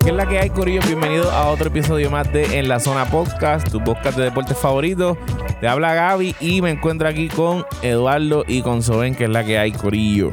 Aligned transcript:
¿Qué 0.00 0.10
es 0.10 0.14
la 0.14 0.26
que 0.28 0.38
hay, 0.38 0.50
Corillo? 0.50 0.80
Bienvenido 0.86 1.30
a 1.30 1.48
otro 1.50 1.68
episodio 1.68 2.10
más 2.10 2.32
de 2.32 2.58
En 2.58 2.68
la 2.68 2.80
Zona 2.80 3.04
Podcast, 3.10 3.70
tu 3.70 3.82
podcast 3.82 4.16
de 4.16 4.24
deportes 4.24 4.56
favorito. 4.56 5.16
Te 5.60 5.68
habla 5.68 5.94
Gaby 5.94 6.36
y 6.40 6.62
me 6.62 6.70
encuentro 6.70 7.08
aquí 7.08 7.28
con 7.28 7.64
Eduardo 7.82 8.44
y 8.46 8.62
con 8.62 8.82
Soben, 8.82 9.14
que 9.14 9.24
es 9.24 9.30
la 9.30 9.44
que 9.44 9.58
hay, 9.58 9.72
Corillo. 9.72 10.30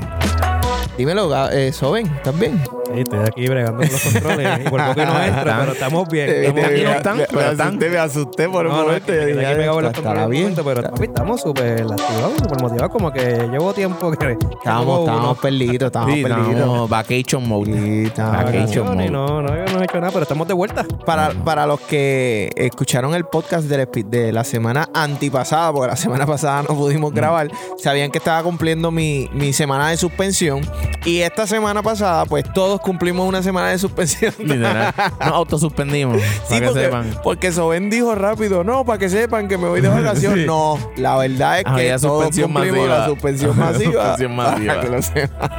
Dímelo, 0.98 1.50
eh, 1.50 1.74
Soben, 1.74 2.08
¿estás 2.08 2.40
bien? 2.40 2.62
Estoy 3.02 3.20
aquí 3.20 3.48
bregando 3.48 3.78
con 3.84 3.92
los 3.92 4.02
controles. 4.02 4.60
y 4.60 4.70
por 4.70 4.86
poco 4.86 5.06
no 5.06 5.24
entra, 5.24 5.58
pero 5.60 5.72
estamos 5.74 6.10
bien. 6.10 6.30
Eh, 6.30 6.46
Estamos 6.48 6.66
aquí 6.72 6.84
no 6.84 6.92
están, 6.92 7.18
me, 7.18 7.24
pero 7.26 7.40
me 7.42 7.52
están. 7.52 7.68
asusté, 7.68 7.90
me 7.90 7.98
asusté 7.98 8.50
por 8.50 8.66
un 8.66 8.72
No, 8.72 8.78
no, 8.80 8.84
momento. 8.86 9.14
es 9.14 9.20
que 9.20 9.26
me 9.34 9.40
dije, 9.42 9.66
los 9.66 9.78
"Estará 9.78 9.92
controles 9.94 10.30
bien". 10.30 10.44
momento, 10.44 10.64
pero 10.66 10.82
papi, 10.84 11.04
estamos 11.06 11.42
súper 11.42 11.82
activados, 11.82 12.34
súper 12.38 12.62
motivados. 12.62 12.92
Como 12.92 13.12
que 13.12 13.48
llevo 13.52 13.74
tiempo 13.74 14.12
que. 14.12 14.38
Estábamos 14.58 15.00
uno- 15.10 15.36
perdidos, 15.36 15.88
estábamos 15.88 16.16
Sí, 16.16 16.24
perdidos. 16.24 16.50
estamos 16.52 16.90
vacation 16.90 17.48
mode. 17.48 18.12
Vacation 18.18 18.86
mode. 18.96 19.10
No, 19.10 19.42
no, 19.42 19.48
yo 19.50 19.74
no 19.74 19.82
he 19.82 19.86
hecho 19.86 20.00
nada, 20.00 20.12
pero 20.12 20.24
estamos 20.24 20.48
de 20.48 20.54
vuelta. 20.54 20.86
Para, 21.06 21.30
para 21.32 21.66
los 21.66 21.80
que 21.82 22.50
escucharon 22.56 23.14
el 23.16 23.26
podcast 23.26 23.66
del 23.68 23.86
de 24.08 24.32
la 24.32 24.44
semana 24.44 24.90
antipasada, 24.94 25.72
porque 25.72 25.88
la 25.88 25.96
semana 25.96 26.26
pasada 26.26 26.64
no 26.64 26.76
pudimos 26.76 27.12
Mm. 27.12 27.16
grabar, 27.16 27.52
sabían 27.78 28.10
que 28.12 28.18
estaba 28.18 28.42
cumpliendo 28.44 28.90
mi, 28.92 29.30
mi 29.34 29.54
semana 29.54 29.90
de 29.90 29.98
suspensión. 29.98 30.62
Y 31.06 31.20
esta 31.20 31.46
semana 31.46 31.84
pasada, 31.84 32.26
pues 32.26 32.44
todos 32.54 32.82
cumplimos 32.86 33.28
una 33.28 33.42
semana 33.42 33.70
de 33.70 33.80
suspensión. 33.80 34.34
Literal. 34.40 34.94
Nos 35.20 35.28
autosuspendimos. 35.30 36.22
Sí, 36.22 36.28
para 36.50 36.60
que 36.60 36.66
porque, 36.68 36.82
sepan. 36.84 37.20
porque 37.24 37.52
Soben 37.52 37.90
dijo 37.90 38.14
rápido, 38.16 38.64
no, 38.64 38.86
para 38.86 39.00
que 39.00 39.10
sepan 39.10 39.48
que 39.48 39.58
me 39.58 39.68
voy 39.68 39.82
de 39.82 39.90
vacaciones. 39.90 40.42
Sí. 40.42 40.46
No, 40.46 40.78
la 40.98 41.18
verdad 41.18 41.60
es 41.60 41.66
que 41.66 41.98
todos 42.00 42.02
suspensión 42.02 42.54
cumplimos 42.54 42.80
masiva. 42.82 43.00
la 43.00 43.06
suspensión 43.08 43.58
masiva. 43.58 43.92
Suspensión 44.18 44.36
masiva. 44.38 44.82
Que 44.82 44.90
lo 44.90 45.02
sepan. 45.02 45.50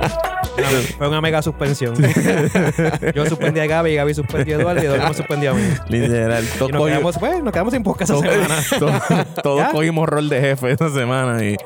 Fue 0.97 1.09
una 1.09 1.21
mega 1.21 1.43
suspensión. 1.43 1.95
yo 3.15 3.27
suspendí 3.27 3.61
a 3.61 3.67
Gaby, 3.67 3.95
Gaby 3.97 4.15
suspendió 4.15 4.57
a 4.57 4.61
Eduardo 4.61 4.83
y 4.83 4.87
Eduardo 4.87 5.09
me 5.09 5.15
suspendió 5.15 5.51
a 5.51 5.55
mí. 5.55 5.63
Literal. 5.89 6.45
Y 6.45 6.59
Todos 6.59 6.71
nos 6.73 6.81
cogimos, 6.81 7.17
quedamos, 7.17 7.19
pues, 7.19 7.43
nos 7.45 7.53
quedamos 7.53 7.73
sin 7.75 7.83
podcast 7.83 8.11
esa 8.13 8.21
semana. 8.21 8.57
todos- 8.79 9.43
todos 9.43 9.69
cogimos 9.73 10.09
rol 10.09 10.29
de 10.29 10.41
jefe 10.41 10.71
esta 10.71 10.89
semana 10.91 11.45
y 11.45 11.57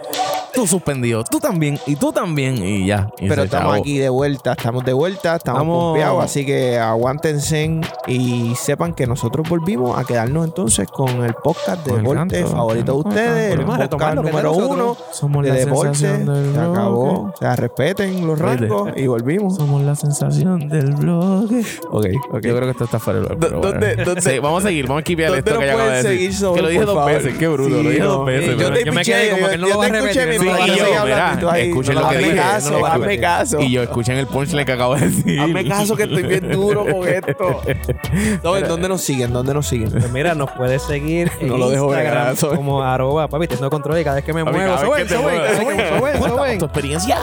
tú 0.53 0.67
suspendido, 0.67 1.23
tú 1.23 1.39
también 1.39 1.79
y 1.87 1.95
tú 1.97 2.13
también 2.13 2.57
y 2.65 2.87
ya. 2.87 3.09
Y 3.21 3.29
Pero 3.29 3.45
estamos 3.45 3.73
chavó. 3.75 3.81
aquí 3.83 3.99
de 3.99 4.09
vuelta, 4.09 4.53
estamos 4.53 4.85
de 4.85 4.93
vuelta, 4.93 5.37
estamos 5.37 5.50
Estamos- 5.53 5.85
pompeados, 5.93 6.25
así 6.25 6.45
que 6.47 6.79
aguántense 6.79 7.81
y 8.07 8.55
sepan 8.57 8.95
que 8.95 9.07
nosotros 9.07 9.49
volvimos 9.49 9.99
a 9.99 10.05
quedarnos 10.05 10.45
entonces 10.47 10.89
con 10.89 11.25
el 11.25 11.35
podcast 11.35 11.85
de 11.87 11.97
deporte 11.97 12.45
favorito 12.45 12.93
de 12.93 12.99
ustedes, 13.09 13.53
el 13.59 13.65
podcast 13.65 14.15
número 14.17 14.53
uno 14.53 14.97
Somos 15.13 15.45
de 15.45 15.53
deporte, 15.53 15.95
se 15.95 16.59
acabó, 16.61 17.33
o 17.33 17.35
sea, 17.39 17.57
respeten 17.57 18.27
los 18.27 18.39
rangos 18.39 18.91
y 18.97 19.07
volvimos. 19.07 19.57
Somos 19.57 19.83
la 19.83 19.95
sensación 19.95 20.69
del 20.69 20.93
bloque. 20.95 21.63
Ok, 21.91 22.07
ok. 22.33 22.41
Yo 22.43 22.57
creo 22.57 22.61
que 22.63 22.71
esto 22.71 22.85
está 22.85 22.99
fuera 22.99 23.21
del 23.21 23.29
lugar, 23.29 23.39
pero 23.41 23.61
¿Dónde- 23.61 23.87
bueno. 23.95 24.05
dónde- 24.05 24.21
Sí, 24.23 24.39
vamos 24.39 24.65
a 24.65 24.69
seguir, 24.69 24.85
vamos 24.87 24.99
a 24.99 25.01
esquipear 25.01 25.31
¿Dónde 25.31 25.51
esto 25.51 25.61
que 25.61 25.67
ya 25.67 25.73
acabo 25.75 25.89
de 25.91 26.03
decir. 26.03 26.55
que 26.55 26.63
lo 26.63 26.69
dije 26.69 26.85
dos 26.85 26.95
favor? 26.95 27.13
veces, 27.13 27.39
qué 27.39 27.49
bruto, 27.49 27.77
Sí, 27.77 27.83
lo 27.83 27.91
dije 27.91 28.03
no. 28.03 28.07
dos 28.09 28.27
veces. 28.27 28.59
Yo 28.59 28.73
te 28.73 28.85
yo 28.85 28.93
me 28.93 29.03
quedé 29.03 29.31
como 29.31 29.49
que 29.49 29.59
no 29.59 29.69
lo 29.69 29.79
va 29.79 29.87
te 29.87 29.93
a 29.93 29.99
escuché 29.99 30.25
repetir. 30.27 30.51
y 30.51 30.77
yo, 30.79 31.55
escuchen 31.55 31.95
lo 31.97 32.09
que 32.09 32.19
dije. 32.19 32.41
Y 33.61 33.71
yo 33.71 33.83
escuché 33.83 34.13
en 34.13 34.19
el 34.19 34.27
punchline 34.27 34.65
que 34.65 34.73
acabo 34.73 34.95
de 34.95 35.01
decir. 35.09 35.30
Hazme 35.39 35.69
caso 35.69 35.97
que 35.97 36.05
estoy 36.05 36.23
bien 36.23 36.51
duro 36.51 36.85
con 36.85 37.09
esto. 37.09 37.63
¿Dónde 38.43 38.89
nos 38.89 39.03
siguen? 39.03 39.33
¿Dónde 39.33 39.55
nos 39.55 39.67
siguen? 39.67 39.91
Pues 39.91 40.11
mira, 40.11 40.35
nos 40.35 40.51
puedes 40.53 40.83
seguir 40.83 41.31
en 41.41 41.49
No 41.51 41.57
lo 41.59 41.71
dejo 41.71 41.87
Instagram 41.87 42.37
Soben. 42.37 42.57
como 42.57 42.83
arroba, 42.83 43.29
papi, 43.29 43.47
tengo 43.47 43.71
control 43.71 43.99
y 44.01 44.05
cada 44.05 44.17
vez 44.17 44.25
que 44.25 44.33
me 44.33 44.45
Papi, 44.45 44.57
muevo, 44.57 44.79
Soben, 44.79 45.09
Soben, 45.09 45.57
Soben, 45.57 46.23
Soben. 46.23 46.59
tu 46.59 46.65
experiencia. 46.67 47.19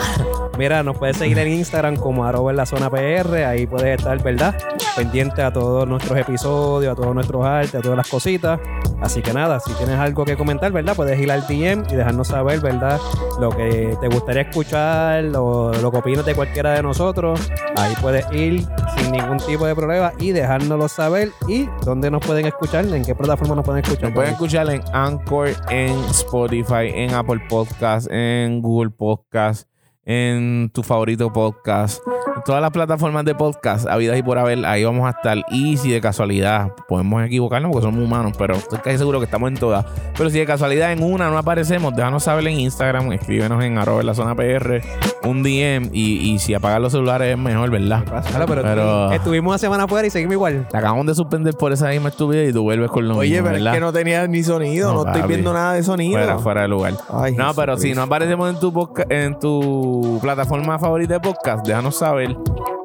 Mira, 0.58 0.82
nos 0.82 0.98
puedes 0.98 1.18
seguir 1.18 1.38
en 1.38 1.50
Instagram 1.50 1.98
como 1.98 2.26
arroba 2.26 2.50
en 2.50 2.58
la 2.58 2.66
zona 2.66 2.90
PR. 2.90 3.46
Ahí 3.46 3.68
puedes 3.68 4.00
estar, 4.00 4.22
¿verdad? 4.24 4.56
Pendiente 4.96 5.44
a 5.44 5.54
todos 5.54 5.88
nuestros 5.88 6.18
episodios, 6.18 6.94
a 6.94 6.96
todos 6.96 7.14
nuestros 7.14 7.46
artes, 7.46 7.76
a 7.76 7.82
todas 7.82 7.96
las 7.96 8.10
cositas. 8.10 8.60
Así 9.00 9.22
que 9.22 9.34
nada, 9.34 9.60
si 9.60 9.72
tienes 9.74 10.00
algo 10.00 10.26
que 10.26 10.36
comentar, 10.36 10.72
¿verdad? 10.72 10.96
Puedes 10.96 11.20
ir 11.20 11.32
al 11.32 11.46
DM 11.46 11.84
y 11.92 11.96
dejarnos 11.96 12.30
saber, 12.30 12.60
¿verdad? 12.60 13.00
Lo 13.40 13.52
que 13.52 13.96
te 14.02 14.08
gustaría 14.08 14.42
escuchar, 14.42 15.26
lo, 15.26 15.72
lo 15.74 15.92
que 15.92 15.98
opinas 15.98 16.26
de 16.26 16.34
cualquiera 16.34 16.72
de 16.72 16.82
nosotros. 16.82 17.52
Ahí 17.76 17.94
puedes 18.02 18.26
ir 18.32 18.66
sin 18.98 19.12
ningún 19.12 19.38
tipo 19.38 19.68
de 19.68 19.76
problema 19.76 20.14
y 20.18 20.32
dejárnoslo 20.32 20.88
saber. 20.88 21.30
Y 21.48 21.70
dónde 21.86 22.10
nos 22.10 22.26
pueden 22.26 22.48
escuchar, 22.48 22.86
en 22.86 23.06
qué 23.06 23.14
plataforma 23.14 23.54
nos 23.54 23.64
pueden 23.64 23.84
escuchar. 23.84 24.06
Nos 24.06 24.14
pueden 24.14 24.32
escuchar 24.32 24.68
en 24.72 24.82
Anchor, 24.92 25.50
en 25.70 25.92
Spotify, 26.06 26.90
en 26.92 27.14
Apple 27.14 27.42
Podcast, 27.48 28.08
en 28.10 28.64
Google 28.64 28.90
Podcast, 28.90 29.68
en 30.10 30.72
tu 30.74 30.84
favorito 30.84 31.34
podcast, 31.34 32.00
en 32.38 32.42
todas 32.46 32.62
las 32.62 32.72
plataformas 32.72 33.26
de 33.26 33.36
podcast, 33.36 33.88
habidas 33.88 34.18
y 34.18 34.24
por 34.24 34.38
haber, 34.38 34.66
ahí 34.66 34.86
vamos 34.86 35.06
a 35.06 35.10
estar. 35.10 35.38
Y 35.52 35.76
si 35.76 35.92
de 35.92 36.00
casualidad 36.00 36.72
podemos 36.88 37.22
equivocarnos 37.26 37.72
porque 37.74 37.86
somos 37.88 38.02
humanos, 38.06 38.32
pero 38.38 38.56
estoy 38.56 38.80
casi 38.80 38.98
seguro 38.98 39.20
que 39.20 39.26
estamos 39.26 39.50
en 39.50 39.58
todas. 39.58 39.86
Pero 40.18 40.30
si 40.30 40.40
de 40.40 40.46
casualidad 40.46 40.94
en 40.94 41.04
una 41.04 41.30
no 41.30 41.38
aparecemos, 41.38 41.94
déjanos 41.94 42.24
saber 42.24 42.48
en 42.48 42.58
Instagram, 42.62 43.12
escríbenos 43.12 43.62
en 43.66 43.78
arroba 43.78 44.00
en 44.00 44.06
la 44.08 44.14
zona 44.14 44.34
PR, 44.34 44.82
un 45.24 45.44
DM 45.44 45.90
y, 45.92 46.32
y 46.32 46.40
si 46.40 46.54
apagan 46.54 46.82
los 46.82 46.94
celulares 46.94 47.34
es 47.34 47.38
mejor, 47.38 47.70
¿verdad? 47.70 48.04
Claro, 48.30 48.46
pero, 48.48 48.62
Pero- 48.62 49.12
estuvimos 49.12 49.50
una 49.52 49.58
semana 49.58 49.84
afuera 49.84 50.08
y 50.08 50.10
seguimos 50.10 50.34
igual. 50.36 50.68
Te 50.72 50.78
acabamos 50.78 51.06
de 51.08 51.16
suspender 51.16 51.54
por 51.56 51.74
esa 51.74 51.90
misma 51.90 52.10
estupidez 52.10 52.52
y 52.52 52.54
tú 52.54 52.64
vuelves 52.64 52.90
con 52.92 53.06
lo 53.10 53.18
Oye, 53.18 53.32
mismo, 53.32 53.44
pero 53.48 53.56
¿verdad? 53.58 53.74
es 53.74 53.78
que 53.78 53.86
no 53.86 53.92
tenía 53.92 54.26
ni 54.28 54.42
sonido, 54.44 54.94
No, 54.94 55.04
no, 55.04 55.12
estoy 55.12 55.28
viendo 55.28 55.52
nada 55.52 55.74
de 55.74 55.84
sonido. 55.84 56.18
fuera, 56.18 56.38
fuera 56.40 56.62
de 56.62 56.68
lugar. 56.70 56.94
Ay, 57.12 57.36
No, 57.36 57.54
pero 57.54 57.76
si 57.78 57.94
no 57.94 58.04
aparecemos 58.04 58.50
en 58.54 58.60
tu 58.60 58.72
podca- 58.72 59.06
en 59.10 59.38
tu 59.38 59.97
plataforma 60.22 60.80
favorita 60.80 61.16
de 61.16 61.20
podcast, 61.20 61.66
déjanos 61.66 61.98
saber 61.98 62.36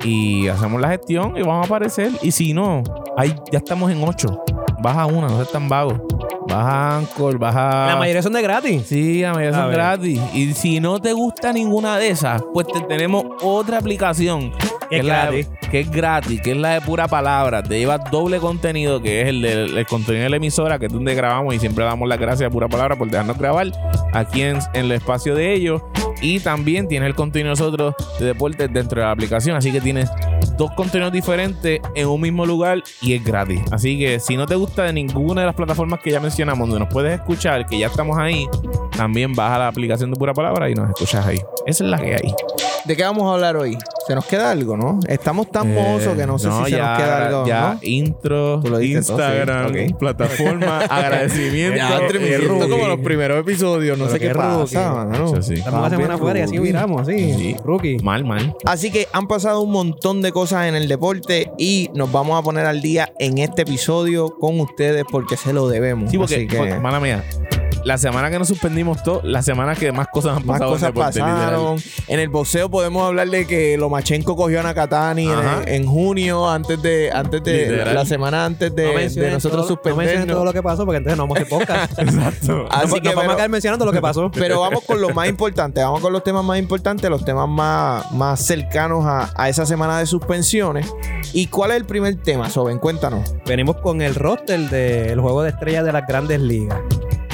y 0.05 0.49
hacemos 0.49 0.81
la 0.81 0.89
gestión 0.89 1.37
y 1.37 1.43
vamos 1.43 1.65
a 1.65 1.67
aparecer. 1.67 2.11
Y 2.23 2.33
si 2.33 2.53
no, 2.53 2.83
ahí 3.17 3.35
ya 3.51 3.59
estamos 3.59 3.91
en 3.91 4.03
8. 4.03 4.45
Baja 4.83 5.07
una, 5.07 5.29
no 5.29 5.37
seas 5.37 5.53
tan 5.53 5.69
vago. 5.69 6.07
Baja 6.53 6.97
Anchor, 6.99 7.39
baja. 7.39 7.87
La 7.89 7.97
mayoría 7.97 8.23
son 8.23 8.33
de 8.35 8.43
gratis. 8.43 8.83
Sí, 8.87 9.23
la 9.23 9.33
mayoría 9.33 9.59
A 9.59 9.61
son 9.63 9.69
ver. 9.71 9.77
gratis. 9.79 10.21
Y 10.35 10.53
si 10.55 10.81
no 10.81 11.01
te 11.01 11.13
gusta 11.13 11.53
ninguna 11.53 11.97
de 11.99 12.09
esas, 12.11 12.43
pues 12.53 12.67
te 12.67 12.81
tenemos 12.83 13.25
otra 13.43 13.79
aplicación. 13.79 14.53
Que 14.91 14.99
es 14.99 15.05
la- 15.07 15.23
gratis. 15.23 15.49
que 15.71 15.81
es 15.81 15.91
gratis, 15.91 16.41
que 16.43 16.51
es 16.51 16.57
la 16.59 16.75
de 16.75 16.81
pura 16.83 17.09
palabra. 17.09 17.63
Te 17.63 17.79
lleva 17.79 17.97
doble 17.97 18.39
contenido, 18.41 19.01
que 19.01 19.23
es 19.23 19.29
el 19.29 19.41
del 19.41 19.79
el 19.79 19.87
contenido 19.87 20.25
de 20.25 20.29
la 20.31 20.37
emisora, 20.37 20.79
que 20.79 20.87
es 20.87 20.93
donde 20.93 21.15
grabamos 21.15 21.55
y 21.55 21.59
siempre 21.59 21.83
damos 21.85 22.07
las 22.07 22.19
gracias 22.19 22.49
a 22.49 22.51
pura 22.51 22.69
palabra 22.69 22.97
por 22.97 23.09
dejarnos 23.11 23.39
grabar 23.39 23.69
aquí 24.13 24.43
en, 24.43 24.59
en 24.75 24.85
el 24.85 24.93
espacio 24.93 25.35
de 25.35 25.55
ellos. 25.55 25.81
Y 26.21 26.41
también 26.41 26.87
tienes 26.89 27.07
el 27.09 27.15
contenido 27.15 27.47
de 27.55 27.61
nosotros 27.61 27.95
de 28.21 28.27
deportes 28.27 28.71
dentro 28.71 29.01
de 29.01 29.07
la 29.07 29.13
aplicación. 29.13 29.57
Así 29.57 29.73
que 29.73 29.81
tienes 29.81 30.11
dos 30.57 30.71
contenidos 30.73 31.13
diferentes 31.13 31.81
en 31.95 32.09
un 32.09 32.21
mismo 32.21 32.47
lugar 32.47 32.83
y 33.01 33.15
es 33.15 33.25
gratis. 33.25 33.61
Así 33.71 33.99
que 33.99 34.21
si 34.21 34.37
no 34.37 34.47
te 34.47 34.55
gusta 34.55 34.85
de 34.85 34.93
ninguna 34.93 35.43
de 35.43 35.47
las 35.47 35.55
plataformas 35.57 36.01
que 36.01 36.11
ya 36.11 36.21
mencionamos, 36.21 36.69
donde 36.69 36.85
nos 36.85 36.93
puedes 36.93 37.13
escuchar, 37.15 37.67
que 37.67 37.79
ya 37.79 37.87
estamos 37.89 38.17
ahí, 38.19 38.47
también 38.97 39.33
baja 39.35 39.59
la 39.59 39.69
aplicación 39.69 40.11
de 40.11 40.17
pura 40.17 40.35
palabra 40.35 40.69
y 40.71 40.75
nos 40.75 40.89
escuchas 40.91 41.27
ahí. 41.27 41.41
Esa 41.67 41.85
es 41.85 41.91
la 41.91 41.99
que 41.99 42.15
hay. 42.15 42.35
¿De 42.85 42.97
qué 42.97 43.05
vamos 43.05 43.31
a 43.31 43.35
hablar 43.35 43.57
hoy? 43.57 43.79
¿Se 44.09 44.15
nos 44.17 44.25
queda 44.27 44.51
algo, 44.51 44.77
no? 44.77 44.99
Estamos 45.07 45.49
tan 45.53 45.73
mozos 45.73 46.17
que 46.17 46.27
no 46.27 46.37
sé 46.37 46.51
si 46.51 46.71
se 46.71 46.77
Eh, 46.77 46.81
nos 46.81 46.99
queda 46.99 47.27
algo. 47.29 47.47
Ya, 47.47 47.75
¿no? 47.75 47.79
intro, 47.83 48.57
dijiste 48.61 49.07
todo, 49.07 49.19
sí. 49.19 49.23
Instagram, 49.25 49.67
Ok. 49.93 49.99
plataforma, 49.99 50.79
agradecimiento. 50.91 51.77
Ya, 51.77 51.99
entre 51.99 52.19
me 52.19 52.27
Eh, 52.35 52.69
como 52.69 52.89
los 52.89 52.99
primeros 52.99 53.39
episodios, 53.39 53.97
no 53.97 54.07
Pero 54.07 54.15
sé 54.17 54.21
qué 54.21 54.29
qué 54.29 54.35
pasa, 54.35 54.93
mano. 54.93 55.37
Estamos 55.37 55.81
una 55.81 55.91
semana 55.91 56.15
afuera 56.15 56.41
y 56.41 56.43
así 56.43 56.59
miramos, 56.59 57.03
así. 57.03 57.33
Sí. 57.35 57.57
Rookie. 57.65 57.99
Mal, 58.03 58.25
mal. 58.25 58.53
Así 58.65 58.91
que 58.91 59.07
han 59.13 59.29
pasado 59.29 59.61
un 59.61 59.71
montón 59.71 60.21
de 60.21 60.33
cosas 60.33 60.42
en 60.51 60.75
el 60.75 60.89
deporte 60.89 61.53
y 61.57 61.89
nos 61.95 62.11
vamos 62.11 62.37
a 62.39 62.43
poner 62.43 62.67
al 62.67 62.83
día 62.83 63.13
en 63.21 63.39
este 63.39 63.63
episodio 63.63 64.37
con 64.41 64.59
ustedes 64.59 65.05
porque 65.09 65.37
se 65.37 65.53
lo 65.53 65.69
debemos. 65.69 66.11
Sí, 66.11 66.19
porque, 66.19 66.35
Así 66.35 66.47
que 66.49 66.57
porque, 66.57 66.75
mala 66.81 66.99
mía, 66.99 67.25
la 67.85 67.99
semana 67.99 68.31
que 68.31 68.39
nos 68.39 68.49
suspendimos 68.49 69.03
todo, 69.03 69.21
la 69.25 69.43
semana 69.43 69.75
que 69.75 69.93
más 69.93 70.09
cosas 70.09 70.37
han 70.39 70.47
más 70.47 70.59
pasado. 70.59 70.71
en 70.73 70.75
cosas 70.77 70.89
deporte, 70.89 71.19
literal. 71.21 71.39
pasaron. 71.39 71.77
En 72.09 72.21
el 72.21 72.29
boxeo 72.29 72.71
podemos 72.71 73.07
hablar 73.07 73.29
de 73.29 73.47
que 73.47 73.77
Lomachenko 73.77 74.37
cogió 74.37 74.61
a 74.61 74.63
Nakatani 74.63 75.29
en, 75.29 75.39
en 75.69 75.87
junio, 75.87 76.49
antes 76.49 76.81
de, 76.83 77.11
antes 77.13 77.43
de 77.43 77.69
Literal. 77.69 77.95
la 77.95 78.05
semana 78.05 78.45
antes 78.45 78.75
de, 78.75 78.83
No 78.85 78.89
de 78.91 78.95
menciones 78.97 79.33
nosotros 79.35 79.67
todo, 79.67 79.77
No 79.77 79.83
todo 79.83 79.95
suspendernos. 79.95 80.45
lo 80.45 80.53
que 80.53 80.63
pasó 80.63 80.85
porque 80.85 80.99
entonces 80.99 81.17
no 81.19 81.25
vamos 81.25 81.39
a 81.39 81.41
hacer 81.43 81.49
podcast. 81.59 81.99
Exacto. 81.99 82.67
Así 82.71 83.01
que, 83.01 83.09
nos 83.09 83.15
vamos 83.17 83.33
a 83.33 83.37
quedar 83.37 83.51
mencionando 83.51 83.85
lo 83.85 83.93
que 83.93 84.01
pasó. 84.01 84.31
Pero 84.35 84.61
vamos 84.61 84.83
con 84.85 85.01
lo 85.01 85.11
más 85.11 85.29
importante, 85.29 85.83
vamos 85.83 86.01
con 86.01 86.13
los 86.13 86.23
temas 86.25 86.45
más 86.45 86.59
importantes, 86.59 87.09
los 87.11 87.25
temas 87.25 87.49
más, 87.49 88.11
más 88.13 88.41
cercanos 88.45 89.05
a, 89.07 89.31
a 89.37 89.49
esa 89.49 89.67
semana 89.67 89.99
de 89.99 90.07
suspensiones. 90.07 90.87
¿Y 91.33 91.47
cuál 91.47 91.71
es 91.73 91.77
el 91.79 91.85
primer 91.85 92.15
tema, 92.17 92.51
Soben? 92.51 92.79
Cuéntanos. 92.79 93.35
Venimos 93.47 93.77
con 93.77 94.03
el 94.03 94.15
roster 94.15 94.61
del 94.71 95.21
juego 95.21 95.43
de 95.43 95.51
estrellas 95.51 95.85
de 95.85 95.93
las 95.93 96.07
grandes 96.07 96.41
ligas. 96.41 96.79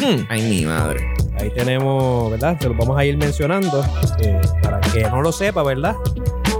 Hmm, 0.08 0.24
Ay, 0.30 0.42
mi 0.42 0.64
madre. 0.64 1.06
Ahí 1.38 1.50
tenemos, 1.50 2.30
¿verdad? 2.30 2.56
Se 2.58 2.68
los 2.68 2.76
vamos 2.76 2.96
a 2.98 3.04
ir 3.04 3.18
mencionando 3.18 3.84
eh, 4.20 4.40
para 4.62 4.80
que 4.80 5.02
no 5.02 5.20
lo 5.20 5.32
sepa, 5.32 5.62
¿verdad? 5.62 5.96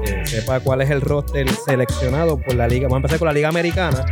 Eh, 0.05 0.27
sepa 0.27 0.61
cuál 0.61 0.83
es 0.83 0.91
el 0.91 1.01
roster 1.01 1.49
seleccionado 1.51 2.39
por 2.39 2.55
la 2.55 2.69
liga. 2.69 2.85
Vamos 2.89 2.97
a 2.97 2.99
empezar 2.99 3.19
con 3.19 3.27
la 3.27 3.33
liga 3.33 3.49
americana. 3.49 4.05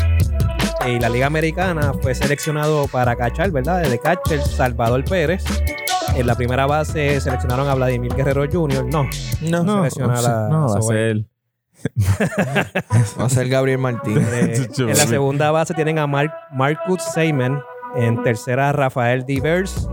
Eh, 0.87 0.93
y 0.94 0.99
la 1.00 1.09
liga 1.11 1.27
americana 1.27 1.93
fue 2.00 2.15
seleccionado 2.15 2.88
para 2.88 3.15
cachar, 3.15 3.50
¿verdad? 3.50 3.83
De 3.83 3.99
catcher 3.99 4.41
Salvador 4.41 5.05
Pérez. 5.05 5.44
En 6.15 6.27
la 6.27 6.35
primera 6.35 6.67
base 6.67 7.21
seleccionaron 7.21 7.69
a 7.69 7.75
Vladimir 7.75 8.15
Guerrero 8.15 8.47
Jr. 8.50 8.87
No, 8.87 9.06
No, 9.43 9.65
No, 9.65 9.77
selecciona 9.79 10.49
no, 10.49 10.69
va 10.69 10.79
a 10.79 10.83
ser. 10.83 11.27
va 13.21 13.27
a 13.27 13.29
ser 13.29 13.49
Gabriel 13.50 13.79
Martínez. 13.79 14.27
Eh, 14.33 14.69
en 14.79 14.88
la 14.88 14.94
segunda 14.94 15.50
base 15.50 15.75
tienen 15.75 15.99
a 15.99 16.06
Mark, 16.06 16.33
Marcus 16.53 17.03
Seyman. 17.12 17.61
En 17.97 18.23
tercera, 18.23 18.73
Rafael 18.73 19.25
Divers. 19.25 19.89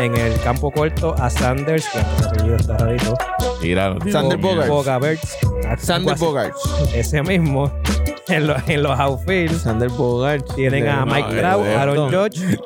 En 0.00 0.16
el 0.16 0.38
campo 0.40 0.72
corto, 0.72 1.14
a 1.20 1.30
Sanders, 1.30 1.86
que 1.90 1.98
el 2.00 2.26
apellido 2.26 2.56
está 2.56 2.76
rarito. 2.76 3.16
Míralo, 3.62 3.98
tío. 4.00 4.12
Sander 4.12 4.38
Mira. 4.38 4.66
Bogarts. 4.66 5.38
Bogaerts. 5.42 5.84
Sander 5.86 6.16
Bogarts. 6.18 6.60
Ese 6.94 7.22
mismo. 7.22 7.72
En, 8.26 8.46
los- 8.48 8.68
en 8.68 8.82
los 8.82 8.98
outfields 8.98 9.62
Sander 9.62 9.90
Bogarts. 9.90 10.52
tienen 10.56 10.88
a 10.88 11.04
No, 11.04 11.14
Mike 11.14 11.28
Trout, 11.38 11.64
eh, 11.66 11.74
Aaron 11.76 11.96
no. 11.96 12.10
Judge 12.10 12.58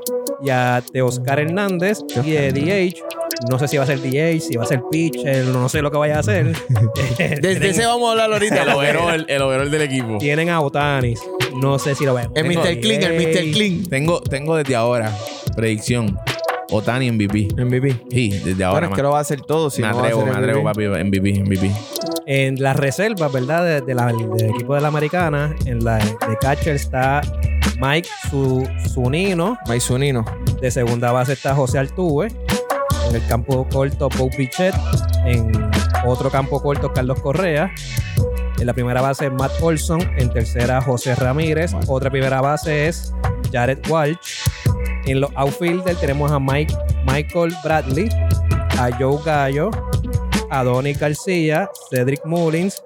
y 0.43 0.51
a 0.51 0.83
Oscar 1.03 1.41
Hernández 1.41 1.99
y 2.25 2.31
de 2.31 2.53
DH. 2.53 3.03
No 3.51 3.59
sé 3.59 3.69
si 3.69 3.77
va 3.77 3.83
a 3.85 3.87
ser 3.87 4.01
DH, 4.01 4.41
si 4.41 4.57
va 4.57 4.65
a 4.65 4.67
ser 4.67 4.81
pitcher, 4.91 5.45
no 5.47 5.69
sé 5.69 5.83
lo 5.83 5.91
que 5.91 5.99
vaya 5.99 6.17
a 6.17 6.21
hacer. 6.21 6.57
Desde 7.19 7.69
ese 7.69 7.85
vamos 7.87 8.09
a 8.09 8.13
hablar 8.13 8.33
ahorita. 8.33 8.63
El 8.63 8.69
overall, 8.71 9.27
el 9.29 9.43
overall 9.43 9.71
del 9.71 9.83
equipo. 9.83 10.19
tienen 10.19 10.49
a 10.49 10.61
Otanis. 10.61 11.21
No 11.57 11.79
sé 11.79 11.95
si 11.95 12.05
lo 12.05 12.15
vemos. 12.15 12.33
El 12.35 12.45
Mr. 12.47 12.81
Clean, 12.81 13.03
el 13.03 13.15
Mr. 13.15 13.53
Clean. 13.53 13.83
Tengo, 13.87 14.21
tengo 14.21 14.57
desde 14.57 14.75
ahora 14.77 15.13
predicción. 15.57 16.19
Otani 16.71 17.11
MVP. 17.11 17.49
MVP. 17.57 17.97
Sí, 18.11 18.29
desde 18.29 18.53
Bueno, 18.57 18.67
ahora. 18.69 18.87
es 18.89 18.95
que 18.95 19.03
lo 19.03 19.11
va 19.13 19.19
a 19.19 19.21
hacer 19.23 19.41
todo. 19.41 19.71
Si 19.71 19.81
me 19.81 19.89
no 19.89 19.95
va 19.97 20.01
a 20.03 20.05
atrevo, 20.05 20.25
me 20.27 20.31
atrevo, 20.33 20.61
MVP. 20.63 20.91
papi. 20.91 21.05
MVP, 21.05 21.41
MVP. 21.45 21.73
En 22.27 22.57
las 22.63 22.77
reservas, 22.77 23.33
¿verdad? 23.33 23.65
De, 23.65 23.81
de 23.81 23.95
la- 23.95 24.13
del 24.13 24.51
equipo 24.51 24.75
de 24.75 24.83
la 24.83 24.89
americana, 24.89 25.57
en 25.65 25.83
la 25.83 25.97
de 25.97 26.37
catcher 26.39 26.77
está 26.77 27.23
Mike 27.81 28.07
Su, 28.29 28.69
Zunino. 28.87 29.57
Maizunino. 29.67 30.27
De 30.61 30.71
segunda 30.71 31.11
base 31.11 31.33
está 31.33 31.55
José 31.55 31.79
Altuve. 31.79 32.29
En 33.09 33.17
el 33.17 33.27
campo 33.27 33.67
corto, 33.73 34.11
Paul 34.11 34.29
Pichet. 34.37 34.75
En 35.25 35.51
otro 36.05 36.29
campo 36.31 36.61
corto, 36.61 36.93
Carlos 36.93 37.19
Correa. 37.23 37.73
En 38.59 38.67
la 38.67 38.73
primera 38.73 39.01
base, 39.01 39.31
Matt 39.31 39.53
Olson. 39.61 40.01
En 40.17 40.31
tercera, 40.31 40.81
José 40.81 41.15
Ramírez. 41.15 41.73
Otra 41.87 42.11
primera 42.11 42.41
base 42.41 42.89
es 42.89 43.13
Jared 43.53 43.79
Walsh. 43.89 44.41
En 45.07 45.21
los 45.21 45.31
outfielders 45.37 45.99
tenemos 46.01 46.31
a 46.31 46.39
Mike, 46.39 46.75
Michael 47.07 47.55
Bradley, 47.65 48.09
a 48.79 48.91
Joe 48.99 49.19
Gallo, 49.25 49.71
a 50.51 50.65
Donny 50.65 50.93
García, 50.93 51.71
Cedric 51.91 52.25
Mullins, 52.25 52.83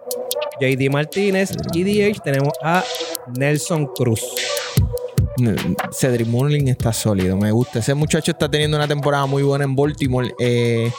JD 0.60 0.90
Martínez 0.90 1.50
y 1.72 1.82
DH 1.82 2.20
tenemos 2.22 2.52
a 2.62 2.84
Nelson 3.36 3.86
Cruz. 3.86 4.51
Cedric 5.92 6.26
Mullin 6.26 6.68
está 6.68 6.92
sólido, 6.92 7.36
me 7.36 7.50
gusta. 7.50 7.78
Ese 7.78 7.94
muchacho 7.94 8.30
está 8.30 8.50
teniendo 8.50 8.76
una 8.76 8.88
temporada 8.88 9.26
muy 9.26 9.42
buena 9.42 9.64
en 9.64 9.74
Baltimore. 9.74 10.34
Eh, 10.38 10.90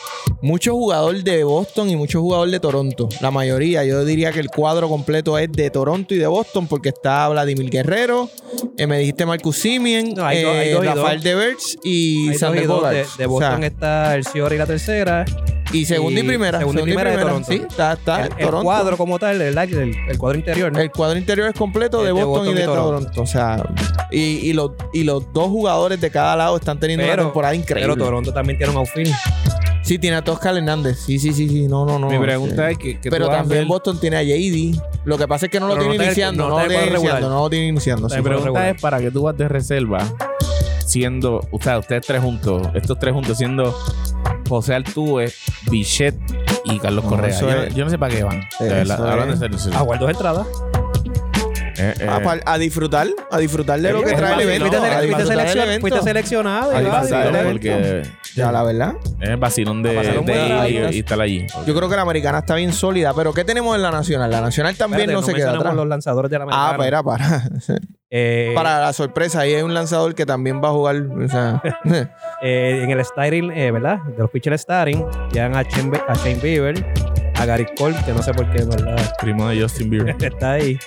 mucho 0.42 0.74
jugador 0.74 1.24
de 1.24 1.44
Boston 1.44 1.90
y 1.90 1.96
mucho 1.96 2.22
jugador 2.22 2.50
de 2.50 2.60
Toronto. 2.60 3.10
La 3.22 3.32
mayoría, 3.32 3.84
yo 3.84 4.04
diría 4.06 4.32
que 4.32 4.40
el 4.40 4.50
cuadro 4.50 4.90
completo 4.90 5.38
es 5.38 5.52
de 5.52 5.70
Toronto 5.70 6.14
y 6.14 6.18
de 6.18 6.28
Boston 6.28 6.68
porque 6.68 6.90
está 6.90 7.28
Vladimir 7.30 7.70
Guerrero, 7.70 8.30
eh, 8.78 8.88
me 8.88 9.00
dijiste 9.00 9.26
Marcus 9.26 9.58
Simeon, 9.58 10.14
No, 10.16 10.30
eh, 10.30 10.72
y. 10.72 10.84
Rafael 10.84 11.22
Devers 11.22 11.78
y 11.84 12.34
Sander 12.36 12.64
y 12.64 12.68
de, 12.68 13.06
de 13.18 13.26
O 13.26 13.30
Boston 13.30 13.60
sea, 13.60 13.68
está 13.68 14.16
el 14.16 14.26
Ciori 14.26 14.58
la 14.58 14.66
tercera. 14.66 15.26
Y 15.74 15.86
segunda 15.86 16.20
y 16.22 16.24
y 16.24 16.28
primera. 16.28 16.60
segunda 16.60 16.82
y 16.82 16.84
primera 16.86 17.12
de 17.12 17.18
Toronto. 17.18 17.52
Sí, 17.52 17.62
está, 17.68 17.94
está 17.94 18.26
el, 18.26 18.32
el 18.38 18.46
Toronto. 18.46 18.64
cuadro 18.64 18.98
como 18.98 19.20
tal, 19.20 19.42
el, 19.42 19.58
el, 19.58 19.96
el 20.10 20.18
cuadro 20.18 20.38
interior. 20.40 20.80
El 20.80 20.92
cuadro 20.92 21.18
interior 21.18 21.48
es 21.50 21.56
completo 21.56 22.04
de 22.04 22.12
Boston, 22.12 22.30
Boston 22.30 22.48
y 22.50 22.54
de 22.54 22.62
y 22.62 22.66
Toronto. 22.66 23.00
Toronto. 23.00 23.22
O 23.22 23.26
sea, 23.28 23.64
y, 24.12 24.20
y 24.22 24.54
los, 24.54 24.72
y 24.94 25.04
los 25.04 25.32
dos 25.34 25.48
jugadores 25.48 26.00
de 26.00 26.10
cada 26.12 26.36
lado 26.36 26.56
están 26.58 26.80
teniendo 26.80 27.06
una 27.06 27.16
temporada 27.18 27.56
increíble. 27.56 27.94
Pero 27.94 28.06
Toronto 28.06 28.34
también 28.34 28.58
tiene 28.58 28.72
un 28.72 28.78
outfield. 28.80 29.14
Sí, 29.84 30.00
tiene 30.00 30.16
a 30.16 30.22
Toscar 30.24 30.56
Hernández. 30.56 30.98
Sí, 31.06 31.20
sí, 31.20 31.34
sí, 31.34 31.50
sí. 31.50 31.68
No, 31.68 31.86
no, 31.86 32.00
no. 32.00 32.10
Mi 32.10 32.18
pregunta 32.18 32.68
Sí. 32.68 32.72
es 32.72 32.78
que, 32.78 33.00
que 33.02 33.10
Pero 33.10 33.28
también 33.28 33.60
hacer- 33.64 33.68
Boston 33.68 34.00
tiene 34.00 34.16
a 34.16 34.24
JD. 34.24 34.80
Lo 35.04 35.18
que 35.18 35.28
pasa 35.28 35.48
es 35.48 35.52
que 35.52 35.60
no 35.60 35.68
lo 35.68 35.74
Pero 35.74 35.86
no 35.88 35.90
tiene 35.92 36.06
el- 36.06 36.10
iniciando. 36.12 36.44
no 36.44 36.50
No, 36.52 36.56
lo 36.56 36.60
en 36.60 36.72
el 36.72 36.78
tiene 36.78 36.96
iniciando. 36.98 37.30
No 37.30 37.42
lo 37.42 37.50
tiene 37.50 37.68
iniciando. 37.68 38.08
Está 38.08 38.16
sí. 38.16 38.22
Mi 38.22 38.28
el 38.30 38.30
pregunta 38.30 38.46
regular. 38.60 38.76
es 38.76 38.82
para 38.82 39.00
que 39.02 39.12
tú 39.12 39.24
vas 39.24 39.38
de 39.38 39.48
reserva 39.50 40.00
siendo, 40.86 41.42
o 41.52 41.62
sea, 41.62 41.80
ustedes 41.80 42.06
tres 42.06 42.22
juntos, 42.22 42.68
estos 42.74 42.98
tres 43.00 43.14
juntos 43.14 43.38
siendo 43.38 43.76
José 44.48 44.76
Altuve, 44.76 45.32
Bichette 45.70 46.20
y 46.66 46.80
Carlos 46.80 47.04
No, 47.06 47.10
Correa. 47.12 47.40
Yo, 47.40 47.50
es- 47.50 47.74
yo 47.76 47.86
no 47.86 47.90
sé 47.92 47.98
para 47.98 48.14
qué 48.16 48.24
van. 48.24 48.42
De 48.60 48.66
Eso 48.68 48.76
verdad, 48.76 49.12
hablando 49.12 49.34
es- 49.34 49.34
en 49.34 49.40
serio, 49.40 49.58
en 49.58 49.64
serio. 49.64 49.94
A 49.94 49.98
dos 49.98 50.10
entradas. 50.10 50.48
Eh, 51.76 51.94
eh, 52.02 52.08
Ah, 52.08 52.20
pa- 52.24 52.40
a 52.46 52.58
disfrutar, 52.60 53.08
a 53.32 53.38
disfrutar 53.40 53.82
de 53.82 53.92
lo 53.92 54.04
que 54.04 54.14
trae 54.14 54.34
el 54.36 54.42
evento. 54.42 54.66
Fuiste, 55.82 56.02
seleccionado. 56.04 56.72
porque 57.52 58.04
Ya, 58.36 58.52
la 58.52 58.64
verdad. 58.64 58.94
es 59.22 59.30
el 59.30 59.38
vacilón 59.38 59.84
de, 59.84 59.90
de 59.92 60.18
buen 60.18 60.30
ir 60.46 60.52
rato. 60.52 60.70
y, 60.70 60.96
y 60.96 61.00
estar 61.00 61.20
allí. 61.22 61.46
Yo 61.68 61.76
creo 61.76 61.88
que 61.90 61.96
la 61.96 62.02
americana 62.02 62.40
está 62.40 62.56
bien 62.56 62.74
sólida. 62.74 63.14
Pero 63.14 63.34
¿qué 63.34 63.44
tenemos 63.44 63.76
en 63.76 63.82
la 63.82 63.92
nacional? 63.92 64.32
La 64.32 64.42
nacional 64.42 64.76
también 64.76 65.02
Espérate, 65.10 65.22
no, 65.22 65.28
se 65.28 65.34
queda 65.36 65.52
atrás. 65.56 65.76
los 65.76 65.88
lanzadores 65.88 66.32
de 66.32 66.40
la 66.40 66.46
Ah, 66.50 66.70
americana. 66.76 67.02
espera, 67.02 67.04
para. 67.04 67.80
Eh, 68.16 68.52
para 68.56 68.80
la 68.80 68.94
sorpresa, 68.94 69.40
ahí 69.40 69.56
hay 69.56 69.64
un 69.64 69.74
lanzador 69.74 70.14
que 70.14 70.24
también 70.28 70.62
va 70.64 70.70
a 70.70 70.72
jugar. 70.72 70.98
O 70.98 71.28
sea, 71.28 71.60
eh, 72.44 72.82
en 72.84 72.92
el 72.92 73.04
starting, 73.04 73.50
eh, 73.52 73.72
¿verdad? 73.72 74.04
De 74.04 74.18
los 74.20 74.30
pitchers 74.30 74.62
starting, 74.62 75.04
llegan 75.32 75.56
a 75.56 75.64
Shane, 75.64 75.90
Be- 75.90 76.02
a 76.08 76.14
Shane 76.14 76.36
Bieber, 76.36 76.94
a 77.36 77.46
Gary 77.46 77.66
Cole, 77.78 77.96
que 78.06 78.12
no 78.14 78.22
sé 78.22 78.34
por 78.34 78.50
qué, 78.52 78.64
¿verdad? 78.64 79.16
Primo 79.22 79.48
de 79.48 79.62
Justin 79.62 79.90
Bieber. 79.90 80.16
Está 80.22 80.54
ahí. 80.54 80.78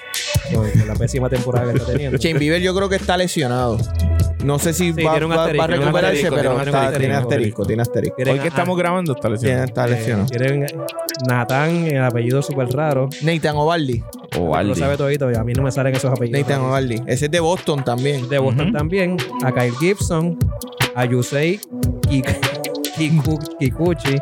Con, 0.54 0.70
con 0.70 0.87
la 0.88 0.94
pésima 0.94 1.28
temporada 1.28 1.72
que 1.72 1.78
está 1.78 1.93
teniendo. 1.93 2.19
Shane 2.19 2.38
Bieber 2.38 2.60
yo 2.62 2.75
creo 2.75 2.88
que 2.88 2.96
está 2.96 3.16
lesionado. 3.16 3.78
No 4.44 4.58
sé 4.60 4.72
si 4.72 4.93
Sí, 4.93 5.02
va, 5.02 5.12
tiene 5.12 5.26
un 5.26 5.32
va- 5.32 5.37
va 5.37 5.43
asterisco, 5.44 5.64
a 5.64 5.66
tiene 5.66 5.78
un 5.81 5.87
recuperarse, 5.87 6.16
asterisco, 6.26 6.37
pero 6.37 6.43
tiene 6.50 6.60
un 6.62 6.69
está- 6.69 6.78
asterisco. 6.87 6.98
tiene 7.00 7.14
asterisco, 7.16 7.64
tiene 7.66 7.82
asterisco. 7.82 8.16
Tienen 8.16 8.34
Hoy 8.34 8.40
que 8.40 8.48
estamos 8.48 8.76
grabando 8.78 9.12
está 9.14 9.22
Tiene- 9.28 9.34
lesionado. 9.40 9.64
está 9.64 9.87
lesionado. 9.88 10.26
Eh, 10.26 10.38
tienen 10.38 10.66
Nathan, 11.26 11.87
el 11.87 12.02
apellido 12.04 12.43
súper 12.43 12.69
raro. 12.69 13.08
Nathan 13.22 13.56
Ovaldi. 13.56 14.02
O 14.38 14.46
Lo 14.48 14.54
Aldi. 14.54 14.75
sabe 14.76 14.96
todito, 14.96 15.26
a 15.26 15.43
mí 15.44 15.52
no 15.54 15.62
me 15.62 15.72
salen 15.72 15.96
esos 15.96 16.12
apellidos. 16.12 16.43
Nathan 16.43 16.60
Ovaldi. 16.60 17.02
Ese 17.06 17.25
es 17.25 17.31
de 17.31 17.40
Boston 17.40 17.82
también. 17.82 18.28
De 18.28 18.38
Boston 18.38 18.69
Ujú. 18.69 18.76
también. 18.76 19.16
A 19.43 19.52
Kyle 19.52 19.75
Gibson, 19.81 20.38
a 20.94 21.04
Yusei 21.06 21.58
Kik- 22.08 22.38
Kiku- 22.96 23.58
Kikuchi, 23.58 24.19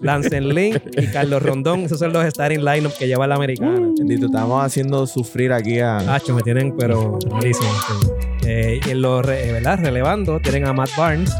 Lance 0.00 0.40
Lynn 0.40 0.80
y 0.96 1.06
Carlos 1.08 1.42
Rondón. 1.42 1.80
Esos 1.80 1.98
son 1.98 2.12
los 2.12 2.24
starting 2.26 2.60
lineup 2.64 2.92
que 2.98 3.06
lleva 3.06 3.26
la 3.26 3.34
americana. 3.36 3.78
Bendito, 3.98 4.26
estamos 4.26 4.64
haciendo 4.64 5.06
sufrir 5.06 5.52
aquí 5.52 5.80
a. 5.80 5.98
Hacho, 6.14 6.34
me 6.34 6.42
tienen, 6.42 6.74
pero 6.76 7.18
malísimo. 7.30 7.68
sí. 7.88 8.08
Eh, 8.46 8.80
y 8.86 8.90
en 8.90 9.02
los, 9.02 9.24
re- 9.24 9.52
¿verdad? 9.52 9.78
Relevando, 9.82 10.40
tienen 10.40 10.66
a 10.66 10.72
Matt 10.72 10.90
Barnes, 10.96 11.30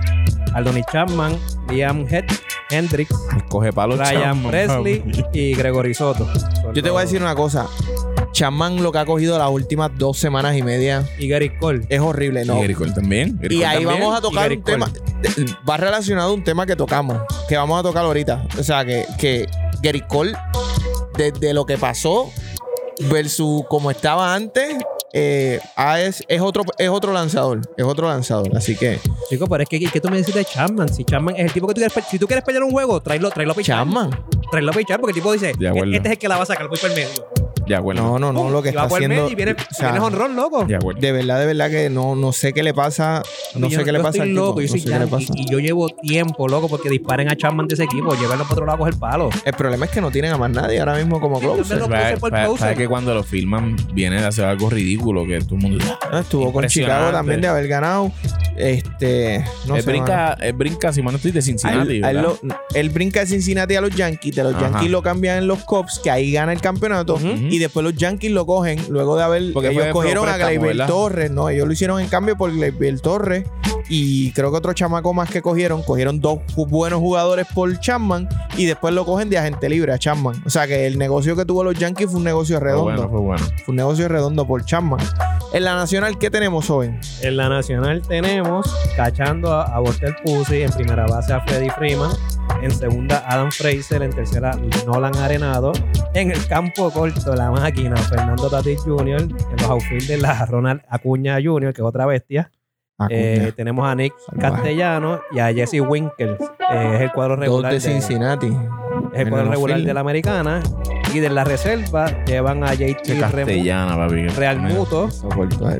Aldoni 0.54 0.82
Chapman, 0.92 1.36
Liam 1.70 2.06
Head, 2.08 2.24
Hendricks, 2.70 3.14
Coge 3.48 3.72
palos. 3.72 3.98
Ryan 3.98 4.42
Presley 4.42 5.02
y 5.32 5.54
Gregory 5.54 5.94
Soto. 5.94 6.28
Yo 6.74 6.82
te 6.82 6.90
voy 6.90 6.98
a 6.98 7.02
decir 7.02 7.20
una 7.22 7.34
cosa. 7.34 7.66
Chapman 8.32 8.82
lo 8.82 8.92
que 8.92 8.98
ha 8.98 9.04
cogido 9.04 9.38
las 9.38 9.50
últimas 9.50 9.90
dos 9.96 10.18
semanas 10.18 10.56
y 10.56 10.62
media 10.62 11.08
Y 11.18 11.28
Gary 11.28 11.56
Cole. 11.58 11.84
es 11.88 12.00
horrible, 12.00 12.44
¿no? 12.44 12.58
Y 12.58 12.60
Gary 12.62 12.74
Cole 12.74 12.92
también. 12.92 13.36
Gary 13.40 13.56
Y 13.56 13.58
Cole 13.58 13.66
ahí 13.66 13.84
también. 13.84 14.00
vamos 14.00 14.18
a 14.18 14.20
tocar 14.20 14.52
un 14.52 14.62
tema. 14.62 14.90
Va 15.68 15.76
relacionado 15.76 16.30
a 16.30 16.34
un 16.34 16.44
tema 16.44 16.64
que 16.66 16.76
tocamos, 16.76 17.18
que 17.48 17.56
vamos 17.56 17.78
a 17.78 17.82
tocar 17.82 18.04
ahorita. 18.04 18.46
O 18.58 18.62
sea, 18.62 18.84
que, 18.84 19.04
que 19.18 19.46
Gary 19.82 20.02
Cole, 20.02 20.32
desde 21.16 21.52
lo 21.52 21.66
que 21.66 21.76
pasó 21.76 22.30
versus 23.10 23.64
como 23.68 23.90
estaba 23.90 24.34
antes, 24.34 24.76
eh, 25.12 25.58
ah, 25.76 26.00
es, 26.00 26.22
es, 26.28 26.40
otro, 26.40 26.62
es 26.78 26.88
otro 26.88 27.12
lanzador. 27.12 27.60
Es 27.76 27.84
otro 27.84 28.08
lanzador. 28.08 28.56
Así 28.56 28.76
que, 28.76 29.00
Chico, 29.28 29.46
pero 29.48 29.62
es 29.62 29.68
que, 29.68 29.80
¿qué 29.80 30.00
tú 30.00 30.08
me 30.08 30.18
dices 30.18 30.34
de 30.34 30.44
Chapman? 30.44 30.88
Si 30.92 31.04
Chapman 31.04 31.34
es 31.36 31.46
el 31.46 31.52
tipo 31.52 31.66
que 31.66 31.74
tú 31.74 31.80
quieres 31.80 32.08
Si 32.08 32.18
tú 32.18 32.26
quieres 32.26 32.44
pelear 32.44 32.62
un 32.62 32.70
juego, 32.70 33.00
tráelo, 33.00 33.30
tráelo 33.30 33.52
a 33.52 33.56
pichar. 33.56 33.78
Chapman. 33.78 34.10
Tráelo 34.50 34.70
a 34.70 34.74
pichar 34.74 35.00
porque 35.00 35.10
el 35.10 35.14
tipo 35.16 35.32
dice, 35.32 35.50
este 35.50 35.96
es 35.96 36.04
el 36.12 36.18
que 36.18 36.28
la 36.28 36.36
va 36.36 36.44
a 36.44 36.46
sacar, 36.46 36.68
voy 36.68 36.78
por 36.78 36.90
el 36.90 36.96
medio. 36.96 37.49
No, 37.70 38.18
no, 38.18 38.32
no, 38.32 38.50
lo 38.50 38.62
que 38.62 38.70
está 38.70 38.84
el 38.86 38.92
haciendo. 38.92 39.28
y 39.30 39.34
viene, 39.34 39.52
o 39.52 39.74
sea, 39.74 39.90
viene 39.92 40.04
honrón, 40.04 40.34
loco. 40.36 40.66
Bueno. 40.82 41.00
de 41.00 41.12
verdad, 41.12 41.38
de 41.40 41.46
verdad 41.46 41.70
que 41.70 41.88
no, 41.90 42.14
no 42.16 42.32
sé 42.32 42.52
qué 42.52 42.62
le 42.62 42.74
pasa. 42.74 43.22
No 43.54 43.68
yo- 43.68 43.78
sé 43.78 43.84
qué 43.84 43.92
le 43.92 43.98
pasa 43.98 44.08
estoy 44.10 44.20
al 44.22 44.28
tipo. 44.28 44.40
loco, 44.46 44.60
yo 44.60 44.66
No 44.66 44.70
soy 44.70 44.80
sé 44.80 44.86
qué 44.86 44.92
le 44.92 44.98
yankee 45.08 45.26
pasa. 45.26 45.32
y 45.36 45.50
yo 45.50 45.58
llevo 45.60 45.88
tiempo, 45.88 46.48
loco, 46.48 46.68
porque 46.68 46.88
disparen 46.88 47.28
a 47.30 47.36
Chapman 47.36 47.66
de 47.68 47.74
ese 47.74 47.84
equipo, 47.84 48.14
llévenlo 48.14 48.44
para 48.44 48.52
otro 48.54 48.66
lado 48.66 48.76
a 48.76 48.78
coger 48.78 48.94
palo. 48.96 49.30
El 49.44 49.52
problema 49.54 49.84
es 49.86 49.90
que 49.90 50.00
no 50.00 50.10
tienen 50.10 50.32
a 50.32 50.38
más 50.38 50.50
nadie 50.50 50.78
ahora 50.80 50.96
mismo 50.96 51.20
como 51.20 51.38
Sí, 51.40 51.46
closer. 51.46 51.88
Para 52.58 52.74
que 52.74 52.88
cuando 52.88 53.14
lo 53.14 53.22
filman 53.22 53.76
viene 53.94 54.20
de 54.20 54.26
hacer 54.26 54.44
algo 54.44 54.68
ridículo 54.70 55.26
que 55.26 55.40
todo 55.40 55.54
el 55.56 55.60
mundo 55.62 55.84
Ah, 56.10 56.20
Estuvo 56.20 56.52
con. 56.52 56.66
Chicago 56.66 57.10
también 57.12 57.40
de 57.40 57.48
haber 57.48 57.66
ganado. 57.68 58.12
Este. 58.56 59.44
No 59.66 59.76
él 59.76 59.82
sé, 59.82 59.90
brinca, 59.90 60.34
él 60.40 60.52
brinca, 60.52 60.92
si 60.92 61.02
mal 61.02 61.12
no 61.12 61.16
estoy, 61.16 61.30
de 61.32 61.42
Cincinnati. 61.42 61.78
él, 61.80 61.90
él 61.96 62.00
¿verdad? 62.02 62.22
lo- 62.22 62.38
él 62.74 62.90
brinca 62.90 63.20
de 63.20 63.26
Cincinnati 63.26 63.74
a 63.74 63.80
los 63.80 63.94
Yankees, 63.94 64.34
de 64.36 64.42
los 64.44 64.54
Ajá. 64.54 64.70
Yankees 64.72 64.90
lo 64.90 65.02
cambian 65.02 65.38
en 65.38 65.46
los 65.46 65.60
Cubs, 65.64 65.98
que 66.02 66.10
ahí 66.10 66.32
gana 66.32 66.52
el 66.52 66.60
campeonato, 66.60 67.18
y 67.20 67.58
después 67.60 67.84
los 67.84 67.94
Yankees 67.94 68.32
lo 68.32 68.44
cogen, 68.46 68.78
luego 68.88 69.16
de 69.16 69.22
haber, 69.22 69.52
Porque 69.52 69.70
ellos 69.70 69.84
fue- 69.84 69.92
cogieron 69.92 70.24
fue 70.24 70.32
a 70.32 70.36
Gleyber. 70.38 70.86
Torres, 70.86 71.30
no, 71.30 71.48
ellos 71.48 71.66
lo 71.66 71.72
hicieron 71.72 72.00
en 72.00 72.08
cambio 72.08 72.36
por 72.36 72.52
Gleyber 72.52 73.00
Torres, 73.00 73.44
y 73.88 74.32
creo 74.32 74.50
que 74.50 74.56
otro 74.58 74.72
chamaco 74.72 75.12
más 75.14 75.30
que 75.30 75.42
cogieron, 75.42 75.82
cogieron 75.82 76.20
dos 76.20 76.40
buenos 76.56 77.00
jugadores 77.00 77.46
por 77.54 77.78
Chapman, 77.80 78.28
y 78.56 78.66
después 78.66 78.92
lo 78.94 79.04
cogen 79.04 79.30
de 79.30 79.38
agente 79.38 79.68
libre 79.68 79.92
a 79.92 79.98
Chapman. 79.98 80.42
O 80.46 80.50
sea 80.50 80.66
que 80.66 80.86
el 80.86 80.98
negocio 80.98 81.34
que 81.36 81.44
tuvo 81.44 81.64
los 81.64 81.74
Yankees 81.78 82.08
fue 82.08 82.18
un 82.18 82.24
negocio 82.24 82.58
Fue 82.58 82.64
redondo. 82.68 82.84
bueno, 82.92 83.08
fue 83.08 83.20
bueno. 83.20 83.44
Fue 83.64 83.72
un 83.72 83.76
negocio 83.76 84.08
redondo 84.08 84.46
por 84.46 84.64
Chapman. 84.64 85.00
En 85.52 85.64
la 85.64 85.74
nacional, 85.74 86.16
¿qué 86.16 86.30
tenemos, 86.30 86.66
joven? 86.66 87.00
En 87.22 87.36
la 87.36 87.48
nacional 87.48 88.02
tenemos 88.02 88.72
cachando 88.96 89.52
a, 89.52 89.64
a 89.64 89.80
Buster 89.80 90.14
Pussy, 90.22 90.62
en 90.62 90.70
primera 90.70 91.06
base 91.06 91.32
a 91.32 91.40
Freddy 91.40 91.68
Freeman, 91.70 92.12
en 92.62 92.70
segunda 92.70 93.24
Adam 93.26 93.50
Fraser, 93.50 94.02
en 94.02 94.10
tercera 94.10 94.56
Nolan 94.86 95.16
Arenado, 95.16 95.72
en 96.14 96.30
el 96.30 96.46
campo 96.46 96.90
corto 96.92 97.34
la 97.34 97.50
máquina 97.50 97.96
Fernando 97.96 98.48
Tatis 98.48 98.80
Jr., 98.82 99.22
en 99.22 99.56
los 99.56 99.68
outfielders 99.68 100.22
la 100.22 100.46
Ronald 100.46 100.82
Acuña 100.88 101.38
Jr., 101.42 101.72
que 101.72 101.80
es 101.80 101.86
otra 101.86 102.06
bestia. 102.06 102.52
Eh, 103.08 103.52
tenemos 103.56 103.88
a 103.88 103.94
Nick 103.94 104.14
Salvaje. 104.18 104.52
Castellano 104.52 105.20
y 105.32 105.38
a 105.40 105.52
Jesse 105.52 105.80
Winkles, 105.80 106.38
eh, 106.70 106.92
es 106.94 107.00
el 107.00 107.12
cuadro 107.12 107.34
regular 107.34 107.72
de 107.72 107.80
de, 107.80 107.80
Cincinnati. 107.80 108.48
es 109.14 109.20
el 109.20 109.30
cuadro 109.30 109.46
el 109.46 109.52
regular 109.52 109.56
outfield. 109.56 109.86
de 109.86 109.94
la 109.94 110.00
americana. 110.00 110.62
Y 111.12 111.18
de 111.18 111.28
la 111.28 111.44
reserva 111.44 112.06
llevan 112.24 112.62
a 112.62 112.74
JT 112.74 113.18
Castellana, 113.18 113.96
papi. 113.96 114.28
Real 114.28 114.60
Muto. 114.60 115.08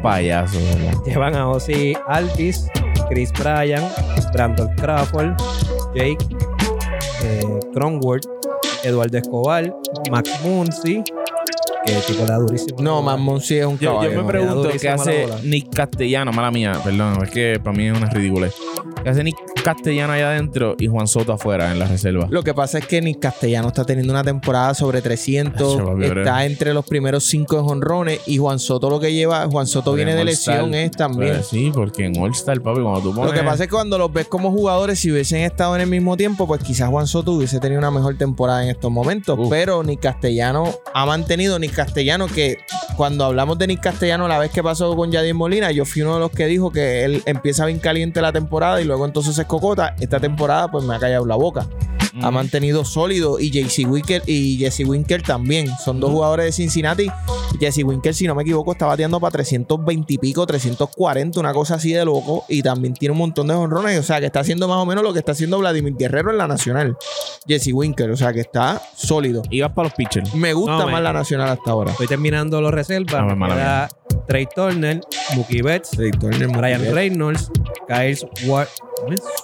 Payaso, 0.03 0.59
¿verdad? 0.59 1.05
Llevan 1.07 1.37
a 1.37 1.49
Ozzy 1.49 1.95
Alvis, 2.09 2.69
Chris 3.09 3.33
Bryan, 3.33 3.83
Brandon 4.33 4.69
Crawford, 4.77 5.35
Jake 5.95 6.19
eh, 7.23 7.61
Cronworth, 7.73 8.27
Eduardo 8.83 9.19
Escobar, 9.19 9.73
Max 10.11 10.31
Muncy, 10.43 11.03
que 11.85 11.93
tipo 12.07 12.25
da 12.25 12.37
durísimo. 12.37 12.81
No, 12.81 13.01
más 13.03 13.19
Monsi 13.19 13.59
es 13.59 13.67
un 13.67 13.79
Yo, 13.79 13.93
caballo. 13.93 14.11
yo 14.13 14.23
me 14.23 14.29
pregunto 14.29 14.69
qué 14.81 14.89
hace. 14.89 15.27
Nick 15.45 15.75
Castellano, 15.75 16.33
mala 16.33 16.51
mía, 16.51 16.73
perdón, 16.83 17.23
es 17.23 17.31
que 17.31 17.61
para 17.63 17.77
mí 17.77 17.87
es 17.87 17.97
una 17.97 18.09
ridícula. 18.11 18.49
¿Qué 19.03 19.09
hace 19.09 19.25
Nick 19.25 19.37
Castellano 19.65 20.13
allá 20.13 20.31
adentro 20.31 20.77
y 20.79 20.87
Juan 20.87 21.07
Soto 21.09 21.33
afuera 21.33 21.73
en 21.73 21.79
la 21.79 21.87
reserva? 21.87 22.27
Lo 22.29 22.43
que 22.43 22.53
pasa 22.53 22.79
es 22.79 22.87
que 22.87 23.01
Nick 23.01 23.19
Castellano 23.19 23.69
está 23.69 23.85
teniendo 23.85 24.13
una 24.13 24.23
temporada 24.23 24.75
sobre 24.75 25.01
300, 25.01 25.75
Acho, 25.75 25.87
papi, 25.87 26.05
está 26.05 26.45
entre 26.45 26.75
los 26.75 26.85
primeros 26.85 27.25
cinco 27.25 27.59
en 27.59 27.65
honrones 27.67 28.21
y 28.27 28.37
Juan 28.37 28.59
Soto 28.59 28.91
lo 28.91 29.01
que 29.01 29.15
lleva, 29.15 29.47
Juan 29.47 29.67
Soto 29.67 29.95
viene 29.95 30.15
de 30.15 30.25
lesión 30.25 30.75
All-Star, 30.75 30.85
es 30.85 30.91
también. 30.91 31.33
pues 31.33 31.47
sí, 31.47 31.71
porque 31.73 32.07
en 32.07 32.21
All 32.21 32.33
Star, 32.33 32.61
papi, 32.61 32.83
cuando 32.83 33.01
tú 33.01 33.15
pones. 33.15 33.33
Lo 33.33 33.39
que 33.39 33.45
pasa 33.45 33.65
es 33.65 33.69
que 33.71 33.75
cuando 33.75 33.97
los 33.97 34.13
ves 34.13 34.27
como 34.27 34.51
jugadores, 34.51 34.99
si 34.99 35.11
hubiesen 35.11 35.41
estado 35.41 35.75
en 35.77 35.81
el 35.81 35.89
mismo 35.89 36.17
tiempo, 36.19 36.47
pues 36.47 36.63
quizás 36.63 36.91
Juan 36.91 37.07
Soto 37.07 37.33
hubiese 37.33 37.59
tenido 37.59 37.79
una 37.79 37.91
mejor 37.91 38.19
temporada 38.19 38.63
en 38.65 38.71
estos 38.71 38.91
momentos. 38.91 39.39
Uf. 39.39 39.49
Pero 39.49 39.83
Nick 39.83 40.01
Castellano 40.01 40.69
ha 40.93 41.07
mantenido 41.07 41.59
Nick 41.59 41.73
Castellano 41.73 42.27
que 42.27 42.59
cuando 42.97 43.25
hablamos 43.25 43.57
de 43.57 43.67
Nick 43.67 43.81
Castellano 43.81 44.29
la 44.29 44.39
vez 44.39 44.51
que 44.51 44.63
pasó 44.63 44.95
con 44.95 45.11
Yadier 45.11 45.35
Molina, 45.35 45.71
yo 45.71 45.87
fui 45.87 46.03
uno 46.03 46.15
de 46.15 46.21
los 46.21 46.31
que 46.31 46.47
dijo 46.47 46.71
que 46.71 47.05
él 47.05 47.23
empieza 47.25 47.65
bien 47.65 47.79
caliente 47.79 48.21
la 48.21 48.33
temporada 48.33 48.81
y 48.83 48.90
luego 48.91 49.07
entonces 49.07 49.37
se 49.37 49.43
escocota. 49.43 49.95
Esta 50.01 50.19
temporada 50.19 50.69
pues 50.69 50.85
me 50.85 50.97
ha 50.97 50.99
callado 50.99 51.25
la 51.25 51.37
boca. 51.37 51.67
Mm. 52.13 52.25
Ha 52.25 52.31
mantenido 52.33 52.85
sólido 52.85 53.39
y 53.39 53.51
JC 53.51 53.89
Winker 53.89 54.23
y 54.27 54.57
Jesse 54.59 54.85
Winker 54.85 55.23
también. 55.23 55.69
Son 55.85 56.01
dos 56.01 56.11
jugadores 56.11 56.47
de 56.47 56.53
Cincinnati. 56.53 57.09
Jesse 57.61 57.85
Winker, 57.85 58.15
si 58.15 58.27
no 58.27 58.35
me 58.35 58.43
equivoco, 58.43 58.73
está 58.73 58.87
bateando 58.87 59.21
para 59.21 59.31
320 59.33 60.15
y 60.15 60.19
pico, 60.19 60.45
340, 60.45 61.39
una 61.39 61.53
cosa 61.53 61.77
así 61.77 61.93
de 61.93 62.05
loco. 62.05 62.45
Y 62.49 62.63
también 62.63 62.95
tiene 62.95 63.13
un 63.13 63.19
montón 63.19 63.47
de 63.47 63.55
honrones. 63.55 63.99
O 64.01 64.03
sea, 64.03 64.19
que 64.19 64.27
está 64.27 64.41
haciendo 64.41 64.67
más 64.67 64.79
o 64.79 64.87
menos 64.87 65.05
lo 65.05 65.13
que 65.13 65.21
está 65.21 65.33
haciendo 65.33 65.59
Vladimir 65.59 65.95
Guerrero 65.97 66.31
en 66.31 66.39
la 66.39 66.49
nacional. 66.49 66.97
Jesse 67.47 67.73
Winker, 67.73 68.11
o 68.11 68.17
sea, 68.17 68.33
que 68.33 68.41
está 68.41 68.83
sólido. 68.97 69.43
Ibas 69.51 69.73
para 69.73 69.89
los 69.89 69.95
pitchers. 69.95 70.35
Me 70.35 70.53
gusta 70.53 70.79
No, 70.79 70.89
más 70.89 71.03
la 71.03 71.13
nacional 71.13 71.49
hasta 71.49 71.71
ahora. 71.71 71.93
Estoy 71.93 72.09
terminando 72.09 72.61
los 72.61 72.73
reservas. 72.73 73.15
Ah, 73.15 73.35
me 73.35 74.00
Trey 74.29 74.47
Turner, 74.55 75.01
Mookie 75.35 75.63
Betts, 75.63 75.91
Ryan 75.97 76.95
Reynolds, 76.95 77.51
Kyle 77.89 78.17
Swar-. 78.17 78.69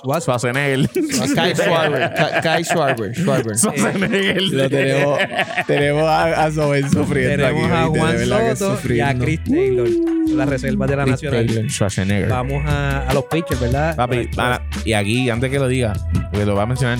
Swaz- 0.02 0.24
Schwarzenegger. 0.24 0.86
Kai 1.34 1.54
Schwarber. 1.54 2.12
Kai 2.42 2.62
Schwarber. 2.62 3.14
Schwarber. 3.14 3.54
Schwarzenegger. 3.58 4.42
Lo 4.42 4.68
tenemos, 4.68 5.18
tenemos 5.66 6.02
a, 6.02 6.44
a 6.44 6.50
Soben 6.52 6.90
sufriendo 6.90 7.46
Tenemos 7.46 7.64
aquí, 7.70 7.72
a 7.72 7.88
¿viste? 7.88 8.18
De 8.18 8.26
Juan 8.36 8.56
Soto 8.56 8.94
y 8.94 9.00
a. 9.00 9.14
Chris 9.18 9.44
Taylor. 9.44 9.88
Las 10.28 10.48
reservas 10.48 10.90
de 10.90 10.96
la 10.96 11.02
Chris 11.04 11.12
nacional. 11.12 11.46
Taylor. 11.46 11.70
Schwarzenegger. 11.70 12.28
Vamos 12.28 12.62
a, 12.66 13.08
a 13.08 13.14
los 13.14 13.24
pitchers, 13.24 13.60
¿verdad? 13.60 13.96
Papi, 13.96 14.28
para- 14.28 14.62
y 14.84 14.92
aquí, 14.92 15.30
antes 15.30 15.50
que 15.50 15.58
lo 15.58 15.68
diga, 15.68 15.94
porque 16.30 16.44
lo 16.44 16.54
va 16.54 16.64
a 16.64 16.66
mencionar, 16.66 16.98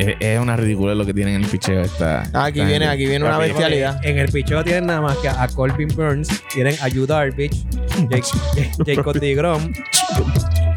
es, 0.00 0.16
es 0.20 0.38
una 0.40 0.56
ridícula 0.56 0.94
lo 0.94 1.04
que 1.06 1.12
tienen 1.14 1.34
en 1.36 1.44
el 1.44 1.48
picheo. 1.50 1.80
Esta, 1.82 2.22
Ah, 2.32 2.44
aquí 2.46 2.60
viene, 2.60 2.72
gente. 2.86 2.88
aquí 2.88 3.06
viene 3.06 3.24
una 3.24 3.38
bestialidad. 3.38 4.04
En 4.04 4.18
el 4.18 4.30
picheo 4.30 4.62
tienen 4.64 4.86
nada 4.86 5.00
más 5.00 5.16
que 5.18 5.28
a 5.28 5.46
Corbin 5.48 5.88
Burns, 5.88 6.28
tienen 6.52 6.74
a 6.82 6.88
Yu 6.88 7.06
Darvish, 7.06 7.64
Jake- 8.08 8.72
Jacob 8.96 9.14
DeGrom, 9.18 9.72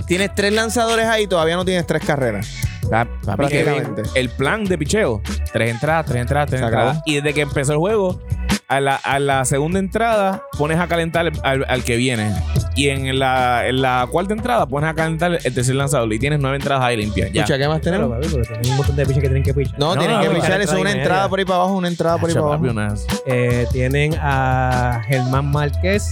Tienes 0.05 0.35
tres 0.35 0.51
lanzadores 0.53 1.05
ahí, 1.05 1.27
todavía 1.27 1.55
no 1.55 1.63
tienes 1.65 1.87
tres 1.87 2.03
carreras. 2.05 2.47
Que 2.81 3.07
Prácticamente. 3.25 4.03
el 4.15 4.29
plan 4.29 4.65
de 4.65 4.77
picheo, 4.77 5.21
tres 5.53 5.71
entradas, 5.71 6.05
tres 6.05 6.21
entradas, 6.21 6.49
tres 6.49 6.61
entradas. 6.61 7.01
Y 7.05 7.15
desde 7.15 7.33
que 7.33 7.41
empezó 7.41 7.71
el 7.71 7.79
juego, 7.79 8.21
a 8.67 8.79
la, 8.81 8.95
a 8.95 9.19
la 9.19 9.45
segunda 9.45 9.79
entrada 9.79 10.43
pones 10.57 10.77
a 10.79 10.87
calentar 10.87 11.31
al, 11.43 11.65
al 11.67 11.83
que 11.83 11.95
viene. 11.95 12.33
Y 12.75 12.89
en 12.89 13.19
la, 13.19 13.67
en 13.67 13.81
la 13.81 14.07
cuarta 14.11 14.33
entrada 14.33 14.65
pones 14.65 14.89
a 14.89 14.93
calentar 14.93 15.31
el 15.43 15.53
tercer 15.53 15.75
lanzador. 15.75 16.11
Y 16.11 16.19
tienes 16.19 16.39
nueve 16.39 16.57
entradas 16.57 16.83
ahí 16.83 16.97
limpias. 16.97 17.31
Ya. 17.31 17.41
Escucha, 17.41 17.57
¿qué 17.57 17.67
más 17.67 17.81
tenemos? 17.81 18.09
papi, 18.09 18.27
porque 18.27 18.47
tienen 18.47 18.71
un 18.71 18.77
montón 18.77 18.95
de 18.95 19.05
pitchers 19.05 19.21
que 19.21 19.27
tienen 19.27 19.43
que 19.43 19.53
pitchar. 19.53 19.79
No, 19.79 19.93
No, 19.93 19.99
tienen 19.99 20.17
no, 20.17 20.23
que 20.23 20.29
no, 20.29 20.35
pichar 20.35 20.61
eso, 20.61 20.79
una 20.79 20.91
entrada 20.91 21.29
por 21.29 21.39
ahí 21.39 21.45
para 21.45 21.55
abajo, 21.57 21.73
una 21.75 21.87
entrada 21.87 22.17
por 22.17 22.29
ahí 22.29 22.35
para 22.35 22.47
abajo. 22.47 22.95
Eh, 23.27 23.67
tienen 23.71 24.15
a 24.19 25.01
Germán 25.05 25.51
Márquez, 25.51 26.11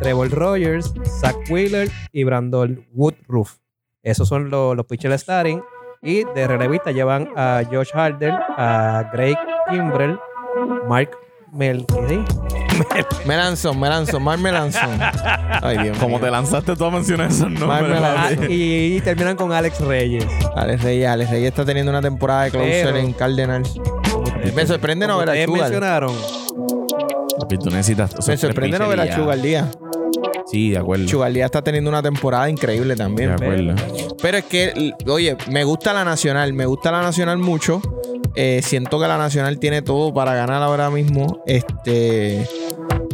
Trevor 0.00 0.30
Rogers, 0.30 0.92
Zach 1.20 1.36
Wheeler 1.48 1.90
y 2.12 2.24
Brandon 2.24 2.84
Woodruff. 2.92 3.58
Esos 4.02 4.28
son 4.28 4.50
los, 4.50 4.76
los 4.76 4.86
pitchers 4.86 5.20
starting. 5.22 5.62
Y 6.02 6.24
de 6.34 6.48
relevista 6.48 6.90
llevan 6.90 7.28
a 7.36 7.62
Josh 7.70 7.90
Harder, 7.94 8.32
a 8.56 9.08
Greg 9.12 9.36
Kimbrell, 9.70 10.18
Mark 10.88 11.10
Mel 11.52 11.84
¿qué? 12.08 12.24
Melanson, 13.26 13.78
Melanson, 13.78 14.22
Mar 14.22 14.38
Melanson. 14.38 14.98
Ay, 15.62 15.78
Dios 15.82 15.98
Como 15.98 16.16
mío. 16.16 16.24
te 16.26 16.30
lanzaste 16.30 16.74
tú 16.74 16.84
a 16.86 16.90
mencionar 16.90 17.30
esos 17.30 17.50
nombres. 17.50 17.98
Ah, 18.02 18.30
papi. 18.30 18.46
y 18.96 19.00
terminan 19.02 19.36
con 19.36 19.52
Alex 19.52 19.80
Reyes. 19.80 20.24
Alex 20.56 20.82
Reyes, 20.82 21.08
Alex 21.08 21.30
Reyes 21.30 21.48
está 21.48 21.64
teniendo 21.64 21.90
una 21.90 22.00
temporada 22.00 22.44
de 22.44 22.50
closer 22.50 22.86
Pero- 22.86 22.96
en 22.98 23.12
Cardinals. 23.12 23.74
Me 24.54 24.66
sorprende 24.66 25.06
no 25.06 25.18
ver 25.18 25.30
a 25.30 25.44
Sugar. 25.44 25.60
mencionaron. 25.62 26.12
Papi, 27.38 27.58
tú 27.58 27.70
necesitas. 27.70 28.26
Me 28.26 28.36
sorprende 28.36 28.78
no 28.78 28.88
ver 28.88 29.00
a 29.00 29.14
Chugal 29.14 29.42
Díaz. 29.42 29.66
Sí, 30.50 30.70
de 30.70 30.78
acuerdo. 30.78 31.06
Chugal 31.06 31.32
Díaz 31.34 31.46
está 31.46 31.62
teniendo 31.62 31.90
una 31.90 32.02
temporada 32.02 32.48
increíble 32.48 32.94
De 32.94 32.96
también. 32.96 33.30
acuerdo. 33.32 33.74
Pero 34.20 34.38
es 34.38 34.44
que, 34.44 34.92
oye, 35.06 35.36
me 35.50 35.64
gusta 35.64 35.92
la 35.92 36.04
Nacional, 36.04 36.52
me 36.54 36.66
gusta 36.66 36.90
la 36.90 37.02
Nacional 37.02 37.38
mucho. 37.38 37.80
Eh, 38.34 38.60
siento 38.64 38.98
que 39.00 39.06
la 39.06 39.18
Nacional 39.18 39.58
tiene 39.58 39.82
todo 39.82 40.12
para 40.14 40.34
ganar 40.34 40.62
ahora 40.62 40.88
mismo. 40.90 41.42
Este, 41.46 42.46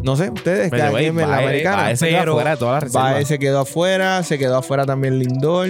no 0.02 0.16
sé, 0.16 0.30
ustedes, 0.30 0.70
cada 0.70 0.96
quien 0.96 1.14
ve 1.16 1.22
la 1.22 1.38
Baez- 1.38 1.46
americana. 1.48 1.82
Baez 1.82 1.98
se 1.98 2.08
queda 2.08 2.20
Pero- 2.20 2.34
fuera 2.34 2.50
de 2.52 2.56
todas 2.56 2.75
las 2.75 2.82
reservas. 2.84 3.12
Baez 3.12 3.28
se 3.28 3.38
quedó 3.38 3.60
afuera, 3.60 4.22
se 4.22 4.38
quedó 4.38 4.58
afuera 4.58 4.87
también 4.87 5.18
Lindor. 5.18 5.68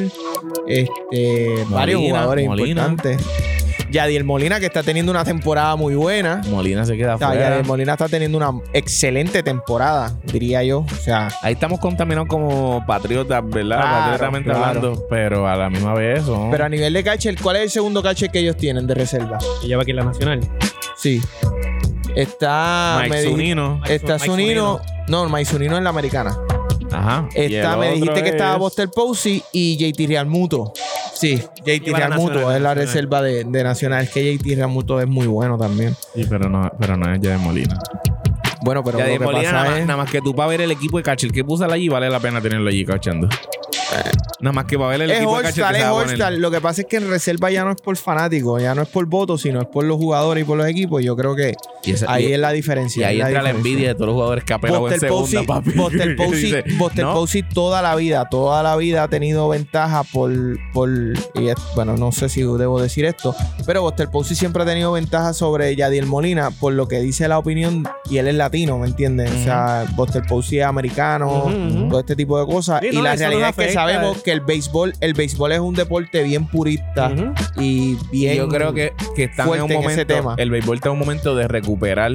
Este, 0.66 1.64
varios 1.68 2.00
jugadores 2.02 2.46
Molina. 2.46 2.88
importantes. 2.88 3.26
Yadiel 3.90 4.24
Molina, 4.24 4.60
que 4.60 4.66
está 4.66 4.82
teniendo 4.82 5.10
una 5.12 5.24
temporada 5.24 5.76
muy 5.76 5.94
buena. 5.94 6.40
Molina 6.48 6.84
se 6.84 6.96
queda 6.96 7.14
O 7.14 7.18
sea, 7.18 7.28
fuera. 7.28 7.48
Yadiel 7.50 7.66
Molina 7.66 7.92
está 7.92 8.08
teniendo 8.08 8.36
una 8.38 8.52
excelente 8.72 9.42
temporada, 9.42 10.12
diría 10.24 10.62
yo. 10.62 10.80
O 10.80 10.96
sea, 11.02 11.28
Ahí 11.42 11.54
estamos 11.54 11.78
contaminados 11.80 12.28
como 12.28 12.84
patriotas, 12.86 13.42
¿verdad? 13.48 13.78
Claro, 13.80 13.98
Patriotamente 14.00 14.50
claro. 14.50 14.64
hablando, 14.64 15.06
pero 15.08 15.48
a 15.48 15.56
la 15.56 15.70
misma 15.70 15.94
vez 15.94 16.24
son. 16.24 16.50
pero 16.50 16.64
a 16.64 16.68
nivel 16.68 16.92
de 16.92 17.02
catcher, 17.04 17.36
¿cuál 17.40 17.56
es 17.56 17.62
el 17.62 17.70
segundo 17.70 18.02
catcher 18.02 18.30
que 18.30 18.40
ellos 18.40 18.56
tienen 18.56 18.86
de 18.86 18.94
reserva? 18.94 19.38
Que 19.60 19.68
lleva 19.68 19.82
aquí 19.82 19.92
la 19.92 20.04
nacional. 20.04 20.40
Sí. 20.96 21.20
Está. 22.16 22.98
Mike. 23.02 23.18
Está 23.88 24.14
Mike 24.14 24.26
Zunino. 24.26 24.80
No, 25.08 25.28
Mike 25.28 25.44
Zunino 25.44 25.76
en 25.78 25.84
la 25.84 25.90
americana. 25.90 26.36
Ajá. 26.92 27.28
Está, 27.34 27.76
me 27.76 27.92
dijiste 27.92 28.22
que 28.22 28.28
estaba 28.30 28.54
es- 28.54 28.58
Buster 28.58 28.88
Posey 28.90 29.42
y 29.52 29.76
JT 29.76 30.06
Realmuto. 30.06 30.72
Sí, 31.14 31.42
JT 31.64 31.92
Realmuto 31.94 32.52
es 32.52 32.60
la 32.62 32.74
reserva 32.74 33.20
de, 33.22 33.44
de 33.44 33.64
Nacional. 33.64 34.04
Es 34.04 34.10
que 34.10 34.36
JT 34.36 34.54
Realmuto 34.56 35.00
es 35.00 35.06
muy 35.08 35.26
bueno 35.26 35.58
también. 35.58 35.96
Sí, 36.14 36.24
pero 36.28 36.48
no, 36.48 36.70
pero 36.78 36.96
no 36.96 37.12
es 37.12 37.20
Yadier 37.20 37.38
Molina. 37.40 37.78
Bueno, 38.62 38.82
pero 38.84 38.98
Yadier 38.98 39.20
lo 39.20 39.26
que 39.28 39.32
Molina, 39.32 39.50
pasa 39.50 39.52
nada, 39.56 39.70
más, 39.70 39.80
es. 39.80 39.86
nada 39.86 39.96
más 40.02 40.10
que 40.10 40.20
tú 40.20 40.34
para 40.34 40.48
ver 40.48 40.60
el 40.62 40.70
equipo 40.70 40.96
de 40.98 41.02
catcher 41.02 41.30
que 41.32 41.44
puso 41.44 41.64
allí, 41.64 41.88
vale 41.88 42.08
la 42.10 42.20
pena 42.20 42.40
tenerlo 42.40 42.68
allí 42.68 42.84
cachando. 42.84 43.28
Nada 44.40 44.52
más 44.52 44.64
que 44.66 44.76
para 44.78 44.90
ver 44.90 45.02
el 45.02 45.10
Es 45.10 45.16
equipo 45.18 45.32
All-Star, 45.32 45.74
es 45.76 45.82
va 45.82 45.88
a. 45.88 45.94
All-Star. 45.94 46.32
Lo 46.34 46.50
que 46.50 46.60
pasa 46.60 46.82
es 46.82 46.86
que 46.86 46.96
en 46.98 47.08
reserva 47.08 47.50
ya 47.50 47.64
no 47.64 47.70
es 47.72 47.80
por 47.80 47.96
fanáticos, 47.96 48.60
ya 48.62 48.74
no 48.74 48.82
es 48.82 48.88
por 48.88 49.06
votos, 49.06 49.42
sino 49.42 49.60
es 49.60 49.66
por 49.66 49.84
los 49.84 49.96
jugadores 49.96 50.42
y 50.42 50.44
por 50.46 50.56
los 50.58 50.66
equipos. 50.68 51.02
Yo 51.02 51.16
creo 51.16 51.34
que 51.34 51.54
Y 51.84 51.92
esa- 51.92 52.12
ahí 52.12 52.26
y- 52.26 52.32
es 52.34 52.38
la 52.38 52.52
Y 52.52 52.56
diferencia. 52.56 53.08
ahí 53.08 53.16
es 53.16 53.22
la 53.22 53.28
entra 53.28 53.42
la 53.42 53.50
envidia 53.50 53.88
de 53.88 53.94
todos 53.94 54.06
los 54.08 54.14
jugadores 54.14 54.44
que 54.44 54.52
ha 54.54 54.58
pegado 54.58 54.78
en 54.88 54.92
Buster 54.92 55.00
segunda, 55.08 55.42
papi. 55.44 55.70
Buster 55.72 56.16
Posey, 56.16 56.54
Buster 56.78 57.04
¿no? 57.04 57.14
Posey 57.14 57.42
toda 57.42 57.82
la 57.82 57.94
vida, 57.96 58.28
toda 58.30 58.62
la 58.62 58.76
vida 58.76 59.02
ha 59.04 59.08
tenido 59.08 59.48
ventaja 59.48 60.04
por, 60.04 60.30
por 60.72 60.88
y 60.90 61.48
es- 61.48 61.56
bueno, 61.74 61.96
no 61.96 62.12
sé 62.12 62.28
si 62.28 62.42
debo 62.42 62.80
decir 62.80 63.04
esto, 63.06 63.34
pero 63.66 63.82
Buster 63.82 64.08
Posey 64.10 64.36
siempre 64.36 64.62
ha 64.62 64.66
tenido 64.66 64.92
ventaja 64.92 65.32
sobre 65.32 65.74
Yadiel 65.74 66.06
Molina 66.06 66.50
por 66.50 66.72
lo 66.74 66.86
que 66.88 67.00
dice 67.00 67.26
la 67.28 67.38
opinión 67.38 67.88
y 68.10 68.18
él 68.18 68.28
es 68.28 68.34
latino, 68.34 68.78
¿me 68.78 68.86
entiendes? 68.86 69.30
O 69.32 69.44
sea, 69.44 69.86
Buster 69.96 70.22
Posey 70.28 70.60
es 70.60 70.66
americano, 70.66 71.50
todo 71.88 72.00
este 72.00 72.14
tipo 72.14 72.38
de 72.38 72.46
cosas 72.46 72.80
Sí, 72.82 72.88
y 72.92 72.96
no, 72.96 73.02
la 73.02 73.16
realidad 73.16 73.48
es 73.50 73.56
que. 73.56 73.77
Sabemos 73.78 74.22
que 74.22 74.32
el 74.32 74.40
béisbol, 74.40 74.94
el 75.00 75.14
béisbol 75.14 75.52
es 75.52 75.60
un 75.60 75.74
deporte 75.74 76.22
bien 76.22 76.46
purista 76.46 77.12
y 77.56 77.96
bien 78.10 78.36
Yo 78.36 78.48
creo 78.48 78.72
que, 78.74 78.92
que 79.14 79.24
están 79.24 79.48
en 79.54 79.62
un 79.62 79.70
en 79.72 79.78
ese 79.78 79.88
momento. 79.90 80.14
tema. 80.14 80.34
El 80.36 80.50
béisbol 80.50 80.76
está 80.76 80.88
en 80.88 80.94
un 80.94 80.98
momento 80.98 81.34
de 81.36 81.46
recuperar 81.48 82.12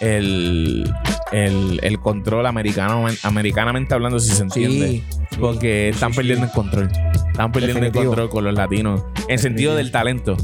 el, 0.00 0.92
el, 1.32 1.80
el 1.82 2.00
control 2.00 2.46
americano, 2.46 3.06
americanamente 3.22 3.94
hablando, 3.94 4.18
si 4.18 4.30
se 4.34 4.42
entiende. 4.42 4.88
Sí. 4.88 5.04
Porque 5.40 5.90
están 5.90 6.12
perdiendo 6.12 6.46
el 6.46 6.52
control. 6.52 6.90
Están 7.14 7.52
perdiendo 7.52 7.80
Definitivo. 7.80 8.02
el 8.02 8.08
control 8.08 8.30
con 8.30 8.44
los 8.44 8.54
latinos. 8.54 9.04
En 9.28 9.38
sentido 9.38 9.76
del 9.76 9.92
talento. 9.92 10.36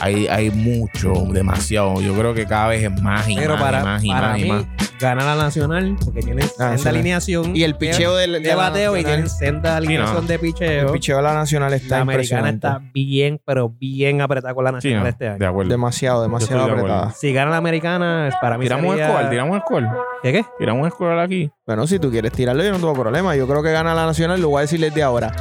Hay, 0.00 0.26
hay 0.26 0.50
mucho, 0.50 1.12
demasiado. 1.30 2.00
Yo 2.02 2.12
creo 2.14 2.34
que 2.34 2.44
cada 2.46 2.68
vez 2.68 2.82
es 2.82 3.02
más 3.02 3.28
y 3.28 3.36
Pero 3.36 3.54
más 3.54 3.62
para, 3.62 3.80
y 3.80 3.84
más 3.84 4.04
y 4.04 4.08
para 4.08 4.28
más 4.28 4.38
y 4.38 4.42
mí, 4.42 4.48
más. 4.50 4.64
Gana 5.02 5.24
la 5.24 5.34
nacional 5.34 5.96
porque 6.02 6.22
tiene 6.22 6.42
senda 6.42 6.88
alineación. 6.90 7.56
Y 7.56 7.64
el 7.64 7.74
picheo 7.74 8.14
de, 8.16 8.28
de 8.28 8.40
de 8.40 8.54
bateo 8.54 8.96
y 8.96 9.04
tienen 9.04 9.28
senda 9.28 9.76
alineación 9.76 10.22
no. 10.22 10.28
de 10.28 10.38
picheo. 10.38 10.86
El 10.86 10.92
picheo 10.92 11.16
de 11.16 11.22
la 11.24 11.34
nacional 11.34 11.74
está 11.74 11.96
la 11.96 12.02
americana 12.02 12.50
está 12.50 12.80
bien, 12.94 13.40
pero 13.44 13.68
bien 13.68 14.20
apretada 14.20 14.54
con 14.54 14.64
la 14.64 14.72
nacional 14.72 15.08
este 15.08 15.28
año. 15.28 15.38
de 15.38 15.46
acuerdo. 15.46 15.70
Demasiado, 15.70 16.22
demasiado 16.22 16.66
de 16.66 16.72
apretada. 16.72 17.10
Si 17.12 17.32
gana 17.32 17.50
la 17.50 17.56
americana, 17.56 18.30
para 18.40 18.56
mí 18.56 18.64
Tiramos 18.64 18.86
un 18.86 18.92
sería... 18.92 19.08
score, 19.08 19.30
tiramos 19.30 19.54
un 19.54 19.60
score. 19.60 19.88
¿Qué 20.22 20.32
qué? 20.32 20.44
Tiramos 20.58 20.84
un 20.84 20.90
score 20.90 21.18
aquí. 21.18 21.50
Bueno, 21.66 21.86
si 21.86 21.98
tú 21.98 22.10
quieres 22.10 22.32
tirarlo, 22.32 22.62
yo 22.62 22.70
no 22.70 22.78
tengo 22.78 22.94
problema. 22.94 23.34
Yo 23.34 23.48
creo 23.48 23.62
que 23.62 23.72
gana 23.72 23.94
la 23.94 24.06
nacional, 24.06 24.40
lo 24.40 24.50
voy 24.50 24.58
a 24.58 24.60
decir 24.62 24.80
desde 24.80 25.02
ahora. 25.02 25.32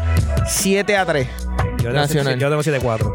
7 0.48 0.98
a 0.98 1.06
3. 1.06 1.28
Yo 1.28 1.76
tengo, 1.78 1.94
Nacional. 1.94 2.40
Yo 2.40 2.50
tengo 2.50 2.62
7-4. 2.64 3.14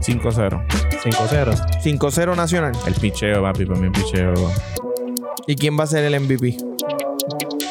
5-0. 0.00 0.77
5-0. 1.04 1.80
5-0 1.82 2.36
nacional. 2.36 2.72
El 2.86 2.94
picheo, 2.94 3.42
papi, 3.42 3.64
para 3.64 3.80
mí 3.80 3.86
el 3.86 3.92
picheo 3.92 4.34
¿Y 5.46 5.54
quién 5.56 5.78
va 5.78 5.84
a 5.84 5.86
ser 5.86 6.04
el 6.04 6.20
MVP? 6.20 6.56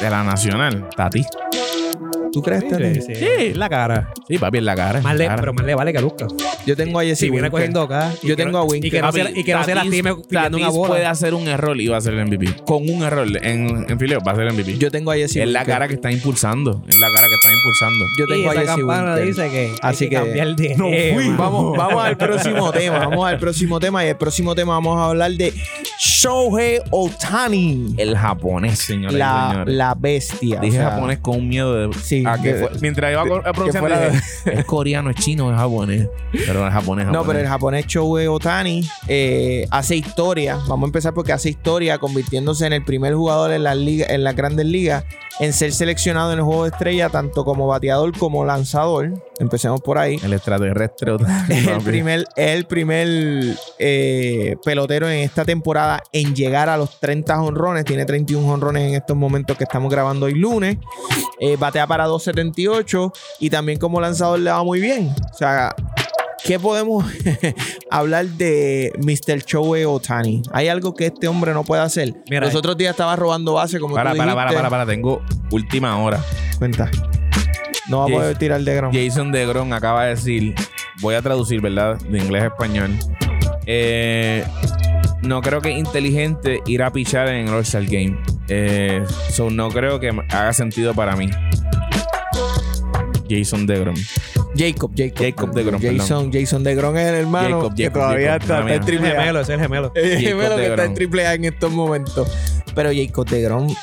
de 0.00 0.10
la 0.10 0.22
nacional. 0.22 0.88
Tati. 0.96 1.24
¿Tú 2.38 2.42
crees, 2.42 2.68
Tati? 2.68 2.94
Sí, 2.94 3.00
sí. 3.02 3.12
Es 3.38 3.56
la 3.56 3.68
cara. 3.68 4.12
Sí, 4.28 4.38
papi, 4.38 4.58
en 4.58 4.64
la 4.64 4.74
cara. 4.76 4.98
en 4.98 5.04
Más 5.04 5.14
la 5.14 5.18
le, 5.18 5.26
cara. 5.26 5.40
pero 5.40 5.54
más 5.54 5.64
le 5.66 5.74
vale 5.74 5.92
que 5.92 6.00
luzca. 6.00 6.26
Yo 6.66 6.76
tengo 6.76 7.00
a 7.00 7.04
Jesse 7.04 7.18
Si 7.18 7.24
viene 7.30 7.48
Winker. 7.48 7.50
cogiendo 7.50 7.82
acá. 7.82 8.12
y 8.22 8.28
Yo 8.28 8.36
que 8.36 8.44
tengo 8.44 8.58
a 8.58 8.64
Winker. 8.64 8.86
Y 8.86 8.90
que 8.90 9.00
no 9.02 9.12
se, 9.12 9.20
y 9.34 9.44
que 9.44 9.52
no 9.54 9.64
se 9.64 9.72
Tatis- 9.72 9.74
lastime 9.74 10.14
pidiendo 10.28 10.58
una 10.58 10.68
bola. 10.68 10.88
puede 10.88 11.06
hacer 11.06 11.34
un 11.34 11.48
error 11.48 11.80
y 11.80 11.88
va 11.88 11.96
a 11.96 12.00
ser 12.00 12.14
el 12.14 12.26
MVP. 12.26 12.62
Con 12.66 12.88
un 12.88 13.02
error 13.02 13.26
en, 13.42 13.86
en 13.88 13.98
fileo 13.98 14.20
va 14.26 14.32
a 14.32 14.34
ser 14.36 14.46
el 14.46 14.52
MVP. 14.54 14.78
Yo 14.78 14.90
tengo 14.90 15.10
a 15.10 15.14
Jesse 15.16 15.36
es 15.36 15.48
la 15.48 15.64
cara 15.64 15.88
que 15.88 15.94
está 15.94 16.12
impulsando. 16.12 16.82
Es 16.88 16.96
la 16.98 17.08
cara 17.08 17.26
que 17.28 17.34
está 17.34 17.52
impulsando. 17.52 18.04
Yo 18.18 18.24
Y 18.24 18.28
tengo 18.28 18.50
a 18.50 18.52
esa 18.52 18.60
Jesse 18.60 18.76
campana 18.76 19.10
Winker. 19.14 19.26
dice 19.26 19.50
que 19.50 19.74
Así 19.82 20.04
hay 20.04 20.10
que- 20.10 20.16
que 20.16 20.22
cambiar 20.22 20.56
de 20.56 20.68
No 20.76 20.84
fui. 20.86 20.96
tema. 21.24 21.36
Vamos, 21.38 21.76
vamos 21.76 22.04
al 22.04 22.16
próximo 22.16 22.70
tema. 22.72 22.98
Vamos 22.98 23.26
al 23.26 23.38
próximo 23.38 23.80
tema. 23.80 24.04
Y 24.04 24.08
el 24.08 24.16
próximo 24.16 24.54
tema 24.54 24.74
vamos 24.74 24.98
a 24.98 25.06
hablar 25.06 25.32
de 25.32 25.52
Shohei 25.98 26.78
Otani. 26.90 27.94
El 27.96 28.16
japonés, 28.16 28.78
señores 28.78 29.14
y 29.14 29.18
La, 29.18 29.48
señores. 29.52 29.74
la 29.74 29.94
bestia. 29.94 30.60
Dije 30.60 30.78
o 30.78 30.82
sea, 30.82 30.90
japonés 30.90 31.18
con 31.18 31.36
un 31.38 31.48
miedo 31.48 31.88
de. 31.88 31.94
Sí, 31.98 32.22
a 32.32 32.42
que 32.42 32.52
de- 32.54 32.60
fue- 32.68 32.78
mientras 32.80 33.12
iba 33.12 33.22
a 33.22 33.52
pronunciar, 33.52 33.80
fuera- 33.80 34.08
dije, 34.10 34.22
es 34.60 34.64
coreano, 34.64 35.10
es 35.10 35.16
chino, 35.16 35.50
es 35.50 35.56
japonés. 35.56 36.08
Pero 36.32 36.66
es 36.66 36.72
japonés, 36.72 37.06
No, 37.08 37.24
pero 37.24 37.38
el 37.38 37.46
japonés 37.46 37.86
Shohei 37.86 38.26
Otani 38.26 38.88
eh, 39.06 39.66
hace 39.70 39.96
historia. 39.96 40.56
Vamos 40.68 40.84
a 40.84 40.88
empezar 40.88 41.14
porque 41.14 41.32
hace 41.32 41.48
historia, 41.50 41.98
convirtiéndose 41.98 42.66
en 42.66 42.72
el 42.72 42.84
primer 42.84 43.14
jugador 43.14 43.52
en 43.52 43.62
las 43.64 43.76
ligas, 43.76 44.10
en 44.10 44.24
las 44.24 44.34
grandes 44.36 44.66
ligas, 44.66 45.04
en 45.40 45.52
ser 45.52 45.72
seleccionado 45.72 46.32
en 46.32 46.38
el 46.38 46.44
juego 46.44 46.64
de 46.64 46.70
estrella, 46.70 47.08
tanto 47.08 47.44
como 47.44 47.66
bateador 47.66 48.16
como 48.16 48.44
lanzador. 48.44 49.12
Empecemos 49.38 49.80
por 49.80 49.98
ahí. 49.98 50.18
El 50.22 50.32
extraterrestre. 50.32 51.16
Es 51.48 51.66
el 51.66 51.80
primer, 51.82 52.26
es 52.36 52.56
el 52.56 52.66
primer 52.66 53.08
eh, 53.78 54.56
pelotero 54.64 55.08
en 55.08 55.20
esta 55.20 55.44
temporada 55.44 56.02
en 56.12 56.34
llegar 56.34 56.68
a 56.68 56.76
los 56.76 56.98
30 57.00 57.40
honrones. 57.40 57.84
Tiene 57.84 58.04
31 58.04 58.46
honrones 58.46 58.88
en 58.88 58.94
estos 58.94 59.16
momentos 59.16 59.56
que 59.56 59.64
estamos 59.64 59.90
grabando 59.90 60.26
hoy 60.26 60.34
lunes. 60.34 60.78
Eh, 61.40 61.56
batea 61.56 61.86
para 61.86 62.08
2.78 62.08 63.12
y 63.40 63.50
también 63.50 63.78
como 63.78 64.00
lanzador 64.00 64.40
le 64.40 64.50
va 64.50 64.62
muy 64.64 64.80
bien. 64.80 65.14
O 65.32 65.36
sea, 65.36 65.74
¿qué 66.44 66.58
podemos 66.58 67.04
hablar 67.90 68.26
de 68.26 68.92
Mr. 68.98 69.44
Shohei 69.44 69.84
Otani? 69.84 70.42
¿Hay 70.52 70.68
algo 70.68 70.94
que 70.94 71.06
este 71.06 71.28
hombre 71.28 71.52
no 71.54 71.64
puede 71.64 71.82
hacer? 71.82 72.14
Mira, 72.30 72.46
Los 72.46 72.54
otros 72.54 72.76
días 72.76 72.90
estaba 72.92 73.16
robando 73.16 73.54
base 73.54 73.78
como 73.78 73.94
Para, 73.94 74.12
tú 74.12 74.18
para, 74.18 74.34
para, 74.34 74.52
para, 74.52 74.70
para. 74.70 74.86
Tengo 74.86 75.22
última 75.50 75.96
hora. 75.98 76.22
Cuenta. 76.58 76.90
No 77.88 78.00
va 78.00 78.04
a 78.04 78.08
poder 78.08 78.38
tirar 78.38 78.60
de 78.60 78.74
ground. 78.74 78.94
Jason 78.94 79.32
DeGrom 79.32 79.72
acaba 79.72 80.04
de 80.04 80.10
decir, 80.10 80.54
voy 81.00 81.14
a 81.14 81.22
traducir, 81.22 81.60
¿verdad? 81.60 81.98
De 82.00 82.18
inglés 82.18 82.42
a 82.42 82.46
español. 82.46 82.90
Eh, 83.66 84.44
no 85.22 85.40
creo 85.40 85.60
que 85.60 85.72
es 85.72 85.78
inteligente 85.78 86.60
ir 86.66 86.82
a 86.82 86.92
pichar 86.92 87.28
en 87.28 87.48
el 87.48 87.54
All-Star 87.54 87.84
Game. 87.84 88.18
Eh, 88.48 89.02
so 89.30 89.50
no 89.50 89.68
creo 89.70 90.00
que 90.00 90.08
haga 90.08 90.52
sentido 90.52 90.94
para 90.94 91.16
mí. 91.16 91.30
Jason 93.28 93.66
DeGrom. 93.66 93.96
Jacob, 94.58 94.90
Jacob. 94.96 95.24
Jacob 95.24 95.54
DeGrom, 95.54 95.80
Jason, 95.80 96.32
Jason 96.32 96.64
DeGrom 96.64 96.96
es 96.96 97.06
el 97.06 97.14
hermano 97.14 97.60
Jacob, 97.60 97.74
que 97.76 97.84
Jacob, 97.84 98.02
todavía 98.02 98.32
Jacob. 98.32 98.42
está, 98.42 98.58
está 98.58 98.58
en 98.58 98.64
mira. 98.64 98.74
Es 98.74 98.80
el 98.80 98.86
triple 98.86 99.08
A. 99.08 99.20
gemelo, 99.20 99.40
es 99.40 99.48
el 99.48 99.60
gemelo. 99.60 99.92
El 99.94 100.18
gemelo 100.18 100.56
que 100.56 100.66
está 100.66 100.84
en 100.84 100.94
triple 100.94 101.26
A 101.26 101.34
en 101.34 101.44
estos 101.44 101.72
momentos. 101.72 102.28
Pero 102.74 102.90
Jacob 102.92 103.28
DeGrom, 103.28 103.74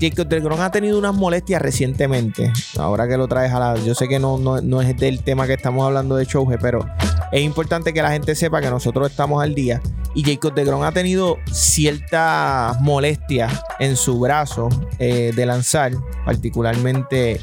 Jacob 0.00 0.28
DeGrom 0.28 0.60
ha 0.60 0.70
tenido 0.70 0.98
unas 0.98 1.14
molestias 1.14 1.60
recientemente. 1.60 2.52
Ahora 2.78 3.08
que 3.08 3.16
lo 3.16 3.28
traes 3.28 3.52
a 3.52 3.58
la... 3.58 3.76
Yo 3.76 3.94
sé 3.94 4.08
que 4.08 4.18
no, 4.18 4.38
no, 4.38 4.60
no 4.60 4.82
es 4.82 4.96
del 4.96 5.22
tema 5.22 5.46
que 5.46 5.54
estamos 5.54 5.86
hablando 5.86 6.16
de 6.16 6.24
Shohei, 6.24 6.58
pero 6.60 6.86
es 7.32 7.42
importante 7.42 7.92
que 7.92 8.02
la 8.02 8.10
gente 8.10 8.34
sepa 8.34 8.60
que 8.60 8.70
nosotros 8.70 9.10
estamos 9.10 9.42
al 9.42 9.54
día. 9.54 9.80
Y 10.14 10.24
Jacob 10.24 10.54
DeGrom 10.54 10.82
ha 10.82 10.92
tenido 10.92 11.36
ciertas 11.52 12.80
molestias 12.80 13.52
en 13.78 13.96
su 13.96 14.18
brazo 14.18 14.68
eh, 14.98 15.32
de 15.34 15.46
lanzar, 15.46 15.92
particularmente 16.24 17.40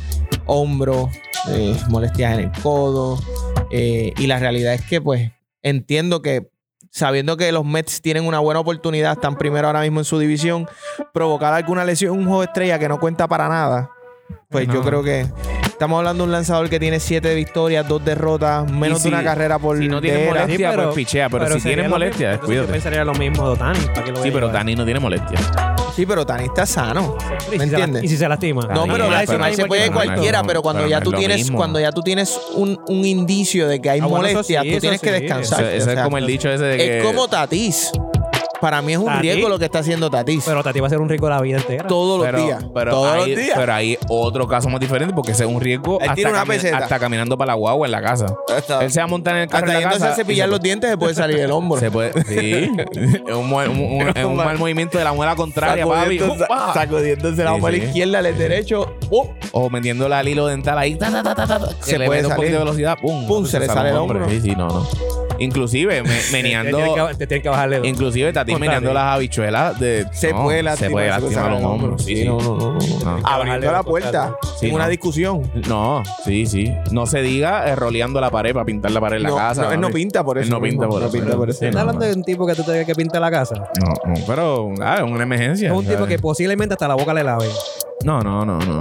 hombro, 0.47 1.09
eh, 1.49 1.75
molestias 1.89 2.33
en 2.33 2.39
el 2.39 2.51
codo. 2.63 3.19
eh, 3.71 4.13
y 4.17 4.27
la 4.27 4.39
realidad 4.39 4.73
es 4.73 4.81
que, 4.81 5.01
pues, 5.01 5.31
entiendo 5.61 6.21
que 6.21 6.49
sabiendo 6.89 7.35
que 7.37 7.51
los 7.51 7.65
Mets 7.65 8.01
tienen 8.01 8.25
una 8.25 8.39
buena 8.39 8.59
oportunidad, 8.61 9.11
están 9.13 9.37
primero 9.37 9.67
ahora 9.67 9.81
mismo 9.81 9.99
en 9.99 10.05
su 10.05 10.17
división, 10.19 10.67
provocar 11.13 11.53
alguna 11.53 11.83
lesión 11.85 12.13
en 12.13 12.19
un 12.21 12.25
juego 12.25 12.41
de 12.41 12.45
estrella 12.47 12.79
que 12.79 12.87
no 12.87 12.99
cuenta 12.99 13.27
para 13.27 13.47
nada, 13.49 13.91
pues 14.49 14.67
yo 14.67 14.81
creo 14.81 15.03
que 15.03 15.27
estamos 15.67 15.97
hablando 15.99 16.23
de 16.23 16.27
un 16.27 16.31
lanzador 16.31 16.69
que 16.69 16.79
tiene 16.79 16.99
siete 16.99 17.35
victorias, 17.35 17.87
dos 17.87 18.03
derrotas, 18.03 18.71
menos 18.71 19.03
de 19.03 19.09
una 19.09 19.23
carrera 19.23 19.59
por 19.59 19.77
Si 19.77 19.87
no 19.87 20.01
tiene 20.01 20.25
molestia, 20.27 20.71
Sí, 20.71 20.77
pues 20.77 20.95
pichea. 20.95 21.29
Pero, 21.29 21.49
si 21.55 21.61
tiene 21.61 21.87
molestia, 21.87 22.29
descuídate. 22.31 22.71
pensaría 22.71 23.03
lo 23.05 23.13
mismo 23.13 23.45
de 23.45 23.53
Otani. 23.53 23.79
¿para 23.87 24.03
qué 24.03 24.11
lo 24.11 24.17
voy 24.19 24.23
Sí, 24.23 24.31
pero 24.33 24.47
llevar? 24.47 24.61
Tani 24.61 24.75
no 24.75 24.85
tiene 24.85 24.99
molestia. 24.99 25.39
Sí, 25.97 26.05
pero 26.05 26.23
Tani 26.27 26.43
está 26.45 26.63
sano. 26.67 27.17
¿Y 27.47 27.53
si 27.53 27.57
¿Me 27.57 27.57
la- 27.57 27.63
entiendes? 27.63 28.03
Y 28.03 28.07
si 28.07 28.17
se 28.17 28.29
lastima. 28.29 28.61
No, 28.67 28.83
pero 28.83 29.05
pero- 29.05 29.09
lastimar 29.09 29.51
se 29.55 29.65
puede 29.65 29.91
cualquiera, 29.91 30.41
no, 30.43 30.47
pero 30.47 30.61
cuando 30.61 30.81
pero 30.83 30.89
ya 30.91 31.01
tú 31.01 31.11
tienes, 31.11 31.37
mismo. 31.37 31.57
cuando 31.57 31.79
ya 31.79 31.91
tú 31.91 32.03
tienes 32.03 32.39
un, 32.53 32.79
un 32.87 33.03
indicio 33.03 33.67
de 33.67 33.81
que 33.81 33.89
hay 33.89 33.99
Ah, 33.99 34.05
bueno, 34.05 34.27
eso 34.27 34.35
molestia, 34.35 34.61
sí, 34.61 34.67
tú 34.67 34.71
eso 34.73 34.81
tienes 34.81 35.01
que 35.01 35.11
descansar. 35.11 35.63
Ese 35.63 35.93
es 35.93 35.99
como 36.01 36.19
el 36.19 36.27
dicho 36.27 36.51
ese 36.51 36.65
de 36.65 36.77
que. 36.77 36.97
Es 36.99 37.03
como 37.03 37.27
Tatis. 37.27 37.91
Para 38.61 38.81
mí 38.81 38.93
es 38.93 38.97
un 38.99 39.05
Tatis. 39.05 39.21
riesgo 39.21 39.49
lo 39.49 39.59
que 39.59 39.65
está 39.65 39.79
haciendo 39.79 40.09
Tatis. 40.09 40.43
Pero 40.45 40.63
Tati 40.63 40.79
va 40.79 40.87
a 40.87 40.89
ser 40.89 40.99
un 40.99 41.09
rico 41.09 41.29
la 41.29 41.39
vida 41.41 41.57
entera. 41.57 41.87
todos 41.87 42.17
los 42.19 42.25
pero, 42.25 42.43
días. 42.43 42.65
pero 42.73 42.91
todos 42.91 43.13
hay, 43.13 43.31
los 43.31 43.39
días. 43.43 43.57
pero 43.57 43.73
hay 43.73 43.97
otro 44.09 44.47
caso 44.47 44.69
más 44.69 44.79
diferente 44.79 45.13
porque 45.13 45.31
ese 45.31 45.43
es 45.43 45.49
un 45.49 45.61
riesgo 45.61 45.97
Él 45.99 46.03
hasta, 46.03 46.15
tiene 46.15 46.31
una 46.31 46.43
cami- 46.43 46.47
peseta. 46.47 46.77
hasta 46.77 46.99
caminando 46.99 47.37
para 47.37 47.49
la 47.51 47.53
guagua 47.55 47.87
en 47.87 47.91
la 47.91 48.01
casa. 48.01 48.25
Hasta- 48.55 48.83
Él 48.83 48.91
se 48.91 48.99
va 48.99 49.03
a 49.03 49.07
montar 49.07 49.35
en 49.35 49.41
el 49.43 49.47
carro 49.47 49.65
Hasta 49.65 49.73
en 49.73 49.73
la 49.75 49.79
yéndose 49.81 49.99
casa. 50.01 50.13
a 50.13 50.15
cepillar 50.15 50.47
y 50.47 50.51
los 50.51 50.61
dientes 50.61 50.89
se 50.89 50.97
puede 50.97 51.13
salir 51.13 51.39
el 51.39 51.51
hombro. 51.51 51.79
Se 51.79 51.91
puede, 51.91 52.11
sí. 52.23 52.71
es 53.27 53.35
un, 53.35 53.49
mal- 53.49 53.69
un- 53.69 53.79
un- 54.01 54.11
es 54.15 54.25
un 54.25 54.35
mal 54.35 54.57
movimiento 54.57 54.97
de 54.97 55.03
la 55.03 55.13
muela 55.13 55.35
contraria, 55.35 55.85
papi. 55.85 56.17
Sacudiéndose, 56.19 56.43
¡Upa! 56.45 56.73
sacudiéndose 56.73 57.43
la 57.43 57.55
Sí, 57.55 57.61
mano 57.61 57.75
sí. 57.77 57.83
izquierda, 57.83 58.19
al 58.19 58.37
derecho. 58.37 58.93
¡pum! 59.09 59.27
O 59.51 59.69
metiéndole 59.69 60.15
al 60.15 60.27
hilo 60.27 60.47
dental 60.47 60.77
ahí. 60.77 60.95
ta, 60.95 61.11
ta, 61.11 61.21
ta, 61.23 61.35
ta, 61.35 61.47
ta, 61.47 61.59
que 61.67 61.83
Se 61.91 61.97
le 61.99 62.05
puede 62.07 62.21
mete 62.21 62.31
un 62.31 62.35
poquito 62.35 62.53
de 62.53 62.59
velocidad. 62.59 62.97
Pum. 63.01 63.27
Pum, 63.27 63.45
se 63.45 63.59
le 63.59 63.67
sale 63.67 63.89
el 63.89 63.95
hombro. 63.97 64.27
Sí, 64.29 64.41
sí, 64.41 64.55
no, 64.55 64.67
no. 64.67 64.87
Inclusive, 65.39 66.01
me- 66.03 66.09
Te 66.31 66.31
meneando. 66.31 66.77
tienen 66.77 66.95
que- 67.07 67.15
Te 67.15 67.27
tienen 67.27 67.43
que 67.43 67.49
bajarle. 67.49 67.77
dos. 67.77 67.87
Inclusive 67.87 68.33
Meneando 68.53 68.89
Tati. 68.89 68.93
las 68.95 69.15
habichuelas 69.15 69.79
de 69.79 70.05
Se 70.11 70.31
no, 70.33 70.43
puede 70.43 70.63
lastimar. 70.63 70.89
se 70.89 70.91
puede 70.93 71.07
lastimar 71.09 71.51
los 71.51 71.63
hombros 71.63 72.03
sí, 72.03 72.15
sí. 72.17 72.25
no, 72.25 72.39
no, 72.39 72.55
no, 72.57 72.73
no. 72.73 73.17
No. 73.19 73.27
Abriendo 73.27 73.71
la 73.71 73.83
puerta. 73.83 74.35
Sí, 74.59 74.67
en 74.69 74.75
una 74.75 74.85
no. 74.85 74.89
discusión. 74.89 75.51
No, 75.67 76.03
sí, 76.25 76.45
sí. 76.45 76.71
No 76.91 77.05
se 77.05 77.21
diga 77.21 77.67
eh, 77.69 77.75
roleando 77.75 78.19
la 78.21 78.29
pared 78.29 78.53
para 78.53 78.65
pintar 78.65 78.91
la 78.91 78.99
pared 79.01 79.17
en 79.17 79.23
la 79.23 79.35
casa. 79.35 79.63
no, 79.63 79.71
él 79.71 79.79
no 79.81 79.89
pinta 79.89 80.23
por 80.23 80.37
Él 80.37 80.43
eso. 80.45 80.53
no 80.53 80.61
pinta 80.61 80.87
por 80.87 80.99
No 81.01 81.07
eso. 81.07 81.11
pinta 81.17 81.35
por 81.37 81.49
eso. 81.49 81.59
Sí, 81.59 81.65
¿Estás 81.65 81.75
no, 81.83 81.89
hablando 81.89 82.05
de 82.05 82.13
un 82.13 82.23
tipo 82.23 82.45
que 82.45 82.55
tú 82.55 82.63
te 82.63 82.85
que 82.85 82.95
pinta 82.95 83.19
la 83.19 83.31
casa? 83.31 83.55
No, 83.83 83.93
no, 84.05 84.13
pero 84.27 84.73
ah, 84.81 84.95
es 84.97 85.03
una 85.03 85.23
emergencia. 85.23 85.69
Es 85.69 85.75
un 85.77 85.85
tipo 85.85 86.05
que 86.05 86.19
posiblemente 86.19 86.73
hasta 86.73 86.87
la 86.87 86.95
boca 86.95 87.13
le 87.13 87.23
lave. 87.23 87.47
No, 88.03 88.21
no, 88.21 88.45
no, 88.45 88.59
no. 88.59 88.79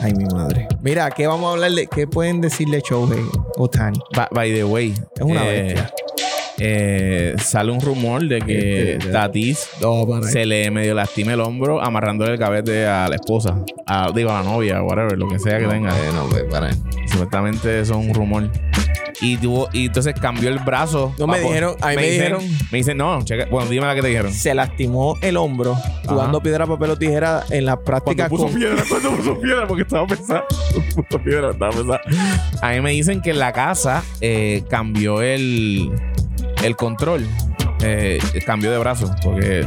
Ay, 0.00 0.14
mi 0.14 0.24
madre. 0.24 0.66
Mira, 0.80 1.10
¿qué 1.10 1.26
vamos 1.26 1.48
a 1.48 1.52
hablar 1.52 1.70
de? 1.72 1.86
¿Qué 1.86 2.06
pueden 2.06 2.40
decirle 2.40 2.82
Shohei 2.88 3.22
Otani? 3.58 3.98
Ba- 4.16 4.28
by 4.32 4.52
the 4.52 4.64
way. 4.64 4.94
Es 5.16 5.22
una 5.22 5.46
eh, 5.48 5.62
bestia. 5.74 5.92
Eh, 6.58 7.34
sale 7.38 7.72
un 7.72 7.80
rumor 7.80 8.26
de 8.26 8.40
que 8.40 8.92
Este, 8.92 9.08
Tatis 9.10 9.68
No, 9.80 10.06
se 10.22 10.46
le 10.46 10.70
medio 10.70 10.94
lastima 10.94 11.32
el 11.32 11.40
hombro 11.40 11.82
amarrándole 11.82 12.32
el 12.32 12.38
cabete 12.38 12.86
a 12.86 13.08
la 13.08 13.16
esposa. 13.16 13.56
A, 13.86 14.10
digo, 14.14 14.30
a 14.30 14.42
la 14.42 14.48
novia, 14.50 14.82
whatever, 14.82 15.18
lo 15.18 15.28
que 15.28 15.38
sea 15.38 15.58
que 15.58 15.66
tenga. 15.66 15.90
no, 16.12 16.26
pues, 16.28 16.44
para. 16.44 16.70
Supuestamente 17.10 17.80
eso 17.80 17.98
es 18.00 18.06
un 18.08 18.14
rumor. 18.14 18.50
Y 19.20 19.36
tuvo, 19.36 19.68
y 19.72 19.86
entonces 19.86 20.12
cambió 20.20 20.48
el 20.48 20.58
brazo. 20.58 21.14
No 21.18 21.26
me 21.26 21.34
Pa- 21.34 21.38
dijeron, 21.48 21.76
a 21.80 21.90
mí 21.90 21.96
me 21.96 22.10
dijeron- 22.10 22.42
Me 22.72 22.78
dicen, 22.78 22.96
no, 22.98 23.22
checa, 23.24 23.46
bueno, 23.50 23.70
dime 23.70 23.86
la 23.86 23.94
que 23.94 24.02
te 24.02 24.08
dijeron. 24.08 24.32
Se 24.32 24.52
lastimó 24.54 25.16
el 25.22 25.36
hombro 25.36 25.76
jugando 26.06 26.42
piedra, 26.42 26.66
papel 26.66 26.90
o 26.90 26.98
tijera 26.98 27.44
en 27.50 27.64
las 27.64 27.78
prácticas 27.78 28.28
con... 28.28 28.52
piedra, 28.52 28.82
cuando 28.88 29.10
puso 29.16 29.40
piedra, 29.40 29.66
porque 29.68 29.82
estaba 29.82 30.06
pensando. 30.06 30.44
Puso 30.94 31.22
piedra, 31.24 31.50
estaba 31.52 31.70
pensando. 31.70 31.98
A 32.60 32.70
mí 32.72 32.80
me 32.80 32.90
dicen 32.90 33.22
que 33.22 33.30
en 33.30 33.38
la 33.38 33.52
casa 33.52 34.02
eh, 34.20 34.62
cambió 34.68 35.22
el, 35.22 35.90
el 36.64 36.76
control. 36.76 37.26
Eh, 37.82 38.18
cambió 38.46 38.70
de 38.70 38.78
brazo. 38.78 39.14
Porque 39.22 39.66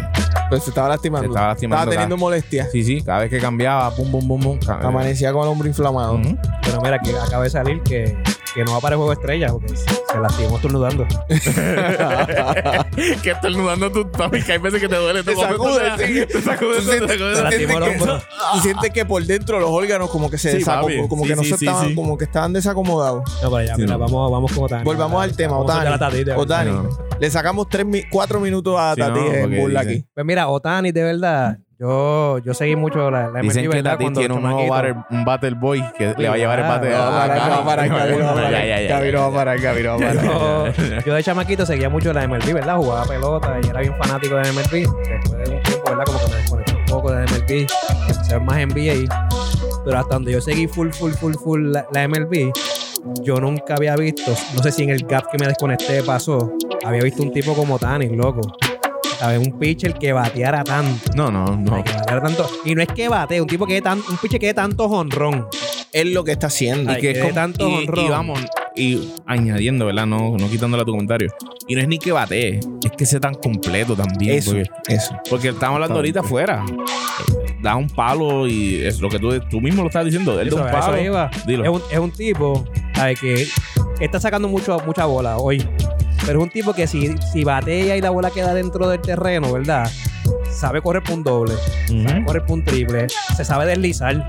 Pues 0.50 0.64
se 0.64 0.70
estaba 0.70 0.88
lastimando. 0.90 1.28
Se 1.28 1.32
estaba 1.34 1.48
lastimando 1.50 1.90
teniendo 1.92 2.16
cada- 2.16 2.20
molestias. 2.26 2.70
Sí, 2.72 2.84
sí, 2.84 3.02
cada 3.02 3.20
vez 3.20 3.30
que 3.30 3.40
cambiaba, 3.40 3.94
pum, 3.96 4.10
pum, 4.10 4.28
pum, 4.28 4.42
pum. 4.42 4.60
ca- 4.66 4.80
Amanecía 4.82 5.32
con 5.34 5.44
el 5.44 5.50
hombro 5.50 5.68
inflamado. 5.68 6.20
Pero 6.64 6.82
mira, 6.82 7.00
que 7.00 7.12
acaba 7.12 7.44
de 7.44 7.50
salir 7.50 7.82
que, 7.84 8.18
que 8.54 8.64
no 8.64 8.74
va 8.74 8.80
para 8.82 8.96
el 8.96 8.98
juego 8.98 9.14
estrella 9.14 9.48
porque 9.50 9.76
se, 9.76 9.86
lastimó 10.20 10.56
estornudando. 10.58 11.06
que 13.24 13.32
estornudando 13.32 13.92
tu 13.92 14.06
tummy, 14.06 14.42
que 14.42 14.54
hay 14.54 14.58
veces 14.58 14.80
que 14.82 14.88
te 14.90 14.96
duele. 14.96 15.24
Te 15.24 15.36
sacude, 15.36 15.92
sí. 15.98 16.26
Te 16.26 16.42
sacude, 16.42 16.78
Tú 16.78 16.82
sientes- 16.92 17.18
te 17.50 17.58
que- 17.58 17.66
hombro. 17.74 18.20
Tú 18.54 18.60
sientes 18.62 18.92
que 18.92 19.06
por 19.06 19.24
dentro 19.26 19.60
los 19.60 19.70
órganos 19.70 20.10
como 20.10 20.30
que 20.30 20.38
se 20.38 20.52
Sí, 20.52 20.58
desacomodó, 20.60 20.96
papi. 20.98 21.08
como 21.10 21.24
Sí, 21.24 21.30
que 21.30 21.36
no 21.36 21.44
sí, 21.44 21.50
se 21.50 21.58
sí, 21.58 21.66
estaban, 21.66 21.90
sí. 21.90 21.96
como 21.96 22.18
que 22.18 22.24
estaban 22.26 22.54
desacomodados. 22.54 23.24
No, 23.44 23.52
pero 23.52 23.64
ya, 23.66 23.76
Sí, 23.76 23.82
mira, 23.82 23.94
no. 23.94 24.00
vamos, 24.00 24.32
vamos 24.32 24.52
con 24.54 24.64
Otani. 24.66 24.84
Volvamos 24.84 25.24
al 25.24 25.36
tema, 25.36 25.58
Otani. 25.58 26.32
Otani. 26.36 26.72
Le 27.20 27.30
sacamos 27.32 27.68
tres, 27.70 27.86
mi- 27.86 28.04
cuatro 28.10 28.40
minutos 28.40 28.76
a 28.80 28.96
Tati 28.96 29.20
en 29.20 29.56
burla 29.58 29.82
aquí. 29.82 30.06
Pues 30.14 30.26
mira, 30.26 30.48
Otani, 30.48 30.92
de 30.92 31.04
verdad, 31.04 31.58
yo, 31.80 32.40
yo 32.40 32.54
seguí 32.56 32.76
mucho 32.76 33.12
la, 33.12 33.30
la 33.30 33.42
Dicen 33.42 33.70
que. 33.70 33.84
Tati 33.84 34.12
tiene 34.12 34.34
un 34.34 34.42
nuevo 34.42 34.68
battle, 34.68 34.96
un 35.12 35.24
battle 35.24 35.52
boy 35.52 35.84
que 35.96 36.16
le 36.18 36.28
va 36.28 36.34
a 36.34 36.38
llevar 36.38 36.60
el 36.60 36.66
bate 36.66 36.94
a 36.94 37.08
a 37.08 37.12
parar, 37.12 37.38
no 37.38 37.50
va 37.50 37.58
a 37.58 37.66
parar, 37.66 37.90
Gaby, 37.90 38.18
no 38.18 38.26
va 38.26 38.32
a 38.32 38.34
parar. 38.34 38.52
Ya, 38.52 38.66
ya, 38.66 38.82
ya, 38.82 38.90
Gaby 38.98 39.12
no 39.12 39.20
va 39.20 39.26
a 39.26 39.30
ya. 39.30 39.36
parar, 39.36 39.60
Gaby 39.60 39.84
no 39.84 39.90
va 39.90 39.96
a 39.96 40.00
parar. 40.00 41.04
Yo, 41.06 41.14
de 41.14 41.24
chamaquito 41.24 41.66
seguía 41.66 41.90
mucho 41.90 42.12
la 42.14 42.28
MLB, 42.28 42.54
¿verdad? 42.54 42.78
Jugaba 42.78 43.06
pelota 43.06 43.60
y 43.64 43.68
era 43.68 43.82
bien 43.82 43.96
fanático 43.96 44.36
de 44.36 44.52
MLB. 44.52 44.72
Después 44.72 45.50
de 45.50 45.56
un 45.56 45.64
tiempo, 45.64 45.90
¿verdad? 45.90 46.06
Como 46.06 46.20
que 46.20 46.28
me 46.30 46.36
desconecté 46.38 46.74
un 46.76 46.86
poco 46.86 47.12
de 47.12 47.26
MLB. 47.26 47.68
Empecé 48.08 48.34
a 48.34 48.38
ver 48.38 48.42
más 48.42 48.58
NBA. 48.58 49.30
Pero 49.86 50.00
hasta 50.00 50.14
donde 50.16 50.32
yo 50.32 50.42
seguí 50.42 50.68
full, 50.68 50.90
full, 50.90 51.12
full, 51.12 51.34
full 51.36 51.72
la, 51.72 51.86
la 51.94 52.08
MLB, 52.08 52.52
yo 53.22 53.40
nunca 53.40 53.76
había 53.76 53.96
visto, 53.96 54.34
no 54.56 54.64
sé 54.64 54.72
si 54.72 54.84
en 54.84 54.90
el 54.90 55.06
gap 55.06 55.30
que 55.32 55.38
me 55.38 55.48
desconecté 55.48 56.04
pasó, 56.04 56.52
había 56.84 57.04
visto 57.04 57.22
un 57.24 57.32
tipo 57.32 57.54
como 57.54 57.78
Tani, 57.80 58.10
loco. 58.10 58.42
¿Sabes? 59.20 59.46
Un 59.48 59.58
pitcher 59.58 59.94
que 59.96 60.14
bateara 60.14 60.64
tanto. 60.64 61.12
No, 61.16 61.32
no, 61.32 61.46
no. 61.58 61.84
Que 61.84 61.92
bateara 61.94 62.22
tanto. 62.22 62.48
Y 62.66 62.76
no 62.76 62.82
es 62.82 62.88
que 62.90 63.10
bate, 63.10 63.42
un 63.42 63.48
tipo 63.48 63.66
que 63.66 63.74
dé 63.76 63.82
tan, 63.82 63.98
un 64.00 64.18
pitcher 64.18 64.40
que 64.40 64.48
dé 64.48 64.54
tanto 64.54 64.86
honrón. 64.86 65.48
Es 65.92 66.06
lo 66.08 66.24
que 66.24 66.34
está 66.34 66.48
haciendo. 66.48 66.92
Ay, 66.92 66.98
que 67.02 67.02
que 67.02 67.10
es 67.12 67.16
de 67.18 67.22
como- 67.24 67.34
tanto 67.34 67.68
y, 67.70 67.74
honrón. 67.74 68.06
y 68.06 68.10
vamos, 68.10 68.40
y 68.76 69.10
añadiendo, 69.26 69.86
¿verdad? 69.88 70.06
No, 70.06 70.38
no 70.38 70.50
quitándole 70.50 70.84
a 70.84 70.86
tu 70.86 70.92
comentario. 70.92 71.30
Y 71.68 71.76
no 71.76 71.82
es 71.82 71.88
ni 71.88 71.98
que 71.98 72.12
batee, 72.12 72.60
es 72.84 72.92
que 72.98 73.06
sea 73.06 73.20
tan 73.20 73.34
completo 73.36 73.96
también. 73.96 74.38
Eso, 74.38 74.52
Porque, 74.52 74.70
eso. 74.94 75.16
porque 75.30 75.48
estamos 75.50 75.76
hablando 75.76 75.96
ahorita 75.96 76.20
afuera. 76.20 76.64
Da 77.62 77.76
un 77.76 77.90
palo 77.90 78.48
y 78.48 78.84
es 78.86 79.00
lo 79.02 79.10
que 79.10 79.18
tú, 79.18 79.38
tú 79.50 79.60
mismo 79.60 79.82
lo 79.82 79.88
estás 79.88 80.06
diciendo. 80.06 80.40
Él 80.40 80.50
da 80.50 80.56
Eso, 80.56 80.64
un 80.64 80.70
eso 80.70 80.80
palo. 80.80 81.02
iba. 81.02 81.32
Dilo. 81.48 81.64
Es 81.64 81.70
un, 81.70 81.82
es 81.92 81.98
un 82.00 82.12
tipo 82.12 82.66
¿sabes? 82.94 83.20
que 83.20 83.48
está 84.00 84.20
sacando 84.20 84.48
mucho, 84.48 84.78
mucha 84.86 85.06
bola 85.06 85.38
hoy. 85.38 85.68
Pero 86.28 86.40
es 86.40 86.44
un 86.44 86.50
tipo 86.52 86.74
que 86.74 86.86
si, 86.88 87.16
si 87.32 87.46
batea 87.46 87.96
y 87.96 88.02
la 88.02 88.10
bola 88.10 88.30
queda 88.30 88.54
dentro 88.54 88.88
del 88.90 89.00
terreno, 89.00 89.54
¿verdad? 89.54 89.90
Sabe 90.52 90.82
correr 90.82 91.02
por 91.02 91.14
un 91.14 91.24
doble, 91.24 91.54
sabe 91.88 92.20
Ujú. 92.20 92.26
correr 92.26 92.46
por 92.46 92.58
un 92.58 92.66
triple, 92.66 93.08
se 93.36 93.46
sabe 93.46 93.66
deslizar. 93.66 94.28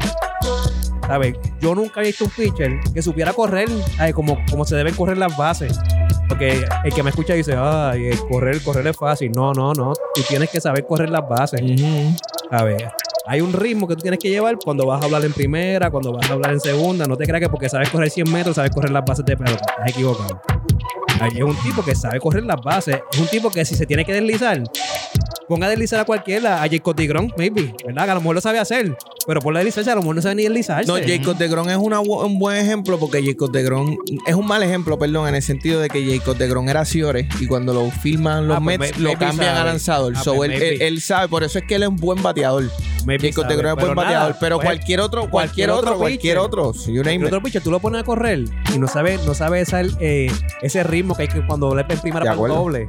¿Sabes? 1.09 1.35
Yo 1.61 1.75
nunca 1.75 2.01
he 2.03 2.05
visto 2.05 2.25
un 2.27 2.31
pitcher 2.31 2.79
que 2.95 3.03
supiera 3.03 3.33
correr 3.33 3.69
¿sabes? 3.97 4.15
Como, 4.15 4.39
como 4.49 4.65
se 4.65 4.77
deben 4.77 4.95
correr 4.95 5.19
las 5.19 5.37
bases. 5.37 5.77
Porque 6.29 6.65
el 6.85 6.93
que 6.95 7.03
me 7.03 7.11
escucha 7.11 7.33
dice, 7.33 7.55
ay, 7.59 8.11
correr, 8.31 8.63
correr 8.63 8.87
es 8.87 8.97
fácil. 8.97 9.33
No, 9.33 9.53
no, 9.53 9.73
no. 9.73 9.93
Tú 10.15 10.23
tienes 10.29 10.51
que 10.51 10.61
saber 10.61 10.87
correr 10.87 11.11
las 11.11 11.27
bases. 11.29 11.63
A 12.51 12.63
ver, 12.63 12.91
hay 13.27 13.41
un 13.41 13.53
ritmo 13.53 13.89
que 13.89 13.97
tú 13.97 14.03
tienes 14.03 14.21
que 14.21 14.29
llevar 14.29 14.57
cuando 14.63 14.87
vas 14.87 15.03
a 15.03 15.07
hablar 15.07 15.25
en 15.25 15.33
primera, 15.33 15.91
cuando 15.91 16.13
vas 16.13 16.31
a 16.31 16.35
hablar 16.35 16.53
en 16.53 16.61
segunda. 16.61 17.07
No 17.07 17.17
te 17.17 17.25
creas 17.25 17.41
que 17.41 17.49
porque 17.49 17.69
sabes 17.69 17.89
correr 17.89 18.11
100 18.11 18.31
metros, 18.31 18.57
sabes 18.57 18.71
correr 18.71 18.91
las 18.91 19.05
bases 19.05 19.25
de 19.25 19.37
pelota. 19.37 19.65
Estás 19.79 19.91
equivocado. 19.91 20.41
Ahí 21.21 21.33
es 21.37 21.43
un 21.43 21.57
tipo 21.63 21.85
que 21.85 21.95
sabe 21.95 22.21
correr 22.21 22.45
las 22.45 22.61
bases. 22.63 23.01
Es 23.13 23.19
un 23.19 23.27
tipo 23.29 23.51
que 23.51 23.65
si 23.65 23.75
se 23.75 23.87
tiene 23.87 24.05
que 24.05 24.13
deslizar, 24.13 24.63
ponga 25.49 25.67
a 25.67 25.71
deslizar 25.71 26.01
a 26.01 26.05
cualquiera, 26.05 26.63
a 26.63 26.69
Jacob 26.69 26.95
maybe, 27.37 27.75
¿verdad? 27.85 28.05
Que 28.05 28.11
a 28.11 28.15
lo 28.15 28.21
mejor 28.21 28.35
lo 28.35 28.41
sabe 28.41 28.59
hacer, 28.59 28.97
pero 29.27 29.41
por 29.41 29.53
la 29.55 29.61
deslizarse, 29.61 29.91
a 29.91 29.95
lo 29.95 30.03
mejor 30.03 30.17
no 30.17 30.23
sabe 30.23 30.35
ni 30.37 30.43
deslizarse. 30.45 30.87
No, 30.91 30.99
Jacob 30.99 31.37
de 31.37 31.49
Gron 31.49 31.71
es 31.71 31.77
una 31.77 32.01
un 32.01 32.39
buen 32.39 32.57
ejemplo 32.57 32.99
porque 32.99 33.23
Jacob 33.25 33.51
de 33.51 33.63
Gron 33.63 33.97
es 34.27 34.35
un 34.35 34.47
mal 34.47 34.63
ejemplo, 34.63 34.99
perdón, 34.99 35.29
en 35.29 35.35
el 35.35 35.43
sentido 35.43 35.81
de 35.81 35.89
que 35.89 36.05
Jacob 36.19 36.37
de 36.37 36.49
Gron 36.49 36.69
era 36.69 36.85
Ciores 36.85 37.27
y 37.41 37.47
cuando 37.47 37.73
lo 37.75 37.91
filman 37.91 38.47
los 38.49 38.57
Ah, 38.59 38.61
pues 38.63 38.79
Mets 38.79 38.99
lo 38.99 39.13
cambian 39.13 39.37
sabe. 39.55 39.61
a 39.61 39.65
lanzador. 39.65 40.13
Ah, 40.17 40.23
So, 40.23 40.35
pues 40.35 40.51
él- 40.53 40.83
él 40.83 41.01
sabe, 41.01 41.29
por 41.29 41.43
eso 41.45 41.59
es 41.59 41.65
que 41.67 41.77
él 41.77 41.83
es 41.83 41.89
un 41.89 41.97
buen 41.97 42.23
bateador. 42.23 42.71
Jacob 43.07 43.47
de 43.47 43.57
Gron 43.57 43.79
es 43.79 43.85
buen 43.85 43.95
bateador, 43.95 44.37
pero 44.41 44.57
pues, 44.57 44.67
cualquier 44.67 45.01
otro, 45.01 45.29
cualquier 45.31 45.69
cualquier 45.69 45.71
otro, 45.71 45.99
cualquier 45.99 46.39
otro, 46.39 46.75
si 46.75 46.93
you 46.93 47.03
name 47.03 47.25
otro 47.25 47.43
pitcher, 47.43 47.63
tú 47.63 47.71
lo 47.71 47.81
pones 47.81 48.03
a 48.03 48.05
correr 48.05 48.45
y 48.75 48.79
no 48.79 48.89
sabe, 48.89 49.19
no 49.25 49.35
sabe 49.35 49.61
esa, 49.61 49.81
eh, 50.01 50.31
ese 50.63 50.83
ritmo 50.83 51.17
que 51.17 51.23
hay 51.23 51.29
que 51.29 51.47
cuando 51.47 51.75
le 51.75 51.83
en 51.83 52.01
primera 52.01 52.25
para 52.25 52.33
el 52.33 52.49
doble. 52.49 52.89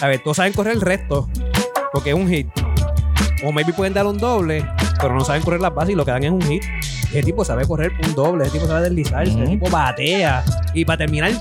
A 0.00 0.06
ver, 0.06 0.22
todos 0.22 0.36
saben 0.36 0.52
correr 0.52 0.74
el 0.74 0.80
resto 0.80 1.28
porque 1.92 2.10
es 2.10 2.16
un 2.16 2.28
hit. 2.28 2.48
O 3.44 3.52
maybe 3.52 3.72
pueden 3.72 3.94
dar 3.94 4.06
un 4.06 4.18
doble, 4.18 4.64
pero 5.00 5.14
no 5.14 5.24
saben 5.24 5.42
correr 5.42 5.60
las 5.60 5.74
bases 5.74 5.92
y 5.92 5.94
lo 5.94 6.04
que 6.04 6.10
dan 6.10 6.24
es 6.24 6.30
un 6.30 6.42
hit. 6.42 6.62
Ese 7.10 7.22
tipo 7.22 7.44
sabe 7.44 7.66
correr 7.66 7.92
un 8.04 8.14
doble, 8.14 8.44
ese 8.44 8.54
tipo 8.54 8.66
sabe 8.66 8.82
deslizarse, 8.82 9.32
ese 9.32 9.46
tipo 9.46 9.70
batea 9.70 10.44
y 10.74 10.84
para 10.84 10.98
terminar 10.98 11.32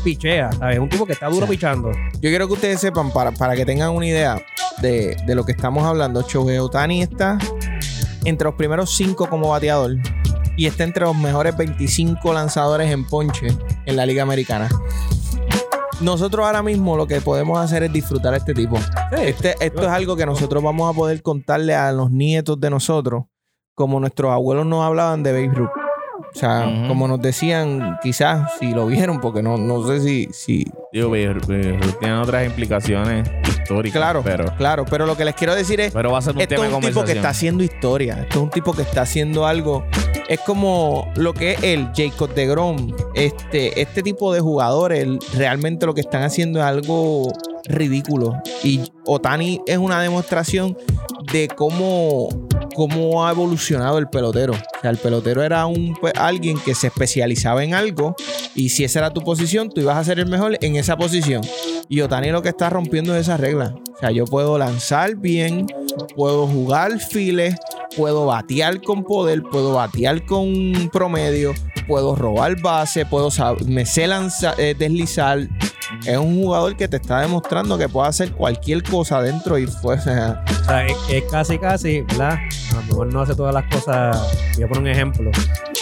pichea, 0.00 0.52
¿sabes? 0.52 0.78
Un 0.78 0.88
tipo 0.88 1.06
que 1.06 1.12
está 1.12 1.28
duro 1.28 1.46
pichando. 1.46 1.90
Yo 2.14 2.30
quiero 2.30 2.46
que 2.46 2.54
ustedes 2.54 2.80
sepan, 2.80 3.10
para, 3.12 3.32
para 3.32 3.54
que 3.54 3.64
tengan 3.64 3.90
una 3.90 4.06
idea 4.06 4.40
de, 4.80 5.16
de 5.26 5.34
lo 5.34 5.44
que 5.44 5.52
estamos 5.52 5.84
hablando, 5.84 6.22
Shohei 6.22 6.58
Otani 6.58 7.02
está 7.02 7.38
entre 8.24 8.44
los 8.44 8.54
primeros 8.54 8.94
cinco 8.94 9.28
como 9.28 9.50
bateador 9.50 9.96
y 10.56 10.66
está 10.66 10.84
entre 10.84 11.04
los 11.04 11.16
mejores 11.16 11.56
25 11.56 12.34
lanzadores 12.34 12.90
en 12.90 13.06
ponche 13.06 13.48
en 13.86 13.96
la 13.96 14.04
Liga 14.06 14.22
Americana. 14.22 14.68
Nosotros 16.00 16.46
ahora 16.46 16.62
mismo 16.62 16.96
lo 16.96 17.06
que 17.06 17.20
podemos 17.20 17.58
hacer 17.58 17.82
es 17.82 17.92
disfrutar 17.92 18.32
a 18.34 18.38
este 18.38 18.54
tipo. 18.54 18.76
Este, 19.12 19.54
esto 19.60 19.82
es 19.82 19.88
algo 19.88 20.16
que 20.16 20.24
nosotros 20.24 20.62
vamos 20.62 20.90
a 20.90 20.96
poder 20.96 21.22
contarle 21.22 21.74
a 21.74 21.92
los 21.92 22.10
nietos 22.10 22.58
de 22.58 22.70
nosotros, 22.70 23.24
como 23.74 24.00
nuestros 24.00 24.32
abuelos 24.32 24.66
nos 24.66 24.84
hablaban 24.84 25.22
de 25.22 25.32
Babe 25.32 25.54
Ruth. 25.54 25.79
O 26.34 26.38
sea, 26.38 26.84
como 26.88 27.08
nos 27.08 27.20
decían, 27.20 27.98
quizás 28.02 28.52
si 28.58 28.72
lo 28.72 28.86
vieron, 28.86 29.20
porque 29.20 29.42
no, 29.42 29.56
no 29.56 29.86
sé 29.86 30.00
si, 30.00 30.28
si, 30.32 30.64
Digo, 30.92 31.10
pero- 31.10 31.40
pero 31.46 31.78
tiene 32.00 32.14
otras 32.16 32.46
implicaciones 32.46 33.28
históricas. 33.48 33.98
Claro, 34.00 34.22
pero, 34.24 34.44
claro, 34.56 34.84
pero 34.88 35.06
lo 35.06 35.16
que 35.16 35.24
les 35.24 35.34
quiero 35.34 35.54
decir 35.54 35.80
es, 35.80 35.92
pero 35.92 36.10
va 36.12 36.18
a 36.18 36.22
ser 36.22 36.34
un 36.34 36.40
esto 36.40 36.54
tema 36.54 36.66
es 36.66 36.72
un 36.74 36.80
tipo 36.80 37.04
que 37.04 37.12
está 37.12 37.28
haciendo 37.30 37.62
historia, 37.64 38.14
esto 38.22 38.38
es 38.38 38.42
un 38.44 38.50
tipo 38.50 38.72
que 38.72 38.82
está 38.82 39.02
haciendo 39.02 39.46
algo, 39.46 39.84
es 40.28 40.40
como 40.40 41.10
lo 41.16 41.32
que 41.34 41.52
es 41.52 41.62
él, 41.62 41.88
Jacob 41.96 42.32
de 42.34 42.46
Grom, 42.46 42.92
este, 43.14 43.80
este 43.80 44.02
tipo 44.02 44.32
de 44.32 44.40
jugadores 44.40 45.08
realmente 45.34 45.86
lo 45.86 45.94
que 45.94 46.00
están 46.00 46.22
haciendo 46.22 46.58
es 46.60 46.64
algo 46.64 47.32
ridículo 47.70 48.40
y 48.62 48.80
Otani 49.06 49.60
es 49.66 49.78
una 49.78 50.00
demostración 50.00 50.76
de 51.32 51.48
cómo 51.48 52.28
cómo 52.74 53.26
ha 53.26 53.30
evolucionado 53.30 53.98
el 53.98 54.08
pelotero. 54.08 54.52
O 54.52 54.80
sea, 54.80 54.90
el 54.90 54.96
pelotero 54.96 55.42
era 55.42 55.66
un 55.66 55.94
pues, 56.00 56.12
alguien 56.16 56.58
que 56.58 56.74
se 56.74 56.86
especializaba 56.86 57.64
en 57.64 57.74
algo 57.74 58.14
y 58.54 58.70
si 58.70 58.84
esa 58.84 59.00
era 59.00 59.10
tu 59.10 59.22
posición, 59.22 59.70
tú 59.70 59.80
ibas 59.80 59.96
a 59.96 60.04
ser 60.04 60.18
el 60.18 60.26
mejor 60.26 60.56
en 60.60 60.76
esa 60.76 60.96
posición. 60.96 61.42
Y 61.88 62.00
Otani 62.00 62.30
lo 62.30 62.42
que 62.42 62.48
está 62.48 62.70
rompiendo 62.70 63.14
es 63.14 63.22
esa 63.22 63.36
regla. 63.36 63.74
O 63.94 63.98
sea, 63.98 64.10
yo 64.10 64.24
puedo 64.24 64.56
lanzar 64.58 65.16
bien, 65.16 65.66
puedo 66.16 66.46
jugar 66.46 66.98
files, 67.00 67.56
puedo 67.96 68.26
batear 68.26 68.80
con 68.80 69.04
poder, 69.04 69.42
puedo 69.42 69.74
batear 69.74 70.24
con 70.24 70.88
promedio, 70.92 71.52
puedo 71.86 72.14
robar 72.14 72.60
base, 72.60 73.06
puedo 73.06 73.30
me 73.66 73.86
sé 73.86 74.06
lanzar, 74.06 74.54
eh, 74.58 74.74
deslizar. 74.78 75.48
Es 76.06 76.16
un 76.16 76.40
jugador 76.40 76.76
que 76.76 76.86
te 76.86 76.96
está 76.98 77.20
demostrando 77.20 77.76
que 77.76 77.88
puede 77.88 78.08
hacer 78.08 78.32
cualquier 78.32 78.82
cosa 78.82 79.20
dentro 79.22 79.58
y 79.58 79.66
fuera. 79.66 80.44
O 80.60 80.64
sea, 80.72 80.86
es, 80.86 80.96
es 81.10 81.24
casi, 81.30 81.58
casi, 81.58 82.02
¿verdad? 82.02 82.38
A 82.70 82.74
lo 82.76 82.82
mejor 82.82 83.12
no 83.12 83.20
hace 83.22 83.34
todas 83.34 83.52
las 83.52 83.64
cosas. 83.64 84.16
Voy 84.54 84.64
a 84.64 84.68
poner 84.68 84.82
un 84.82 84.88
ejemplo. 84.88 85.30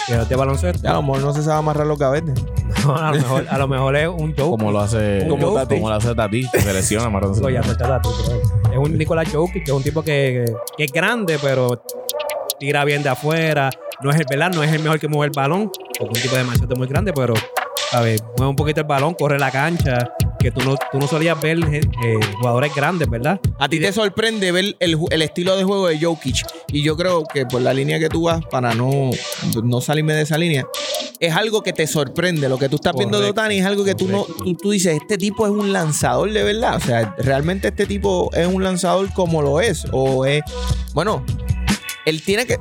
De 0.08 0.36
baloncesto. 0.36 0.88
A 0.88 0.94
lo 0.94 1.02
mejor 1.02 1.20
no 1.20 1.34
se 1.34 1.42
sabe 1.42 1.58
amarrar 1.58 1.86
los 1.86 1.98
gavetes. 1.98 2.34
No, 2.84 2.96
a, 2.96 3.10
lo 3.10 3.18
mejor, 3.18 3.46
a 3.48 3.58
lo 3.58 3.68
mejor 3.68 3.96
es 3.96 4.08
un 4.08 4.34
joke. 4.36 4.50
Como 4.50 4.70
lo 4.70 4.80
hace, 4.80 5.26
Como 5.28 5.46
como, 5.46 5.58
Tati. 5.58 5.80
lo 5.80 5.88
hace 5.88 6.14
Tati, 6.14 6.48
que 6.50 6.60
se 6.60 6.72
lesiona, 6.72 7.10
datos, 7.10 7.40
pero 7.40 8.72
Es 8.72 8.78
un 8.78 8.96
Nicolás 8.96 9.28
Jokic, 9.32 9.64
que 9.64 9.70
es 9.70 9.76
un 9.76 9.82
tipo 9.82 10.02
que, 10.02 10.44
que 10.76 10.84
es 10.84 10.92
grande, 10.92 11.38
pero 11.42 11.82
tira 12.58 12.84
bien 12.84 13.02
de 13.02 13.08
afuera. 13.08 13.70
No 14.00 14.10
es 14.10 14.16
el, 14.20 14.26
¿verdad? 14.30 14.52
No 14.54 14.62
es 14.62 14.72
el 14.72 14.82
mejor 14.82 15.00
que 15.00 15.08
mueve 15.08 15.30
el 15.32 15.32
balón, 15.34 15.70
un 16.00 16.12
tipo 16.12 16.36
demasiado 16.36 16.76
muy 16.76 16.86
grande, 16.86 17.12
pero 17.12 17.34
a 17.92 18.00
ver, 18.00 18.20
mueve 18.36 18.50
un 18.50 18.56
poquito 18.56 18.80
el 18.80 18.86
balón, 18.86 19.14
corre 19.14 19.38
la 19.38 19.50
cancha, 19.50 20.12
que 20.38 20.50
tú 20.50 20.60
no, 20.62 20.76
tú 20.92 20.98
no 20.98 21.08
solías 21.08 21.40
ver 21.40 21.58
eh, 21.58 21.82
jugadores 22.38 22.74
grandes, 22.74 23.08
¿verdad? 23.08 23.40
A 23.58 23.68
ti 23.68 23.80
te 23.80 23.92
sorprende 23.92 24.52
ver 24.52 24.76
el, 24.78 24.98
el 25.10 25.22
estilo 25.22 25.56
de 25.56 25.64
juego 25.64 25.88
de 25.88 25.98
Jokic. 25.98 26.46
Y 26.68 26.82
yo 26.82 26.96
creo 26.96 27.24
que 27.24 27.46
por 27.46 27.62
la 27.62 27.72
línea 27.72 27.98
que 27.98 28.08
tú 28.08 28.24
vas, 28.24 28.44
para 28.50 28.74
no, 28.74 29.10
no 29.64 29.80
salirme 29.80 30.14
de 30.14 30.22
esa 30.22 30.38
línea, 30.38 30.66
es 31.18 31.34
algo 31.34 31.62
que 31.62 31.72
te 31.72 31.86
sorprende. 31.86 32.48
Lo 32.48 32.58
que 32.58 32.68
tú 32.68 32.76
estás 32.76 32.94
viendo 32.96 33.20
de 33.20 33.30
Otani 33.30 33.58
es 33.58 33.66
algo 33.66 33.84
que 33.84 33.94
tú 33.94 34.08
no 34.08 34.24
tú, 34.24 34.54
tú 34.54 34.70
dices, 34.70 34.96
este 35.00 35.18
tipo 35.18 35.46
es 35.46 35.52
un 35.52 35.72
lanzador 35.72 36.30
de 36.32 36.44
verdad. 36.44 36.76
O 36.76 36.80
sea, 36.80 37.14
realmente 37.18 37.68
este 37.68 37.86
tipo 37.86 38.30
es 38.34 38.46
un 38.46 38.62
lanzador 38.62 39.12
como 39.14 39.42
lo 39.42 39.60
es. 39.60 39.86
O 39.92 40.24
es. 40.26 40.42
Bueno, 40.94 41.24
él 42.04 42.22
tiene 42.22 42.46
que. 42.46 42.58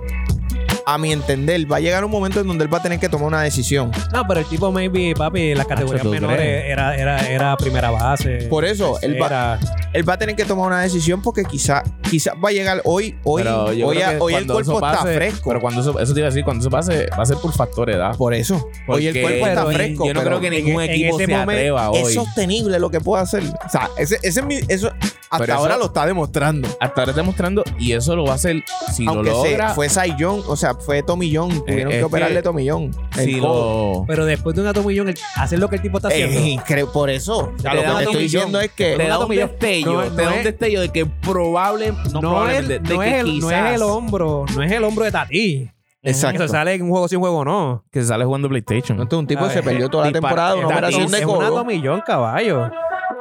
A 0.89 0.97
mi 0.97 1.12
entender, 1.12 1.69
va 1.69 1.78
a 1.78 1.80
llegar 1.82 2.06
un 2.06 2.12
momento 2.12 2.39
en 2.39 2.47
donde 2.47 2.63
él 2.63 2.73
va 2.73 2.78
a 2.78 2.82
tener 2.82 2.97
que 2.97 3.10
tomar 3.10 3.28
una 3.28 3.41
decisión. 3.41 3.91
No, 4.13 4.26
pero 4.26 4.39
el 4.39 4.45
tipo, 4.45 4.71
maybe, 4.71 5.13
papi, 5.17 5.52
en 5.52 5.58
las 5.58 5.67
categorías 5.67 6.02
¿tú 6.02 6.10
menores 6.12 6.63
era, 6.65 6.95
era, 6.95 7.28
era 7.30 7.58
primera 7.58 7.91
base. 7.91 8.47
Por 8.50 8.63
eso, 8.63 8.97
él 9.02 9.21
va- 9.21 9.60
Él 9.91 10.08
va 10.08 10.13
a 10.13 10.17
tener 10.17 10.36
que 10.38 10.45
tomar 10.45 10.67
una 10.67 10.80
decisión 10.82 11.21
porque 11.21 11.43
quizá, 11.43 11.84
quizá 12.10 12.34
va 12.36 12.50
a 12.50 12.52
llegar 12.54 12.82
hoy, 12.86 13.17
hoy, 13.26 13.43
hoy, 13.84 14.02
a- 14.02 14.12
el 14.13 14.17
cuerpo 14.47 14.76
está 14.76 15.04
fresco. 15.04 15.50
Pero 15.50 15.60
cuando 15.60 15.82
eso, 15.82 16.00
eso 16.00 16.13
te 16.13 16.19
iba 16.21 16.28
a 16.28 16.30
decir, 16.32 16.45
cuando 16.45 16.62
eso 16.62 16.69
pase, 16.69 17.08
va 17.17 17.23
a 17.23 17.26
ser 17.26 17.36
por 17.38 17.52
factor 17.52 17.89
edad. 17.89 18.15
Por 18.15 18.34
eso. 18.34 18.56
Hoy 18.88 19.08
el 19.08 19.13
Porque 19.13 19.21
cuerpo 19.23 19.47
está 19.47 19.65
fresco. 19.65 20.06
Yo 20.08 20.13
no 20.13 20.23
creo 20.23 20.39
que 20.39 20.50
ningún 20.50 20.82
en 20.84 20.89
equipo 20.91 21.17
se 21.17 21.28
momento 21.28 21.52
atreva 21.52 21.89
hoy. 21.91 22.00
es 22.02 22.13
sostenible 22.13 22.80
lo 22.80 22.89
que 22.89 23.02
puede 23.02 23.23
hacer. 23.23 23.43
O 23.43 23.69
sea, 23.69 23.89
ese, 23.97 24.19
ese 24.23 24.39
es 24.39 24.45
mi- 24.45 24.60
eso 24.69 24.89
hasta 25.30 25.38
Pero 25.40 25.54
eso- 25.54 25.62
ahora 25.62 25.78
lo 25.78 25.86
está 25.86 26.06
demostrando. 26.06 26.68
Hasta 26.80 27.02
ahora 27.02 27.12
está 27.12 27.22
demostrando 27.22 27.63
y 27.80 27.92
eso 27.92 28.16
lo 28.16 28.26
va 28.26 28.32
a 28.34 28.36
hacer 28.36 28.63
si 28.94 29.06
Aunque 29.08 29.30
lo 29.30 29.44
se- 29.44 29.52
logra. 29.52 29.70
fue 29.74 29.90
Cy 29.90 30.16
Young, 30.18 30.42
o 30.48 30.56
sea, 30.56 30.74
fue 30.76 31.04
Tommy 31.04 31.30
Young. 31.30 31.66
Tuvieron 31.66 31.92
es 31.92 31.98
que 32.00 32.04
operarle 32.04 32.42
Tommy 32.42 32.68
si 33.16 33.40
lo, 33.40 34.06
Pero 34.08 34.26
después 34.26 34.56
de 34.56 34.62
un 34.62 34.68
atomillón, 34.68 35.10
el- 35.10 35.18
hacer 35.36 35.60
lo 35.60 35.70
que 35.70 35.78
el 35.78 35.82
tipo 35.82 35.98
está 35.98 36.08
haciendo. 36.10 36.40
Eh, 36.40 36.58
creo- 36.66 36.92
por 36.92 37.10
eso. 37.10 37.54
O 37.58 37.60
sea, 37.60 37.74
lo 37.74 37.82
que 37.82 37.88
te 37.88 37.92
estoy 37.92 38.06
millón. 38.08 38.22
diciendo 38.24 38.60
es 38.62 38.72
que. 38.72 38.96
te 38.98 39.08
da 39.08 39.18
un 39.18 39.24
tomillón. 39.26 39.50
destello, 39.50 39.94
No, 39.94 40.02
te 40.04 40.10
no 40.10 40.16
da 40.16 40.28
un 40.28 40.34
es- 40.34 40.44
destello 40.44 40.82
de 40.82 40.90
que 40.90 41.06
probable, 41.06 41.92
no, 41.92 41.98
no, 41.98 42.06
es, 42.06 42.20
probablemente, 42.22 42.74
de, 42.74 42.80
de 42.80 42.94
no 42.96 43.00
que 43.02 43.08
es 43.10 43.16
el, 43.24 43.40
no 43.40 43.52
es 43.52 43.76
el 43.76 43.82
hombro, 43.82 44.46
no 44.56 44.63
es 44.63 44.72
el 44.72 44.84
hombro 44.84 45.06
de 45.06 45.12
Tati. 45.12 45.70
Exacto. 46.04 46.44
Que 46.44 46.48
se 46.48 46.52
sale 46.54 46.74
en 46.76 46.84
un 46.84 46.90
juego 46.92 47.08
sin 47.10 47.20
juego, 47.20 47.44
no. 47.44 47.84
que 47.92 48.02
se 48.02 48.08
sale 48.08 48.24
jugando 48.24 48.48
PlayStation. 48.48 48.96
No, 48.98 49.04
este 49.04 49.16
es 49.16 49.20
un 49.20 49.28
tipo 49.28 49.50
se 49.50 49.62
perdió 49.62 49.90
toda 49.90 50.06
la 50.06 50.12
temporada 50.13 50.56
una 50.56 50.68
operación 50.68 51.12
de 51.12 51.18
es 51.20 51.26
un 51.26 51.34
codo 51.36 51.46
atomillón, 51.58 52.02
caballo. 52.06 52.72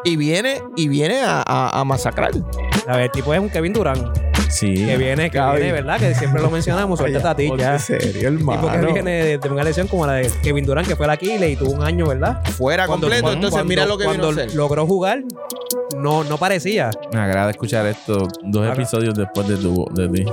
Y 0.06 0.16
viene 0.16 0.62
y 0.76 0.88
viene 0.88 1.20
a, 1.20 1.42
a- 1.46 1.80
a 1.80 1.84
masacrar. 1.84 2.30
A 2.88 2.92
ver, 2.96 3.02
el 3.06 3.10
tipo 3.10 3.34
es 3.34 3.40
un 3.40 3.48
Kevin 3.50 3.72
Durant. 3.72 4.16
sí. 4.48 4.72
Que 4.74 4.96
viene, 4.96 5.28
que 5.30 5.38
Gaby. 5.38 5.56
viene, 5.58 5.72
¿verdad? 5.72 5.98
Que 5.98 6.14
siempre 6.14 6.40
lo 6.40 6.50
mencionamos. 6.50 6.98
Suelta 6.98 7.20
Tati 7.20 7.50
ya. 7.58 7.78
serio, 7.78 8.28
El 8.28 8.38
tipo 8.38 8.70
que 8.70 8.92
viene 8.92 9.10
de, 9.24 9.38
de 9.38 9.48
una 9.48 9.64
lesión 9.64 9.88
como 9.88 10.06
la 10.06 10.14
de 10.14 10.30
Kevin 10.42 10.64
Durant, 10.64 10.86
que 10.86 10.94
fue 10.96 11.06
la 11.06 11.14
Aquiles 11.14 11.52
y 11.52 11.56
tuvo 11.56 11.72
un 11.72 11.82
año, 11.82 12.06
¿verdad? 12.06 12.42
Fuera 12.56 12.86
Cuando- 12.86 13.06
completo. 13.08 13.22
cuando- 13.24 13.46
Entonces, 13.48 13.66
mira 13.68 13.84
lo 13.86 13.98
que 13.98 14.04
vino 14.06 14.22
cuando 14.22 14.40
a 14.40 14.44
hacer. 14.44 14.54
logró 14.56 14.86
jugar, 14.86 15.22
no, 15.98 16.22
no 16.24 16.38
parecía. 16.38 16.90
Me 17.12 17.18
agrada 17.20 17.50
escuchar 17.50 17.86
esto 17.86 18.28
dos 18.44 18.66
episodios 18.72 19.14
después 19.14 19.48
de, 19.48 19.56
tu, 19.56 19.84
de 19.94 20.08
ti. 20.08 20.24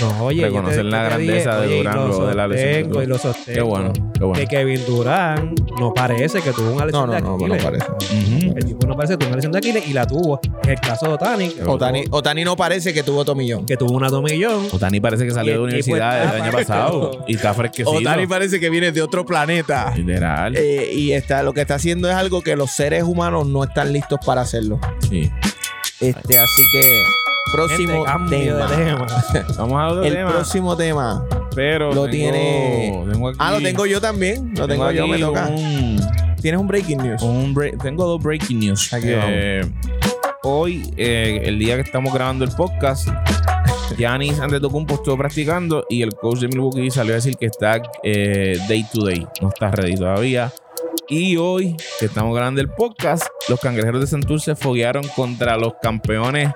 No, 0.00 0.24
oye, 0.24 0.40
yo 0.40 0.46
Reconocer 0.46 0.76
te- 0.78 0.84
la 0.84 1.02
grandeza 1.04 1.60
de 1.60 1.82
luego 1.82 2.26
de 2.26 2.34
la 2.34 2.46
lesión. 2.48 3.02
Y 3.02 3.06
lo 3.06 3.18
sostengo. 3.18 3.54
Qué 3.54 3.60
bueno, 3.62 3.92
qué 4.18 4.24
bueno. 4.24 4.34
Que 4.40 4.46
Kevin 4.46 4.80
Durant 4.86 5.60
no 5.80 5.92
parece 5.94 6.40
que 6.42 6.52
tuvo 6.52 6.70
una 6.72 6.86
No, 6.86 7.06
lesión 7.06 7.06
no, 7.06 7.12
de 7.14 7.20
no, 7.22 7.28
no 7.38 7.54
Aquiles. 7.54 7.64
parece. 7.64 7.86
El 8.56 8.64
tipo 8.64 8.86
no 8.86 8.96
parece 8.96 9.14
que 9.14 9.18
tuvo 9.18 9.28
una 9.28 9.36
lesión 9.36 9.52
de 9.52 9.58
Aquiles 9.58 9.86
y 9.88 9.92
la 9.92 10.06
tuvo. 10.06 10.40
En 10.64 10.70
el 10.70 10.80
caso 10.80 11.06
de 11.06 11.12
Otani, 11.14 11.52
Otani, 11.66 12.04
Otani 12.10 12.44
no 12.44 12.56
parece 12.56 12.92
que 12.94 13.02
tuvo 13.02 13.24
tomillón. 13.24 13.66
que 13.66 13.76
tuvo 13.76 13.92
una 13.96 14.08
tomillón. 14.10 14.66
Otani 14.72 15.00
parece 15.00 15.24
que 15.24 15.30
salió 15.32 15.54
de 15.54 15.58
universidad 15.60 16.36
el 16.36 16.42
año 16.42 16.52
pasado 16.52 17.24
y 17.26 17.36
está 17.36 17.54
fresquecito. 17.54 17.90
Otani 17.90 18.26
parece 18.26 18.60
que 18.60 18.70
viene 18.70 18.92
de 18.92 19.02
otro 19.02 19.24
planeta. 19.24 19.92
Literal. 19.96 20.54
Eh, 20.56 20.90
y 20.94 21.12
está, 21.12 21.42
lo 21.42 21.52
que 21.52 21.60
está 21.62 21.74
haciendo 21.76 22.08
es 22.08 22.14
algo 22.14 22.42
que 22.42 22.56
los 22.56 22.70
seres 22.70 23.02
humanos 23.04 23.46
no 23.46 23.64
están 23.64 23.92
listos 23.92 24.18
para 24.24 24.42
hacerlo. 24.42 24.78
Sí. 25.08 25.30
Este, 26.00 26.38
así 26.38 26.62
que, 26.72 27.02
próximo 27.52 28.04
Gente, 28.04 28.46
tema. 28.46 28.66
de 28.66 28.76
tema. 28.84 29.06
Vamos 29.58 29.78
a 29.80 29.86
otro 29.88 30.04
El 30.04 30.14
tema. 30.14 30.30
próximo 30.30 30.76
tema. 30.76 31.24
pero 31.54 31.86
lo 31.88 32.02
tengo- 32.04 32.08
tiene- 32.08 33.04
tengo 33.10 33.28
aquí- 33.28 33.38
Ah, 33.40 33.50
lo 33.52 33.60
tengo 33.60 33.86
yo 33.86 34.00
también. 34.00 34.52
Lo 34.56 34.68
tengo, 34.68 34.90
yo, 34.92 35.06
me 35.08 35.18
toca. 35.18 35.48
Un, 35.48 36.00
Tienes 36.40 36.60
un 36.60 36.68
breaking 36.68 36.98
news. 36.98 37.22
un 37.22 37.52
break- 37.54 37.82
tengo 37.82 38.04
dos 38.06 38.22
breaking 38.22 38.60
news. 38.60 38.92
Aquí 38.92 39.06
Eh, 39.10 39.62
hoy, 40.44 40.92
eh, 40.96 41.42
el 41.44 41.58
día 41.58 41.74
que 41.76 41.82
estamos 41.82 42.12
grabando 42.14 42.44
el 42.44 42.52
podcast, 42.52 43.08
Giannis 43.98 44.38
Antetokounmpo 44.38 44.94
estuvo 44.94 45.16
practicando 45.16 45.84
y 45.88 46.02
el 46.02 46.14
coach 46.14 46.40
de 46.40 46.48
Milwaukee 46.48 46.90
salió 46.90 47.14
a 47.14 47.16
decir 47.16 47.36
que 47.36 47.46
está 47.46 47.82
eh, 48.04 48.56
day 48.68 48.86
to 48.92 49.04
day, 49.04 49.26
no 49.40 49.48
está 49.48 49.70
ready 49.72 49.96
todavía. 49.96 50.52
Y 51.08 51.36
hoy, 51.38 51.74
que 51.98 52.06
estamos 52.06 52.34
grabando 52.36 52.60
el 52.60 52.68
podcast, 52.68 53.26
los 53.48 53.58
cangrejeros 53.58 54.00
de 54.02 54.06
Santurce 54.06 54.54
foguearon 54.54 55.02
contra 55.16 55.56
los 55.56 55.72
campeones 55.82 56.50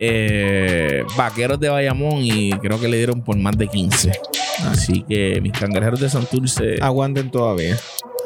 eh, 0.00 1.02
vaqueros 1.16 1.60
de 1.60 1.68
Bayamón 1.68 2.18
y 2.22 2.50
creo 2.52 2.80
que 2.80 2.88
le 2.88 2.96
dieron 2.96 3.22
por 3.22 3.36
más 3.36 3.56
de 3.56 3.68
15. 3.68 4.10
Así 4.64 5.04
que 5.08 5.40
mis 5.40 5.52
cangrejeros 5.52 6.00
de 6.00 6.08
Santurce, 6.10 6.76
Aguanten 6.80 7.30
todavía. 7.30 7.76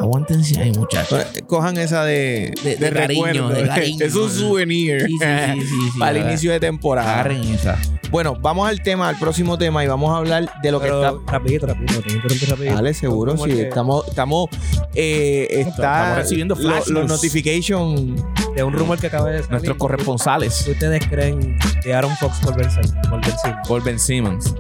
aguántense 0.00 0.60
ahí, 0.60 0.72
muchachos. 0.72 1.24
Eh, 1.34 1.42
Cojan 1.46 1.76
esa 1.76 2.04
de, 2.04 2.52
De- 2.64 2.76
de 2.76 2.90
cariño, 2.92 3.24
recuerdo. 3.24 3.48
de 3.50 3.68
cariño. 3.68 3.98
Es 4.06 4.14
un 4.14 4.30
souvenir. 4.30 5.06
Sí, 5.06 5.16
para 5.98 6.18
el 6.18 6.26
inicio 6.28 6.50
de 6.52 6.60
temporada. 6.60 7.12
Agarren 7.20 7.42
esa. 7.54 7.78
Bueno, 8.14 8.37
vamos 8.40 8.68
al 8.68 8.81
tema, 8.81 9.09
al 9.09 9.18
próximo 9.18 9.59
tema 9.59 9.83
y 9.83 9.88
vamos 9.88 10.14
a 10.14 10.18
hablar 10.18 10.48
de 10.62 10.70
lo 10.70 10.81
que 10.81 10.87
está. 10.87 11.14
rapidito, 11.27 11.66
rapidito, 11.66 12.00
te 12.00 12.12
interrumpí 12.12 12.46
rapidito. 12.46 12.74
Dale, 12.77 12.94
seguro, 12.94 13.37
sí. 13.37 13.50
que- 13.50 13.62
Estamos, 13.62 14.07
estamos, 14.07 14.48
eh, 14.94 15.48
está 15.50 15.70
Estamos 15.70 16.16
recibiendo 16.18 16.55
flash 16.55 16.87
los 16.90 17.09
notifications. 17.09 18.22
De 18.55 18.62
un 18.62 18.72
rumor 18.72 19.00
que 19.00 19.09
acaba 19.09 19.31
de 19.31 19.38
salir. 19.38 19.50
Nuestros 19.50 19.77
corresponsales. 19.79 20.62
¿Qué 20.64 20.70
ustedes 20.70 21.05
creen 21.09 21.59
de 21.83 21.92
Aaron 21.92 22.16
Fox 22.18 22.38
por 22.38 22.55
Ben 22.57 22.70
Simmons? 22.70 22.94
Por 23.11 23.20
Ben 23.20 23.37
Simmons? 23.40 23.66
Por 23.66 23.83
Ben 23.83 23.98
Simmons. 23.98 24.55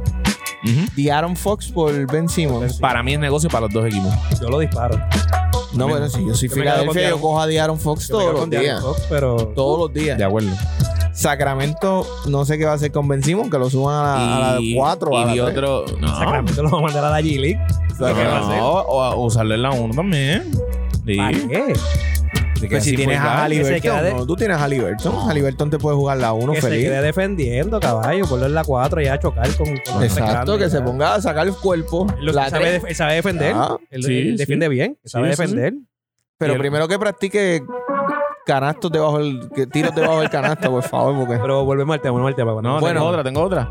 De 0.96 1.12
Aaron 1.12 1.36
Fox 1.36 1.68
por 1.70 2.10
Ben 2.10 2.28
Simmons. 2.28 2.78
Para 2.80 3.04
mí 3.04 3.14
es 3.14 3.20
negocio 3.20 3.48
para 3.50 3.66
los 3.66 3.72
dos 3.72 3.86
equipos. 3.86 4.12
Yo 4.40 4.48
lo 4.50 4.58
disparo. 4.58 5.00
No, 5.74 5.86
bueno, 5.86 6.08
si 6.08 6.26
yo 6.26 6.34
soy 6.34 6.48
Filadelfia, 6.48 7.10
yo 7.10 7.20
cojo 7.20 7.40
a 7.40 7.46
de 7.46 7.60
Aaron 7.60 7.78
Fox 7.78 8.08
Yo 8.08 8.18
todos 8.18 8.34
los 8.34 8.50
días. 8.50 8.80
Fox, 8.82 9.02
pero 9.08 9.36
Todos 9.54 9.78
los 9.78 9.92
días. 9.94 10.18
De 10.18 10.24
acuerdo. 10.24 10.50
Sacramento, 11.14 12.06
no 12.26 12.44
sé 12.44 12.58
qué 12.58 12.64
va 12.64 12.72
a 12.72 12.74
hacer 12.74 12.90
con 12.92 13.06
Ben 13.08 13.22
Simmons, 13.22 13.50
que 13.50 13.58
lo 13.58 13.70
suban 13.70 13.94
a 13.96 14.02
la, 14.02 14.36
a 14.56 14.60
la 14.60 14.60
4 14.74 15.10
y 15.12 15.14
a 15.16 15.26
la 15.26 15.32
vi 15.32 15.38
3. 15.40 15.50
otro. 15.50 15.84
No. 16.00 16.08
Sacramento 16.08 16.62
lo 16.62 16.70
va 16.70 16.78
a 16.78 16.82
mandar 16.82 17.04
a 17.04 17.10
la 17.10 17.20
G-League. 17.20 17.60
¿Qué 17.96 18.02
va 18.02 18.08
a 18.10 18.38
hacer? 18.46 18.58
No, 18.58 18.68
o, 18.80 19.10
o 19.14 19.24
usarle 19.26 19.56
la 19.56 19.70
1 19.70 19.94
también. 19.94 20.50
Sí. 21.06 21.16
¿Para 21.16 21.30
qué? 21.32 21.74
Pues 22.68 22.82
si 22.84 22.96
tienes 22.96 23.18
a 23.20 23.42
Halliburton, 23.44 24.16
no, 24.16 24.26
tú 24.26 24.36
tienes 24.36 24.56
a 24.56 24.64
Halliburton. 24.64 25.28
Halliburton 25.28 25.70
te 25.70 25.78
puede 25.78 25.96
jugar 25.96 26.16
la 26.16 26.32
1 26.32 26.52
Que 26.54 26.60
se 26.62 26.68
feliz. 26.68 26.84
quede 26.86 27.02
defendiendo, 27.02 27.78
caballo. 27.78 28.26
Ponlo 28.26 28.46
en 28.46 28.54
la 28.54 28.64
4 28.64 29.02
y 29.02 29.06
a 29.06 29.18
chocar 29.18 29.54
con. 29.56 29.66
con 29.66 29.94
los 29.94 30.02
Exacto, 30.04 30.56
que 30.58 30.70
se 30.70 30.80
ponga 30.80 31.14
a 31.14 31.20
sacar 31.20 31.46
el 31.46 31.54
cuerpo. 31.54 32.06
Él 32.18 32.24
lo- 32.26 32.32
la 32.32 32.46
él 32.46 32.50
sabe, 32.50 32.76
él 33.16 33.16
defender. 33.16 33.52
Ah, 33.54 33.76
él, 33.90 34.02
sí, 34.02 34.18
él 34.18 34.30
sí. 34.32 34.36
defiende 34.36 34.68
bien. 34.68 34.98
sabe 35.04 35.26
Sí, 35.28 35.36
sí, 35.36 35.36
sí. 35.36 35.42
defender. 35.56 35.74
Pero 36.38 36.54
Y 36.54 36.58
primero 36.58 36.88
que 36.88 36.98
practique 36.98 37.62
canastos 38.44 38.90
debajo 38.92 39.18
del, 39.18 39.48
que 39.54 39.66
tiros 39.66 39.94
debajo 39.94 40.20
del 40.20 40.30
canasto, 40.30 40.70
por 40.70 40.82
favor, 40.82 41.16
porque 41.26 41.38
Pero 41.40 41.64
volvemos 41.64 41.94
al 41.94 42.00
tema, 42.00 42.12
volvemos 42.12 42.30
al 42.30 42.36
tema. 42.36 42.62
No, 42.62 42.80
Bueno. 42.80 43.00
tengo 43.00 43.06
otra, 43.10 43.22
tengo 43.24 43.42
otra. 43.42 43.68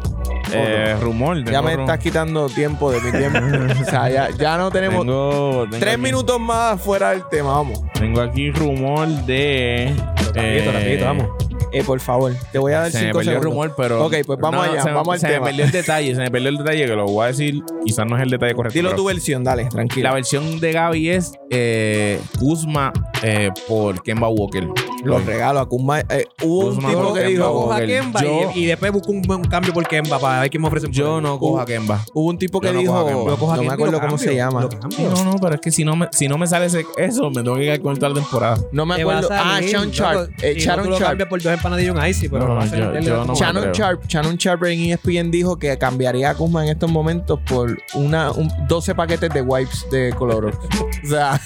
Eh, 0.51 0.95
rumor. 1.01 1.43
ya 1.45 1.61
me 1.61 1.75
rum- 1.75 1.81
estás 1.81 1.99
quitando 1.99 2.47
tiempo 2.47 2.91
de 2.91 3.01
mi 3.01 3.11
tiempo. 3.11 3.39
o 3.81 3.85
sea, 3.85 4.09
ya, 4.09 4.29
ya 4.31 4.57
no 4.57 4.69
tenemos 4.71 5.05
Tengo, 5.05 5.63
tengo 5.63 5.77
tres 5.79 5.93
aquí- 5.93 6.01
minutos 6.01 6.39
más 6.39 6.79
fuera 6.81 7.11
del 7.11 7.23
tema, 7.29 7.51
vamos. 7.53 7.81
Tengo 7.93 8.21
aquí 8.21 8.51
rumor 8.51 9.07
de. 9.07 9.95
Rapidito, 10.17 10.39
eh, 10.39 10.71
rapidito, 10.73 11.05
vamos. 11.05 11.27
Eh, 11.73 11.83
por 11.83 11.99
favor, 11.99 12.33
te 12.51 12.59
voy 12.59 12.73
a 12.73 12.81
dar 12.81 12.91
Se 12.91 12.99
me 12.99 13.03
cinco 13.05 13.17
perdió 13.17 13.31
el 13.33 13.39
segundos. 13.41 13.65
rumor, 13.67 13.75
pero. 13.75 14.05
Ok, 14.05 14.15
pues 14.25 14.39
vamos 14.39 14.67
allá, 14.67 14.81
se 14.83 14.89
me- 14.89 14.93
vamos 14.95 15.13
al 15.15 15.19
se 15.19 15.27
tema. 15.27 15.39
me 15.39 15.45
perdió 15.47 15.65
el 15.65 15.71
detalle, 15.71 16.13
se 16.15 16.21
me 16.21 16.29
perdió 16.31 16.49
el 16.49 16.57
detalle 16.57 16.85
que 16.85 16.95
lo 16.95 17.05
voy 17.05 17.23
a 17.23 17.27
decir. 17.27 17.61
Quizás 17.85 18.05
no 18.05 18.15
es 18.15 18.21
el 18.23 18.29
detalle 18.29 18.53
correcto. 18.53 18.73
Dilo 18.77 18.89
pero 18.89 19.01
tu 19.01 19.07
versión, 19.07 19.43
dale, 19.43 19.63
La 19.63 19.69
tranquilo. 19.69 20.13
versión 20.13 20.59
de 20.59 20.71
Gaby 20.71 21.09
es 21.09 21.33
eh, 21.49 22.19
Kuzma 22.39 22.93
eh, 23.23 23.49
por 23.67 24.01
Kemba 24.03 24.29
Walker. 24.29 24.67
Los 25.03 25.25
regalos 25.25 25.61
a 25.61 25.65
Kuzma. 25.65 25.99
Eh, 26.01 26.25
hubo 26.43 26.67
un 26.67 26.79
tipo 26.79 27.13
que 27.13 27.23
dijo, 27.25 27.53
Coja. 27.53 27.85
Kemba 27.85 28.21
Yo- 28.21 28.51
y, 28.55 28.59
y 28.61 28.65
después 28.65 28.91
busco 28.91 29.11
un, 29.11 29.21
un 29.29 29.43
cambio 29.45 29.73
por 29.73 29.87
Kemba 29.87 30.19
para 30.19 30.41
ver 30.41 30.49
quién 30.49 30.61
me 30.61 30.67
ofrece. 30.67 30.87
Yo 30.89 31.19
no 31.21 31.37
cojo 31.39 31.59
a 31.59 31.65
Kemba. 31.65 32.03
hubo 32.13 32.29
un 32.29 32.37
tipo 32.37 32.59
que 32.59 32.67
Yo 32.67 32.73
no 32.73 32.79
cojo 32.85 32.97
a 32.97 33.03
dijo, 33.03 33.07
Kemba. 33.17 33.31
Lo 33.31 33.37
cojo 33.37 33.51
a 33.53 33.55
no 33.57 33.63
me 33.63 33.73
acuerdo 33.73 33.99
cómo 33.99 34.07
cambio, 34.15 34.27
se 34.29 34.35
llama. 34.35 34.69
No, 34.99 35.23
no, 35.25 35.35
pero 35.41 35.55
es 35.55 35.61
que 35.61 35.71
si 35.71 35.83
no 35.83 35.95
me, 35.95 36.07
si 36.11 36.27
no 36.27 36.37
me 36.37 36.47
sale 36.47 36.65
ese- 36.65 36.85
eso, 36.97 37.29
me 37.29 37.43
tengo 37.43 37.55
que 37.55 37.63
quedar 37.63 37.81
con 37.81 37.95
toda 37.95 38.09
la 38.09 38.15
temporada. 38.15 38.57
No 38.71 38.85
me 38.85 38.95
acuerdo. 39.01 39.27
Ah, 39.31 39.59
loco, 39.61 39.85
Sharp. 39.91 40.29
Eh, 40.41 40.63
no, 40.67 40.83
lo 40.85 40.99
Sharp. 40.99 41.29
por 41.29 41.41
dos 41.41 41.53
empanadillas 41.53 41.95
un 41.95 42.05
icy, 42.05 42.29
pero 42.29 42.47
No, 42.47 42.65
yo- 42.65 42.99
yo 42.99 43.25
no- 43.25 43.35
Shannon 43.35 43.61
creo. 43.63 43.73
Sharp, 43.73 44.05
Shannon 44.07 44.35
Sharp 44.37 44.63
en 44.65 44.79
ESPN 44.91 45.31
dijo 45.31 45.57
que 45.57 45.77
cambiaría 45.77 46.31
a 46.31 46.35
Kuzma 46.35 46.63
en 46.63 46.69
estos 46.71 46.91
momentos 46.91 47.39
por 47.47 47.77
una, 47.95 48.31
un- 48.31 48.51
12 48.67 48.95
paquetes 48.95 49.29
de 49.33 49.41
wipes 49.41 49.85
de 49.91 50.13
Clorox. 50.17 50.57
o 51.03 51.07
sea, 51.07 51.39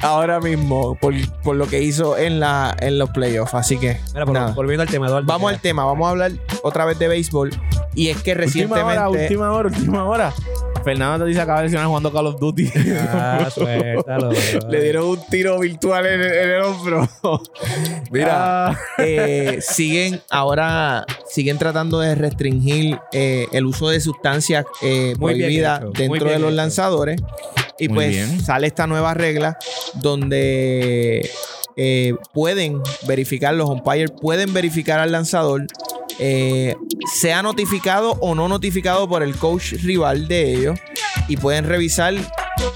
ahora 0.00 0.40
mismo, 0.40 0.94
por, 1.00 1.14
por 1.42 1.56
lo 1.56 1.66
que 1.66 1.82
hizo 1.82 2.16
en, 2.16 2.40
la, 2.40 2.59
en 2.80 2.98
los 2.98 3.10
playoffs. 3.10 3.54
Así 3.54 3.78
que, 3.78 3.98
Mira, 4.14 4.24
nada. 4.26 4.52
volviendo 4.52 4.82
al 4.82 4.88
tema, 4.88 5.06
Eduardo. 5.06 5.26
Vamos 5.26 5.52
al 5.52 5.60
tema, 5.60 5.84
vamos 5.84 6.06
a 6.06 6.10
hablar 6.10 6.32
otra 6.62 6.84
vez 6.84 6.98
de 6.98 7.08
béisbol. 7.08 7.50
Y 7.94 8.08
es 8.08 8.22
que 8.22 8.32
Última 8.32 8.76
hora, 8.76 9.08
recientemente. 9.08 9.22
última 9.24 9.52
hora, 9.52 9.68
última 9.68 10.04
hora. 10.04 10.32
Fernando 10.84 11.24
te 11.24 11.28
dice 11.28 11.40
acaba 11.42 11.58
de 11.58 11.64
lesionar 11.64 11.88
jugando 11.88 12.10
Call 12.12 12.26
of 12.28 12.40
Duty. 12.40 12.70
Ah, 13.10 13.48
suéltalo. 13.54 14.30
Le 14.70 14.80
dieron 14.82 15.08
un 15.08 15.18
tiro 15.28 15.58
virtual 15.58 16.06
en 16.06 16.20
el, 16.22 16.32
en 16.32 16.50
el 16.50 16.62
hombro. 16.62 17.08
Mira, 18.10 18.68
Ah, 18.68 18.78
eh, 18.98 19.58
siguen 19.62 20.22
ahora 20.30 21.04
siguen 21.28 21.58
tratando 21.58 22.00
de 22.00 22.14
restringir 22.14 22.98
eh, 23.12 23.46
el 23.52 23.66
uso 23.66 23.88
de 23.90 24.00
sustancias 24.00 24.64
eh, 24.80 25.14
prohibidas 25.18 25.82
dentro 25.92 26.30
de 26.30 26.38
los 26.38 26.48
hecho. 26.48 26.56
lanzadores 26.56 27.20
y 27.78 27.88
Muy 27.88 27.96
pues 27.96 28.08
bien. 28.10 28.40
sale 28.42 28.66
esta 28.66 28.86
nueva 28.86 29.12
regla 29.14 29.58
donde 29.94 31.30
eh, 31.76 32.14
pueden 32.32 32.80
verificar 33.06 33.54
los 33.54 33.68
umpires 33.70 34.10
pueden 34.20 34.52
verificar 34.52 35.00
al 35.00 35.12
lanzador 35.12 35.66
eh, 36.18 36.74
sea 37.18 37.42
notificado 37.42 38.12
o 38.20 38.34
no 38.34 38.48
notificado 38.48 39.08
por 39.08 39.22
el 39.22 39.36
coach 39.36 39.72
rival 39.82 40.28
de 40.28 40.52
ellos 40.54 40.78
y 41.28 41.36
pueden 41.36 41.64
revisar 41.64 42.14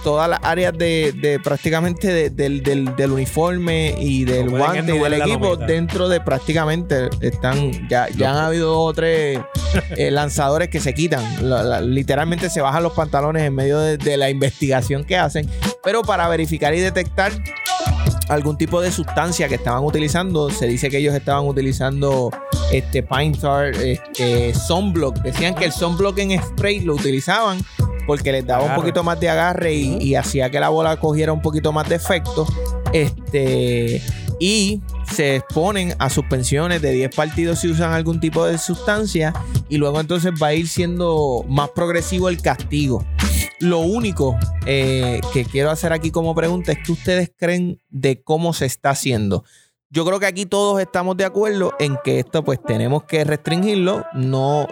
todas 0.02 0.28
las 0.30 0.38
áreas 0.42 0.72
de, 0.78 1.12
de 1.20 1.38
prácticamente 1.40 2.06
de- 2.12 2.30
del, 2.30 2.62
del- 2.62 2.94
del 2.96 3.10
uniforme 3.12 3.94
y 3.98 4.24
del 4.24 4.46
No 4.46 4.52
guante 4.58 4.92
y 4.96 4.98
del 4.98 5.12
equipo 5.30 5.56
dentro 5.66 6.08
de 6.08 6.20
prácticamente 6.20 7.10
están 7.20 7.88
ya, 7.88 8.08
ya 8.08 8.30
han 8.30 8.36
habido 8.44 8.68
dos 8.70 8.78
o 8.90 8.92
tres 8.94 9.40
eh, 9.96 10.10
lanzadores 10.10 10.68
que 10.68 10.80
se 10.80 10.94
quitan. 10.94 11.22
La- 11.48 11.62
la- 11.62 11.80
literalmente 11.82 12.48
se 12.48 12.60
bajan 12.62 12.82
los 12.82 12.92
pantalones 12.92 13.42
en 13.42 13.54
medio 13.54 13.78
de, 13.78 13.98
de 13.98 14.16
la 14.16 14.30
investigación 14.30 15.04
que 15.04 15.16
hacen 15.18 15.50
pero 15.82 16.00
para 16.02 16.28
verificar 16.28 16.74
y 16.74 16.80
detectar 16.80 17.32
algún 18.28 18.56
tipo 18.56 18.80
de 18.80 18.90
sustancia 18.90 19.48
que 19.48 19.56
estaban 19.56 19.84
utilizando. 19.84 20.50
Se 20.50 20.66
dice 20.66 20.90
que 20.90 20.98
ellos 20.98 21.14
estaban 21.14 21.46
utilizando 21.46 22.30
este 22.72 23.02
pine 23.02 23.36
tar, 23.38 23.74
este 23.74 24.54
sunblock. 24.54 25.18
Decían 25.22 25.54
que 25.54 25.66
el 25.66 25.72
sunblock 25.72 26.18
en 26.18 26.42
spray 26.42 26.80
lo 26.80 26.94
utilizaban 26.94 27.58
porque 28.06 28.32
les 28.32 28.46
daba 28.46 28.64
un 28.64 28.74
poquito 28.74 29.02
más 29.02 29.18
de 29.18 29.30
agarre 29.30 29.74
y, 29.74 29.96
y 30.02 30.14
hacía 30.14 30.50
que 30.50 30.60
la 30.60 30.68
bola 30.68 30.98
cogiera 30.98 31.32
un 31.32 31.42
poquito 31.42 31.72
más 31.72 31.88
de 31.88 31.96
efecto. 31.96 32.46
Este 32.92 34.02
y 34.38 34.80
se 35.10 35.36
exponen 35.36 35.94
a 35.98 36.10
suspensiones 36.10 36.82
de 36.82 36.92
10 36.92 37.14
partidos 37.14 37.60
si 37.60 37.68
usan 37.68 37.92
algún 37.92 38.20
tipo 38.20 38.44
de 38.44 38.58
sustancia 38.58 39.32
y 39.68 39.76
luego 39.78 40.00
entonces 40.00 40.32
va 40.42 40.48
a 40.48 40.54
ir 40.54 40.68
siendo 40.68 41.44
más 41.48 41.70
progresivo 41.70 42.28
el 42.28 42.40
castigo. 42.40 43.04
Lo 43.60 43.78
único 43.78 44.36
eh, 44.66 45.20
que 45.32 45.44
quiero 45.44 45.70
hacer 45.70 45.92
aquí 45.92 46.10
como 46.10 46.34
pregunta 46.34 46.72
es 46.72 46.78
que 46.84 46.92
ustedes 46.92 47.32
creen 47.36 47.78
de 47.88 48.22
cómo 48.22 48.52
se 48.52 48.66
está 48.66 48.90
haciendo. 48.90 49.44
Yo 49.90 50.04
creo 50.04 50.18
que 50.18 50.26
aquí 50.26 50.44
todos 50.44 50.80
estamos 50.80 51.16
de 51.16 51.24
acuerdo 51.24 51.72
en 51.78 51.96
que 52.02 52.18
esto 52.18 52.42
pues 52.42 52.60
tenemos 52.60 53.04
que 53.04 53.22
restringirlo. 53.22 54.04
No, 54.12 54.66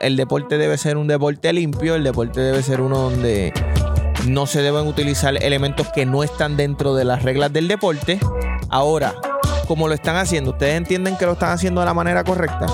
el, 0.00 0.16
deporte 0.16 0.58
debe 0.58 0.76
ser 0.78 0.96
un 0.96 1.06
deporte 1.06 1.52
limpio, 1.52 1.94
el 1.94 2.02
deporte 2.02 2.40
debe 2.40 2.60
ser 2.64 2.80
uno 2.80 2.98
donde 2.98 3.52
no 4.26 4.46
se 4.46 4.60
deben 4.60 4.88
utilizar 4.88 5.40
elementos 5.40 5.86
que 5.94 6.06
no 6.06 6.24
están 6.24 6.56
dentro 6.56 6.96
de 6.96 7.04
las 7.04 7.22
reglas 7.22 7.52
del 7.52 7.68
deporte. 7.68 8.18
Ahora, 8.68 9.14
como 9.68 9.86
lo 9.86 9.94
están 9.94 10.16
haciendo, 10.16 10.50
¿ustedes 10.50 10.74
entienden 10.74 11.16
que 11.16 11.26
lo 11.26 11.34
están 11.34 11.50
haciendo 11.50 11.80
de 11.80 11.86
la 11.86 11.94
manera 11.94 12.24
correcta? 12.24 12.66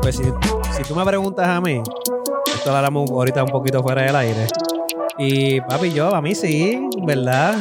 Pues 0.00 0.16
si 0.16 0.82
tú 0.88 0.96
me 0.96 1.04
preguntas 1.04 1.46
a 1.46 1.60
mí, 1.60 1.82
esto 2.62 2.70
lo 2.70 3.00
ahorita 3.18 3.42
un 3.42 3.50
poquito 3.50 3.82
fuera 3.82 4.02
del 4.02 4.14
aire. 4.14 4.46
Y 5.18 5.60
papi, 5.62 5.92
yo, 5.92 6.14
a 6.14 6.22
mí 6.22 6.34
sí, 6.34 6.80
¿verdad? 7.02 7.56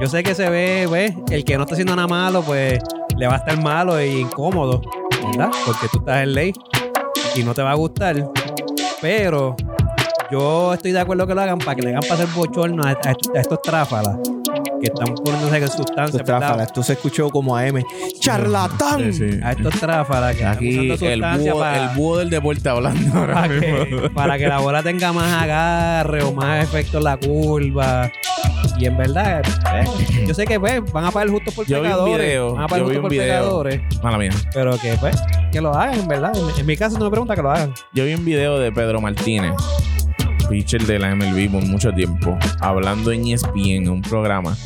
Yo 0.00 0.08
sé 0.08 0.22
que 0.24 0.34
se 0.34 0.50
ve, 0.50 0.86
pues, 0.88 1.12
el 1.30 1.44
que 1.44 1.56
no 1.56 1.62
está 1.62 1.74
haciendo 1.74 1.94
nada 1.94 2.08
malo, 2.08 2.42
pues 2.42 2.80
le 3.16 3.26
va 3.28 3.34
a 3.34 3.36
estar 3.36 3.62
malo 3.62 3.96
e 3.98 4.08
incómodo, 4.20 4.82
¿verdad? 5.30 5.50
Porque 5.64 5.86
tú 5.92 5.98
estás 5.98 6.22
en 6.24 6.34
ley 6.34 6.52
y 7.36 7.44
no 7.44 7.54
te 7.54 7.62
va 7.62 7.70
a 7.70 7.74
gustar. 7.74 8.28
Pero 9.00 9.54
yo 10.32 10.74
estoy 10.74 10.90
de 10.92 10.98
acuerdo 11.00 11.26
que 11.28 11.34
lo 11.34 11.40
hagan 11.40 11.58
para 11.58 11.76
que 11.76 11.82
le 11.82 11.90
hagan 11.90 12.02
pasar 12.08 12.26
bochorno 12.34 12.82
a, 12.82 12.90
a- 12.90 12.94
a 13.36 13.40
estos 13.40 13.62
tráfalas 13.62 14.16
que 14.84 14.90
están 14.92 15.14
poniéndose 15.14 15.56
en 15.56 15.68
sustancias, 15.68 16.20
Esto, 16.20 16.32
¿verdad? 16.32 16.60
esto 16.62 16.82
se 16.82 16.92
escuchó 16.92 17.30
como 17.30 17.56
AM. 17.56 17.82
¡Charlatán! 18.20 19.12
Sí, 19.12 19.30
sí. 19.32 19.40
A 19.42 19.52
estos 19.52 19.74
tráfalas 19.80 20.36
que 20.36 20.42
están 20.42 20.56
Aquí 20.56 20.90
usando 20.90 21.06
el 21.06 21.20
sustancias 21.20 21.54
búho, 21.54 21.60
para... 21.62 21.82
el 21.90 21.96
búho 21.96 22.18
del 22.18 22.30
deporte 22.30 22.68
hablando 22.68 23.18
ahora 23.18 23.34
para 23.34 23.48
mismo. 23.48 23.84
que, 23.84 24.10
para 24.10 24.38
que 24.38 24.46
la 24.46 24.58
bola 24.60 24.82
tenga 24.82 25.12
más 25.12 25.42
agarre 25.42 26.22
o 26.22 26.32
más 26.32 26.62
efecto 26.64 26.98
en 26.98 27.04
la 27.04 27.16
curva. 27.16 28.10
Y 28.78 28.86
en 28.86 28.96
verdad, 28.96 29.42
eh, 29.74 29.84
yo 30.26 30.34
sé 30.34 30.44
que 30.46 30.58
pues, 30.58 30.80
van 30.92 31.04
a 31.04 31.10
pagar 31.10 31.28
justo 31.30 31.50
por 31.52 31.64
Yo 31.66 31.80
vi 31.80 31.88
un 31.88 32.04
video, 32.04 32.54
van 32.54 32.64
a 32.64 32.66
pagar 32.66 32.84
yo 32.84 32.90
vi 32.90 32.94
justo 32.96 32.98
un 32.98 33.02
por 33.02 33.10
video. 33.12 33.26
pecadores. 33.26 33.80
Mala 34.02 34.18
mía. 34.18 34.30
Pero 34.52 34.76
que 34.78 34.94
pues, 35.00 35.16
que 35.52 35.60
lo 35.60 35.72
hagan, 35.72 36.00
en 36.00 36.08
verdad. 36.08 36.32
En, 36.36 36.60
en 36.60 36.66
mi 36.66 36.76
caso, 36.76 36.98
no 36.98 37.04
me 37.04 37.10
pregunta 37.10 37.34
que 37.36 37.42
lo 37.42 37.50
hagan. 37.50 37.72
Yo 37.92 38.04
vi 38.04 38.14
un 38.14 38.24
video 38.24 38.58
de 38.58 38.72
Pedro 38.72 39.00
Martínez, 39.00 39.52
pitcher 40.54 40.86
de 40.86 41.00
la 41.00 41.12
MLB 41.16 41.50
por 41.50 41.64
mucho 41.66 41.90
tiempo, 41.92 42.38
hablando 42.60 43.10
en 43.10 43.26
ESPN 43.26 43.70
en 43.70 43.88
un 43.88 44.02
programa. 44.02 44.56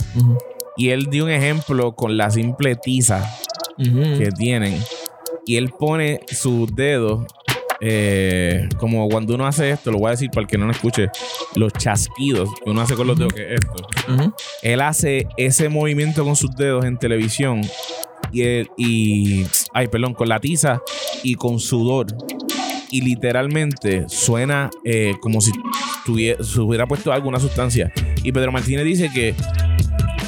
Y 0.76 0.90
él 0.90 1.06
dio 1.10 1.24
un 1.24 1.30
ejemplo 1.30 1.94
con 1.96 2.18
la 2.18 2.30
simple 2.30 2.76
tiza 2.76 3.24
que 4.18 4.30
tienen. 4.36 4.78
Y 5.46 5.56
él 5.56 5.70
pone 5.70 6.20
sus 6.30 6.74
dedos, 6.76 7.24
eh, 7.80 8.68
como 8.78 9.08
cuando 9.08 9.34
uno 9.34 9.46
hace 9.46 9.70
esto, 9.70 9.90
lo 9.90 9.98
voy 9.98 10.08
a 10.08 10.10
decir 10.10 10.28
para 10.30 10.42
el 10.42 10.46
que 10.46 10.58
no 10.58 10.66
lo 10.66 10.72
escuche, 10.72 11.06
los 11.54 11.72
chasquidos 11.72 12.50
que 12.62 12.68
uno 12.70 12.82
hace 12.82 12.94
con 12.94 13.06
los 13.06 13.18
dedos, 13.18 13.32
que 13.32 13.54
es 13.54 13.60
esto. 13.60 13.88
Él 14.62 14.80
hace 14.82 15.26
ese 15.38 15.70
movimiento 15.70 16.22
con 16.22 16.36
sus 16.36 16.54
dedos 16.54 16.84
en 16.84 16.98
televisión 16.98 17.62
y, 18.30 18.42
él- 18.42 18.70
y 18.76 19.46
ay, 19.72 19.88
perdón, 19.88 20.12
con 20.12 20.28
la 20.28 20.38
tiza 20.38 20.82
y 21.22 21.34
con 21.36 21.58
sudor. 21.58 22.08
Y 22.90 23.02
literalmente 23.02 24.06
suena 24.08 24.70
eh, 24.82 25.12
como 25.20 25.42
si 25.42 25.50
tuviera, 26.12 26.42
se 26.42 26.58
hubiera 26.60 26.86
puesto 26.86 27.12
alguna 27.12 27.38
sustancia. 27.38 27.92
Y 28.22 28.32
Pedro 28.32 28.50
Martínez 28.50 28.84
dice 28.84 29.10
que 29.12 29.34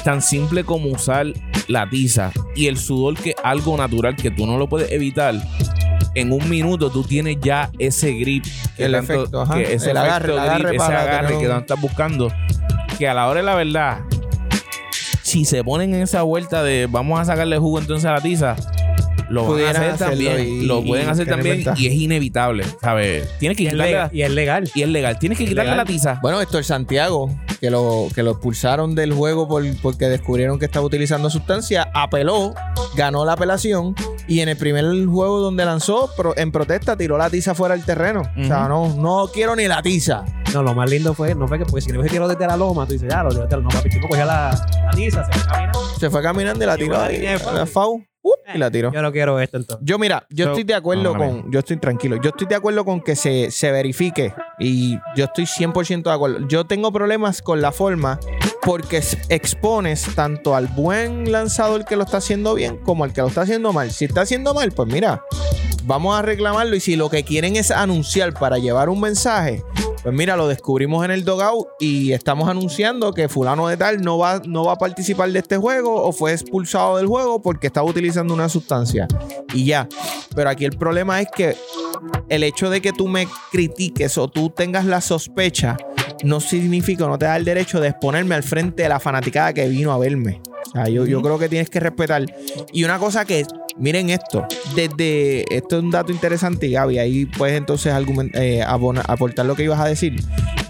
tan 0.03 0.21
simple 0.21 0.63
como 0.63 0.89
usar 0.89 1.27
la 1.67 1.89
tiza 1.89 2.31
y 2.55 2.67
el 2.67 2.77
sudor, 2.77 3.15
que 3.15 3.31
es 3.31 3.35
algo 3.43 3.75
natural 3.77 4.15
que 4.15 4.29
tú 4.29 4.45
no 4.45 4.57
lo 4.59 4.69
puedes 4.69 4.91
evitar. 4.91 5.35
En 6.13 6.31
un 6.33 6.47
minuto 6.49 6.91
tú 6.91 7.03
tienes 7.03 7.37
ya 7.41 7.71
ese 7.79 8.11
grip, 8.13 8.45
que 8.77 8.85
El 8.85 8.91
tanto- 8.91 9.13
efecto, 9.13 9.41
ajá. 9.41 9.55
que 9.55 9.73
ese 9.73 9.91
El 9.91 9.97
agarre, 9.97 10.33
ese 10.35 11.37
que 11.39 11.47
tanto 11.47 11.59
estás 11.61 11.81
buscando 11.81 12.31
que 12.99 13.07
a 13.07 13.13
la 13.15 13.27
hora 13.27 13.39
de 13.39 13.45
la 13.45 13.55
verdad, 13.55 13.99
si 15.23 15.45
se 15.45 15.63
ponen 15.63 15.95
en 15.95 16.01
esa 16.01 16.21
vuelta 16.23 16.61
de 16.63 16.87
vamos 16.89 17.19
a 17.19 17.25
sacarle 17.25 17.57
jugo 17.57 17.79
entonces 17.79 18.05
a 18.05 18.11
la 18.11 18.21
tiza, 18.21 18.55
lo 19.31 19.41
van 19.43 19.49
a 19.49 19.53
Pudieran 19.53 19.75
hacer 19.75 19.91
hacerlo 20.07 20.29
también. 20.29 20.47
y- 20.61 20.65
lo 20.65 20.83
pueden 20.83 21.09
hacer 21.09 21.27
también 21.27 21.55
ventaja. 21.57 21.79
y 21.81 21.87
es 21.87 21.93
inevitable, 21.93 22.63
¿sabes? 22.81 23.27
Tienes 23.39 23.57
que 23.57 23.63
Y 23.63 23.67
es, 23.67 23.73
quitarle 23.73 23.91
legal, 23.91 24.09
la- 24.11 24.17
y 24.17 24.21
es 24.23 24.31
legal. 24.31 24.71
y 24.75 24.81
es 24.83 24.89
legal. 24.89 25.19
Tienes 25.19 25.37
que 25.37 25.43
Es 25.45 25.49
quitarle 25.49 25.71
legal. 25.71 25.85
la 25.87 25.91
tiza. 25.91 26.19
Bueno, 26.21 26.41
esto 26.41 26.57
el 26.57 26.63
Santiago, 26.63 27.29
que 27.59 27.69
lo, 27.69 28.07
que 28.13 28.23
lo 28.23 28.31
expulsaron 28.31 28.95
del 28.95 29.13
juego 29.13 29.47
por- 29.47 29.63
porque 29.81 30.05
descubrieron 30.09 30.59
que 30.59 30.65
estaba 30.65 30.85
utilizando 30.85 31.29
sustancia, 31.29 31.89
apeló, 31.93 32.53
ganó 32.95 33.23
la 33.25 33.33
apelación 33.33 33.95
y 34.27 34.39
en 34.41 34.49
el 34.49 34.57
primer 34.57 34.83
juego 35.05 35.39
donde 35.39 35.63
lanzó, 35.65 36.09
pro- 36.17 36.35
en 36.37 36.51
protesta, 36.51 36.97
tiró 36.97 37.17
la 37.17 37.29
tiza 37.29 37.53
fuera 37.55 37.75
del 37.75 37.85
terreno. 37.85 38.21
O 38.37 38.43
sea, 38.45 38.67
no, 38.67 38.95
no 38.95 39.29
quiero 39.33 39.55
ni 39.55 39.67
la 39.67 39.81
tiza. 39.81 40.23
No, 40.53 40.63
lo 40.63 40.73
más 40.73 40.89
lindo 40.89 41.13
fue, 41.13 41.33
no 41.33 41.47
fue 41.47 41.59
que, 41.59 41.65
porque 41.65 41.81
si 41.81 41.91
le 41.91 41.99
hubiese 41.99 42.11
tirado 42.15 42.29
desde 42.29 42.45
la 42.45 42.57
loma, 42.57 42.85
tú 42.85 42.93
dices, 42.93 43.09
ya, 43.09 43.23
lo 43.23 43.29
tiró 43.29 43.43
desde 43.43 43.55
la 43.55 43.63
loma, 43.63 43.69
papi, 43.75 43.89
tipo 43.89 44.07
cogía 44.09 44.25
la, 44.25 44.67
la 44.85 44.91
tiza, 44.91 45.23
se 45.25 45.31
fue 45.31 45.47
caminando. 45.49 45.79
Se 45.99 46.09
fue 46.09 46.21
caminando 46.21 46.63
y 46.63 46.67
la 46.67 46.77
tiró 46.77 46.99
ahí, 46.99 47.21
la 47.53 47.65
foul, 47.65 48.05
¡up! 48.21 48.33
y 48.53 48.57
la 48.57 48.69
tiró. 48.71 48.91
Yo 48.91 49.01
no 49.01 49.11
quiero 49.11 49.39
esto 49.39 49.57
entonces. 49.57 49.85
Yo, 49.85 49.97
mira, 49.99 50.25
yo 50.29 50.45
So- 50.45 50.51
estoy 50.51 50.63
de 50.63 50.73
acuerdo 50.75 51.15
con. 51.15 51.51
Yo 51.51 51.59
estoy 51.59 51.77
tranquilo. 51.77 52.17
Yo 52.21 52.29
estoy 52.29 52.47
de 52.47 52.55
acuerdo 52.55 52.83
con 52.85 53.01
que 53.01 53.15
se, 53.15 53.49
se 53.51 53.71
verifique. 53.71 54.33
Y 54.59 54.97
yo 55.15 55.25
estoy 55.25 55.45
100% 55.45 56.03
de 56.03 56.11
acuerdo. 56.15 56.47
Yo 56.47 56.65
tengo 56.65 56.91
problemas 56.91 57.41
con 57.41 57.61
la 57.61 57.71
forma 57.71 58.19
porque 58.63 58.97
s- 58.97 59.17
expones 59.29 60.05
tanto 60.15 60.55
al 60.55 60.67
buen 60.67 61.31
lanzador 61.31 61.85
que 61.85 61.95
lo 61.95 62.03
está 62.03 62.17
haciendo 62.17 62.53
bien 62.53 62.77
como 62.77 63.03
al 63.03 63.13
que 63.13 63.21
lo 63.21 63.27
está 63.27 63.41
haciendo 63.41 63.73
mal. 63.73 63.91
Si 63.91 64.05
está 64.05 64.21
haciendo 64.21 64.53
mal, 64.53 64.71
pues 64.71 64.87
mira, 64.91 65.23
vamos 65.85 66.17
a 66.17 66.21
reclamarlo. 66.21 66.75
Y 66.75 66.79
si 66.79 66.95
lo 66.95 67.09
que 67.09 67.23
quieren 67.23 67.55
es 67.55 67.71
anunciar 67.71 68.33
para 68.33 68.57
llevar 68.59 68.89
un 68.89 68.99
mensaje, 69.01 69.63
pues 70.03 70.15
mira, 70.15 70.35
lo 70.35 70.47
descubrimos 70.47 71.05
en 71.05 71.11
el 71.11 71.23
dogout 71.23 71.67
y 71.79 72.13
estamos 72.13 72.49
anunciando 72.49 73.13
que 73.13 73.29
fulano 73.29 73.67
de 73.67 73.77
tal 73.77 74.01
no 74.01 74.17
va, 74.17 74.41
no 74.45 74.65
va 74.65 74.73
a 74.73 74.77
participar 74.77 75.31
de 75.31 75.39
este 75.39 75.57
juego 75.57 76.03
o 76.03 76.11
fue 76.11 76.31
expulsado 76.31 76.97
del 76.97 77.07
juego 77.07 77.41
porque 77.41 77.67
estaba 77.67 77.87
utilizando 77.87 78.33
una 78.33 78.49
sustancia. 78.49 79.07
Y 79.53 79.65
ya. 79.65 79.87
Pero 80.35 80.49
aquí 80.49 80.65
el 80.65 80.77
problema 80.77 81.21
es 81.21 81.27
que 81.35 81.55
el 82.29 82.43
hecho 82.43 82.69
de 82.69 82.81
que 82.81 82.93
tú 82.93 83.07
me 83.07 83.27
critiques 83.51 84.17
o 84.17 84.27
tú 84.27 84.49
tengas 84.49 84.85
la 84.85 85.01
sospecha 85.01 85.77
no 86.23 86.39
significa, 86.39 87.05
no 87.07 87.17
te 87.17 87.25
da 87.25 87.37
el 87.37 87.45
derecho 87.45 87.79
de 87.79 87.89
exponerme 87.89 88.35
al 88.35 88.43
frente 88.43 88.83
de 88.83 88.89
la 88.89 88.99
fanaticada 88.99 89.53
que 89.53 89.67
vino 89.67 89.91
a 89.91 89.97
verme. 89.97 90.41
O 90.67 90.71
sea, 90.71 90.87
yo, 90.87 91.05
yo 91.05 91.21
creo 91.21 91.37
que 91.37 91.49
tienes 91.49 91.69
que 91.69 91.79
respetar. 91.79 92.25
Y 92.71 92.83
una 92.83 92.97
cosa 92.97 93.25
que, 93.25 93.45
miren 93.77 94.09
esto, 94.09 94.45
desde, 94.75 95.43
esto 95.55 95.77
es 95.77 95.83
un 95.83 95.91
dato 95.91 96.11
interesante, 96.11 96.69
Gaby, 96.69 96.99
ahí 96.99 97.25
puedes 97.25 97.57
entonces 97.57 97.93
argument- 97.93 98.35
eh, 98.35 98.61
aportar 98.63 99.45
lo 99.45 99.55
que 99.55 99.63
ibas 99.63 99.79
a 99.79 99.85
decir. 99.85 100.15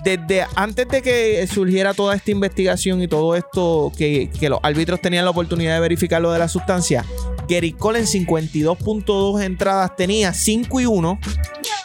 Desde 0.03 0.45
antes 0.55 0.87
de 0.87 1.01
que 1.01 1.45
surgiera 1.47 1.93
toda 1.93 2.15
esta 2.15 2.31
investigación 2.31 3.01
y 3.01 3.07
todo 3.07 3.35
esto, 3.35 3.91
que, 3.97 4.29
que 4.39 4.49
los 4.49 4.59
árbitros 4.63 4.99
tenían 4.99 5.25
la 5.25 5.31
oportunidad 5.31 5.75
de 5.75 5.79
verificar 5.79 6.21
lo 6.21 6.31
de 6.31 6.39
la 6.39 6.47
sustancia, 6.47 7.05
Gary 7.47 7.73
Cole 7.73 7.99
en 7.99 8.05
52.2 8.05 9.43
entradas 9.43 9.95
tenía 9.95 10.33
5 10.33 10.79
y 10.79 10.85
1, 10.87 11.19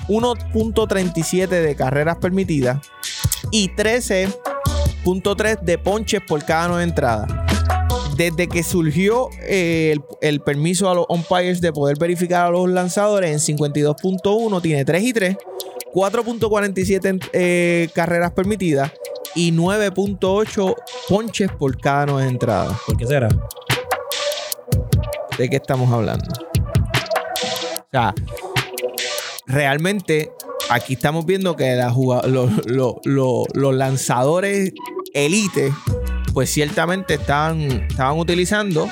1.37 0.08 1.48
de 1.48 1.74
carreras 1.76 2.16
permitidas 2.16 2.78
y 3.50 3.68
13.3 3.70 5.60
de 5.60 5.78
ponches 5.78 6.20
por 6.26 6.44
cada 6.44 6.68
9 6.68 6.84
entradas. 6.84 7.45
Desde 8.16 8.48
que 8.48 8.62
surgió 8.62 9.28
eh, 9.42 9.92
el, 9.94 10.02
el 10.22 10.40
permiso 10.40 10.88
a 10.90 10.94
los 10.94 11.06
umpires 11.08 11.60
de 11.60 11.72
poder 11.72 11.98
verificar 11.98 12.46
a 12.46 12.50
los 12.50 12.68
lanzadores 12.68 13.30
en 13.48 13.56
52.1 13.58 14.62
tiene 14.62 14.84
3 14.84 15.02
y 15.02 15.12
3, 15.12 15.36
4.47 15.94 17.04
en- 17.08 17.20
eh, 17.32 17.88
carreras 17.94 18.32
permitidas 18.32 18.92
y 19.34 19.52
9.8 19.52 20.74
ponches 21.08 21.50
por 21.58 21.78
cada 21.80 22.06
9 22.06 22.28
entradas. 22.28 22.78
¿Por 22.86 22.96
qué 22.96 23.06
será? 23.06 23.28
¿De 25.38 25.48
qué 25.50 25.56
estamos 25.56 25.92
hablando? 25.92 26.24
O 26.32 27.88
sea, 27.92 28.14
realmente 29.46 30.30
aquí 30.70 30.94
estamos 30.94 31.26
viendo 31.26 31.54
que 31.56 31.74
la 31.76 31.90
juga- 31.90 32.26
los, 32.26 32.66
los- 32.66 32.94
los- 33.04 33.44
los 33.52 33.74
lanzadores 33.74 34.72
elite, 35.12 35.72
pues 36.36 36.50
ciertamente 36.50 37.14
estaban, 37.14 37.62
estaban 37.88 38.18
utilizando 38.18 38.90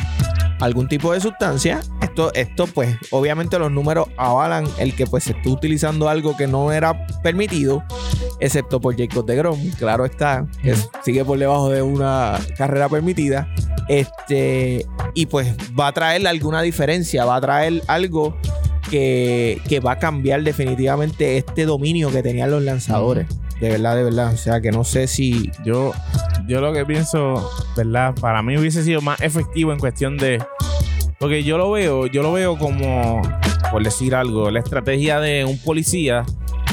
algún 0.61 0.89
tipo 0.89 1.13
de 1.13 1.21
sustancia. 1.21 1.83
Esto, 2.01 2.33
esto, 2.33 2.67
pues, 2.67 2.97
obviamente 3.11 3.59
los 3.59 3.71
números 3.71 4.09
avalan 4.17 4.67
el 4.79 4.97
que 4.97 5.07
pues 5.07 5.25
se 5.25 5.33
esté 5.33 5.51
utilizando 5.51 6.09
algo 6.09 6.39
que 6.39 6.47
no 6.47 6.73
era 6.73 7.07
permitido, 7.23 7.85
excepto 8.41 8.81
por 8.81 8.97
Jacob 8.97 9.27
de 9.27 9.37
Grom, 9.37 9.61
claro 9.73 10.07
está, 10.07 10.47
que 10.63 10.75
sigue 11.05 11.23
por 11.23 11.39
debajo 11.39 11.69
de 11.69 11.83
una 11.83 12.41
carrera 12.57 12.89
permitida. 12.89 13.47
Este, 13.91 14.87
y 15.13 15.27
pues 15.27 15.55
va 15.79 15.89
a 15.89 15.93
traer 15.93 16.27
alguna 16.27 16.63
diferencia, 16.63 17.27
va 17.27 17.37
a 17.37 17.43
traer 17.43 17.83
algo 17.89 18.35
que, 18.91 19.61
que 19.69 19.81
va 19.81 19.93
a 19.93 19.99
cambiar 19.99 20.43
definitivamente 20.45 21.37
este 21.37 21.67
dominio 21.67 22.11
que 22.11 22.23
tenían 22.23 22.51
los 22.51 22.63
lanzadores. 22.63 23.27
De 23.61 23.69
verdad, 23.69 23.97
de 23.97 24.05
verdad. 24.05 24.33
O 24.33 24.37
sea, 24.37 24.61
que 24.61 24.71
no 24.73 24.85
sé 24.85 25.07
si. 25.07 25.51
Yo, 25.65 25.93
yo 26.47 26.61
lo 26.61 26.73
que 26.73 26.85
pienso, 26.85 27.51
¿verdad? 27.77 28.15
Para 28.21 28.43
mí 28.43 28.57
hubiese 28.57 28.83
sido 28.83 29.01
más 29.01 29.21
efectivo 29.21 29.73
en 29.73 29.79
cuestión 29.79 30.17
de. 30.17 30.43
Porque 31.19 31.43
yo 31.43 31.57
lo 31.59 31.71
veo, 31.71 32.07
yo 32.07 32.23
lo 32.23 32.33
veo 32.33 32.59
como, 32.59 33.23
por 33.71 33.83
decir 33.83 34.15
algo, 34.15 34.51
la 34.51 34.61
estrategia 34.61 35.21
de 35.21 35.45
un 35.45 35.59
policía 35.59 36.25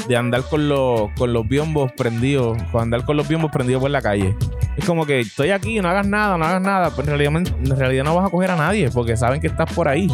de 0.08 0.18
andar 0.18 0.44
con 0.50 0.68
los, 0.68 1.10
con 1.16 1.32
los 1.32 1.48
biombos 1.48 1.92
prendidos, 1.94 2.62
con 2.72 2.82
andar 2.82 3.06
con 3.06 3.16
los 3.18 3.28
biombos 3.28 3.52
prendidos 3.52 3.82
por 3.82 3.92
la 3.92 4.02
calle. 4.02 4.36
Es 4.76 4.86
como 4.86 5.06
que 5.06 5.20
estoy 5.20 5.52
aquí, 5.52 5.80
no 5.80 5.90
hagas 5.90 6.08
nada, 6.08 6.38
no 6.38 6.46
hagas 6.46 6.62
nada. 6.62 6.90
Pero 6.96 7.14
en 7.14 7.20
realidad, 7.20 7.56
en 7.64 7.78
realidad 7.78 8.04
no 8.04 8.16
vas 8.16 8.28
a 8.28 8.32
coger 8.32 8.52
a 8.52 8.56
nadie 8.56 8.90
porque 8.90 9.16
saben 9.16 9.40
que 9.40 9.48
estás 9.48 9.72
por 9.74 9.88
ahí. 9.88 10.08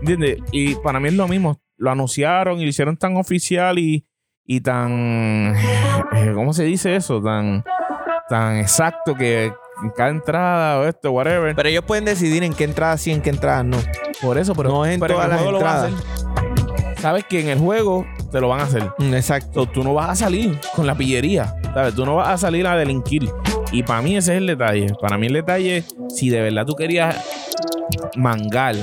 ¿Entiendes? 0.00 0.38
Y 0.50 0.74
para 0.76 0.98
mí 0.98 1.08
es 1.08 1.14
lo 1.14 1.28
mismo. 1.28 1.60
Lo 1.76 1.90
anunciaron 1.90 2.58
y 2.58 2.64
lo 2.64 2.68
hicieron 2.70 2.96
tan 2.96 3.16
oficial 3.16 3.78
y, 3.78 4.06
y 4.44 4.60
tan. 4.60 5.54
eh, 6.16 6.32
¿Cómo 6.34 6.52
se 6.52 6.64
dice 6.64 6.96
eso? 6.96 7.22
Tan, 7.22 7.62
tan 8.28 8.56
exacto 8.58 9.14
que 9.14 9.46
en 9.46 9.90
cada 9.96 10.10
entrada 10.10 10.78
o 10.80 10.84
esto, 10.84 11.10
whatever. 11.12 11.54
Pero 11.54 11.68
ellos 11.68 11.84
pueden 11.84 12.04
decidir 12.04 12.42
en 12.42 12.52
qué 12.52 12.64
entradas 12.64 13.00
sí, 13.00 13.12
en 13.12 13.20
qué 13.22 13.30
entradas 13.30 13.64
no. 13.64 13.78
Por 14.22 14.38
eso, 14.38 14.54
pero 14.54 14.70
No 14.70 14.84
es 14.84 14.94
en 14.94 15.00
pero 15.00 15.14
todas 15.14 15.26
el 15.26 15.30
las 15.30 15.40
juego 15.40 15.52
lo 15.58 15.64
van 15.64 15.76
a 15.84 15.88
entradas. 15.88 16.04
hacer. 16.84 16.98
Sabes 17.00 17.24
que 17.28 17.40
en 17.40 17.48
el 17.48 17.58
juego 17.60 18.04
te 18.32 18.40
lo 18.40 18.48
van 18.48 18.60
a 18.60 18.64
hacer. 18.64 18.82
Mm, 18.98 19.14
Exacto. 19.14 19.64
So, 19.64 19.66
tú 19.70 19.84
no 19.84 19.94
vas 19.94 20.08
a 20.10 20.14
salir 20.16 20.58
con 20.74 20.84
la 20.86 20.96
pillería, 20.96 21.54
¿sabes? 21.72 21.94
Tú 21.94 22.04
no 22.04 22.16
vas 22.16 22.28
a 22.28 22.38
salir 22.38 22.66
a 22.66 22.76
delinquir. 22.76 23.30
Y 23.70 23.82
para 23.84 24.02
mí 24.02 24.16
ese 24.16 24.32
es 24.32 24.38
el 24.38 24.46
detalle. 24.48 24.88
Para 25.00 25.16
mí 25.16 25.28
el 25.28 25.34
detalle, 25.34 25.84
si 26.08 26.28
de 26.28 26.40
verdad 26.42 26.66
tú 26.66 26.74
querías 26.74 27.14
mangar 28.16 28.74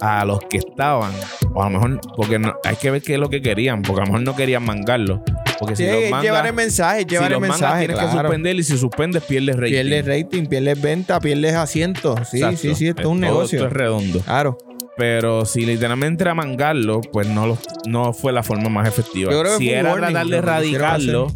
a 0.00 0.24
los 0.24 0.40
que 0.50 0.58
estaban, 0.58 1.12
o 1.54 1.62
a 1.62 1.70
lo 1.70 1.78
mejor, 1.78 2.00
porque 2.16 2.38
no- 2.38 2.54
hay 2.64 2.76
que 2.76 2.90
ver 2.90 3.00
qué 3.02 3.14
es 3.14 3.18
lo 3.20 3.30
que 3.30 3.40
querían, 3.40 3.82
porque 3.82 4.02
a 4.02 4.04
lo 4.04 4.12
mejor 4.12 4.22
no 4.26 4.36
querían 4.36 4.64
mangarlo. 4.64 5.22
Porque 5.66 5.76
Sí, 5.76 5.84
si 5.84 5.90
los 6.00 6.10
mangas, 6.10 6.22
llevar 6.24 6.46
el 6.46 6.52
mensaje, 6.54 6.98
si 7.00 7.06
llevar 7.06 7.30
los 7.30 7.36
el 7.36 7.40
mangas 7.40 7.60
mensaje. 7.60 7.78
tienes 7.86 7.96
que 7.96 8.02
claro. 8.10 8.20
suspender 8.28 8.56
y 8.56 8.62
si 8.62 8.78
suspendes 8.78 9.22
pierdes 9.24 9.56
rating. 9.56 9.72
Pierdes 9.72 10.06
rating, 10.06 10.46
pierdes 10.46 10.80
venta, 10.82 11.20
pierdes 11.20 11.54
asientos. 11.54 12.20
Sí, 12.30 12.36
Exacto. 12.38 12.58
sí, 12.58 12.74
sí, 12.74 12.88
esto 12.88 13.02
es 13.02 13.08
un 13.08 13.20
Todo 13.20 13.30
negocio. 13.32 13.58
Esto 13.58 13.66
es 13.68 13.72
redondo. 13.72 14.20
Claro. 14.20 14.58
Pero 14.96 15.44
si 15.44 15.66
literalmente 15.66 16.22
era 16.22 16.34
mangarlo, 16.34 17.00
pues 17.00 17.26
no, 17.26 17.46
lo- 17.48 17.58
no 17.86 18.12
fue 18.12 18.32
la 18.32 18.42
forma 18.44 18.68
más 18.68 18.86
efectiva. 18.88 19.32
Yo 19.32 19.40
creo 19.40 19.52
que 19.58 19.58
si 19.58 19.70
era 19.70 19.90
warning 19.90 20.10
tratar 20.10 20.24
de 20.26 20.30
que 20.30 20.36
erradicarlo, 20.38 21.26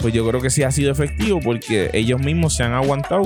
pues 0.00 0.12
yo 0.12 0.28
creo 0.28 0.40
que 0.42 0.50
sí 0.50 0.62
ha 0.64 0.70
sido 0.70 0.92
efectivo 0.92 1.40
porque 1.42 1.88
ellos 1.94 2.20
mismos 2.20 2.54
se 2.54 2.62
han 2.62 2.72
aguantado 2.74 3.22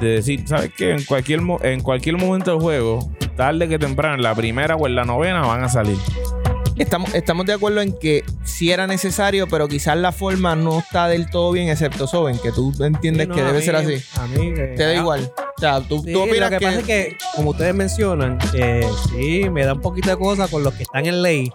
de 0.00 0.08
decir, 0.08 0.44
¿sabes 0.46 0.70
qué? 0.76 0.92
En 0.92 1.04
cualquier, 1.04 1.40
en 1.62 1.80
cualquier 1.82 2.16
momento 2.16 2.52
del 2.52 2.60
juego, 2.60 3.12
tarde 3.36 3.68
que 3.68 3.78
temprano, 3.78 4.14
en 4.14 4.22
la 4.22 4.34
primera 4.34 4.76
o 4.76 4.86
en 4.86 4.94
la 4.94 5.04
novena 5.04 5.40
van 5.42 5.62
a 5.64 5.68
salir. 5.68 5.96
Estamos, 6.76 7.14
estamos 7.14 7.46
de 7.46 7.54
acuerdo 7.54 7.80
en 7.80 7.98
que 7.98 8.22
sí 8.44 8.70
era 8.70 8.86
necesario, 8.86 9.46
pero 9.48 9.66
quizás 9.66 9.96
la 9.96 10.12
forma 10.12 10.54
no 10.54 10.80
está 10.80 11.08
del 11.08 11.30
todo 11.30 11.52
bien, 11.52 11.68
excepto 11.68 12.06
Soben, 12.06 12.38
que 12.38 12.52
tú 12.52 12.72
entiendes 12.84 13.24
Sí, 13.24 13.28
no, 13.28 13.34
que 13.34 13.42
debe 13.42 13.58
mí- 13.58 13.64
ser 13.64 13.76
así. 13.76 14.02
A 14.18 14.26
mí 14.26 14.52
que- 14.52 14.74
Te 14.76 14.82
da 14.84 14.90
ah, 14.90 14.94
igual. 14.94 15.32
O 15.56 15.60
sea, 15.60 15.80
tú, 15.80 16.02
Sí, 16.04 16.12
tú 16.12 16.20
opinas 16.22 16.50
lo 16.50 16.58
que, 16.58 16.66
pasa 16.66 16.78
es 16.80 16.84
que, 16.84 17.16
como 17.34 17.50
ustedes 17.50 17.74
mencionan, 17.74 18.36
que 18.52 18.86
sí, 19.10 19.48
me 19.50 19.64
da 19.64 19.72
un 19.72 19.80
poquito 19.80 20.10
de 20.10 20.16
cosa 20.18 20.48
con 20.48 20.62
los 20.62 20.74
que 20.74 20.82
están 20.82 21.06
en 21.06 21.22
ley, 21.22 21.50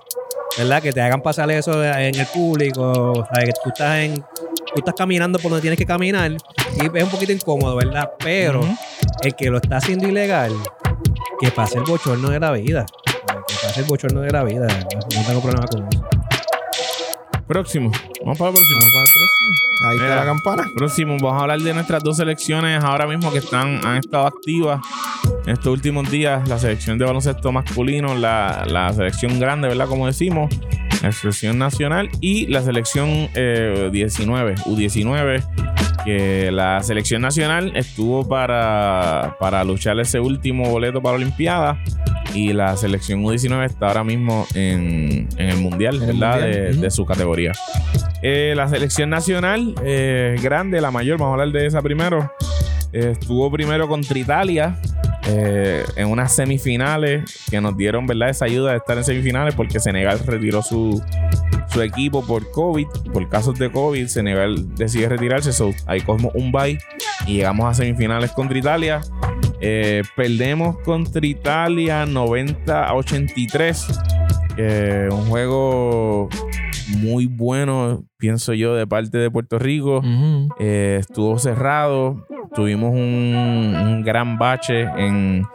¿verdad? 0.57 0.81
Que 0.81 0.91
te 0.91 1.01
hagan 1.01 1.21
pasar 1.21 1.51
eso 1.51 1.83
en 1.83 2.15
el 2.15 2.25
público, 2.25 2.81
o 2.91 3.27
sea, 3.31 3.45
que 3.45 3.51
tú 3.63 3.69
estás 3.69 3.99
en, 3.99 4.15
tú 4.15 4.73
estás 4.77 4.95
caminando 4.97 5.37
por 5.37 5.51
donde 5.51 5.61
tienes 5.61 5.77
que 5.77 5.85
caminar 5.85 6.31
y 6.31 6.97
es 6.97 7.03
un 7.03 7.09
poquito 7.11 7.31
incómodo, 7.31 7.75
¿verdad? 7.75 8.11
Pero 8.17 8.61
el 9.21 9.35
que 9.35 9.51
lo 9.51 9.57
está 9.57 9.77
haciendo 9.77 10.07
ilegal, 10.07 10.51
que 11.39 11.51
pase 11.51 11.77
el 11.77 11.83
bochorno 11.83 12.29
de 12.31 12.39
la 12.39 12.51
vida. 12.53 12.87
Pase 13.71 13.83
el 13.83 13.87
bochorno 13.87 14.19
de 14.19 14.31
la 14.31 14.43
vida. 14.43 14.67
No 14.67 15.25
tengo 15.25 15.41
problema 15.41 15.65
con 15.65 15.87
eso. 15.87 16.03
Próximo. 17.47 17.89
Vamos 18.19 18.37
para 18.37 18.49
el 18.49 18.55
próximo. 18.57 18.79
Ahí 19.87 19.95
está 19.95 20.15
la 20.17 20.25
campana. 20.25 20.69
Próximo, 20.75 21.15
vamos 21.21 21.39
a 21.39 21.43
hablar 21.43 21.59
de 21.61 21.73
nuestras 21.73 22.03
dos 22.03 22.17
selecciones 22.17 22.83
ahora 22.83 23.07
mismo 23.07 23.31
que 23.31 23.37
están, 23.37 23.79
han 23.85 23.95
estado 23.95 24.27
activas 24.27 24.81
en 25.45 25.53
estos 25.53 25.67
últimos 25.67 26.11
días. 26.11 26.45
La 26.49 26.59
selección 26.59 26.97
de 26.97 27.05
baloncesto 27.05 27.53
masculino, 27.53 28.13
la, 28.13 28.65
la 28.67 28.91
selección 28.91 29.39
grande, 29.39 29.69
¿verdad? 29.69 29.87
Como 29.87 30.05
decimos, 30.05 30.53
la 31.01 31.13
selección 31.13 31.57
nacional 31.57 32.09
y 32.19 32.47
la 32.47 32.63
selección 32.63 33.29
eh, 33.35 33.89
19, 33.89 34.55
U19. 34.65 36.03
Que 36.03 36.51
la 36.51 36.83
selección 36.83 37.21
nacional 37.21 37.71
estuvo 37.77 38.27
para, 38.27 39.37
para 39.39 39.63
luchar 39.63 39.97
ese 40.01 40.19
último 40.19 40.69
boleto 40.69 41.01
para 41.01 41.17
la 41.17 41.23
Olimpiada. 41.23 41.81
Y 42.33 42.53
la 42.53 42.75
selección 42.77 43.23
U19 43.23 43.65
está 43.65 43.87
ahora 43.87 44.03
mismo 44.03 44.47
en, 44.53 45.27
en 45.37 45.49
el 45.49 45.57
Mundial, 45.57 45.95
En 46.01 46.09
el 46.09 46.17
¿verdad? 46.19 46.41
Mundial, 46.41 46.81
De- 46.81 46.91
su 46.91 47.05
categoría. 47.05 47.51
Eh, 48.23 48.53
la 48.55 48.67
selección 48.69 49.09
nacional, 49.09 49.75
eh, 49.83 50.37
grande, 50.41 50.79
la 50.79 50.91
mayor, 50.91 51.17
vamos 51.17 51.37
a 51.37 51.41
hablar 51.41 51.51
de 51.59 51.65
esa 51.67 51.81
primero. 51.81 52.31
Eh, 52.93 53.11
estuvo 53.19 53.49
primero 53.51 53.87
contra 53.87 54.17
Italia 54.17 54.77
eh, 55.27 55.83
en 55.95 56.07
unas 56.07 56.33
semifinales 56.35 57.23
que 57.49 57.59
nos 57.61 57.75
dieron, 57.77 58.05
¿verdad? 58.07 58.29
Esa 58.29 58.45
ayuda 58.45 58.71
de 58.71 58.77
estar 58.77 58.97
en 58.97 59.03
semifinales 59.03 59.55
porque 59.55 59.79
Senegal 59.79 60.19
retiró 60.25 60.61
su, 60.61 61.01
su 61.71 61.81
equipo 61.81 62.25
por 62.25 62.49
COVID, 62.51 62.87
por 63.13 63.27
casos 63.29 63.57
de 63.57 63.71
COVID. 63.71 64.07
Senegal 64.07 64.75
decide 64.75 65.07
retirarse, 65.09 65.53
so, 65.53 65.71
ahí 65.85 66.01
cogimos 66.01 66.33
un 66.35 66.51
bye 66.51 66.77
y 67.27 67.35
llegamos 67.37 67.65
a 67.69 67.73
semifinales 67.73 68.31
contra 68.31 68.57
Italia. 68.57 69.01
Eh, 69.61 70.01
perdemos 70.15 70.77
contra 70.79 71.25
Italia 71.25 72.05
90 72.05 72.87
a 72.87 72.95
83. 72.95 73.87
Eh, 74.57 75.07
un 75.11 75.25
juego 75.27 76.29
muy 76.97 77.25
bueno, 77.27 78.03
pienso 78.17 78.53
yo, 78.53 78.75
de 78.75 78.87
parte 78.87 79.17
de 79.17 79.29
Puerto 79.31 79.59
Rico. 79.59 80.01
Eh, 80.59 80.97
estuvo 80.99 81.37
cerrado. 81.39 82.25
Tuvimos 82.53 82.91
un, 82.91 83.35
un 83.75 84.03
gran 84.03 84.37
bache 84.37 84.81
en, 84.81 85.45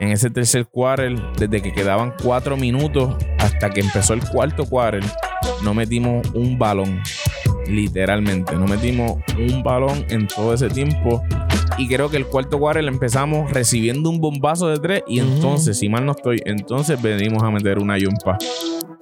en 0.00 0.08
ese 0.10 0.28
tercer 0.28 0.66
quarter. 0.66 1.14
Desde 1.38 1.62
que 1.62 1.72
quedaban 1.72 2.12
cuatro 2.22 2.56
minutos 2.56 3.16
hasta 3.38 3.70
que 3.70 3.80
empezó 3.80 4.12
el 4.14 4.20
cuarto 4.28 4.66
quarter, 4.66 5.02
no 5.64 5.72
metimos 5.72 6.26
un 6.34 6.58
balón. 6.58 7.00
Literalmente, 7.66 8.54
no 8.56 8.66
metimos 8.66 9.18
un 9.38 9.62
balón 9.62 10.04
en 10.10 10.26
todo 10.26 10.52
ese 10.52 10.68
tiempo. 10.68 11.22
Y 11.78 11.88
creo 11.88 12.10
que 12.10 12.16
el 12.16 12.26
cuarto 12.26 12.58
quarter 12.58 12.84
empezamos 12.84 13.50
recibiendo 13.50 14.10
un 14.10 14.20
bombazo 14.20 14.68
de 14.68 14.78
tres. 14.78 15.02
Y 15.06 15.20
entonces, 15.20 15.78
si 15.78 15.88
mal 15.88 16.04
no 16.04 16.12
estoy, 16.12 16.40
entonces 16.44 17.00
venimos 17.00 17.42
a 17.42 17.50
meter 17.50 17.78
una 17.78 17.98
yumpa. 17.98 18.38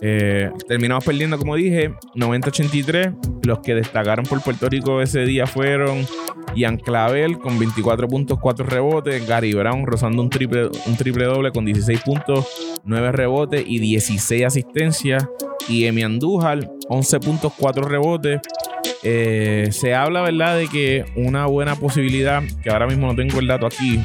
Eh, 0.03 0.51
terminamos 0.67 1.05
perdiendo, 1.05 1.39
como 1.39 1.57
dije, 1.57 1.95
90-83. 2.15 3.15
Los 3.45 3.61
que 3.61 3.75
destacaron 3.75 4.25
por 4.25 4.43
Puerto 4.43 4.69
Rico 4.69 5.01
ese 5.01 5.25
día 5.25 5.47
fueron 5.47 6.07
Ian 6.55 6.79
Clavel 6.79 7.39
con 7.39 7.59
24 7.59 8.09
puntos, 8.09 8.39
4 8.41 8.67
rebotes. 8.67 9.27
Gary 9.27 9.53
Brown 9.53 9.87
rozando 9.87 10.23
un 10.23 10.31
triple, 10.31 10.69
un 10.87 10.97
triple 10.97 11.25
doble 11.25 11.51
con 11.53 11.65
16 11.65 12.01
puntos, 12.01 12.47
9 12.85 13.13
rebotes 13.13 13.65
y 13.67 13.79
16 13.79 14.45
asistencias. 14.45 15.27
Y 15.69 15.85
Emi 15.85 16.03
Andújar, 16.03 16.71
11 16.89 17.21
puntos, 17.21 17.53
4 17.59 17.83
rebotes. 17.87 18.41
Eh, 19.03 19.69
se 19.71 19.95
habla, 19.95 20.23
¿verdad?, 20.23 20.59
de 20.59 20.69
que 20.69 21.05
una 21.17 21.47
buena 21.47 21.77
posibilidad, 21.77 22.43
que 22.63 22.71
ahora 22.71 22.87
mismo 22.87 23.07
no 23.07 23.15
tengo 23.15 23.39
el 23.39 23.47
dato 23.47 23.67
aquí, 23.67 24.01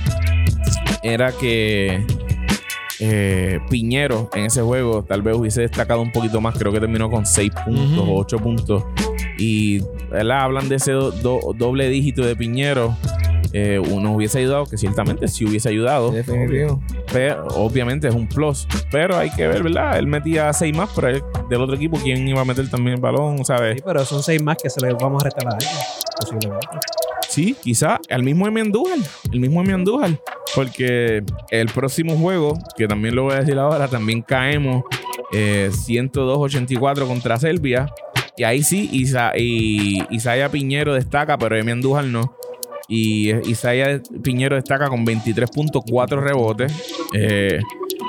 era 1.04 1.32
que 1.32 2.02
eh, 3.00 3.60
Piñero 3.70 4.30
en 4.34 4.46
ese 4.46 4.62
juego 4.62 5.04
tal 5.04 5.22
vez 5.22 5.36
hubiese 5.36 5.62
destacado 5.62 6.02
un 6.02 6.12
poquito 6.12 6.40
más. 6.42 6.58
Creo 6.58 6.72
que 6.72 6.80
terminó 6.80 7.10
con 7.10 7.26
6 7.26 7.52
puntos 7.66 8.00
o 8.08 8.16
8 8.20 8.38
puntos. 8.40 8.84
Y 9.38 9.80
¿verdad? 10.10 10.42
hablan 10.42 10.70
de 10.70 10.76
ese 10.76 10.92
do- 10.94 11.12
do- 11.12 11.54
doble 11.58 11.90
dígito 11.90 12.24
de 12.26 12.36
Piñero. 12.36 12.96
Eh, 13.58 13.80
uno 13.80 14.12
hubiese 14.14 14.40
ayudado, 14.40 14.66
que 14.66 14.78
ciertamente 14.78 15.30
sí 15.30 15.46
hubiese 15.46 15.70
ayudado. 15.70 16.12
Definitivo. 16.12 16.82
Pero, 17.14 17.48
obviamente 17.56 18.08
es 18.10 18.14
un 18.14 18.28
plus. 18.28 18.68
Pero 18.92 19.16
hay 19.18 19.30
que 19.30 19.48
ver, 19.48 19.64
¿verdad? 19.64 19.98
Él 19.98 20.08
metía 20.08 20.52
6 20.52 20.76
más, 20.76 20.90
pero 20.94 21.08
él- 21.08 21.24
del 21.50 21.62
otro 21.62 21.76
equipo, 21.76 21.98
¿quién 22.04 22.28
iba 22.28 22.42
a 22.42 22.46
meter 22.46 22.70
también 22.70 22.96
el 22.96 23.02
balón? 23.02 23.46
¿Sabes? 23.46 23.78
Sí, 23.78 23.84
pero 23.86 24.04
son 24.04 24.22
seis 24.24 24.42
más 24.44 24.58
que 24.62 24.70
se 24.70 24.82
le 24.86 24.94
vamos 24.94 25.24
a 25.24 25.28
alguien, 25.28 25.70
posiblemente. 26.20 26.68
Sí, 27.36 27.54
quizá 27.62 28.00
al 28.10 28.24
mismo 28.24 28.48
Emi 28.48 28.62
Andújar, 28.62 28.98
el 29.30 29.42
mismo 29.42 29.60
Emi 29.60 29.74
Andújar, 29.74 30.18
porque 30.56 31.22
el 31.52 31.68
próximo 31.68 32.16
juego, 32.16 32.58
que 32.78 32.88
también 32.88 33.14
lo 33.14 33.24
voy 33.24 33.34
a 33.34 33.40
decir 33.42 33.60
ahora, 33.60 33.90
también 33.90 34.22
caemos 34.22 34.86
eh, 35.34 35.70
102-84 35.70 37.06
contra 37.06 37.38
Serbia. 37.38 37.94
Y 38.38 38.46
ahí 38.46 38.64
sí, 38.64 38.88
Isa, 38.90 39.34
y, 39.36 40.02
Isaiah 40.12 40.48
Piñero 40.48 40.94
destaca, 40.94 41.38
pero 41.38 41.58
Emi 41.58 41.74
Andújar 41.74 42.06
no. 42.06 42.38
Y 42.88 43.34
Isaiah 43.50 44.02
Piñero 44.24 44.56
destaca 44.56 44.88
con 44.88 45.06
23.4 45.06 46.18
rebotes. 46.18 46.74
Eh, 47.14 47.60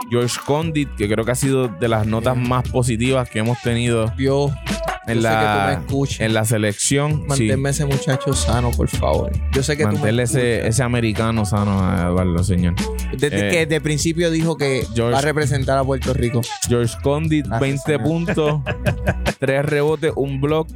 George 0.09 0.39
Condit, 0.47 0.89
que 0.95 1.09
creo 1.09 1.24
que 1.24 1.33
ha 1.33 1.35
sido 1.35 1.66
de 1.66 1.89
las 1.89 2.07
notas 2.07 2.37
más 2.37 2.70
positivas 2.70 3.29
que 3.29 3.41
hemos 3.41 3.61
tenido 3.61 4.07
Dios, 4.16 4.53
en 5.07 5.16
yo 5.16 5.22
sé 5.22 5.28
que 5.28 5.34
tú 5.88 5.98
me 5.98 6.07
la, 6.18 6.24
en 6.26 6.34
la 6.34 6.44
selección. 6.44 7.12
Sí. 7.20 7.26
Manténme 7.28 7.70
ese 7.70 7.86
muchacho 7.86 8.32
sano, 8.32 8.70
por 8.72 8.88
favor. 8.88 9.30
Yo 9.52 9.62
sé 9.62 9.76
que 9.76 9.82
tú 9.84 9.88
me 9.88 9.94
Mantenerle 9.94 10.22
ese, 10.24 10.66
ese 10.66 10.82
americano 10.82 11.44
sano 11.44 11.80
a 11.84 12.09
Eduardo, 12.09 12.42
señor. 12.44 12.74
Desde 13.16 13.48
eh, 13.48 13.50
que 13.50 13.66
de 13.66 13.80
principio 13.80 14.30
dijo 14.30 14.57
que 14.57 14.84
George- 14.94 15.12
va 15.12 15.18
a 15.18 15.22
representar 15.22 15.78
a 15.78 15.84
Puerto 15.84 16.12
Rico. 16.12 16.40
George 16.68 16.94
Condit, 17.02 17.46
Ah, 17.50 17.59
20 17.59 17.82
señor. 17.84 18.02
puntos, 18.02 18.61
3 19.38 19.64
rebotes, 19.64 20.12
un 20.16 20.40
block. 20.40 20.68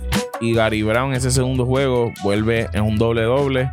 Y 0.43 0.55
Gary 0.55 0.83
Brown, 0.83 1.13
ese 1.13 1.31
segundo 1.31 1.67
juego, 1.67 2.13
vuelve 2.23 2.69
en 2.73 2.83
un 2.83 2.97
doble-doble. 2.97 3.71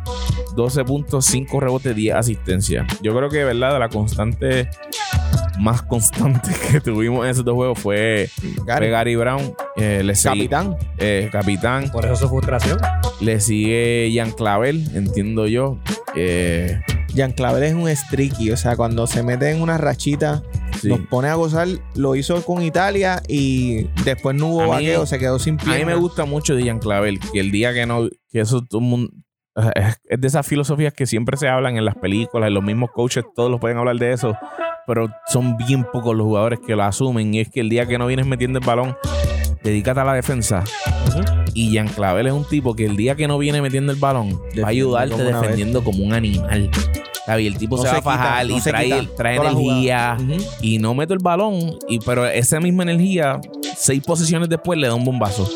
12 0.54 0.84
puntos, 0.84 1.24
5 1.24 1.60
rebotes, 1.60 1.96
10 1.96 2.14
asistencias. 2.16 2.86
Yo 3.00 3.16
creo 3.16 3.30
que, 3.30 3.42
¿verdad? 3.44 3.72
De 3.72 3.78
la 3.78 3.88
constante 3.88 4.68
más 5.58 5.82
constante 5.82 6.50
que 6.72 6.80
tuvimos 6.80 7.24
en 7.24 7.30
esos 7.30 7.44
dos 7.44 7.54
juegos 7.54 7.78
fue 7.78 8.28
Gary, 8.64 9.16
Brown. 9.16 9.54
Eh, 9.76 10.02
le 10.04 10.14
sigue- 10.14 10.48
capitán. 10.48 10.76
eh, 10.98 11.28
capitán. 11.32 11.90
Por 11.90 12.04
eso 12.04 12.16
su 12.16 12.28
frustración. 12.28 12.78
Le 13.20 13.40
sigue 13.40 14.10
Jan 14.14 14.30
Clavel, 14.32 14.88
entiendo 14.94 15.46
yo. 15.46 15.78
Eh, 16.14 16.80
Jean 17.14 17.32
Clavel 17.32 17.62
es 17.62 17.74
un 17.74 17.88
streaky. 17.94 18.50
O 18.52 18.56
sea, 18.56 18.76
cuando 18.76 19.06
se 19.06 19.22
mete 19.22 19.50
en 19.50 19.60
una 19.62 19.78
rachita, 19.78 20.42
sí. 20.80 20.88
nos 20.88 21.00
pone 21.00 21.28
a 21.28 21.34
gozar. 21.34 21.66
Lo 21.94 22.14
hizo 22.16 22.42
con 22.44 22.62
Italia 22.62 23.22
y 23.28 23.84
después 24.04 24.36
no 24.36 24.48
hubo 24.48 24.62
A 24.62 24.66
vaqueo, 24.68 25.06
se 25.06 25.18
quedó 25.18 25.38
sin 25.38 25.54
A 25.54 25.58
pierna. 25.64 25.78
mí 25.78 25.84
me 25.84 25.94
gusta 25.96 26.24
mucho 26.24 26.54
de 26.54 26.64
Jan 26.64 26.78
Clavel, 26.78 27.18
que 27.32 27.40
el 27.40 27.50
día 27.50 27.72
que 27.74 27.86
no, 27.86 28.08
que 28.30 28.40
eso 28.40 28.64
todo 28.64 28.80
el 28.80 28.86
mundo, 28.86 29.12
es, 29.74 30.00
es 30.08 30.20
de 30.20 30.26
esas 30.26 30.46
filosofías 30.46 30.92
que 30.92 31.06
siempre 31.06 31.36
se 31.36 31.48
hablan 31.48 31.76
en 31.76 31.84
las 31.84 31.94
películas, 31.94 32.48
en 32.48 32.54
los 32.54 32.62
mismos 32.62 32.90
coaches, 32.90 33.24
todos 33.34 33.50
los 33.50 33.60
pueden 33.60 33.78
hablar 33.78 33.96
de 33.96 34.12
eso, 34.12 34.36
pero 34.86 35.08
son 35.26 35.56
bien 35.56 35.84
pocos 35.84 36.16
los 36.16 36.24
jugadores 36.24 36.60
que 36.66 36.74
lo 36.74 36.82
asumen. 36.84 37.34
Y 37.34 37.40
es 37.40 37.48
que 37.50 37.60
el 37.60 37.68
día 37.68 37.86
que 37.86 37.98
no 37.98 38.06
vienes 38.06 38.26
metiendo 38.26 38.58
el 38.58 38.64
balón, 38.64 38.96
dedícate 39.62 40.00
a 40.00 40.04
la 40.04 40.14
defensa. 40.14 40.64
Y 41.54 41.76
Jan 41.76 41.88
Clavel 41.88 42.26
es 42.26 42.32
un 42.32 42.44
tipo 42.44 42.74
que 42.74 42.86
el 42.86 42.96
día 42.96 43.16
que 43.16 43.26
no 43.26 43.38
viene 43.38 43.60
metiendo 43.60 43.92
el 43.92 43.98
balón, 43.98 44.32
va 44.32 44.38
a 44.38 44.40
Defiende 44.40 44.70
ayudarte 44.70 45.14
como 45.14 45.24
defendiendo 45.24 45.84
como 45.84 46.04
un 46.04 46.12
animal. 46.12 46.70
¿Sabes? 47.26 47.44
Y 47.44 47.46
el 47.48 47.58
tipo 47.58 47.76
No 47.76 47.82
se, 47.82 47.88
se 47.88 47.94
va 47.94 47.98
a 47.98 48.02
fajar 48.02 48.46
no 48.46 48.56
y 48.56 48.60
trae, 48.60 49.06
trae 49.16 49.36
energía 49.36 50.16
y 50.62 50.78
no 50.78 50.94
meto 50.94 51.12
el 51.12 51.20
balón, 51.20 51.78
y, 51.86 51.98
pero 51.98 52.26
esa 52.26 52.58
misma 52.60 52.84
energía, 52.84 53.40
seis 53.76 54.02
posiciones 54.02 54.48
después 54.48 54.78
le 54.78 54.86
da 54.86 54.94
un 54.94 55.04
bombazo. 55.04 55.46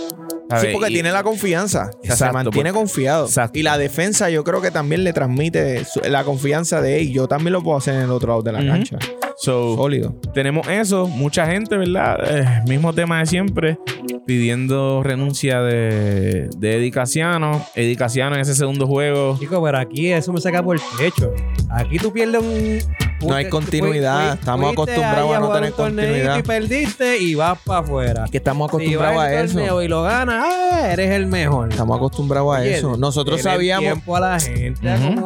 Sí, 0.61 0.69
porque 0.73 0.91
Y- 0.91 0.95
tiene 0.95 1.13
la 1.13 1.23
confianza. 1.23 1.91
O 1.91 1.93
sea, 1.93 2.01
se 2.03 2.09
Exacto, 2.13 2.35
mantiene 2.35 2.71
porque- 2.71 2.79
confiado. 2.81 3.27
Exacto. 3.27 3.59
Y 3.59 3.63
la 3.63 3.79
defensa 3.79 4.31
yo 4.31 4.45
creo 4.45 4.61
que 4.61 4.71
también 4.71 5.05
le 5.05 5.13
transmite 5.13 5.85
su- 5.85 6.01
la 6.01 6.25
confianza 6.25 6.81
de 6.83 7.01
él. 7.01 7.13
Yo 7.13 7.29
también 7.29 7.53
lo 7.53 7.63
puedo 7.63 7.79
hacer 7.79 7.95
en 7.95 8.03
el 8.03 8.11
otro 8.11 8.29
lado 8.29 8.43
de 8.43 8.53
la 8.53 8.65
cancha. 8.67 8.99
So, 9.43 9.75
Sólido. 9.75 10.15
tenemos 10.33 10.69
eso, 10.69 11.09
mucha 11.09 11.49
gente, 11.49 11.77
¿verdad? 11.77 12.17
Eh, 12.25 12.63
mismo 12.69 12.93
tema 12.93 13.19
de 13.19 13.27
siempre, 13.27 13.77
pidiendo 14.25 15.03
renuncia 15.03 15.61
de, 15.63 16.49
de 16.57 16.77
Eddie 16.77 16.93
Casiano. 16.93 17.67
Eddie 17.75 17.97
Casiano 17.97 18.37
en 18.37 18.43
ese 18.43 18.55
segundo 18.55 18.87
juego. 18.87 19.37
Chico, 19.41 19.61
pero 19.61 19.79
aquí 19.79 20.13
eso 20.13 20.33
me 20.33 20.41
saca 20.41 20.63
por 20.63 20.77
el 20.77 20.83
techo. 20.97 21.35
Aquí 21.71 21.99
tú 21.99 22.13
pierdes 22.13 22.41
un. 22.41 22.79
No 23.27 23.35
hay 23.35 23.49
continuidad. 23.49 24.35
Estamos 24.35 24.73
acostumbrados 24.73 25.35
a 25.35 25.41
no 25.41 25.53
tener 25.53 25.73
continuidad. 25.73 26.39
Y 26.39 26.43
perdiste 26.43 27.19
y 27.19 27.35
vas 27.35 27.59
para 27.65 27.81
afuera. 27.81 28.25
Que 28.31 28.37
estamos 28.37 28.69
acostumbrados 28.69 29.23
a 29.23 29.43
eso. 29.43 29.55
torneo 29.55 29.83
y 29.83 29.89
lo 29.89 30.03
ganas, 30.03 30.45
ah, 30.45 30.93
eres 30.93 31.11
el 31.11 31.27
mejor. 31.27 31.71
Estamos 31.71 31.97
acostumbrados 31.97 32.57
a 32.57 32.65
eso. 32.65 32.97
Nosotros 32.97 33.43
sabíamos. 33.43 33.85
tiempo 33.85 34.17
a 34.17 34.21
la 34.21 34.41
gente. 34.41 34.81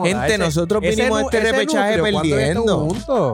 Gente, 0.04 0.38
nosotros 0.38 0.82
Ese 0.82 0.96
vinimos 0.96 1.20
a 1.20 1.22
este 1.22 1.40
repechaje 1.40 1.96
núcleo, 1.96 2.12
¿cuándo 2.12 2.36
perdiendo. 2.36 2.88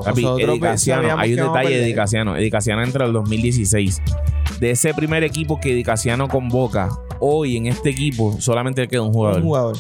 Nosotros 0.05 0.61
Casiano, 0.73 1.19
hay 1.19 1.35
un 1.35 1.47
detalle 1.47 1.79
de 1.79 1.95
Casiano. 1.95 2.35
Casiano 2.51 2.83
entra 2.83 3.07
el 3.07 3.13
2016. 3.13 4.03
De 4.61 4.71
ese 4.71 4.95
primer 4.95 5.25
equipo 5.25 5.61
que 5.61 5.83
Casiano 5.83 6.29
convoca, 6.29 6.89
hoy 7.21 7.57
en 7.57 7.67
este 7.67 7.91
equipo 7.91 8.37
solamente 8.41 8.87
queda 8.89 9.03
un 9.03 9.13
jugador. 9.13 9.39
Un 9.39 9.45
jugador. 9.45 9.77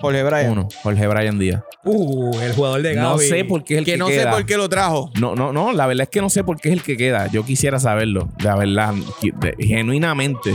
Jorge 0.00 0.22
Bryan. 0.22 0.50
Uno, 0.52 0.68
Jorge 0.82 1.06
Brian 1.06 1.38
Díaz. 1.38 1.62
Uh, 1.84 2.38
el 2.40 2.52
jugador 2.52 2.82
de 2.82 2.94
Gaby. 2.94 3.08
No 3.08 3.18
sé 3.18 3.44
por 3.44 3.62
qué 3.64 3.74
es 3.74 3.78
el 3.78 3.84
que, 3.84 3.92
Que 3.92 3.98
no 3.98 4.06
queda. 4.08 4.22
sé 4.24 4.28
por 4.36 4.44
qué 4.46 4.56
lo 4.56 4.68
trajo. 4.68 5.10
No, 5.20 5.34
no, 5.36 5.52
no, 5.52 5.72
la 5.72 5.86
verdad 5.86 6.02
es 6.04 6.08
que 6.08 6.20
no 6.20 6.28
sé 6.30 6.42
por 6.44 6.60
qué 6.60 6.68
es 6.70 6.74
el 6.74 6.82
que 6.82 6.96
queda. 6.96 7.28
Yo 7.28 7.44
quisiera 7.44 7.78
saberlo, 7.78 8.28
la 8.40 8.56
verdad, 8.56 8.92
genuinamente. 9.58 10.52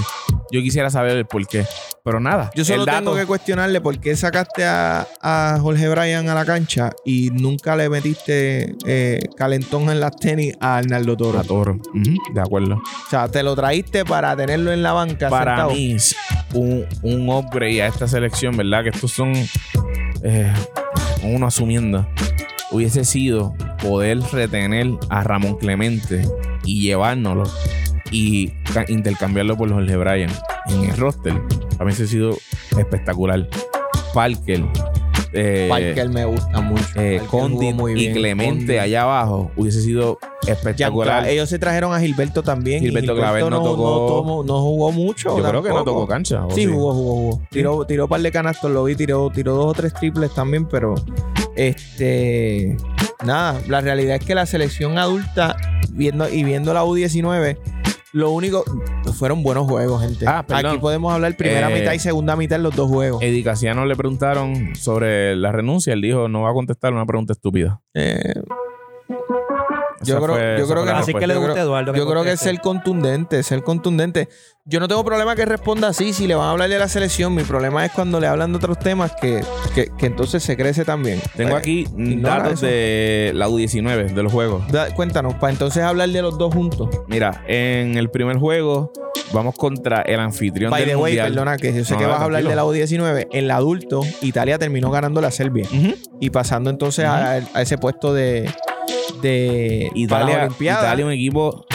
Yo 0.51 0.61
quisiera 0.61 0.89
saber 0.89 1.17
el 1.17 1.25
por 1.25 1.45
qué. 1.47 1.65
Pero 2.03 2.19
nada, 2.19 2.49
Yo 2.55 2.65
solo 2.65 2.79
el 2.81 2.85
dato, 2.87 2.99
tengo 2.99 3.15
que 3.15 3.25
cuestionarle 3.27 3.79
por 3.79 3.99
qué 3.99 4.15
sacaste 4.15 4.65
a, 4.65 5.07
a 5.21 5.59
Jorge 5.61 5.87
Bryan 5.87 6.27
a 6.29 6.33
la 6.33 6.43
cancha 6.45 6.89
y 7.05 7.29
nunca 7.29 7.75
le 7.75 7.89
metiste 7.89 8.75
eh, 8.87 9.19
calentón 9.37 9.87
en 9.91 9.99
las 9.99 10.15
tenis 10.15 10.55
a 10.59 10.77
Arnaldo 10.77 11.15
Toro. 11.15 11.39
a 11.39 11.43
Toro. 11.43 11.79
De 12.33 12.41
acuerdo. 12.41 12.75
O 12.77 13.09
sea, 13.09 13.27
te 13.27 13.43
lo 13.43 13.55
traíste 13.55 14.03
para 14.03 14.35
tenerlo 14.35 14.71
en 14.71 14.81
la 14.81 14.93
banca. 14.93 15.29
Para 15.29 15.51
sentado. 15.57 15.73
mí, 15.73 15.95
un, 16.55 16.85
un 17.03 17.29
upgrade 17.29 17.83
a 17.83 17.87
esta 17.87 18.07
selección, 18.07 18.57
¿verdad? 18.57 18.83
Que 18.83 18.89
estos 18.89 19.11
son 19.11 19.20
eh, 20.23 20.53
uno 21.23 21.47
asumiendo. 21.47 22.07
Hubiese 22.71 23.03
sido 23.03 23.53
poder 23.81 24.19
retener 24.31 24.87
a 25.09 25.23
Ramón 25.23 25.57
Clemente 25.57 26.25
y 26.63 26.81
llevárnoslo 26.81 27.43
y 28.11 28.49
ca- 28.73 28.85
intercambiarlo 28.87 29.57
por 29.57 29.71
Jorge 29.71 29.95
Bryan 29.97 30.31
en 30.67 30.89
el 30.89 30.97
roster. 30.97 31.33
Para 31.77 31.85
sido 32.07 32.37
espectacular. 32.77 33.47
Parker. 34.13 34.63
Eh, 35.33 35.67
Parker 35.69 36.09
me 36.09 36.25
gusta 36.25 36.61
mucho. 36.61 36.83
eh, 36.95 37.21
Condit 37.29 37.75
muy 37.75 37.93
y. 38.01 38.11
Clemente 38.13 38.49
Condit. 38.65 38.79
allá 38.79 39.03
abajo 39.03 39.51
hubiese 39.55 39.81
sido 39.81 40.17
espectacular. 40.47 41.27
Ellos 41.27 41.49
se 41.49 41.57
trajeron 41.59 41.93
a 41.93 41.99
Gilberto 41.99 42.43
también. 42.43 42.81
Gilberto 42.81 43.15
Clavel 43.15 43.49
no 43.49 43.61
tocó- 43.63 44.07
tomó- 44.23 44.43
no 44.43 44.61
jugó 44.61 44.91
mucho. 44.91 45.37
Yo 45.37 45.43
creo 45.47 45.63
que 45.63 45.69
no 45.69 45.83
tocó 45.83 46.07
cancha. 46.07 46.45
¿o 46.45 46.51
Sí, 46.51 46.65
jugó, 46.65 46.93
jugó, 46.93 47.13
jugó. 47.15 47.41
Tiró, 47.49 47.85
tiró 47.85 48.03
un 48.05 48.09
par 48.09 48.21
de 48.21 48.31
canastos, 48.31 48.71
lo 48.71 48.83
vi, 48.83 48.95
tiró, 48.95 49.29
tiró 49.29 49.55
dos 49.55 49.65
o 49.67 49.73
tres 49.73 49.93
triples 49.93 50.33
también, 50.33 50.65
pero 50.67 50.95
este 51.55 52.75
nada, 53.23 53.59
la 53.67 53.81
realidad 53.81 54.15
es 54.17 54.25
que 54.25 54.33
la 54.35 54.45
selección 54.45 54.97
adulta, 54.97 55.55
viendo 55.91 56.27
y 56.27 56.43
viendo 56.43 56.73
la 56.73 56.83
U19, 56.83 57.57
lo 58.13 58.31
único 58.31 58.63
fueron 59.17 59.43
buenos 59.43 59.67
juegos, 59.67 60.01
gente. 60.01 60.25
Ah, 60.27 60.43
perdón. 60.45 60.65
Aquí 60.71 60.77
podemos 60.79 61.13
hablar 61.13 61.35
primera 61.37 61.69
Eh, 61.71 61.79
mitad 61.79 61.93
y 61.93 61.99
segunda 61.99 62.35
mitad 62.35 62.57
en 62.57 62.63
los 62.63 62.75
dos 62.75 62.89
juegos. 62.89 63.21
Eddie 63.23 63.43
Casiano 63.43 63.85
le 63.85 63.95
preguntaron 63.95 64.75
sobre 64.75 65.35
la 65.35 65.51
renuncia. 65.51 65.93
Él 65.93 66.01
dijo, 66.01 66.27
no 66.27 66.41
va 66.41 66.51
a 66.51 66.53
contestar 66.53 66.93
una 66.93 67.05
pregunta 67.05 67.33
estúpida. 67.33 67.81
Eh, 67.93 68.33
Esa 70.01 70.13
Yo 70.13 70.21
creo- 70.21 70.35
fue- 70.35 70.55
yo 70.59 70.67
creo 70.67 70.83
que 70.83 70.89
Así 70.91 71.13
que 71.13 71.27
le 71.27 71.33
Yo 71.33 71.39
gusta 71.39 71.53
creo- 71.53 71.65
Eduardo. 71.65 71.93
yo 71.95 72.07
creo 72.07 72.23
que 72.23 72.31
es 72.31 72.39
conteste. 72.39 72.49
ser 72.49 72.61
contundente, 72.61 73.43
ser 73.43 73.63
contundente. 73.63 74.29
Yo 74.65 74.79
no 74.79 74.87
tengo 74.87 75.03
problema 75.03 75.35
que 75.35 75.45
responda 75.45 75.87
así 75.87 76.13
si 76.13 76.27
le 76.27 76.35
van 76.35 76.47
a 76.47 76.51
hablar 76.51 76.69
de 76.69 76.77
la 76.77 76.87
selección. 76.87 77.33
Mi 77.33 77.43
problema 77.43 77.83
es 77.85 77.91
cuando 77.91 78.19
le 78.19 78.27
hablan 78.27 78.51
de 78.51 78.57
otros 78.57 78.77
temas 78.79 79.11
que, 79.19 79.43
que, 79.73 79.87
que 79.97 80.05
entonces 80.05 80.43
se 80.43 80.55
crece 80.55 80.85
también. 80.85 81.19
Tengo 81.35 81.55
Eh, 81.55 81.59
aquí 81.59 81.87
datos 82.21 82.53
eso. 82.53 82.65
de 82.67 83.31
la 83.33 83.47
U19, 83.49 84.13
de 84.13 84.23
los 84.23 84.31
juegos. 84.31 84.67
Da- 84.71 84.93
cuéntanos, 84.93 85.33
para 85.35 85.51
entonces 85.53 85.81
hablar 85.83 86.09
de 86.09 86.21
los 86.21 86.37
dos 86.37 86.53
juntos. 86.53 86.89
Mira, 87.07 87.43
en 87.47 87.97
el 87.97 88.09
primer 88.11 88.37
juego 88.37 88.91
vamos 89.33 89.55
contra 89.55 90.01
el 90.01 90.19
anfitrión 90.19 90.69
By 90.69 90.81
del 90.81 90.89
the 90.91 90.95
way, 90.95 91.13
mundial. 91.13 91.27
perdona 91.29 91.57
que 91.57 91.73
yo 91.73 91.83
sé 91.85 91.93
No, 91.93 91.99
que 91.99 92.03
no, 92.05 92.11
vas 92.11 92.21
a 92.21 92.23
hablar 92.25 92.43
de 92.43 92.55
la 92.55 92.63
tranquilo. 92.63 92.85
U19. 92.85 93.27
En 93.31 93.47
la 93.47 93.55
adulto, 93.55 94.01
Italia 94.21 94.59
terminó 94.59 94.91
ganando 94.91 95.21
la 95.21 95.31
Serbia 95.31 95.65
y 96.19 96.29
pasando 96.29 96.69
entonces 96.69 97.05
a, 97.05 97.31
a 97.53 97.61
ese 97.61 97.77
puesto 97.79 98.13
de, 98.13 98.47
de 99.21 99.89
Italia. 99.95 100.49
Italia 100.59 101.05
un 101.05 101.11
equipo 101.11 101.65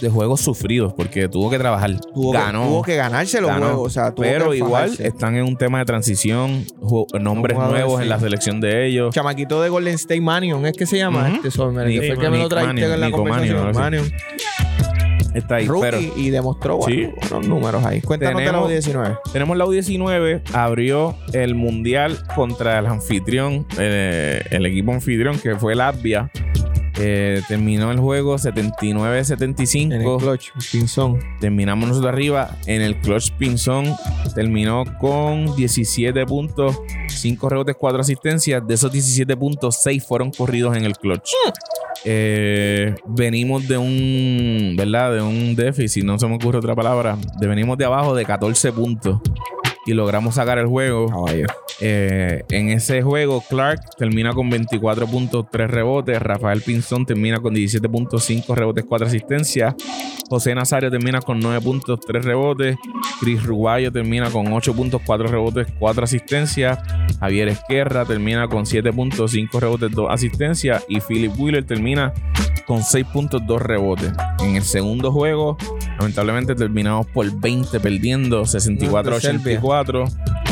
de 0.00 0.08
juegos 0.10 0.40
sufridos 0.40 0.92
porque 0.94 1.28
tuvo 1.28 1.50
que 1.50 1.58
trabajar. 1.58 1.98
tuvo, 2.14 2.30
que, 2.32 2.38
ganó. 2.38 2.66
tuvo 2.68 2.82
que 2.82 2.94
ganarse 2.96 3.40
los 3.40 3.50
ganó. 3.50 3.66
juegos. 3.66 3.86
O 3.86 3.90
sea, 3.90 4.14
tuvo 4.14 4.24
pero 4.24 4.50
que 4.50 4.58
igual 4.58 4.92
están 4.98 5.34
en 5.36 5.44
un 5.44 5.56
tema 5.56 5.80
de 5.80 5.84
transición, 5.86 6.64
nombres 7.20 7.58
nuevos 7.58 7.96
sí. 7.98 8.02
en 8.04 8.08
la 8.08 8.20
selección 8.20 8.60
de 8.60 8.86
ellos. 8.86 9.12
Chamaquito 9.14 9.60
de 9.60 9.68
Golden 9.68 9.94
State 9.94 10.20
Manion, 10.20 10.64
¿es 10.66 10.72
que 10.74 10.86
se 10.86 10.98
llama 10.98 11.26
Ujú. 11.26 11.36
este 11.36 11.50
Sommer? 11.50 11.88
Que 11.88 11.98
fue 11.98 12.08
el 12.10 12.18
que 12.18 12.30
me 12.30 12.38
lo 12.38 12.48
trajiste 12.48 12.84
en 12.84 13.00
la 13.00 13.06
Nico 13.06 13.18
conversación. 13.18 13.72
Manion. 13.74 14.12
Está 15.34 15.56
ahí. 15.56 15.66
Rookie 15.66 15.82
Pero 15.90 15.98
y 16.16 16.30
demostró 16.30 16.78
Sí. 16.86 17.02
bueno, 17.04 17.14
buenos 17.30 17.48
números 17.48 17.84
ahí. 17.84 18.00
Cuéntanos 18.00 18.40
Tenemos- 18.40 18.68
de 18.68 18.74
la 18.74 18.80
U19. 18.80 19.18
tenemos 19.32 19.56
la 19.56 19.66
U19, 19.66 20.42
abrió 20.54 21.16
el 21.32 21.54
mundial 21.54 22.18
contra 22.34 22.78
el 22.78 22.86
anfitrión, 22.86 23.66
eh, 23.78 24.42
el 24.50 24.64
equipo 24.66 24.92
anfitrión 24.92 25.38
que 25.38 25.54
fue 25.56 25.74
Latvia. 25.74 26.30
Eh, 27.00 27.42
terminó 27.46 27.92
el 27.92 28.00
juego 28.00 28.36
En 28.36 28.56
el 28.56 28.72
79-75. 28.72 30.18
clutch, 30.18 30.50
Pinzón. 30.72 31.18
Terminamos 31.40 31.88
nosotros 31.88 32.12
arriba. 32.12 32.56
En 32.66 32.82
el 32.82 32.96
clutch 33.00 33.30
Pinzón 33.32 33.94
terminó 34.34 34.84
con 34.98 35.54
17 35.54 36.26
puntos, 36.26 36.76
5 37.08 37.48
rebotes, 37.48 37.76
4 37.78 38.00
asistencias. 38.00 38.66
De 38.66 38.74
esos 38.74 38.90
17 38.90 39.36
puntos, 39.36 39.78
6 39.82 40.04
fueron 40.04 40.30
corridos 40.30 40.76
en 40.76 40.84
el 40.84 40.96
clutch. 40.96 41.30
Eh, 42.04 42.94
venimos 43.06 43.66
de 43.68 43.78
un, 43.78 44.74
¿verdad? 44.76 45.14
De 45.14 45.20
un 45.20 45.54
déficit, 45.54 46.04
no 46.04 46.18
se 46.18 46.26
me 46.26 46.36
ocurre 46.36 46.58
otra 46.58 46.74
palabra. 46.74 47.16
De, 47.40 47.46
venimos 47.46 47.78
de 47.78 47.84
abajo 47.84 48.14
de 48.14 48.24
14 48.24 48.72
puntos 48.72 49.20
y 49.88 49.94
logramos 49.94 50.34
sacar 50.34 50.58
el 50.58 50.66
juego. 50.66 51.08
Caballo. 51.08 51.46
Eh, 51.80 52.44
en 52.50 52.68
ese 52.68 53.00
juego, 53.00 53.42
Clark 53.48 53.80
termina 53.96 54.34
con 54.34 54.50
24 54.50 55.06
puntos, 55.06 55.46
3 55.50 55.70
rebotes. 55.70 56.20
Rafael 56.20 56.60
Pinzón 56.60 57.06
termina 57.06 57.38
con 57.40 57.54
17.5 57.54 58.54
rebotes, 58.54 58.84
4 58.86 59.06
asistencias. 59.06 59.74
José 60.28 60.54
Nazario 60.54 60.90
termina 60.90 61.22
con 61.22 61.40
9 61.40 61.62
puntos, 61.62 62.00
3 62.06 62.22
rebotes. 62.22 62.76
Chris 63.18 63.42
Ruballo 63.42 63.90
termina 63.90 64.28
con 64.30 64.52
8 64.52 64.74
puntos, 64.74 65.00
4 65.06 65.26
rebotes, 65.26 65.66
4 65.78 66.04
asistencias. 66.04 66.78
Javier 67.18 67.48
Esquerra 67.48 68.04
termina 68.04 68.46
con 68.46 68.66
7 68.66 68.92
puntos, 68.92 69.30
5 69.30 69.58
rebotes, 69.58 69.90
2 69.90 70.10
asistencias. 70.10 70.84
Y 70.86 71.00
Philip 71.00 71.32
Wheeler 71.38 71.64
termina 71.64 72.12
con 72.66 72.82
6 72.82 73.06
puntos, 73.12 73.42
2 73.46 73.62
rebotes. 73.62 74.12
En 74.40 74.56
el 74.56 74.62
segundo 74.62 75.10
juego, 75.12 75.56
lamentablemente 75.98 76.54
terminamos 76.54 77.06
por 77.06 77.30
20 77.30 77.80
perdiendo, 77.80 78.42
64-84. 78.42 80.10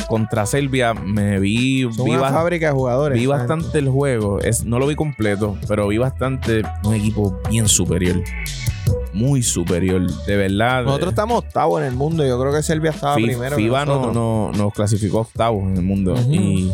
Contra 0.08 0.46
Serbia 0.46 0.94
me 0.94 1.40
vi, 1.40 1.82
Son 1.92 2.04
vi, 2.04 2.12
una 2.12 2.30
fábrica 2.30 2.66
de 2.66 2.72
jugadores. 2.72 3.18
vi 3.18 3.26
bastante 3.26 3.78
el 3.78 3.88
juego. 3.88 4.38
Es, 4.40 4.64
no 4.64 4.78
lo 4.78 4.86
vi 4.86 4.94
completo, 4.94 5.56
pero 5.68 5.88
vi 5.88 5.98
bastante 5.98 6.62
un 6.84 6.94
equipo 6.94 7.40
bien 7.50 7.68
superior. 7.68 8.22
Muy 9.12 9.42
superior, 9.42 10.06
de 10.26 10.36
verdad. 10.36 10.84
Nosotros 10.84 11.10
estamos 11.10 11.38
octavos 11.38 11.80
en 11.80 11.88
el 11.88 11.94
mundo. 11.94 12.24
Yo 12.24 12.38
creo 12.38 12.52
que 12.52 12.62
Serbia 12.62 12.90
estaba 12.90 13.14
primero. 13.14 13.56
FIBA 13.56 13.84
no, 13.84 13.92
nosotros. 13.94 14.14
no- 14.14 14.52
nos 14.52 14.72
clasificó 14.74 15.20
octavos 15.20 15.64
en 15.64 15.76
el 15.76 15.82
mundo. 15.82 16.14
Y, 16.30 16.70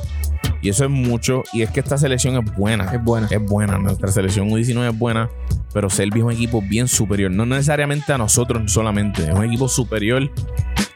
y 0.63 0.69
eso 0.69 0.85
es 0.85 0.91
mucho. 0.91 1.43
Y 1.53 1.63
es 1.63 1.71
que 1.71 1.81
esta 1.81 1.99
selección 1.99 2.37
es 2.37 2.57
buena. 2.57 2.85
Es 2.85 3.03
buena. 3.03 3.27
Es 3.29 3.45
buena. 3.45 3.79
Nuestra 3.79 4.13
selección 4.13 4.49
U19 4.49 4.91
es 4.91 4.99
buena. 4.99 5.29
Pero 5.75 5.91
Serbia 5.91 6.21
es 6.21 6.25
un 6.25 6.33
equipo 6.33 6.63
bien 6.63 6.87
superior. 6.87 7.33
No 7.33 7.45
necesariamente 7.45 8.13
a 8.13 8.19
nosotros 8.19 8.71
solamente. 8.73 9.25
Es 9.25 9.35
un 9.35 9.45
equipo 9.45 9.69
superior 9.69 10.31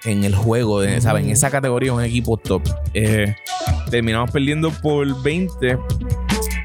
en 0.04 0.22
el 0.22 0.36
juego. 0.36 0.80
De, 0.80 1.00
¿sabes? 1.00 1.24
En 1.24 1.30
esa 1.30 1.50
categoría 1.50 1.90
es 1.90 1.96
un 1.98 2.04
equipo 2.04 2.36
top. 2.36 2.62
Eh, 2.94 3.34
terminamos 3.90 4.30
perdiendo 4.30 4.70
por 4.70 5.20
20. 5.22 5.78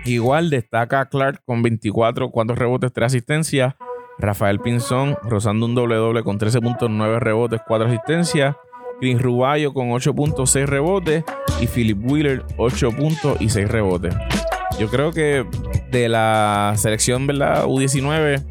Igual 0.05 0.51
destaca 0.51 1.09
Clark 1.09 1.41
con 1.43 1.63
24, 1.63 2.29
4 2.29 2.55
rebotes, 2.55 2.93
3 2.93 3.07
asistencias. 3.07 3.73
Rafael 4.19 4.59
Pinzón 4.59 5.17
rozando 5.23 5.65
un 5.65 5.73
doble 5.73 5.95
doble 5.95 6.21
con 6.21 6.37
13.9 6.37 7.19
rebotes, 7.19 7.61
4 7.67 7.87
asistencias. 7.87 8.55
Chris 9.01 9.19
Ruballo 9.19 9.73
con 9.73 9.89
8.6 9.89 10.65
rebotes. 10.67 11.23
Y 11.59 11.67
Philip 11.67 11.97
Wheeler 12.03 12.43
8 12.57 12.91
puntos 12.91 13.41
y 13.41 13.49
6 13.49 13.67
rebotes. 13.67 14.15
Yo 14.79 14.89
creo 14.89 15.11
que 15.11 15.43
de 15.91 16.07
la 16.07 16.73
selección 16.77 17.27
¿verdad? 17.27 17.65
U19, 17.65 18.43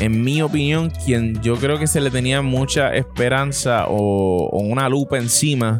en 0.00 0.22
mi 0.22 0.42
opinión, 0.42 0.90
quien 1.04 1.40
yo 1.42 1.56
creo 1.56 1.78
que 1.78 1.86
se 1.86 2.00
le 2.00 2.10
tenía 2.10 2.42
mucha 2.42 2.94
esperanza 2.94 3.86
o, 3.88 4.48
o 4.50 4.58
una 4.60 4.88
lupa 4.88 5.18
encima 5.18 5.78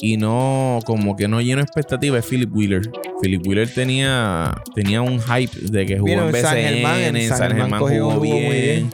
y 0.00 0.16
no, 0.16 0.80
como 0.84 1.16
que 1.16 1.28
no 1.28 1.40
lleno 1.40 1.62
expectativa 1.62 2.18
es 2.18 2.26
Philip 2.26 2.54
Wheeler. 2.54 2.90
Philip 3.22 3.46
Wheeler 3.46 3.72
tenía, 3.72 4.54
tenía 4.74 5.00
un 5.00 5.20
hype 5.20 5.58
de 5.70 5.86
que 5.86 5.98
jugó 5.98 6.12
en 6.12 6.18
en 6.18 6.42
San 6.42 6.54
BCN, 6.54 6.62
Germán, 6.62 7.16
en 7.16 7.28
San 7.28 7.38
San 7.38 7.56
Germán 7.56 7.80
jugó 7.80 8.20
bien. 8.20 8.50
bien. 8.50 8.90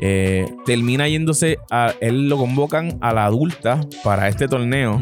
Eh, 0.00 0.46
termina 0.64 1.08
yéndose 1.08 1.58
a 1.70 1.92
él 2.00 2.28
lo 2.28 2.38
convocan 2.38 2.98
a 3.00 3.12
la 3.12 3.24
adulta 3.24 3.80
para 4.04 4.28
este 4.28 4.46
torneo 4.46 5.00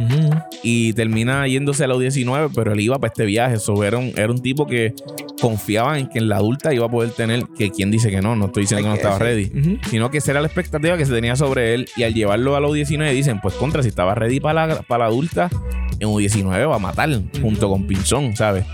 y 0.63 0.95
termina 0.95 1.47
yéndose 1.47 1.85
a 1.85 1.87
la 1.87 1.95
U19, 1.95 2.51
pero 2.55 2.73
él 2.73 2.81
iba 2.81 2.99
para 2.99 3.13
este 3.13 3.25
viaje. 3.25 3.59
So, 3.59 3.85
era, 3.85 3.99
un, 3.99 4.13
era 4.17 4.31
un 4.31 4.41
tipo 4.41 4.67
que 4.67 4.95
confiaba 5.41 5.99
en 5.99 6.09
que 6.09 6.18
en 6.18 6.28
la 6.28 6.37
adulta 6.37 6.72
iba 6.72 6.87
a 6.87 6.89
poder 6.89 7.11
tener, 7.11 7.45
que 7.57 7.70
quien 7.70 7.91
dice 7.91 8.11
que 8.11 8.20
no, 8.20 8.37
no 8.37 8.47
estoy 8.47 8.62
diciendo 8.62 8.84
que 8.84 8.89
no 8.89 8.95
estaba 8.95 9.18
ready, 9.18 9.78
sino 9.89 10.11
que 10.11 10.18
esa 10.18 10.32
era 10.32 10.41
la 10.41 10.47
expectativa 10.47 10.97
que 10.97 11.05
se 11.05 11.12
tenía 11.12 11.37
sobre 11.37 11.74
él 11.74 11.89
y 11.97 12.03
al 12.05 12.14
llevarlo 12.14 12.57
a 12.57 12.61
la 12.61 12.68
U19 12.68 13.12
dicen, 13.12 13.41
pues 13.41 13.55
contra, 13.55 13.82
si 13.82 13.89
estaba 13.89 14.14
ready 14.14 14.41
para 14.41 14.66
la, 14.66 14.82
para 14.82 15.05
la 15.05 15.11
adulta, 15.11 15.51
en 15.99 16.09
U19 16.09 16.68
va 16.68 16.76
a 16.76 16.78
matar 16.78 17.11
junto 17.41 17.68
con 17.68 17.87
Pinzón, 17.87 18.37
¿sabes? 18.37 18.64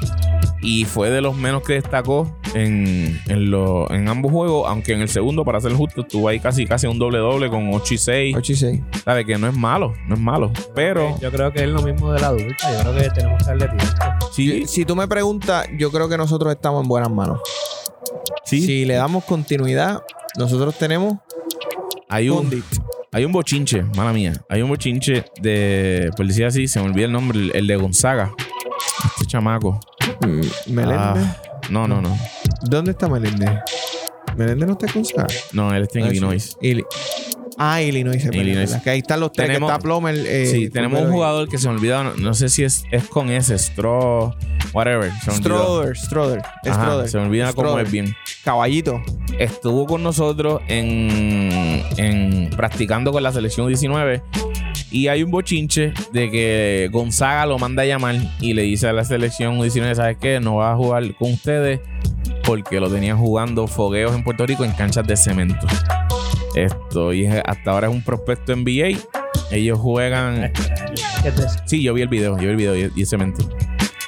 Y 0.64 0.84
fue 0.84 1.10
de 1.10 1.20
los 1.20 1.34
menos 1.36 1.62
que 1.64 1.72
destacó 1.74 2.36
en, 2.54 3.20
en, 3.26 3.50
lo- 3.50 3.90
en 3.90 4.08
ambos 4.08 4.30
juegos, 4.30 4.68
aunque 4.68 4.92
en 4.92 5.00
el 5.02 5.08
segundo, 5.08 5.44
para 5.44 5.60
ser 5.60 5.72
justo, 5.72 6.02
estuvo 6.02 6.28
ahí 6.28 6.38
casi, 6.38 6.66
casi 6.66 6.86
un 6.86 6.98
doble-doble 7.00 7.50
con 7.50 7.68
8 7.74 7.94
y 7.94 7.98
6. 7.98 8.36
8 8.36 8.52
y 8.52 8.56
6. 8.56 8.80
¿Sabes? 9.04 9.26
Que 9.26 9.36
no 9.38 9.48
es 9.48 9.54
malo, 9.56 9.92
no 10.06 10.14
es 10.14 10.20
malo. 10.20 10.52
Pero 10.74 11.18
Yo 11.20 11.32
creo 11.32 11.52
que 11.52 11.64
es 11.64 11.68
lo 11.68 11.82
mismo 11.82 12.12
de 12.12 12.20
la 12.20 12.28
adulta. 12.28 12.72
Yo 12.72 12.78
creo 12.90 12.94
que 13.02 13.10
tenemos 13.10 13.38
que 13.42 13.44
darle 13.48 13.66
tiempo. 13.68 13.86
sí, 14.32 14.66
Si 14.68 14.84
tú 14.84 14.94
me 14.94 15.08
preguntas, 15.08 15.66
yo 15.76 15.90
creo 15.90 16.08
que 16.08 16.16
nosotros 16.16 16.52
estamos 16.52 16.82
en 16.82 16.88
buenas 16.88 17.10
manos. 17.10 17.40
sí, 18.44 18.60
Si 18.64 18.84
le 18.84 18.94
damos 18.94 19.24
continuidad, 19.24 20.00
nosotros 20.38 20.76
tenemos 20.78 21.18
hay 22.08 22.28
un, 22.28 22.36
Condit. 22.38 22.64
hay 23.10 23.24
un 23.24 23.32
bochinche, 23.32 23.82
mala 23.96 24.12
mía. 24.12 24.34
Hay 24.48 24.62
un 24.62 24.68
bochinche 24.68 25.24
de, 25.40 26.10
por 26.16 26.26
decir 26.26 26.44
así, 26.44 26.68
se 26.68 26.78
me 26.78 26.86
olvida 26.86 27.06
el 27.06 27.12
nombre, 27.12 27.38
el, 27.38 27.50
el 27.56 27.66
de 27.66 27.76
Gonzaga. 27.76 28.30
Este 29.06 29.26
chamaco. 29.26 29.80
Mm, 30.26 30.72
Meléndez. 30.74 30.98
Ah, 30.98 31.36
no, 31.70 31.86
no, 31.88 32.00
no. 32.00 32.16
¿Dónde 32.62 32.92
está 32.92 33.08
Meléndez? 33.08 33.50
¿Meléndez 34.36 34.66
no 34.66 34.72
está 34.72 34.92
con 34.92 35.04
Sara? 35.04 35.26
No, 35.52 35.74
él 35.74 35.82
está 35.82 35.98
en 35.98 36.06
Ah. 36.06 36.08
Illinois. 36.08 36.56
Ah, 37.58 37.82
Illinois. 37.82 38.24
Illinois. 38.32 38.76
Que 38.82 38.90
ahí 38.90 38.98
están 39.00 39.20
los 39.20 39.30
tres. 39.32 39.46
Tenemos- 39.48 39.70
que 39.70 39.74
está 39.74 39.82
Plomer. 39.82 40.14
eh, 40.26 40.46
sí, 40.50 40.70
tenemos 40.70 41.02
un 41.02 41.12
jugador 41.12 41.48
que 41.48 41.58
se 41.58 41.68
me 41.68 41.74
olvidó, 41.74 42.02
no, 42.02 42.14
no 42.14 42.34
sé 42.34 42.48
si 42.48 42.64
es, 42.64 42.84
es 42.90 43.04
con 43.04 43.30
ese, 43.30 43.58
Stro, 43.58 44.34
whatever. 44.72 45.12
Stroder. 45.30 45.96
Stroder. 45.96 46.42
Stroder. 46.64 47.08
se 47.08 47.18
me 47.18 47.24
olvida 47.26 47.52
cómo 47.52 47.78
es 47.78 47.90
bien. 47.90 48.16
Caballito. 48.42 49.02
Estuvo 49.38 49.86
con 49.86 50.02
nosotros 50.02 50.62
en, 50.68 51.84
en 51.98 52.50
practicando 52.56 53.12
con 53.12 53.22
la 53.22 53.32
selección 53.32 53.68
19 53.68 54.22
y 54.92 55.08
hay 55.08 55.22
un 55.22 55.30
bochinche 55.30 55.92
de 56.12 56.30
que 56.30 56.88
Gonzaga 56.92 57.46
lo 57.46 57.58
manda 57.58 57.82
a 57.82 57.86
llamar 57.86 58.16
y 58.40 58.52
le 58.52 58.62
dice 58.62 58.88
a 58.88 58.92
la 58.92 59.04
selección 59.04 59.60
19, 59.60 59.94
¿sabes 59.94 60.18
qué? 60.18 60.38
No 60.38 60.56
va 60.56 60.72
a 60.72 60.76
jugar 60.76 61.14
con 61.14 61.32
ustedes 61.32 61.80
porque 62.44 62.78
lo 62.78 62.90
tenían 62.90 63.18
jugando 63.18 63.66
fogueos 63.66 64.14
en 64.14 64.22
Puerto 64.22 64.46
Rico 64.46 64.64
en 64.64 64.72
canchas 64.72 65.06
de 65.06 65.16
cemento. 65.16 65.66
Esto, 66.54 67.14
y 67.14 67.26
hasta 67.26 67.70
ahora 67.70 67.88
es 67.88 67.94
un 67.94 68.02
prospecto 68.02 68.54
NBA. 68.54 68.98
Ellos 69.50 69.78
juegan. 69.78 70.52
Sí, 71.64 71.82
yo 71.82 71.94
vi 71.94 72.02
el 72.02 72.08
video, 72.08 72.36
yo 72.36 72.42
vi 72.42 72.50
el 72.50 72.56
video 72.56 72.76
y, 72.76 72.92
y 72.94 73.02
es 73.02 73.08
cemento. 73.08 73.48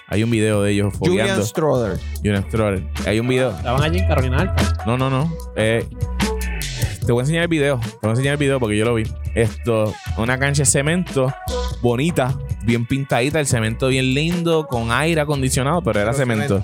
Hay 0.08 0.22
un 0.22 0.30
video 0.30 0.62
de 0.62 0.72
ellos 0.72 0.94
Julian 0.98 1.26
fogueando. 1.26 1.46
Stroder. 1.46 1.98
Julian 2.18 2.44
Stroder. 2.44 2.84
Hay 3.06 3.18
un 3.20 3.26
video. 3.26 3.50
Estaban 3.50 3.82
allí 3.82 3.98
en 3.98 4.06
Carolina 4.06 4.42
Alta. 4.42 4.84
No, 4.86 4.98
no, 4.98 5.08
no. 5.08 5.32
Eh, 5.56 5.86
te 7.04 7.12
voy 7.12 7.20
a 7.20 7.22
enseñar 7.22 7.42
el 7.42 7.48
video. 7.48 7.78
Te 7.80 7.98
voy 8.02 8.08
a 8.08 8.10
enseñar 8.10 8.32
el 8.32 8.38
video 8.38 8.58
porque 8.58 8.76
yo 8.76 8.84
lo 8.84 8.94
vi. 8.94 9.04
Esto, 9.34 9.92
una 10.16 10.38
cancha 10.38 10.62
de 10.62 10.66
cemento 10.66 11.32
bonita, 11.82 12.34
bien 12.64 12.86
pintadita, 12.86 13.40
el 13.40 13.46
cemento 13.46 13.88
bien 13.88 14.14
lindo, 14.14 14.66
con 14.66 14.90
aire 14.90 15.20
acondicionado, 15.20 15.82
pero 15.82 16.00
era 16.00 16.14
cemento. 16.14 16.62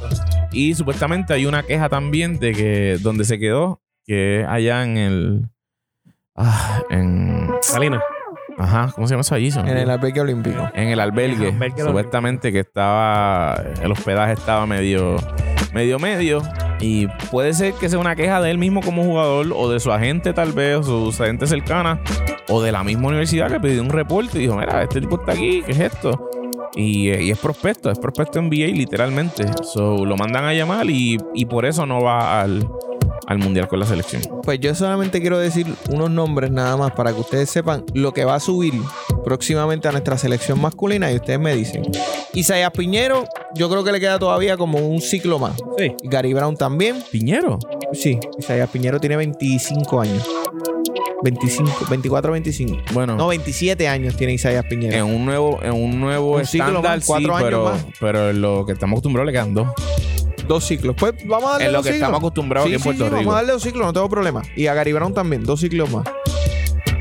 Y 0.52 0.74
supuestamente 0.74 1.34
hay 1.34 1.46
una 1.46 1.62
queja 1.62 1.88
también 1.88 2.38
de 2.38 2.52
que 2.52 2.98
donde 3.00 3.24
se 3.24 3.38
quedó, 3.38 3.82
que 4.04 4.40
es 4.40 4.46
allá 4.48 4.82
en 4.82 4.96
el. 4.96 5.48
Ah, 6.34 6.82
en. 6.90 7.50
Salina. 7.60 8.02
Ajá, 8.60 8.92
¿cómo 8.94 9.06
se 9.06 9.12
llama 9.12 9.22
eso 9.22 9.34
allí? 9.34 9.50
En 9.56 9.76
el 9.76 9.88
albergue 9.88 10.20
olímpico. 10.20 10.70
En 10.74 10.88
el 10.88 11.00
albergue. 11.00 11.48
En 11.48 11.56
el 11.56 11.62
albergue 11.62 11.82
supuestamente 11.82 12.52
que 12.52 12.60
estaba. 12.60 13.58
El 13.82 13.90
hospedaje 13.90 14.34
estaba 14.34 14.66
medio. 14.66 15.16
Medio 15.72 15.98
medio. 15.98 16.42
Y 16.78 17.06
puede 17.30 17.54
ser 17.54 17.72
que 17.74 17.88
sea 17.88 17.98
una 17.98 18.14
queja 18.14 18.40
de 18.42 18.50
él 18.50 18.58
mismo 18.58 18.82
como 18.82 19.02
jugador. 19.02 19.46
O 19.54 19.70
de 19.70 19.80
su 19.80 19.90
agente, 19.90 20.34
tal 20.34 20.52
vez. 20.52 20.86
O 20.86 21.10
su 21.10 21.22
agente 21.22 21.46
cercana. 21.46 22.00
O 22.48 22.60
de 22.60 22.70
la 22.70 22.84
misma 22.84 23.08
universidad 23.08 23.50
que 23.50 23.60
pidió 23.60 23.80
un 23.80 23.88
reporte 23.88 24.36
y 24.36 24.42
dijo: 24.42 24.56
Mira, 24.56 24.82
este 24.82 25.00
tipo 25.00 25.18
está 25.18 25.32
aquí. 25.32 25.62
¿Qué 25.64 25.72
es 25.72 25.80
esto? 25.80 26.30
Y, 26.74 27.08
eh, 27.08 27.22
y 27.22 27.30
es 27.30 27.38
prospecto. 27.38 27.90
Es 27.90 27.98
prospecto 27.98 28.42
NBA, 28.42 28.74
literalmente. 28.74 29.46
So, 29.62 30.04
lo 30.04 30.16
mandan 30.18 30.44
a 30.44 30.52
llamar 30.52 30.88
y, 30.90 31.16
y 31.34 31.46
por 31.46 31.64
eso 31.64 31.86
no 31.86 32.02
va 32.02 32.42
al, 32.42 32.68
al 33.26 33.38
mundial 33.38 33.68
con 33.68 33.80
la 33.80 33.86
selección. 33.86 34.22
Pues 34.42 34.60
yo 34.60 34.74
solamente 34.74 35.20
quiero 35.20 35.38
decir 35.38 35.66
unos 35.90 36.10
nombres 36.10 36.50
nada 36.50 36.76
más 36.76 36.92
para 36.92 37.12
que 37.12 37.20
ustedes 37.20 37.50
sepan 37.50 37.84
lo 37.94 38.12
que 38.12 38.24
va 38.24 38.34
a 38.36 38.40
subir 38.40 38.74
próximamente 39.24 39.88
a 39.88 39.92
nuestra 39.92 40.18
selección 40.18 40.60
masculina 40.60 41.10
y 41.12 41.16
ustedes 41.16 41.38
me 41.40 41.54
dicen. 41.54 41.82
Isaías 42.32 42.70
Piñero, 42.72 43.24
yo 43.54 43.68
creo 43.68 43.82
que 43.84 43.92
le 43.92 44.00
queda 44.00 44.18
todavía 44.18 44.56
como 44.56 44.78
un 44.78 45.00
ciclo 45.00 45.38
más. 45.38 45.56
Sí. 45.78 45.94
Gary 46.04 46.32
Brown 46.32 46.56
también. 46.56 47.02
Piñero. 47.10 47.58
Sí, 47.92 48.18
Isaías 48.38 48.68
Piñero 48.70 49.00
tiene 49.00 49.16
25 49.16 50.00
años. 50.00 50.28
25, 51.22 51.86
24, 51.90 52.32
25. 52.32 52.76
Bueno. 52.92 53.16
No, 53.16 53.28
27 53.28 53.88
años 53.88 54.16
tiene 54.16 54.34
Isaías 54.34 54.64
En 54.64 54.68
Piñero. 54.68 55.06
un 55.06 55.24
nuevo, 55.24 55.58
en 55.62 55.72
un 55.72 56.00
nuevo 56.00 56.36
Un 56.36 56.46
ciclo 56.46 56.68
estándar, 56.68 56.96
más, 56.98 57.06
cuatro 57.06 57.26
sí, 57.28 57.32
años 57.34 57.42
pero, 57.44 57.64
más. 57.64 57.86
pero 58.00 58.30
en 58.30 58.40
lo 58.40 58.64
que 58.64 58.72
estamos 58.72 58.94
acostumbrados 58.94 59.26
le 59.26 59.32
quedan 59.32 59.54
dos. 59.54 59.68
Dos 60.50 60.64
ciclos. 60.64 60.96
Pues 60.98 61.14
vamos 61.26 61.48
a 61.48 61.52
darle 61.52 61.66
En 61.66 61.72
lo 61.72 61.78
dos 61.78 61.86
que 61.86 61.92
ciclos. 61.92 62.08
estamos 62.08 62.18
acostumbrados 62.18 62.68
Sí, 62.68 62.74
aquí 62.74 62.74
en 62.74 62.80
sí, 62.80 62.84
Puerto 62.84 63.04
sí, 63.04 63.10
Rico. 63.10 63.16
Vamos 63.18 63.34
a 63.34 63.36
darle 63.36 63.52
dos 63.52 63.62
ciclos, 63.62 63.86
no 63.86 63.92
tengo 63.92 64.08
problema. 64.08 64.42
Y 64.56 64.66
a 64.66 64.74
Gary 64.74 64.92
Brown 64.92 65.14
también, 65.14 65.44
dos 65.44 65.60
ciclos 65.60 65.88
más. 65.92 66.04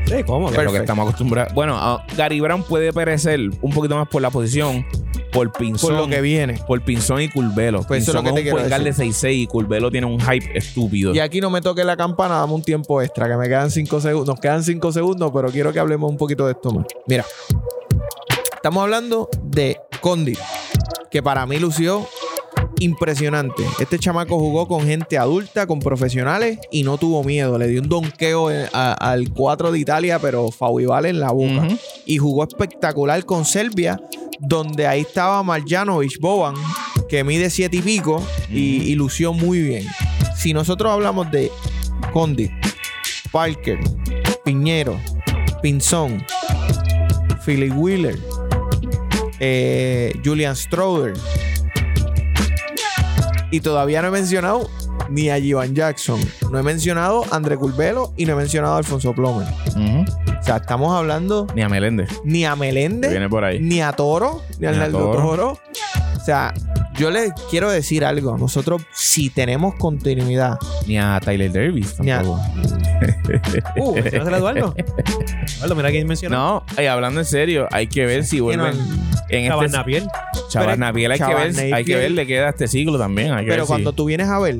Sí, 0.06 0.22
cómodo. 0.24 0.50
Es 0.50 0.54
lo 0.54 0.60
que 0.60 0.66
Perfecto. 0.66 0.80
estamos 0.82 1.08
acostumbrados. 1.08 1.52
Bueno, 1.52 1.76
ah, 1.76 2.06
Gary 2.16 2.38
Brown 2.38 2.62
puede 2.62 2.92
perecer 2.92 3.40
un 3.60 3.72
poquito 3.72 3.96
más 3.96 4.06
por 4.06 4.22
la 4.22 4.30
posición, 4.30 4.86
por 5.32 5.50
Pinzón. 5.50 5.90
Por 5.90 5.98
lo 5.98 6.08
que 6.08 6.20
viene. 6.20 6.60
Por 6.64 6.80
Pinzón 6.82 7.22
y 7.22 7.28
Curvelo. 7.28 7.82
Pues 7.82 8.04
eso 8.04 8.12
es 8.12 8.14
lo 8.14 8.20
Pinzón 8.20 8.36
que 8.36 8.40
te 8.40 8.42
quiero 8.44 8.58
de 8.68 8.84
decir. 8.84 9.12
6'6 9.12 9.34
y 9.34 9.46
Curvelo 9.48 9.90
tiene 9.90 10.06
un 10.06 10.20
hype 10.20 10.56
estúpido. 10.56 11.12
Y 11.12 11.18
aquí 11.18 11.40
no 11.40 11.50
me 11.50 11.60
toque 11.60 11.82
la 11.82 11.96
campana, 11.96 12.36
dame 12.36 12.52
un 12.52 12.62
tiempo 12.62 13.02
extra, 13.02 13.26
que 13.28 13.36
me 13.36 13.48
quedan 13.48 13.72
cinco 13.72 14.00
segundos. 14.00 14.28
Nos 14.28 14.38
quedan 14.38 14.62
cinco 14.62 14.92
segundos, 14.92 15.32
pero 15.34 15.50
quiero 15.50 15.72
que 15.72 15.80
hablemos 15.80 16.08
un 16.08 16.16
poquito 16.16 16.46
de 16.46 16.52
esto 16.52 16.70
más. 16.70 16.86
Mira, 17.08 17.24
estamos 18.54 18.80
hablando 18.80 19.28
de 19.42 19.76
Condi, 20.00 20.38
que 21.10 21.20
para 21.20 21.44
mí 21.46 21.58
lució 21.58 22.06
impresionante. 22.80 23.62
Este 23.78 23.98
chamaco 23.98 24.38
jugó 24.38 24.66
con 24.66 24.84
gente 24.86 25.16
adulta, 25.16 25.66
con 25.66 25.78
profesionales 25.78 26.58
y 26.72 26.82
no 26.82 26.98
tuvo 26.98 27.22
miedo. 27.22 27.56
Le 27.58 27.68
dio 27.68 27.80
un 27.82 27.88
donqueo 27.88 28.48
a- 28.72 28.92
al 28.94 29.30
4 29.32 29.70
de 29.70 29.78
Italia, 29.78 30.18
pero 30.18 30.50
Fauibal 30.50 31.06
en 31.06 31.20
la 31.20 31.30
boca. 31.30 31.68
Y 32.06 32.18
jugó 32.18 32.42
espectacular 32.44 33.24
con 33.24 33.44
Serbia, 33.44 34.00
donde 34.40 34.86
ahí 34.86 35.02
estaba 35.02 35.42
Marjanovic 35.42 36.18
Boban, 36.20 36.54
que 37.08 37.22
mide 37.24 37.50
siete 37.50 37.76
y 37.76 37.82
pico 37.82 38.22
y, 38.50 38.82
y 38.82 38.94
lució 38.96 39.32
muy 39.32 39.60
bien. 39.62 39.86
Si 40.36 40.52
nosotros 40.52 40.90
hablamos 40.92 41.30
de 41.30 41.50
Condi, 42.12 42.50
Parker, 43.30 43.78
Piñero, 44.44 44.98
Pinzón, 45.62 46.24
Philip 47.44 47.72
Wheeler, 47.76 48.18
eh, 49.38 50.12
Julian 50.24 50.56
Stroder, 50.56 51.14
y 53.50 53.60
todavía 53.60 54.02
no 54.02 54.08
he 54.08 54.10
mencionado 54.12 54.68
ni 55.08 55.28
a 55.30 55.40
Jivan 55.40 55.74
Jackson, 55.74 56.20
no 56.50 56.58
he 56.58 56.62
mencionado 56.62 57.24
a 57.30 57.36
André 57.36 57.56
Curvelo 57.56 58.12
y 58.16 58.26
no 58.26 58.32
he 58.32 58.36
mencionado 58.36 58.74
a 58.74 58.78
Alfonso 58.78 59.12
Plomer. 59.12 59.46
O 59.68 60.42
sea, 60.42 60.56
estamos 60.56 60.96
hablando 60.96 61.46
Ni 61.54 61.62
a 61.62 61.68
Meléndez. 61.68 62.08
ni 62.24 62.44
a 62.44 62.56
Meléndez, 62.56 63.10
viene 63.10 63.28
por 63.28 63.44
ahí. 63.44 63.58
ni 63.60 63.80
a 63.82 63.92
Toro, 63.92 64.42
ni 64.58 64.66
a 64.66 64.70
Arnaldo 64.70 64.98
Toro. 64.98 65.20
Toro. 65.22 65.58
O 66.16 66.20
sea, 66.24 66.52
yo 67.00 67.10
les 67.10 67.32
quiero 67.48 67.70
decir 67.70 68.04
algo. 68.04 68.36
Nosotros, 68.36 68.82
si 68.92 69.30
tenemos 69.30 69.74
continuidad, 69.76 70.58
Ni 70.86 70.98
a 70.98 71.18
Tyler 71.24 71.50
Davis 71.50 71.98
Ni 71.98 72.10
a- 72.10 72.18
tampoco. 72.18 72.40
Uh, 73.76 73.94
¿mencionas 73.94 74.28
a 74.34 74.36
Eduardo? 74.36 74.74
Eduardo, 75.56 75.74
mira 75.74 75.90
quién 75.90 76.06
mencionó. 76.06 76.36
No, 76.36 76.64
eh, 76.82 76.88
hablando 76.88 77.20
en 77.20 77.26
serio, 77.26 77.66
hay 77.72 77.86
que 77.86 78.04
ver 78.04 78.24
si 78.24 78.36
que 78.36 78.42
vuelven 78.42 78.74
en 79.30 79.48
Chaval 79.48 79.66
este 79.66 79.78
Napier. 79.78 80.02
Chaval 80.50 80.78
Napier 80.78 81.12
hay 81.12 81.18
que 81.18 81.34
ver, 81.34 81.74
hay 81.74 81.84
que 81.84 81.96
ver, 81.96 82.10
le 82.10 82.26
queda 82.26 82.50
este 82.50 82.68
siglo 82.68 82.98
también. 82.98 83.32
Hay 83.32 83.44
que 83.46 83.50
pero 83.50 83.62
ver 83.62 83.68
cuando 83.68 83.90
si- 83.90 83.96
tú 83.96 84.04
vienes 84.04 84.28
a 84.28 84.38
ver, 84.38 84.58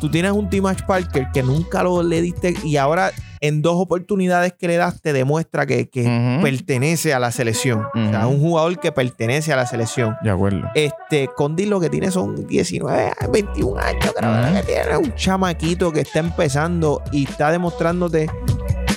tú 0.00 0.10
tienes 0.10 0.32
un 0.32 0.48
Timash 0.48 0.80
Parker 0.86 1.26
que 1.34 1.42
nunca 1.42 1.82
lo 1.82 2.02
le 2.02 2.22
diste 2.22 2.54
y 2.64 2.76
ahora 2.78 3.12
en 3.42 3.60
dos 3.60 3.74
oportunidades 3.76 4.54
que 4.54 4.68
le 4.68 4.76
das 4.76 5.02
te 5.02 5.12
demuestra 5.12 5.66
que, 5.66 5.90
que 5.90 6.38
pertenece 6.42 7.12
a 7.12 7.18
la 7.18 7.30
selección. 7.32 7.84
O 7.94 8.08
sea, 8.10 8.26
un 8.28 8.40
jugador 8.40 8.78
que 8.80 8.92
pertenece 8.92 9.52
a 9.52 9.56
la 9.56 9.66
selección. 9.66 10.16
De 10.22 10.30
acuerdo. 10.30 10.62
Este, 10.74 11.28
Condi 11.36 11.66
lo 11.66 11.80
que 11.80 11.90
tiene 11.90 12.10
son 12.10 12.46
19, 12.46 13.12
21 13.32 13.78
años, 13.80 14.14
creo 14.16 14.30
Ujú. 14.30 14.54
que 14.54 14.62
tiene 14.62 14.96
un 14.96 15.14
chamaquito 15.16 15.92
que 15.92 16.00
está 16.00 16.20
empezando 16.20 17.02
y 17.12 17.24
está 17.28 17.50
demostrándote 17.50 18.30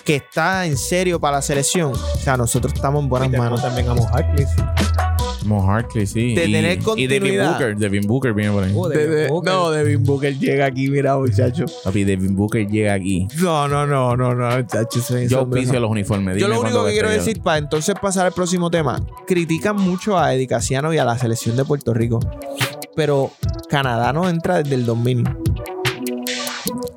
que 0.06 0.18
está 0.18 0.68
en 0.68 0.78
serio 0.78 1.20
para 1.20 1.38
la 1.38 1.42
selección. 1.42 1.92
O 1.94 2.18
sea, 2.18 2.38
nosotros 2.38 2.72
estamos 2.76 3.02
en 3.04 3.10
buenas 3.10 3.30
Y 3.34 3.38
manos. 3.38 3.62
también 3.64 3.88
a. 3.90 5.05
Mo 5.46 5.70
Harkley, 5.70 6.06
sí. 6.08 6.34
De 6.36 6.46
y, 6.46 6.52
tener 6.52 6.64
y 6.64 6.68
Devin 6.68 6.84
continuidad. 6.84 7.52
Booker. 7.54 7.78
Devin 7.78 8.08
Booker 8.08 8.34
viene 8.34 8.52
por 8.52 8.64
ahí. 8.64 8.74
De- 8.74 8.98
Devin 8.98 9.16
de- 9.16 9.28
Booker. 9.30 9.54
no, 9.54 9.72
Devin 9.72 10.04
Booker 10.04 10.38
llega 10.40 10.66
aquí, 10.66 10.90
mira, 10.90 11.18
muchacho. 11.18 11.66
Papi, 11.84 12.04
Devin 12.04 12.36
Booker 12.36 12.68
llega 12.68 12.94
aquí. 12.94 13.28
No, 13.42 13.68
no, 13.68 13.86
no, 13.86 14.16
no, 14.18 14.34
no, 14.36 14.58
muchacho. 14.58 15.00
Yo 15.28 15.40
auspicio 15.40 15.80
los 15.80 15.90
uniformes. 15.92 16.38
Yo 16.38 16.48
lo 16.48 16.62
único 16.62 16.86
que 16.86 16.92
quiero 16.94 17.10
decir 17.10 17.42
para 17.42 17.58
entonces 17.60 17.96
pasar 18.02 18.26
al 18.26 18.32
próximo 18.34 18.70
tema, 18.70 19.02
critican 19.28 19.76
mucho 19.76 20.18
a 20.18 20.34
Eddie 20.34 20.48
Casiano 20.48 20.94
y 20.94 20.98
a 20.98 21.06
la 21.06 21.18
selección 21.18 21.56
de 21.56 21.66
Puerto 21.66 21.94
Rico, 21.94 22.20
pero 22.96 23.32
Canadá 23.70 24.12
no 24.14 24.28
entra 24.30 24.62
desde 24.64 24.76
el 24.76 24.86
2000 24.86 25.24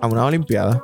a 0.00 0.06
una 0.06 0.24
olimpiada. 0.24 0.82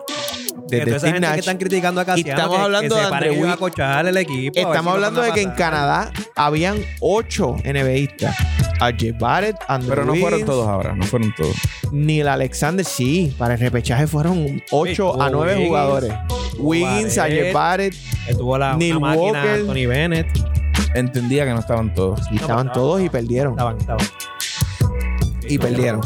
Desde 0.66 0.98
Steve 0.98 1.12
gente 1.12 1.32
que 1.34 1.40
están 1.40 1.58
criticando 1.58 2.00
a 2.00 2.04
Casiano, 2.04 2.30
estamos 2.30 2.56
que- 2.56 2.62
hablando 2.62 2.94
que 2.94 3.00
de 3.00 3.04
se 3.04 3.10
paren 3.10 3.28
Andrew 3.28 3.44
ellos 3.46 3.48
a 3.48 3.64
Wick. 3.64 3.72
cochar 3.72 4.06
el 4.06 4.16
equipo. 4.16 4.34
a 4.36 4.40
ver 4.42 4.52
si 4.54 4.60
Estamos 4.70 4.94
hablando 4.94 5.22
de 5.22 5.32
que 5.32 5.42
en. 5.42 5.50
Canadá 5.52 6.10
habían 6.36 6.78
ocho 7.00 7.56
NBAistas. 7.64 8.36
A 8.80 8.90
Jeff 8.92 9.16
Barrett, 9.18 9.56
Andrew 9.68 9.90
Pero 9.90 10.04
no 10.04 10.14
fueron 10.16 10.44
todos 10.44 10.66
ahora, 10.66 10.94
no 10.96 11.04
fueron 11.04 11.32
todos. 11.36 11.54
Neil 11.92 12.26
Alexander, 12.26 12.84
sí. 12.84 13.32
Para 13.38 13.54
el 13.54 13.60
repechaje 13.60 14.06
fueron 14.08 14.62
8 14.72 15.12
Sí, 15.14 15.20
a 15.22 15.30
9 15.30 15.52
Wiggins, 15.52 15.68
jugadores. 15.68 16.12
Wiggins. 16.58 17.14
Jeff 17.14 17.54
Barrett. 17.54 17.94
Estuvo 18.28 18.58
la 18.58 18.76
Neil 18.76 18.96
una 18.96 19.06
máquina 19.08 19.22
Walker. 19.44 19.50
Anthony 19.60 19.86
Bennett. 19.88 20.26
Entendía 20.94 21.44
que 21.44 21.50
no 21.52 21.60
estaban 21.60 21.94
todos. 21.94 22.20
Y 22.32 22.36
estaban 22.36 22.66
estaban- 22.66 22.72
todos 22.72 23.00
y 23.02 23.08
perdieron. 23.08 23.52
Estaban, 23.52 23.78
estaban. 23.78 24.06
Y 25.48 25.58
perdieron. 25.58 26.00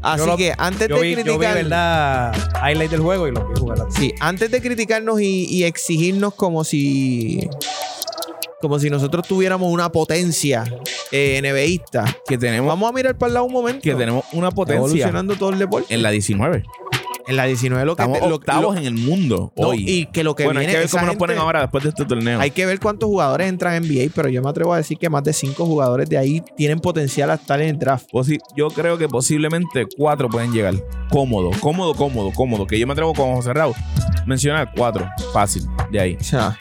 Así 0.00 0.26
lo- 0.26 0.36
que 0.36 0.52
antes 0.58 0.88
Yo 0.88 0.96
de 0.96 1.02
vi, 1.02 1.10
yo 1.12 1.16
vi, 1.16 1.22
criticar. 1.22 1.54
verdad, 1.54 2.34
highlight 2.68 2.90
del 2.90 3.00
juego 3.00 3.28
y 3.28 3.32
lo 3.32 3.48
vi 3.48 3.58
jugar. 3.60 3.78
Sí, 3.90 4.12
antes 4.20 4.50
de 4.50 4.60
criticarnos 4.60 5.20
y, 5.20 5.44
y 5.46 5.64
exigirnos 5.64 6.34
como 6.34 6.64
si. 6.64 7.48
Como 8.62 8.78
si 8.78 8.88
nosotros 8.88 9.26
tuviéramos 9.28 9.70
una 9.70 9.90
potencia 9.92 10.64
eh, 11.10 11.40
NBAista. 11.42 12.04
Que 12.26 12.38
tenemos, 12.38 12.68
Vamos 12.68 12.88
a 12.88 12.92
mirar 12.94 13.18
para 13.18 13.28
el 13.28 13.34
lado 13.34 13.46
un 13.46 13.52
momento. 13.52 13.82
que 13.82 13.94
tenemos 13.94 14.24
una 14.32 14.50
potencia 14.52 14.78
evolucionando 14.78 15.34
todo 15.36 15.50
el 15.50 15.58
deporte. 15.58 15.92
en 15.92 16.00
la 16.02 16.10
19. 16.10 16.62
En 17.28 17.36
la 17.36 17.44
19 17.44 17.84
lo 17.84 17.94
que 17.94 18.02
Estamos 18.02 18.20
te- 18.20 18.28
lo- 18.28 18.34
octavos 18.34 18.74
lo- 18.74 18.80
en 18.80 18.86
el 18.86 18.94
mundo 18.94 19.52
no, 19.56 19.68
hoy. 19.68 19.84
y 19.88 20.06
que 20.06 20.24
lo 20.24 20.34
que 20.34 20.44
bueno, 20.44 20.58
hay 20.58 20.66
que 20.66 20.76
ver 20.76 20.88
cómo 20.90 21.06
nos 21.06 21.14
ponen 21.16 21.38
ahora 21.38 21.60
después 21.60 21.84
de 21.84 21.90
este 21.90 22.04
torneo. 22.04 22.40
Hay 22.40 22.50
que 22.50 22.66
ver 22.66 22.80
cuántos 22.80 23.08
jugadores 23.08 23.48
entran 23.48 23.74
en 23.74 23.84
NBA, 23.84 24.10
pero 24.14 24.28
yo 24.28 24.42
me 24.42 24.50
atrevo 24.50 24.74
a 24.74 24.78
decir 24.78 24.98
que 24.98 25.08
más 25.08 25.22
de 25.22 25.32
cinco 25.32 25.64
jugadores 25.66 26.08
de 26.08 26.18
ahí 26.18 26.42
tienen 26.56 26.80
potencial 26.80 27.30
a 27.30 27.34
estar 27.34 27.60
en 27.60 27.68
el 27.68 27.78
draft. 27.78 28.06
Posi- 28.12 28.40
yo 28.56 28.68
creo 28.70 28.98
que 28.98 29.08
posiblemente 29.08 29.86
cuatro 29.96 30.28
pueden 30.28 30.52
llegar. 30.52 30.74
Cómodo, 31.10 31.50
cómodo, 31.60 31.94
cómodo, 31.94 32.32
cómodo. 32.34 32.66
Que 32.66 32.76
yo 32.78 32.86
me 32.88 32.92
atrevo 32.92 33.12
con 33.14 33.34
José 33.36 33.52
Raúl. 33.52 33.74
Mencionar 34.26 34.72
cuatro. 34.76 35.08
Fácil, 35.32 35.64
de 35.92 36.00
ahí. 36.00 36.16
O 36.20 36.24
sea, 36.24 36.58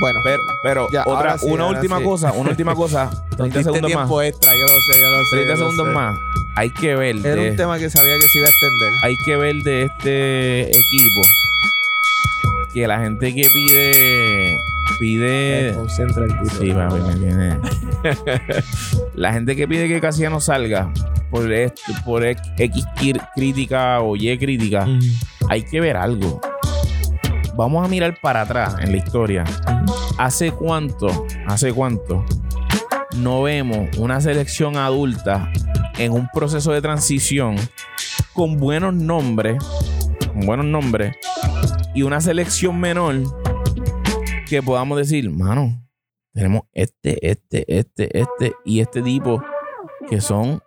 bueno, 0.00 0.20
Pero, 0.24 0.42
pero 0.62 0.88
Ya, 0.90 1.02
otra, 1.06 1.38
sí, 1.38 1.46
una 1.48 1.66
última 1.66 1.98
sí. 1.98 2.04
cosa, 2.04 2.32
una 2.32 2.50
última 2.50 2.74
cosa. 2.74 3.10
30 3.36 3.44
diste 3.44 3.64
segundos 3.64 3.92
más. 3.94 4.10
extra, 4.26 4.52
yo 4.54 4.60
lo 4.62 4.80
sé, 4.80 5.00
yo 5.00 5.10
lo 5.10 5.24
sé. 5.24 5.36
30 5.36 5.46
yo 5.46 5.50
lo 5.50 5.56
segundos 5.56 5.86
sé. 5.88 5.92
más. 5.92 6.18
Hay 6.56 6.70
que 6.70 6.96
ver 6.96 7.16
Era 7.24 7.42
de, 7.42 7.50
un 7.50 7.56
tema 7.56 7.78
que 7.78 7.88
sabía 7.88 8.14
que 8.16 8.26
se 8.26 8.38
iba 8.38 8.48
a 8.48 8.50
extender. 8.50 8.92
hay 9.04 9.16
que 9.24 9.36
ver 9.36 9.54
de 9.62 9.82
este 9.84 10.62
equipo 10.70 11.22
que 12.74 12.86
la 12.88 12.98
gente 13.00 13.32
que 13.34 13.48
pide 13.54 14.58
pide 14.98 15.72
Concentra 15.74 16.24
el 16.24 16.32
tiro. 16.40 16.54
Sí, 16.60 16.72
papi, 16.72 17.00
me 17.00 17.14
viene. 17.14 17.58
La 19.14 19.32
gente 19.32 19.54
que 19.54 19.68
pide 19.68 19.86
que 19.88 20.00
Casiano 20.00 20.40
salga 20.40 20.90
por, 21.30 21.52
esto, 21.52 21.80
por 22.04 22.24
X 22.24 22.84
crítica 23.36 24.00
o 24.00 24.16
Y 24.16 24.36
crítica, 24.38 24.86
Mm. 24.86 24.98
hay 25.48 25.62
que 25.62 25.80
ver 25.80 25.96
algo. 25.96 26.40
Vamos 27.58 27.84
a 27.84 27.88
mirar 27.88 28.20
para 28.20 28.42
atrás 28.42 28.76
en 28.80 28.92
la 28.92 28.98
historia. 28.98 29.42
¿Hace 30.16 30.52
cuánto, 30.52 31.26
hace 31.48 31.72
cuánto 31.72 32.24
no 33.16 33.42
vemos 33.42 33.96
una 33.98 34.20
selección 34.20 34.76
adulta 34.76 35.50
en 35.98 36.12
un 36.12 36.28
proceso 36.32 36.70
de 36.70 36.80
transición 36.80 37.56
con 38.32 38.58
buenos 38.58 38.94
nombres, 38.94 39.60
con 40.32 40.46
buenos 40.46 40.66
nombres, 40.66 41.16
y 41.96 42.02
una 42.02 42.20
selección 42.20 42.78
menor 42.78 43.24
que 44.48 44.62
podamos 44.62 44.96
decir, 44.96 45.28
mano, 45.28 45.84
tenemos 46.32 46.62
este, 46.72 47.28
este, 47.28 47.64
este, 47.76 48.20
este 48.20 48.52
y 48.64 48.78
este 48.78 49.02
tipo 49.02 49.42
que 50.08 50.20
son 50.20 50.62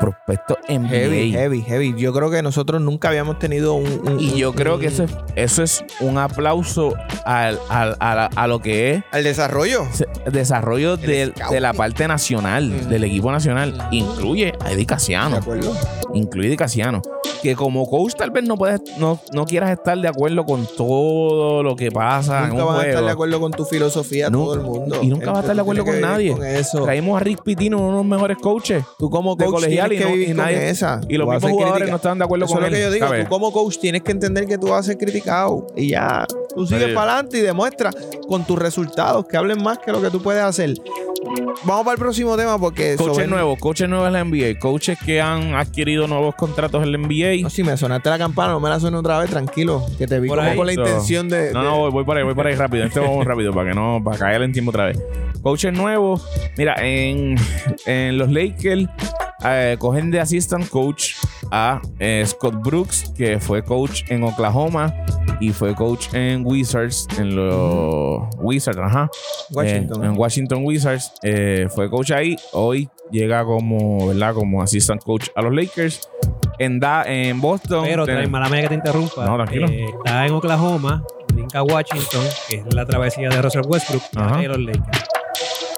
prospectos 0.00 0.56
en 0.68 0.86
Heavy, 0.88 1.32
heavy, 1.32 1.62
heavy. 1.62 1.94
Yo 1.96 2.12
creo 2.12 2.30
que 2.30 2.42
nosotros 2.42 2.80
nunca 2.80 3.08
habíamos 3.08 3.38
tenido 3.38 3.74
un. 3.74 3.86
un- 4.08 4.20
Y 4.20 4.36
yo 4.38 4.50
un- 4.50 4.56
creo 4.56 4.78
que 4.78 4.86
eso 4.86 5.04
es, 5.04 5.10
eso 5.36 5.62
es 5.62 5.84
un 6.00 6.18
aplauso 6.18 6.94
al, 7.24 7.58
al- 7.68 7.96
a, 8.00 8.14
la- 8.14 8.30
a 8.34 8.46
lo 8.46 8.60
que 8.60 8.92
es 8.94 9.04
Al 9.12 9.24
desarrollo. 9.24 9.86
se- 9.92 10.06
desarrollo 10.30 10.96
de, 10.96 11.32
scout. 11.36 11.50
de 11.52 11.60
la 11.60 11.72
parte 11.72 12.06
nacional, 12.08 12.68
Mm. 12.70 12.88
del 12.88 13.04
equipo 13.04 13.30
nacional. 13.32 13.88
Incluye 13.90 14.52
a 14.60 14.68
Eddie 14.72 14.76
De 14.78 14.86
Casiano. 14.86 15.36
acuerdo. 15.36 15.72
Incluye 16.14 16.46
a 16.46 16.48
Eddie 16.48 16.56
Casiano. 16.56 17.02
Que 17.42 17.54
como 17.54 17.88
coach 17.88 18.14
tal 18.16 18.30
vez 18.30 18.44
no 18.44 18.56
puedes, 18.56 18.80
no, 18.98 19.20
no 19.32 19.44
quieras 19.44 19.70
estar 19.70 19.96
de 19.98 20.08
acuerdo 20.08 20.44
con 20.44 20.66
todo 20.76 21.62
lo 21.62 21.76
que 21.76 21.90
pasa 21.90 22.44
en 22.44 22.50
Nunca 22.50 22.62
un 22.64 22.68
vas 22.68 22.78
a 22.78 22.80
estar 22.80 22.94
de 22.94 23.02
juego. 23.02 23.10
acuerdo 23.12 23.40
con 23.40 23.52
tu 23.52 23.64
filosofía, 23.64 24.30
todo 24.30 24.54
el 24.54 24.60
mundo. 24.60 24.98
y 25.02 25.08
nunca 25.08 25.26
vas 25.30 25.38
a 25.38 25.40
estar 25.40 25.54
de 25.56 25.62
acuerdo 25.62 25.84
con 25.84 26.00
nadie. 26.00 26.32
Con 26.32 26.44
eso. 26.44 26.82
Traímos 26.82 27.20
a 27.20 27.24
Rick 27.24 27.42
Pitino, 27.42 27.78
uno 27.78 27.90
de 27.90 27.96
los 27.98 28.06
mejores 28.06 28.38
coaches. 28.38 28.84
Tú 28.98 29.10
como 29.10 29.36
de 29.36 29.44
coach 29.44 29.54
colegial 29.54 29.85
y 29.92 29.98
que 29.98 30.04
no- 30.04 30.16
y 30.16 30.34
nadie- 30.34 30.68
esa. 30.70 31.00
Y 31.08 31.16
los 31.16 31.28
mismos 31.28 31.50
jugadores 31.50 31.74
critica- 31.82 31.90
no 31.90 31.96
estaban 31.96 32.18
de 32.18 32.24
acuerdo 32.24 32.44
Eso 32.46 32.54
con 32.54 32.64
es 32.64 32.70
lo 32.70 32.76
que 32.76 32.82
él, 32.82 32.88
yo 32.88 32.94
digo. 32.94 33.06
¿sabes? 33.06 33.24
Tú 33.24 33.30
como 33.30 33.52
coach 33.52 33.78
tienes 33.78 34.02
que 34.02 34.12
entender 34.12 34.46
que 34.46 34.58
tú 34.58 34.68
vas 34.68 34.80
a 34.80 34.82
ser 34.84 34.98
criticado. 34.98 35.66
Y 35.76 35.88
ya. 35.90 36.26
tú 36.54 36.66
sigues 36.66 36.94
para 36.94 37.12
adelante 37.12 37.36
y 37.38 37.42
demuestra 37.42 37.90
con 38.28 38.46
tus 38.46 38.58
resultados 38.58 39.26
que 39.26 39.36
hablen 39.36 39.62
más 39.62 39.76
que 39.78 39.92
lo 39.92 40.00
que 40.00 40.08
tú 40.10 40.22
puedes 40.22 40.42
hacer. 40.42 40.72
Vamos 41.64 41.84
para 41.84 41.92
el 41.94 41.98
próximo 41.98 42.34
tema 42.36 42.58
porque 42.58 42.96
Coaches 42.96 43.14
sobre- 43.16 43.26
nuevos, 43.26 43.58
coaches 43.58 43.88
nuevos 43.88 44.06
en 44.06 44.12
la 44.14 44.20
NBA, 44.20 44.58
coaches 44.58 44.98
que 45.04 45.20
han 45.20 45.54
adquirido 45.54 46.06
nuevos 46.06 46.34
contratos 46.34 46.82
en 46.82 46.92
la 46.92 46.98
NBA. 46.98 47.42
No, 47.42 47.50
si 47.50 47.62
me 47.62 47.76
sonaste 47.76 48.08
la 48.08 48.16
campana, 48.18 48.52
no 48.52 48.60
me 48.60 48.68
la 48.70 48.80
suene 48.80 48.96
otra 48.96 49.18
vez, 49.18 49.28
tranquilo. 49.28 49.84
Que 49.98 50.06
te 50.06 50.18
vi 50.20 50.28
Por 50.28 50.38
como 50.38 50.50
ahí. 50.50 50.56
con 50.56 50.66
la 50.66 50.72
So- 50.74 50.80
intención 50.80 51.28
de. 51.28 51.52
No, 51.52 51.58
de- 51.60 51.64
no, 51.68 51.78
voy, 51.78 51.90
voy 51.90 52.04
por 52.04 52.16
ahí, 52.16 52.22
voy 52.24 52.34
por 52.34 52.46
ahí 52.46 52.54
rápido. 52.54 52.84
Este 52.84 53.00
vamos 53.00 53.24
rápido 53.26 53.52
para 53.52 53.68
que 53.70 53.74
no, 53.74 54.00
para 54.02 54.16
caer 54.18 54.42
en 54.42 54.52
tiempo 54.52 54.70
otra 54.70 54.86
vez. 54.86 54.98
Coaches 55.42 55.72
nuevos. 55.74 56.26
Mira, 56.56 56.74
en, 56.80 57.36
en 57.86 58.16
los 58.18 58.30
Lakers 58.30 58.88
eh, 59.44 59.76
cogen 59.78 60.10
de 60.10 60.20
assistant 60.20 60.68
coach 60.68 61.14
a 61.50 61.80
eh, 61.98 62.24
Scott 62.26 62.54
Brooks, 62.62 63.12
que 63.16 63.38
fue 63.38 63.62
coach 63.62 64.02
en 64.08 64.24
Oklahoma 64.24 64.92
y 65.40 65.50
fue 65.52 65.74
coach 65.74 66.08
en 66.14 66.44
Wizards, 66.46 67.06
en 67.18 67.36
los 67.36 68.22
Wizards, 68.38 68.78
ajá. 68.78 69.08
Washington. 69.50 70.02
Eh, 70.02 70.06
en 70.06 70.18
Washington 70.18 70.60
Wizards. 70.64 71.12
Eh, 71.22 71.68
fue 71.74 71.90
coach 71.90 72.10
ahí. 72.12 72.36
Hoy 72.52 72.88
llega 73.10 73.44
como, 73.44 74.08
¿verdad? 74.08 74.34
Como 74.34 74.62
assistant 74.62 75.02
coach 75.02 75.28
a 75.36 75.42
los 75.42 75.52
Lakers. 75.54 76.08
En, 76.58 76.80
da, 76.80 77.04
en 77.04 77.40
Boston. 77.40 77.84
Pero, 77.84 78.06
ten- 78.06 78.14
trae 78.16 78.26
mala 78.28 78.48
que 78.48 78.68
te 78.68 78.74
interrumpa. 78.74 79.26
No, 79.26 79.36
tranquilo. 79.36 79.68
Eh, 79.68 79.84
está 80.04 80.26
en 80.26 80.32
Oklahoma, 80.32 81.04
brinca 81.34 81.58
a 81.58 81.62
Washington, 81.62 82.22
que 82.48 82.56
es 82.56 82.74
la 82.74 82.86
travesía 82.86 83.28
de 83.28 83.42
Russell 83.42 83.62
Westbrook 83.66 84.02
y 84.40 84.46
los 84.46 84.58
Lakers. 84.58 85.04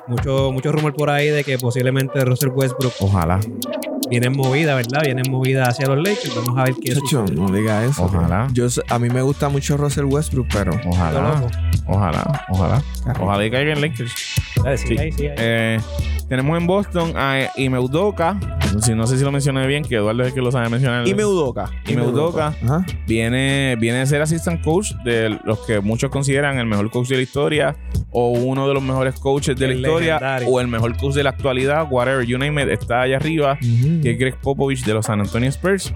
Mucho, 0.08 0.50
mucho 0.52 0.72
rumor 0.72 0.94
por 0.94 1.10
ahí 1.10 1.28
de 1.28 1.44
que 1.44 1.58
posiblemente 1.58 2.24
Russell 2.24 2.48
Westbrook 2.54 2.92
Ojalá, 3.00 3.40
viene 4.08 4.28
en 4.28 4.36
movida, 4.36 4.74
¿verdad? 4.74 5.02
Viene 5.04 5.22
en 5.24 5.30
movida 5.30 5.64
hacia 5.68 5.86
los 5.86 5.98
Lakers. 5.98 6.34
Vamos 6.34 6.56
a 6.58 6.64
ver 6.64 6.74
qué 6.82 6.94
Chacho, 6.94 7.26
sucede. 7.26 7.36
no 7.36 7.48
diga 7.52 7.84
eso. 7.84 8.04
Ojalá. 8.04 8.48
Yo, 8.52 8.66
a 8.88 8.98
mí 8.98 9.08
me 9.10 9.20
gusta 9.22 9.48
mucho 9.48 9.76
Russell 9.76 10.04
Westbrook, 10.06 10.46
pero. 10.52 10.72
ojalá, 10.86 11.42
ojalá, 11.86 12.46
ojalá. 12.48 12.82
Caramba. 13.04 13.24
Ojalá 13.24 13.44
y 13.46 13.50
caiga 13.50 13.72
en 13.72 13.80
Lakers. 13.82 14.12
Sí, 14.14 14.76
Sí. 14.88 14.98
ahí, 14.98 15.12
sí, 15.12 15.26
ahí. 15.26 15.34
Eh, 15.38 15.80
tenemos 16.28 16.58
en 16.58 16.66
Boston 16.66 17.12
a 17.16 17.48
Ime 17.56 17.78
Udoka. 17.78 18.38
Si 18.80 18.94
no 18.94 19.06
sé 19.06 19.16
si 19.16 19.24
lo 19.24 19.32
mencioné 19.32 19.66
bien, 19.66 19.82
que 19.82 19.96
Eduardo 19.96 20.22
es 20.22 20.28
el 20.28 20.34
que 20.34 20.42
lo 20.42 20.52
sabe 20.52 20.68
mencionar. 20.68 21.08
Y 21.08 21.14
me 21.14 21.24
Udoka. 21.24 21.70
Ime 21.86 22.02
Udoka. 22.02 22.48
Ajá. 22.48 22.84
Viene, 23.06 23.76
viene 23.80 24.00
a 24.00 24.06
ser 24.06 24.20
assistant 24.20 24.62
coach 24.62 24.92
de 25.04 25.38
los 25.44 25.60
que 25.66 25.80
muchos 25.80 26.10
consideran 26.10 26.58
el 26.58 26.66
mejor 26.66 26.90
coach 26.90 27.08
de 27.08 27.16
la 27.16 27.22
historia 27.22 27.76
o 28.10 28.30
uno 28.30 28.68
de 28.68 28.74
los 28.74 28.82
mejores 28.82 29.14
coaches 29.18 29.56
de 29.56 29.68
la 29.68 29.74
historia 29.74 30.14
legendario. 30.14 30.48
o 30.48 30.60
el 30.60 30.68
mejor 30.68 30.96
coach 30.96 31.14
de 31.14 31.22
la 31.22 31.30
actualidad, 31.30 31.86
whatever, 31.90 32.24
you 32.26 32.36
name 32.38 32.62
it, 32.62 32.68
está 32.68 33.02
allá 33.02 33.16
arriba, 33.16 33.58
que 33.58 34.10
es 34.10 34.18
Greg 34.18 34.36
Popovich 34.40 34.84
de 34.84 34.94
los 34.94 35.06
San 35.06 35.20
Antonio 35.20 35.48
Spurs. 35.48 35.94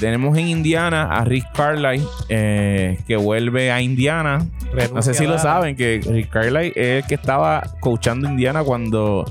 Tenemos 0.00 0.36
en 0.36 0.48
Indiana 0.48 1.04
a 1.04 1.24
Rick 1.24 1.46
Carlisle, 1.54 2.06
eh, 2.28 2.98
que 3.06 3.16
vuelve 3.16 3.70
a 3.70 3.80
Indiana. 3.80 4.46
No 4.92 5.00
sé 5.00 5.14
si 5.14 5.26
lo 5.26 5.38
saben, 5.38 5.74
que 5.74 6.00
Rick 6.06 6.28
Carlisle 6.28 6.72
es 6.76 7.02
el 7.02 7.08
que 7.08 7.14
estaba 7.14 7.62
coachando 7.80 8.28
Indiana 8.28 8.62
cuando 8.62 9.24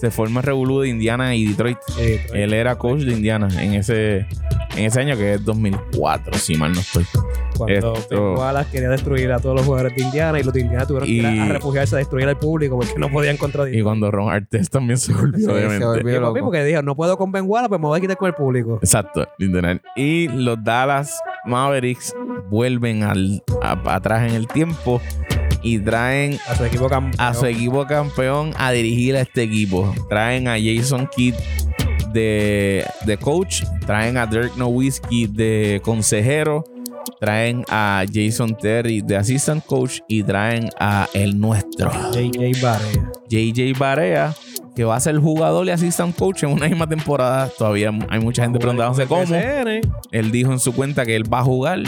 se 0.00 0.10
forma 0.10 0.40
el 0.40 0.46
revolú 0.46 0.80
de 0.80 0.88
Indiana 0.88 1.34
y 1.34 1.46
Detroit. 1.46 1.78
Él 2.32 2.52
era 2.52 2.76
coach 2.76 3.00
de 3.02 3.12
Indiana 3.12 3.48
en 3.62 3.74
ese, 3.74 4.26
en 4.76 4.84
ese 4.84 5.00
año 5.00 5.16
que 5.16 5.34
es 5.34 5.44
2004, 5.44 6.34
si 6.38 6.56
mal 6.56 6.72
no 6.72 6.80
estoy. 6.80 7.04
Cuando 7.56 7.94
Esto- 7.94 8.04
Ben 8.10 8.38
Wallace 8.38 8.70
quería 8.72 8.88
destruir 8.90 9.30
a 9.32 9.38
todos 9.38 9.54
los 9.54 9.64
jugadores 9.64 9.94
de 9.96 10.02
Indiana 10.02 10.40
y 10.40 10.42
los 10.42 10.52
de 10.52 10.60
Indiana 10.62 10.86
tuvieron 10.86 11.06
que 11.06 11.12
ir 11.14 11.24
Y- 11.24 11.38
a, 11.38 11.44
refugiarse 11.46 11.94
a 11.94 11.98
destruir 11.98 12.26
al 12.28 12.36
público 12.38 12.76
porque 12.76 12.94
no 12.98 13.08
podían 13.10 13.36
contra 13.36 13.68
Y 13.70 13.80
cuando 13.82 14.10
Ron 14.10 14.30
Artest 14.32 14.72
también 14.72 14.98
se 14.98 15.12
volvió, 15.12 15.38
Sí, 15.38 15.44
se 15.44 15.50
obviamente. 15.52 15.84
volvió. 15.86 16.00
Y 16.00 16.14
papi, 16.20 16.20
loco. 16.38 16.44
porque 16.46 16.64
dijo, 16.64 16.82
no 16.82 16.96
puedo 16.96 17.16
con 17.16 17.30
Ben 17.30 17.44
Wallace, 17.46 17.68
pues 17.68 17.80
me 17.80 17.86
voy 17.86 17.98
a 17.98 18.00
quitar 18.00 18.16
con 18.16 18.26
el 18.28 18.34
público. 18.34 18.78
Exacto, 18.82 19.26
literal. 19.38 19.80
Y 19.94 20.26
los 20.28 20.62
Dallas 20.64 21.16
Mavericks 21.46 22.14
vuelven 22.50 23.04
al, 23.04 23.42
a- 23.62 23.94
atrás 23.94 24.28
en 24.28 24.34
el 24.34 24.48
tiempo 24.48 25.00
y 25.64 25.78
traen 25.80 26.38
A 26.46 26.54
su 26.54 26.64
equipo 26.64 26.88
campeón. 26.88 27.14
a 27.18 27.34
su 27.34 27.46
equipo 27.46 27.84
campeón 27.86 28.52
a 28.56 28.70
dirigir 28.70 29.16
a 29.16 29.22
este 29.22 29.42
equipo. 29.42 29.92
Traen 30.08 30.46
a 30.46 30.56
Jason 30.58 31.08
Kidd 31.16 31.34
de, 32.12 32.86
de 33.06 33.16
coach, 33.16 33.64
traen 33.86 34.16
a 34.16 34.26
Dirk 34.26 34.56
Nowitzki 34.56 35.26
de 35.26 35.80
consejero, 35.82 36.64
traen 37.18 37.64
a 37.68 38.04
Jason 38.12 38.56
Terry 38.56 39.00
de 39.00 39.16
assistant 39.16 39.64
coach 39.64 40.00
y 40.06 40.22
traen 40.22 40.68
a 40.78 41.08
el 41.14 41.40
nuestro, 41.40 41.90
JJ 42.12 42.60
Barea. 42.62 43.12
JJ 43.28 43.78
Barea, 43.78 44.34
que 44.76 44.84
va 44.84 44.96
a 44.96 45.00
ser 45.00 45.16
jugador 45.18 45.66
y 45.66 45.70
assistant 45.70 46.14
coach 46.16 46.44
en 46.44 46.50
una 46.50 46.68
misma 46.68 46.86
temporada. 46.88 47.48
Todavía 47.58 47.90
hay 48.10 48.20
mucha 48.20 48.42
gente 48.42 48.58
preguntándose 48.58 49.06
cómo. 49.06 49.24
Él 50.12 50.30
dijo 50.30 50.52
en 50.52 50.60
su 50.60 50.72
cuenta 50.72 51.04
que 51.04 51.16
él 51.16 51.32
va 51.32 51.40
a 51.40 51.44
jugar, 51.44 51.80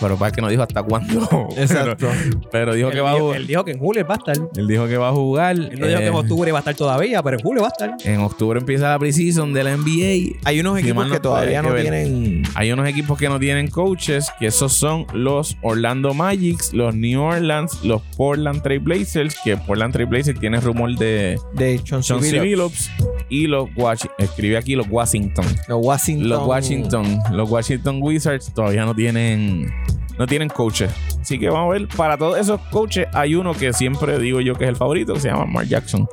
pero 0.00 0.16
para 0.16 0.30
que 0.32 0.40
no 0.40 0.48
dijo 0.48 0.62
hasta 0.62 0.82
cuándo. 0.82 1.48
Exacto. 1.56 2.08
Pero, 2.08 2.40
pero 2.50 2.74
dijo 2.74 2.90
que 2.90 3.00
va 3.00 3.12
a 3.12 3.18
jugar. 3.18 3.36
Él 3.36 3.46
dijo 3.46 3.64
que 3.64 3.70
en 3.72 3.78
julio 3.78 4.06
va 4.06 4.14
a 4.14 4.18
estar. 4.18 4.36
Él 4.56 4.66
dijo 4.68 4.86
que 4.86 4.96
va 4.96 5.08
a 5.08 5.12
jugar. 5.12 5.56
Él 5.56 5.78
no 5.78 5.86
dijo 5.86 5.98
que 6.00 6.06
en 6.06 6.12
Eh, 6.14 6.16
octubre 6.16 6.52
va 6.52 6.58
a 6.58 6.60
estar 6.60 6.74
todavía, 6.74 7.22
pero 7.22 7.36
en 7.38 7.42
julio 7.42 7.62
va 7.62 7.68
a 7.68 7.70
estar. 7.70 7.94
En 8.04 8.20
octubre 8.20 8.58
empieza 8.60 8.88
la 8.90 8.98
preseason 8.98 9.52
de 9.52 9.64
la 9.64 9.76
NBA. 9.76 10.38
Hay 10.44 10.60
unos 10.60 10.78
equipos 10.78 11.06
no 11.06 11.12
que 11.12 11.20
todavía 11.20 11.62
no 11.62 11.74
que 11.74 11.82
tienen. 11.82 12.42
Hay 12.54 12.72
unos 12.72 12.88
equipos 12.88 13.18
que 13.18 13.28
no 13.28 13.38
tienen 13.38 13.68
coaches, 13.68 14.30
que 14.38 14.46
esos 14.46 14.72
son 14.72 15.06
los 15.12 15.56
Orlando 15.62 16.14
Magics, 16.14 16.72
los 16.72 16.94
New 16.94 17.20
Orleans, 17.22 17.82
los 17.84 18.02
Portland 18.16 18.62
Trail 18.62 18.80
Blazers, 18.80 19.36
que 19.44 19.56
Portland 19.56 19.92
Trail 19.92 20.08
Blazers 20.08 20.38
tiene 20.38 20.60
rumor 20.60 20.94
de 20.96 21.38
De 21.54 21.80
Chauncey 21.82 22.16
John 22.32 22.42
Billups. 22.42 22.90
Y 23.28 23.46
los 23.48 23.68
Washi- 23.70 24.10
escribe 24.18 24.56
aquí 24.56 24.76
los 24.76 24.86
Washington. 24.88 25.44
Los 25.68 25.84
Washington. 25.84 26.28
Los 26.28 26.46
Washington, 26.46 27.18
los 27.32 27.50
Washington 27.50 27.98
Wizards 28.00 28.52
todavía 28.54 28.84
no 28.84 28.94
tienen 28.94 29.72
no 30.18 30.26
tienen 30.26 30.48
coaches. 30.48 30.90
Así 31.20 31.38
que 31.38 31.48
vamos 31.50 31.70
a 31.74 31.78
ver, 31.78 31.88
para 31.88 32.16
todos 32.16 32.38
esos 32.38 32.60
coaches 32.70 33.06
hay 33.12 33.34
uno 33.34 33.52
que 33.54 33.72
siempre 33.72 34.18
digo 34.18 34.40
yo 34.40 34.54
que 34.54 34.64
es 34.64 34.70
el 34.70 34.76
favorito, 34.76 35.14
que 35.14 35.20
se 35.20 35.28
llama 35.28 35.44
Mark 35.46 35.66
Jackson. 35.68 36.06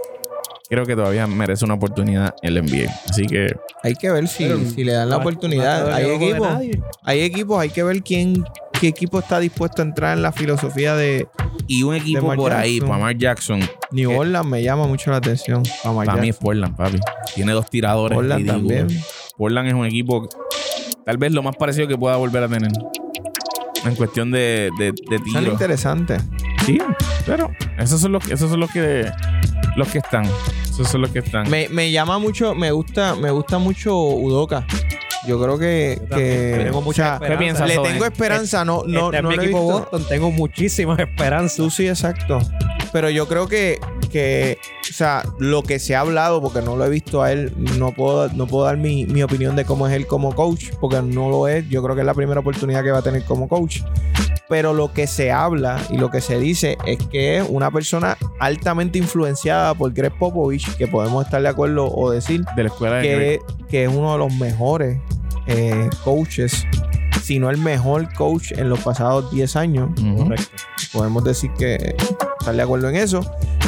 Creo 0.69 0.85
que 0.85 0.95
todavía 0.95 1.27
merece 1.27 1.65
una 1.65 1.75
oportunidad 1.75 2.33
el 2.41 2.55
NBA. 2.63 2.89
Así 3.09 3.27
que 3.27 3.53
Hay 3.83 3.93
que 3.95 4.09
ver 4.09 4.27
si, 4.27 4.47
si 4.71 4.83
le 4.83 4.93
dan 4.93 5.09
la 5.09 5.17
oportunidad. 5.17 5.87
no 5.89 5.93
hay 5.95 6.09
equipos. 6.09 6.47
Hay 7.03 7.21
equipos, 7.21 7.59
hay 7.59 7.69
que 7.69 7.83
ver 7.83 8.01
quién, 8.01 8.43
qué 8.81 8.87
equipo 8.87 9.19
está 9.19 9.39
dispuesto 9.39 9.81
a 9.83 9.85
entrar 9.85 10.17
en 10.17 10.23
la 10.23 10.31
filosofía 10.31 10.95
de 10.95 11.27
y 11.67 11.83
un 11.83 11.93
equipo 11.95 12.33
por 12.33 12.53
ahí 12.53 12.79
para 12.81 12.97
Mark 12.97 13.17
Jackson. 13.19 13.59
New 13.91 14.11
Eh, 14.11 14.17
Orleans 14.17 14.47
me 14.47 14.63
llama 14.63 14.87
mucho 14.87 15.11
la 15.11 15.17
atención. 15.17 15.61
Para 15.83 15.93
Mark 15.95 16.07
Para 16.07 16.21
mí 16.21 16.29
es. 16.29 16.37
Portland, 16.37 16.75
papi. 16.75 16.97
Tiene 17.35 17.51
dos 17.51 17.69
tiradores. 17.69 18.15
Portland 18.17 18.47
también. 18.47 18.87
Portland 19.37 19.67
es 19.67 19.73
un 19.75 19.85
equipo 19.85 20.27
tal 21.05 21.17
vez 21.17 21.33
lo 21.33 21.43
más 21.43 21.55
parecido 21.55 21.87
que 21.87 21.97
pueda 21.97 22.15
volver 22.15 22.41
a 22.43 22.47
tener. 22.47 22.71
En 23.85 23.95
cuestión 23.95 24.31
de, 24.31 24.69
de, 24.79 24.91
de 24.91 25.19
Son 25.31 25.45
interesantes. 25.45 26.21
Sí, 26.65 26.79
pero 27.25 27.51
esos 27.77 27.99
son 27.99 28.13
los, 28.13 28.25
esos 28.29 28.49
son 28.49 28.59
los 28.59 28.71
que 28.71 29.11
los 29.75 29.87
que 29.89 29.97
están. 29.97 30.25
Esos 30.63 30.87
son 30.87 31.01
los 31.01 31.11
que 31.11 31.19
están. 31.19 31.49
Me, 31.49 31.67
me 31.69 31.91
llama 31.91 32.17
mucho, 32.19 32.55
me 32.55 32.71
gusta, 32.71 33.15
me 33.15 33.31
gusta 33.31 33.57
mucho 33.57 33.95
Udoka. 33.97 34.65
Yo 35.27 35.41
creo 35.41 35.57
que, 35.57 35.97
Yo 36.01 36.07
también, 36.07 36.57
que 36.57 36.63
tengo 36.65 36.81
mucha 36.81 37.15
o 37.15 37.19
sea, 37.19 37.29
¿Qué 37.29 37.37
piensas, 37.37 37.67
le 37.67 37.77
tengo 37.77 38.05
esperanza, 38.05 38.65
no, 38.65 38.83
no, 38.85 39.05
Este 39.05 39.17
es 39.17 39.23
no 39.23 39.31
he 39.31 39.35
equipo 39.35 39.59
visto. 39.59 39.79
Boston, 39.79 40.05
tengo 40.09 40.31
muchísimas 40.31 40.99
esperanzas. 40.99 41.55
Tú 41.57 41.69
sí, 41.69 41.87
exacto. 41.87 42.39
Pero 42.93 43.09
yo 43.09 43.27
creo 43.27 43.47
que, 43.47 43.81
que, 44.11 44.59
o 44.89 44.93
sea, 44.93 45.23
lo 45.39 45.63
que 45.63 45.79
se 45.79 45.95
ha 45.95 46.01
hablado, 46.01 46.41
porque 46.41 46.61
no 46.61 46.77
lo 46.77 46.85
he 46.85 46.89
visto 46.89 47.23
a 47.23 47.31
él, 47.31 47.51
no 47.79 47.91
puedo, 47.91 48.29
no 48.29 48.45
puedo 48.45 48.65
dar 48.65 48.77
mi, 48.77 49.07
mi 49.07 49.23
opinión 49.23 49.55
de 49.55 49.65
cómo 49.65 49.87
es 49.87 49.93
él 49.93 50.05
como 50.05 50.35
coach, 50.35 50.67
porque 50.79 51.01
no 51.01 51.29
lo 51.29 51.47
es. 51.47 51.67
Yo 51.69 51.81
creo 51.81 51.95
que 51.95 52.01
es 52.01 52.07
la 52.07 52.13
primera 52.13 52.39
oportunidad 52.39 52.83
que 52.83 52.91
va 52.91 52.99
a 52.99 53.01
tener 53.01 53.25
como 53.25 53.49
coach. 53.49 53.81
Pero 54.47 54.73
lo 54.73 54.93
que 54.93 55.07
se 55.07 55.31
habla 55.31 55.81
y 55.89 55.97
lo 55.97 56.11
que 56.11 56.21
se 56.21 56.37
dice 56.37 56.77
es 56.85 56.99
que 57.07 57.39
es 57.39 57.45
una 57.49 57.71
persona 57.71 58.15
altamente 58.39 58.99
influenciada 58.99 59.73
por 59.73 59.91
Greg 59.91 60.15
Popovich, 60.19 60.75
que 60.75 60.87
podemos 60.87 61.25
estar 61.25 61.41
de 61.41 61.47
acuerdo 61.47 61.91
o 61.91 62.11
decir 62.11 62.45
de 62.55 62.63
la 62.63 62.69
escuela 62.69 62.97
de 62.97 63.07
Greg. 63.07 63.39
que, 63.39 63.67
que 63.67 63.83
es 63.85 63.89
uno 63.89 64.11
de 64.11 64.19
los 64.19 64.33
mejores 64.35 64.99
eh, 65.47 65.89
coaches, 66.03 66.67
si 67.23 67.39
no 67.39 67.49
el 67.49 67.57
mejor 67.57 68.13
coach 68.13 68.51
en 68.51 68.69
los 68.69 68.79
pasados 68.81 69.31
10 69.31 69.55
años. 69.55 69.89
Correcto. 70.17 70.51
podemos 70.91 71.23
decir 71.23 71.49
que 71.57 71.95
estar 72.43 72.55
de 72.55 72.61
acuerdo 72.61 72.89
en 72.89 72.95
eso 72.97 73.21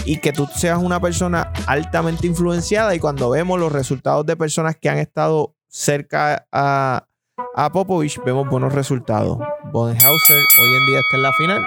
y 0.05 0.17
que 0.17 0.31
tú 0.33 0.47
seas 0.53 0.77
una 0.81 0.99
persona 0.99 1.51
altamente 1.65 2.27
influenciada 2.27 2.93
y 2.93 2.99
cuando 2.99 3.29
vemos 3.29 3.59
los 3.59 3.71
resultados 3.71 4.25
de 4.25 4.35
personas 4.35 4.75
que 4.79 4.89
han 4.89 4.97
estado 4.97 5.55
cerca 5.67 6.45
a, 6.51 7.07
a 7.55 7.71
Popovich 7.71 8.21
vemos 8.23 8.47
buenos 8.49 8.73
resultados. 8.73 9.39
Bodenhauser 9.71 10.37
hoy 10.61 10.75
en 10.75 10.85
día 10.85 10.99
está 10.99 11.15
en 11.17 11.21
la 11.23 11.33
final. 11.33 11.65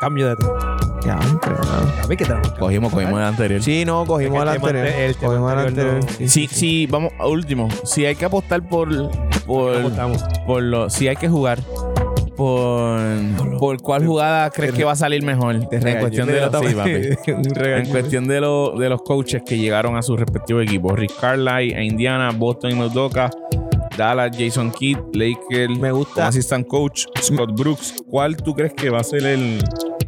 Cambio 0.00 0.28
de 0.28 0.36
tema. 0.36 0.76
Ya, 1.04 1.18
pero 1.40 1.56
nada. 1.58 2.02
A 2.02 2.06
mí 2.06 2.16
que 2.16 2.24
tenemos 2.24 2.52
que 2.52 2.58
Cogimos, 2.60 2.92
cogimos 2.92 3.14
el 3.20 3.26
anterior. 3.26 3.62
Sí, 3.62 3.84
no, 3.84 4.04
cogimos 4.06 4.42
el 4.42 4.48
anterior. 4.48 4.86
ante- 4.86 5.06
el 5.06 5.16
tema 5.16 5.28
Cogimos 5.28 5.52
el 5.52 5.58
anterior 5.58 5.94
anterior. 5.96 6.20
no- 6.22 6.28
Sí, 6.28 6.48
sí, 6.48 6.86
vamos, 6.86 7.12
a 7.18 7.26
último. 7.26 7.68
Si 7.84 8.04
hay 8.06 8.14
que 8.16 8.24
apostar 8.24 8.62
por, 8.68 8.88
por, 9.46 9.74
por 10.46 10.62
lo, 10.62 10.90
si 10.90 11.08
hay 11.08 11.16
que 11.16 11.28
jugar 11.28 11.58
por, 12.36 12.98
por 13.58 13.80
cuál 13.82 14.06
jugada 14.06 14.50
crees 14.50 14.72
que 14.72 14.84
va 14.84 14.92
a 14.92 14.96
salir 14.96 15.22
mejor 15.22 15.54
en 15.54 15.64
cuestión 16.00 16.26
de 16.28 16.40
los, 16.40 16.52
sí. 17.24 17.32
En 17.56 17.86
cuestión 17.90 18.26
de, 18.26 18.40
lo- 18.40 18.72
de 18.78 18.88
los 18.88 19.02
coaches 19.02 19.42
que 19.44 19.58
llegaron 19.58 19.96
a 19.96 20.02
sus 20.02 20.18
respectivos 20.18 20.62
equipos. 20.64 20.98
Rick 20.98 21.12
Carlisle 21.20 21.76
a 21.76 21.82
Indiana, 21.82 22.30
Boston 22.34 22.72
y 22.72 22.74
Modoka. 22.74 23.30
Dallas, 23.96 24.34
Jason 24.36 24.70
Kidd, 24.70 24.96
Lakers. 25.12 25.78
Me 25.78 25.92
gusta. 25.92 26.26
assistant 26.26 26.66
coach, 26.66 27.04
Scott 27.20 27.50
Brooks. 27.54 27.94
¿Cuál 28.08 28.36
tú 28.38 28.54
crees 28.54 28.72
que 28.72 28.88
va 28.88 29.00
a 29.00 29.04
ser 29.04 29.22
el, 29.26 29.58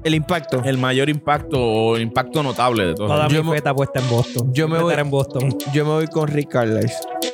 El 0.03 0.15
impacto. 0.15 0.63
el 0.65 0.79
mayor 0.79 1.11
impacto 1.11 1.59
o 1.61 1.99
impacto 1.99 2.43
notable 2.43 2.87
de 2.87 2.95
todo? 2.95 3.09
Toda 3.09 3.29
Yo 3.29 3.45
mi 3.45 3.51
me- 3.51 3.57
feta 3.57 3.75
puesta 3.75 4.01
en 4.01 4.09
Boston. 4.09 4.51
yo 4.55 4.69
me 4.69 4.79
voy- 4.79 4.95
en 4.95 5.11
Boston. 5.11 5.55
Yo 5.75 5.85
me 5.85 5.91
voy 5.93 6.07
con 6.07 6.29
Rick 6.29 6.49
Carlisle. 6.49 6.91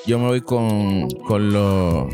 Yo 0.06 0.18
me 0.18 0.26
voy 0.26 0.40
con, 0.40 1.08
con 1.26 1.52
los. 1.52 2.06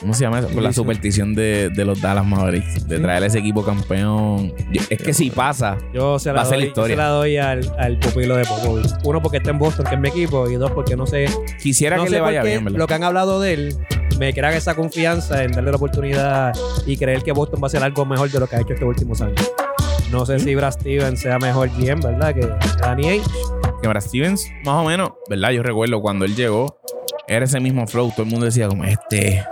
¿Cómo 0.00 0.14
se 0.14 0.24
llama 0.24 0.38
eso? 0.38 0.48
Con 0.48 0.62
la 0.62 0.72
superstición 0.72 1.34
de, 1.34 1.68
de 1.68 1.84
los 1.84 2.00
Dallas 2.00 2.24
Mavericks. 2.24 2.88
De 2.88 2.98
traer 2.98 3.22
a 3.22 3.26
ese 3.26 3.38
equipo 3.38 3.62
campeón. 3.62 4.54
Yo- 4.72 4.82
es 4.88 4.98
que 5.02 5.12
si 5.12 5.30
pasa. 5.30 5.76
Yo 5.92 6.18
se 6.18 6.30
Va 6.30 6.36
la 6.36 6.42
a 6.42 6.44
ser 6.46 6.54
doy, 6.56 6.62
yo 6.64 6.68
historia. 6.68 6.96
se 6.96 7.02
la 7.02 7.08
doy 7.08 7.36
al, 7.36 7.74
al 7.78 7.98
pupilo 7.98 8.36
de 8.36 8.44
Popovich. 8.46 8.86
Uno, 9.04 9.20
porque 9.20 9.36
está 9.38 9.50
en 9.50 9.58
Boston, 9.58 9.84
que 9.86 9.94
es 9.96 10.00
mi 10.00 10.08
equipo. 10.08 10.48
Y 10.48 10.54
dos, 10.54 10.70
porque 10.70 10.96
no 10.96 11.06
sé. 11.06 11.26
Quisiera 11.62 11.96
no 11.98 12.04
que 12.04 12.08
sé 12.08 12.14
le 12.14 12.20
por 12.20 12.28
vaya 12.28 12.42
qué 12.42 12.48
bien, 12.48 12.64
¿verdad? 12.64 12.78
Lo 12.78 12.86
que 12.86 12.94
han 12.94 13.04
hablado 13.04 13.40
de 13.40 13.52
él 13.52 13.76
me 14.18 14.32
crea 14.32 14.56
esa 14.56 14.74
confianza 14.74 15.44
en 15.44 15.52
darle 15.52 15.70
la 15.70 15.76
oportunidad 15.76 16.52
y 16.86 16.96
creer 16.96 17.22
que 17.22 17.32
Boston 17.32 17.60
va 17.62 17.66
a 17.66 17.68
hacer 17.68 17.82
algo 17.82 18.04
mejor 18.06 18.30
de 18.30 18.40
lo 18.40 18.46
que 18.46 18.56
ha 18.56 18.60
hecho 18.60 18.72
estos 18.74 18.88
últimos 18.88 19.20
años. 19.20 19.50
No 20.10 20.24
sé 20.26 20.38
si 20.40 20.54
Brad 20.54 20.72
Stevens 20.72 21.20
sea 21.20 21.38
mejor 21.38 21.68
GM, 21.70 22.00
¿verdad? 22.02 22.34
Que 22.34 22.48
Danny 22.80 23.08
Ainge. 23.08 23.28
Que 23.82 23.88
Brad 23.88 24.00
Stevens, 24.02 24.46
más 24.64 24.76
o 24.76 24.84
menos, 24.84 25.10
¿verdad? 25.28 25.50
Yo 25.50 25.62
recuerdo 25.62 26.00
cuando 26.00 26.24
él 26.24 26.34
llegó, 26.34 26.80
era 27.28 27.44
ese 27.44 27.60
mismo 27.60 27.86
flow. 27.86 28.10
Todo 28.10 28.22
el 28.24 28.28
mundo 28.30 28.46
decía, 28.46 28.66
como 28.68 28.84
este. 28.84 29.44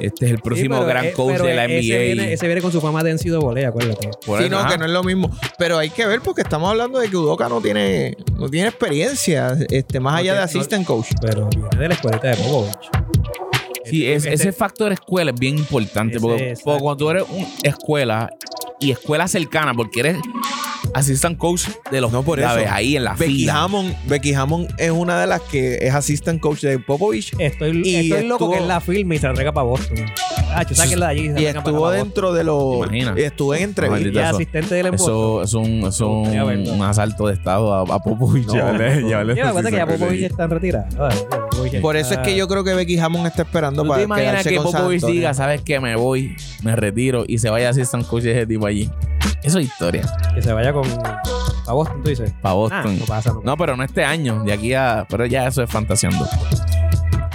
Este 0.00 0.26
es 0.26 0.32
el 0.32 0.38
próximo 0.40 0.80
Sí, 0.80 0.84
gran 0.88 1.10
coach 1.12 1.38
de 1.38 1.54
la 1.54 1.64
NBA. 1.68 1.74
Ese 1.78 1.98
viene, 1.98 2.32
ese 2.32 2.46
viene 2.46 2.60
con 2.62 2.72
su 2.72 2.80
fama 2.80 3.02
de 3.02 3.12
NCAA, 3.14 3.68
acuérdate. 3.68 4.10
Por 4.26 4.42
Sí, 4.42 4.48
no, 4.48 4.58
ajá. 4.58 4.70
que 4.70 4.78
no 4.78 4.84
es 4.86 4.90
lo 4.90 5.02
mismo. 5.04 5.30
Pero 5.58 5.78
hay 5.78 5.90
que 5.90 6.04
ver 6.06 6.20
porque 6.20 6.42
estamos 6.42 6.68
hablando 6.70 6.98
de 6.98 7.08
que 7.08 7.16
Udoka 7.16 7.48
no 7.48 7.60
tiene, 7.60 8.16
no 8.36 8.48
tiene 8.48 8.68
experiencia, 8.68 9.56
este, 9.70 10.00
más 10.00 10.14
No 10.14 10.18
allá 10.18 10.34
de 10.34 10.40
assistant 10.40 10.84
coach. 10.86 11.06
Pero 11.20 11.48
viene 11.50 11.68
de 11.78 11.88
la 11.88 11.94
escuelita 11.94 12.28
de 12.28 12.36
Popovich. 12.36 12.74
Sí, 13.84 14.06
es- 14.06 14.24
Ese- 14.24 14.32
ese 14.34 14.52
factor 14.52 14.92
escuela 14.92 15.30
es 15.30 15.38
bien 15.38 15.58
importante. 15.58 16.16
Ese, 16.16 16.20
porque, 16.26 16.54
porque 16.64 16.80
cuando 16.80 16.96
tú 16.96 17.10
eres 17.10 17.24
una 17.30 17.46
escuela 17.62 18.30
y 18.80 18.90
escuela 18.90 19.28
cercana, 19.28 19.74
porque 19.74 20.00
eres 20.00 20.18
assistant 20.94 21.38
coach 21.38 21.66
de 21.90 22.00
los 22.00 22.12
No, 22.12 22.22
por 22.22 22.38
eso. 22.38 22.48
ahí 22.70 22.96
en 22.96 23.04
la 23.04 23.14
Becky 23.14 23.32
fila. 23.38 23.62
Hammond, 23.62 23.94
Becky 24.06 24.34
Hammond 24.34 24.68
es 24.78 24.90
una 24.90 25.20
de 25.20 25.26
las 25.26 25.40
que 25.42 25.78
es 25.86 25.94
assistant 25.94 26.40
coach 26.40 26.60
de 26.60 26.78
Popovich 26.78 27.34
Estoy, 27.38 27.82
Y 27.84 28.10
estoy 28.10 28.26
loco 28.28 28.44
estuvo- 28.44 28.52
que 28.52 28.58
él 28.58 28.68
la 28.68 28.80
filme 28.80 29.16
y 29.16 29.18
se 29.18 29.26
la 29.26 29.34
traiga 29.34 29.52
para 29.52 29.64
Boston. 29.66 29.96
Ah, 30.54 30.64
sáquenla 30.70 31.06
de 31.06 31.12
allí. 31.12 31.24
y 31.26 31.32
para 31.32 31.58
estuvo 31.58 31.82
para 31.82 31.96
dentro 31.96 32.32
de 32.32 32.44
los. 32.44 32.76
Imagina. 32.76 33.14
Y 33.16 33.22
estuvo 33.22 33.54
en. 33.54 33.60
Y 33.60 33.64
entrevista. 33.64 34.28
eso. 34.28 34.36
asistente 34.36 34.74
de 34.74 34.80
él 34.80 34.86
en 34.86 34.92
Boston. 34.92 35.14
Eso 35.14 35.42
es 35.42 35.54
un, 35.54 35.88
eso 35.88 36.22
es 36.26 36.68
un, 36.68 36.82
asalto 36.82 37.26
de 37.26 37.34
estado 37.34 37.74
a, 37.74 37.80
a 37.82 37.98
Popovich. 37.98 38.46
No, 38.46 38.54
Yo 38.54 39.46
me 39.46 39.52
cuenta 39.52 39.70
que 39.70 39.76
ya 39.76 39.86
Popovich 39.86 40.22
está 40.22 40.44
en 40.44 40.50
retirada. 40.50 40.88
Por 41.80 41.96
eso 41.96 42.14
es 42.14 42.20
que 42.20 42.36
yo 42.36 42.48
creo 42.48 42.64
que 42.64 42.74
Becky 42.74 42.98
Hammond 42.98 43.26
está 43.26 43.42
esperando 43.42 43.82
¿Tú 43.82 43.88
para 43.88 43.98
te 43.98 44.04
imaginas 44.04 44.30
quedarse 44.32 44.50
que 44.50 44.56
con 44.56 44.70
San 44.72 44.80
Popovich 44.82 45.04
diga, 45.04 45.34
sabes 45.34 45.62
que 45.62 45.80
me 45.80 45.96
voy, 45.96 46.36
me 46.62 46.76
retiro 46.76 47.24
y 47.26 47.38
se 47.38 47.50
vaya 47.50 47.68
a 47.68 47.70
assistant 47.70 48.06
coach 48.06 48.22
de 48.24 48.32
ese 48.32 48.46
tipo 48.46 48.66
allí? 48.66 48.90
Eso 49.42 49.58
es 49.58 49.66
historia. 49.66 50.02
Que 50.34 50.42
se 50.42 50.52
vaya 50.52 50.72
con. 50.72 50.84
A 51.66 51.72
Boston, 51.72 52.02
tú 52.02 52.10
dices. 52.10 52.32
Para 52.42 52.52
Ah, 52.52 52.56
Boston. 52.56 52.98
no 52.98 53.04
pasa, 53.06 53.30
no 53.30 53.36
pasa. 53.36 53.46
No, 53.46 53.56
pero 53.56 53.76
no 53.76 53.84
este 53.84 54.04
año, 54.04 54.42
de 54.44 54.52
aquí 54.52 54.74
a. 54.74 55.06
Pero 55.08 55.26
ya 55.26 55.46
eso 55.46 55.62
es 55.62 55.70
fantaseando. 55.70 56.26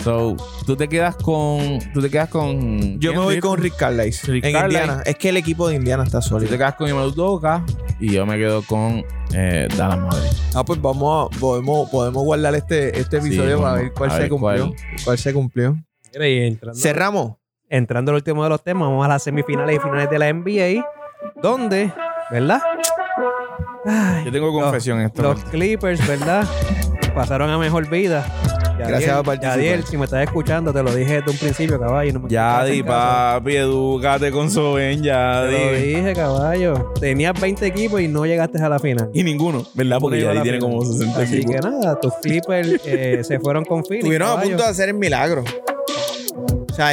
So, 0.03 0.35
tú 0.65 0.75
te 0.77 0.87
quedas 0.87 1.15
con. 1.17 1.79
Tú 1.93 2.01
te 2.01 2.09
quedas 2.09 2.29
con. 2.29 2.99
Yo 2.99 3.11
¿quién, 3.11 3.19
me 3.19 3.25
voy 3.25 3.39
con 3.39 3.59
Rick 3.59 3.75
Carlisle 3.75 4.33
Rick 4.33 4.45
en 4.45 4.53
Carlisle. 4.53 4.79
Indiana. 4.81 5.03
Es 5.05 5.15
que 5.17 5.29
el 5.29 5.37
equipo 5.37 5.67
de 5.67 5.75
Indiana 5.75 6.03
está 6.03 6.19
Tú 6.19 6.23
te 6.25 6.29
sólido. 6.29 6.57
quedas 6.57 6.75
con 6.75 6.87
Ime 6.89 7.03
Udoka 7.05 7.65
y 7.99 8.13
yo 8.13 8.25
me 8.25 8.37
quedo 8.37 8.61
con 8.63 9.03
eh, 9.33 9.67
Dallas. 9.77 10.51
Ah, 10.55 10.63
pues 10.63 10.81
vamos 10.81 11.27
a, 11.35 11.39
podemos, 11.39 11.89
podemos 11.89 12.23
guardar 12.23 12.55
este, 12.55 12.97
este 12.97 13.19
Sí, 13.21 13.27
episodio 13.27 13.61
para 13.61 13.73
ver 13.75 13.91
cuál 13.93 14.09
a 14.09 14.13
se 14.13 14.19
ver 14.21 14.29
cumplió. 14.29 14.67
cuál. 14.67 14.75
Cuál. 15.03 15.17
se 15.17 15.33
cumplió. 15.33 15.75
Mira, 16.13 16.27
y 16.29 16.47
entrando, 16.47 16.79
Cerramos. 16.79 17.33
entrando 17.67 18.11
al 18.11 18.15
último 18.15 18.43
de 18.43 18.49
los 18.49 18.63
temas, 18.63 18.87
vamos 18.87 19.05
a 19.05 19.09
las 19.09 19.21
semifinales 19.23 19.75
y 19.75 19.79
finales 19.79 20.09
de 20.09 20.17
la 20.19 20.31
NBA. 20.33 20.85
Donde, 21.41 21.91
¿verdad? 22.31 22.61
Ay, 23.85 24.25
Yo 24.25 24.31
tengo 24.31 24.51
confesión 24.53 24.99
en 24.99 25.07
esto. 25.07 25.21
Los 25.21 25.43
Clippers, 25.45 26.05
¿verdad? 26.07 26.47
Pasaron 27.13 27.49
a 27.49 27.57
mejor 27.57 27.89
vida. 27.89 28.25
Gracias 28.87 29.15
por 29.17 29.25
participar. 29.25 29.57
Yadiel, 29.59 29.83
si 29.85 29.97
me 29.97 30.05
estás 30.05 30.23
escuchando, 30.23 30.71
te 30.73 30.81
lo 30.83 30.93
dije 30.93 31.15
desde 31.15 31.31
un 31.31 31.37
principio, 31.37 31.79
caballo. 31.79 32.13
No 32.13 32.19
me 32.21 32.83
papi, 32.83 33.55
edúcate 33.55 34.31
con 34.31 34.49
Soben, 34.49 35.03
ya, 35.03 35.43
Te 35.47 35.51
lo 35.51 35.77
di. 35.77 35.85
dije, 35.95 36.13
caballo. 36.13 36.93
Tenías 36.99 37.39
20 37.39 37.65
equipos 37.65 38.01
y 38.01 38.07
no 38.07 38.25
llegaste 38.25 38.61
a 38.61 38.69
la 38.69 38.79
final. 38.79 39.09
Y 39.13 39.23
ninguno, 39.23 39.65
¿verdad? 39.73 39.97
Porque 39.99 40.21
la 40.21 40.41
tiene 40.41 40.57
final. 40.59 40.59
como 40.59 40.85
60 40.85 41.19
Así 41.21 41.35
equipos. 41.37 41.55
que 41.55 41.61
nada, 41.61 41.99
tus 41.99 42.13
Clippers 42.21 42.81
eh, 42.85 43.21
se 43.23 43.39
fueron 43.39 43.65
con 43.65 43.83
Phoenix. 43.85 44.03
Estuvieron 44.03 44.29
a 44.39 44.41
punto 44.41 44.63
de 44.63 44.69
hacer 44.69 44.89
el 44.89 44.95
milagro. 44.95 45.43
O 46.69 46.73
sea, 46.73 46.91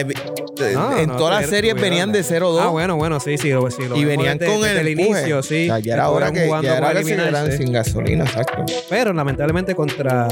No, 0.74 0.96
en 0.96 1.08
no, 1.08 1.16
todas 1.16 1.40
las 1.42 1.50
series 1.50 1.74
venían 1.74 2.12
de 2.12 2.20
0-2. 2.22 2.58
Ah, 2.60 2.68
bueno, 2.68 2.96
bueno, 2.96 3.20
sí, 3.20 3.36
sí. 3.38 3.50
Lo, 3.50 3.70
sí 3.70 3.82
lo 3.88 3.96
y 3.96 4.04
venían 4.04 4.38
desde- 4.38 4.52
con 4.52 4.62
desde 4.62 4.80
el, 4.80 4.88
empuje. 4.88 5.08
inicio, 5.20 5.42
sí. 5.42 5.64
O 5.64 5.66
sea, 5.66 5.78
ya 5.78 5.94
era 5.94 6.10
hora 6.10 6.32
que, 6.32 6.46
jugando 6.46 6.68
ya 6.68 6.76
era 6.78 6.88
quedaran 6.92 7.02
eliminarse. 7.06 7.56
sin 7.58 7.72
gasolina, 7.72 8.24
exacto. 8.24 8.64
Pero 8.88 9.12
lamentablemente 9.12 9.74
contra, 9.74 10.28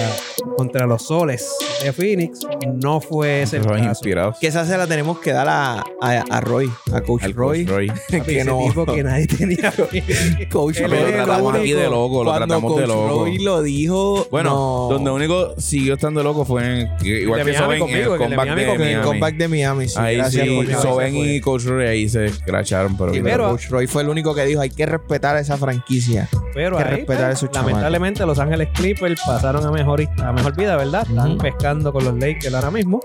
contra 0.56 0.86
los 0.86 1.02
soles 1.06 1.48
de 1.82 1.92
Phoenix 1.92 2.40
no 2.82 3.00
fue 3.00 3.42
ese 3.42 3.58
el 3.58 3.66
caso. 3.66 3.84
inspirados. 3.84 4.38
Que 4.40 4.46
esa 4.48 4.64
se 4.64 4.76
la 4.78 4.86
tenemos 4.86 5.18
que 5.18 5.32
dar 5.32 5.48
a, 5.48 5.84
a, 6.00 6.24
a 6.30 6.40
Roy, 6.40 6.70
a 6.92 7.00
Coach 7.02 7.24
Al 7.24 7.34
Roy. 7.34 7.64
Coach 7.66 7.74
Roy. 7.74 7.92
Que 8.24 8.44
no. 8.44 8.58
tipo 8.66 8.86
que 8.86 9.02
nadie 9.02 9.26
tenía. 9.26 9.72
Coach 10.50 10.76
es 10.80 10.90
lo 10.90 10.96
tratamos 10.96 11.42
único- 11.42 11.58
aquí 11.60 11.72
de 11.72 11.84
loco, 11.84 12.24
lo 12.24 12.30
Cuando 12.30 12.46
tratamos 12.46 12.76
de 12.76 12.82
Coach 12.86 12.88
loco. 12.88 13.24
Roy 13.24 13.38
lo 13.38 13.62
dijo. 13.62 14.26
Bueno, 14.30 14.50
no. 14.50 14.88
donde 14.94 15.10
único 15.10 15.54
siguió 15.60 15.94
estando 15.94 16.22
loco 16.22 16.44
fue 16.44 16.80
en, 16.82 16.88
igual 17.06 17.44
de 17.44 17.52
que 17.52 17.58
Miami 17.58 17.74
en 17.74 17.80
conmigo, 17.80 17.98
el 17.98 18.12
de 18.12 18.18
comeback 18.24 18.46
Miami 18.46 18.60
de 18.62 18.66
con 18.68 18.74
el 18.82 18.86
Miami. 18.88 19.04
comeback 19.04 19.34
de 19.36 19.48
Miami. 19.48 19.88
Sí, 19.88 20.13
Ahí 20.14 20.18
gracias, 20.20 20.46
sí, 20.46 20.54
Coach 20.56 20.68
Roy. 20.72 20.82
Soben 20.82 21.16
y 21.16 21.40
Coach 21.40 21.64
Roy 21.64 21.86
ahí 21.86 22.08
se 22.08 22.26
escracharon, 22.26 22.96
pero, 22.96 23.12
Sí, 23.14 23.20
pero 23.22 23.48
Coach 23.50 23.68
Roy 23.70 23.86
fue 23.86 24.02
el 24.02 24.08
único 24.08 24.34
que 24.34 24.44
dijo 24.44 24.60
hay 24.60 24.70
que 24.70 24.86
respetar 24.86 25.36
esa 25.36 25.56
franquicia. 25.56 26.28
Pero 26.54 26.78
Hay 26.78 26.84
que 26.84 26.90
ahí, 26.90 26.96
respetar 26.98 27.24
a 27.24 27.28
pues, 27.28 27.38
esos 27.38 27.50
chamacos. 27.50 27.70
lamentablemente 27.72 28.26
los 28.26 28.38
Ángeles 28.38 28.68
Clippers 28.74 29.20
pasaron 29.26 29.64
a 29.66 29.70
mejor, 29.70 30.02
a 30.18 30.32
mejor 30.32 30.56
vida, 30.56 30.76
¿verdad? 30.76 31.06
Están 31.08 31.32
Ujú. 31.32 31.38
pescando 31.38 31.92
con 31.92 32.04
los 32.04 32.14
Lakers 32.14 32.54
ahora 32.54 32.70
mismo. 32.70 33.00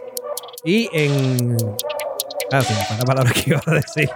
Y 0.64 0.90
en... 0.94 1.58
Ah, 2.52 2.62
sí, 2.62 2.74
la 2.98 3.04
palabra 3.06 3.32
que 3.32 3.52
iba 3.52 3.62
a 3.66 3.72
decir. 3.76 4.10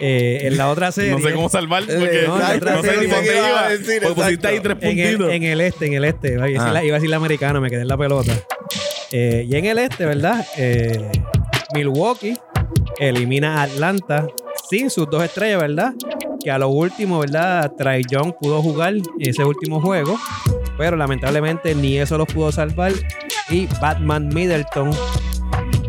Eh, 0.00 0.40
en 0.48 0.56
la 0.56 0.68
otra 0.70 0.90
serie... 0.92 1.12
no 1.12 1.18
sé 1.20 1.32
cómo 1.32 1.48
salvar 1.48 1.84
porque 1.86 2.24
no, 2.26 2.38
sé 2.82 2.96
ni 3.00 3.06
por 3.06 3.16
dónde 3.16 3.36
iba 3.36 3.48
iba. 3.48 3.64
a 3.64 3.68
decir, 3.70 4.02
Porque 4.02 4.14
pusiste 4.22 4.46
ahí 4.48 4.60
tres 4.60 4.76
en 4.80 4.98
el, 4.98 5.16
puntitos. 5.16 5.32
en 5.34 5.42
el 5.44 5.60
este, 5.60 5.86
en 5.86 5.92
el 5.94 6.04
este. 6.04 6.32
Iba 6.34 6.42
a 6.42 6.46
decir, 6.46 6.60
Ah. 6.60 6.72
la, 6.72 6.84
iba 6.84 6.96
a 6.96 6.98
decir 6.98 7.10
la 7.10 7.16
americana, 7.16 7.60
me 7.60 7.70
quedé 7.70 7.82
en 7.82 7.88
la 7.88 7.96
pelota. 7.96 8.32
Eh, 9.12 9.46
y 9.48 9.56
en 9.56 9.64
el 9.66 9.78
este, 9.78 10.04
¿verdad? 10.04 10.44
Eh, 10.56 11.00
Milwaukee 11.74 12.34
elimina 12.98 13.60
a 13.60 13.62
Atlanta 13.64 14.26
sin 14.70 14.88
sus 14.90 15.08
dos 15.10 15.22
estrellas, 15.22 15.60
¿verdad? 15.60 15.92
Que 16.42 16.50
a 16.50 16.58
lo 16.58 16.68
último, 16.68 17.18
¿verdad? 17.20 17.72
Trae 17.76 18.02
Young 18.08 18.32
pudo 18.40 18.62
jugar 18.62 18.94
ese 19.18 19.44
último 19.44 19.80
juego, 19.80 20.18
pero 20.78 20.96
lamentablemente 20.96 21.74
ni 21.74 21.98
eso 21.98 22.16
los 22.18 22.26
pudo 22.28 22.50
salvar. 22.52 22.92
Y 23.50 23.66
Batman 23.80 24.28
Middleton 24.28 24.90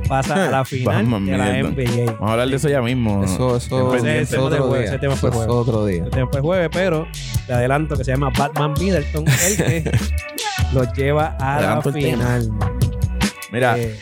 pasa 0.08 0.48
a 0.48 0.52
la 0.52 0.66
final 0.66 0.96
Batman 1.04 1.26
de 1.26 1.38
la 1.38 1.46
Middleton. 1.46 1.74
NBA. 2.06 2.12
Vamos 2.14 2.30
a 2.30 2.32
hablar 2.34 2.48
de 2.50 2.56
eso 2.56 2.70
ya 2.70 2.82
mismo. 2.82 3.24
Eso, 3.24 3.58
eso, 3.58 3.96
Ese- 3.96 4.22
eso 4.22 4.36
ese 4.36 4.38
otro 4.38 4.56
tema 4.58 4.68
fue- 4.70 4.80
día. 4.80 4.88
ese 4.88 5.00
tema 5.00 5.16
fue 5.16 5.30
Eso 5.30 5.40
es 5.42 5.46
juego. 5.46 5.62
otro 5.62 5.86
día. 5.86 6.04
Este 6.06 6.26
fue 6.28 6.42
jueves, 6.42 6.70
pero 6.72 7.08
le 7.48 7.54
adelanto 7.54 7.96
que 7.98 8.04
se 8.04 8.12
llama 8.12 8.30
Batman 8.38 8.74
Middleton, 8.80 9.26
el 9.28 9.58
que 9.58 9.92
los 10.74 10.92
lleva 10.94 11.36
a 11.40 11.62
la 11.62 11.82
tema. 11.82 11.94
final. 11.94 12.50
Mira, 13.52 13.78
Eh, 13.78 13.96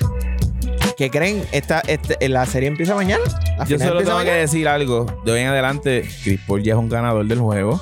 ¿Qué 0.98 1.10
creen? 1.10 1.44
Esta, 1.52 1.80
este, 1.82 2.30
¿La 2.30 2.46
serie 2.46 2.68
empieza 2.70 2.96
mañana? 2.96 3.24
¿La 3.58 3.66
yo 3.66 3.80
solo 3.80 4.00
tengo 4.00 4.12
que 4.12 4.24
mañana? 4.26 4.38
decir 4.38 4.68
algo. 4.68 5.06
De 5.26 5.32
hoy 5.32 5.40
en 5.42 5.48
adelante, 5.48 6.08
Chris 6.24 6.40
Paul 6.46 6.62
ya 6.64 6.74
es 6.74 6.80
un 6.80 6.90
ganador 6.90 7.26
del 7.26 7.40
juego. 7.40 7.80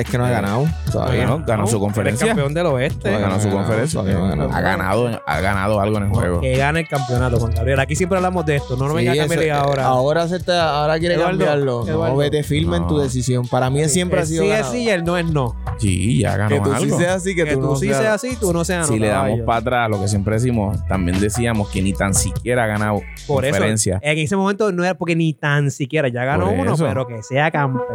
Es 0.00 0.10
que 0.10 0.18
no 0.18 0.24
ha 0.26 0.30
ganado 0.30 0.66
todavía. 0.92 1.26
Bueno, 1.26 1.44
ganó 1.46 1.66
su 1.66 1.80
conferencia. 1.80 2.26
campeón 2.28 2.52
del 2.54 2.66
oeste. 2.66 3.10
Ganó 3.10 3.38
su 3.40 3.48
ganado, 3.48 3.56
conferencia. 3.56 4.00
todavía 4.00 4.18
no 4.18 4.24
ha 4.26 4.28
ganado. 4.30 4.50
Ha 4.52 4.60
ganado, 4.60 5.20
ha 5.26 5.40
ganado 5.40 5.80
algo 5.80 5.96
en 5.98 6.04
el 6.04 6.10
juego. 6.10 6.40
Que 6.40 6.56
gane 6.56 6.80
el 6.80 6.88
campeonato, 6.88 7.38
Juan 7.38 7.52
Gabriel. 7.54 7.80
Aquí 7.80 7.96
siempre 7.96 8.16
hablamos 8.18 8.44
de 8.46 8.56
esto. 8.56 8.76
No 8.76 8.86
nos 8.86 8.94
venga 8.96 9.12
a 9.12 9.14
Sí, 9.14 9.20
cambiar 9.20 9.42
eso- 9.42 9.54
ahora. 9.54 9.84
Ahora, 9.84 10.28
se 10.28 10.36
está, 10.36 10.80
ahora 10.80 10.98
quiere 10.98 11.14
Eduardo, 11.14 11.30
cambiarlo. 11.38 11.86
Eduardo. 11.86 12.12
No, 12.14 12.16
vete 12.18 12.42
firme 12.42 12.76
en 12.76 12.86
tu 12.86 12.98
decisión. 12.98 13.46
Para 13.48 13.70
mí 13.70 13.84
siempre 13.88 14.20
ha 14.20 14.26
sido 14.26 14.42
sí 14.44 14.50
es 14.50 14.66
sí 14.66 14.78
y 14.84 14.88
el 14.90 15.04
no 15.04 15.16
es 15.16 15.26
no. 15.26 15.56
Sí, 15.78 16.18
ya 16.20 16.36
ganó 16.36 16.48
Que 16.48 16.60
tú 16.60 16.74
sí 16.76 16.90
seas 16.90 17.16
así, 17.16 17.34
que, 17.34 17.44
Que 17.44 17.54
tú, 17.54 17.60
tú 17.60 17.66
no 17.72 17.76
sí 17.76 17.86
seas- 17.88 17.98
seas 18.00 18.14
así, 18.14 18.36
tú 18.36 18.52
no 18.52 18.64
seas 18.64 18.86
no. 18.88 18.92
si 18.94 18.98
le 18.98 19.08
damos 19.08 19.40
para 19.40 19.58
atrás 19.58 19.90
lo 19.90 20.00
que 20.00 20.08
siempre 20.08 20.34
decimos, 20.34 20.78
también 20.88 21.20
decíamos 21.20 21.68
que 21.68 21.82
ni 21.82 21.92
tan 21.92 22.14
siquiera 22.14 22.64
ha 22.64 22.66
ganado 22.66 23.00
Por 23.26 23.44
eso, 23.44 23.62
en 23.64 24.18
ese 24.18 24.36
momento 24.36 24.72
no 24.72 24.84
era 24.84 24.94
porque 24.94 25.14
ni 25.16 25.32
tan 25.34 25.70
siquiera 25.70 26.08
ya 26.08 26.24
ganó 26.24 26.50
uno, 26.50 26.74
pero 26.76 27.06
que 27.06 27.22
sea 27.22 27.50
campeón. 27.50 27.86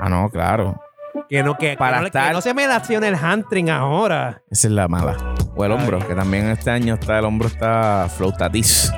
Ah, 0.00 0.08
no, 0.08 0.28
claro. 0.30 0.80
Que 1.28 1.42
no, 1.42 1.56
que, 1.56 1.76
Para 1.76 1.96
que 1.98 2.00
no, 2.02 2.06
estar- 2.08 2.28
que 2.28 2.32
no 2.34 2.40
se 2.40 2.54
me 2.54 2.64
accione 2.64 3.08
el 3.08 3.16
hamstring 3.16 3.70
ahora. 3.70 4.42
Esa 4.50 4.68
es 4.68 4.72
la 4.74 4.88
mala. 4.88 5.16
O 5.56 5.64
el 5.64 5.72
Ay. 5.72 5.78
hombro, 5.78 5.98
que 6.06 6.14
también 6.14 6.46
este 6.48 6.70
año 6.70 6.94
está 6.94 7.18
el 7.18 7.24
hombro 7.24 7.48
está 7.48 8.08
floatatiz. 8.14 8.92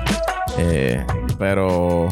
Eh, 0.57 1.05
pero 1.37 2.07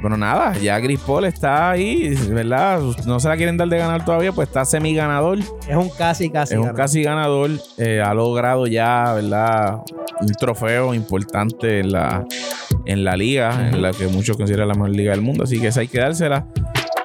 bueno, 0.00 0.16
nada, 0.16 0.52
ya 0.58 0.80
Chris 0.80 1.00
Paul 1.00 1.24
está 1.24 1.70
ahí, 1.70 2.14
¿verdad? 2.28 2.80
No 3.06 3.18
se 3.20 3.28
la 3.28 3.36
quieren 3.36 3.56
dar 3.56 3.68
de 3.68 3.78
ganar 3.78 4.04
todavía, 4.04 4.32
pues 4.32 4.48
está 4.48 4.64
semi 4.64 4.94
ganador. 4.94 5.38
Es 5.66 5.76
un 5.76 5.88
casi, 5.90 6.28
casi. 6.30 6.54
es 6.54 6.60
un 6.60 6.72
casi 6.74 7.02
ganador. 7.02 7.50
eh, 7.78 8.02
ha 8.04 8.12
logrado 8.14 8.66
ya, 8.66 9.12
¿verdad? 9.14 9.78
un 10.20 10.26
trofeo 10.34 10.92
importante 10.92 11.80
en 11.80 11.92
la, 11.92 12.26
en 12.84 13.04
la 13.04 13.16
liga, 13.16 13.70
en 13.70 13.80
la 13.80 13.92
que 13.92 14.06
muchos 14.08 14.36
consideran 14.36 14.68
la 14.68 14.74
mejor 14.74 14.90
liga 14.90 15.12
del 15.12 15.22
mundo. 15.22 15.44
Así 15.44 15.58
que 15.58 15.68
esa 15.68 15.80
hay 15.80 15.88
que 15.88 15.98
dársela. 15.98 16.46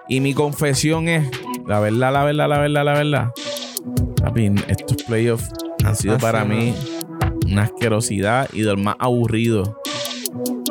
Y 0.10 0.20
mi 0.20 0.34
confesión 0.34 1.08
es, 1.08 1.26
la 1.68 1.80
verdad, 1.80 2.14
la 2.14 2.24
verdad, 2.24 2.50
la 2.50 2.58
verdad, 2.60 2.86
la 2.86 2.94
verdad. 2.94 3.32
Papi, 4.22 4.52
estos 4.68 5.04
playoffs 5.04 5.50
han 5.84 5.96
sido 5.96 6.16
Ah, 6.16 6.20
para 6.20 6.42
sí, 6.44 6.48
mí 6.50 6.76
una 7.52 7.64
asquerosidad 7.64 8.48
y 8.54 8.62
del 8.62 8.78
más 8.78 8.96
aburrido. 9.00 9.80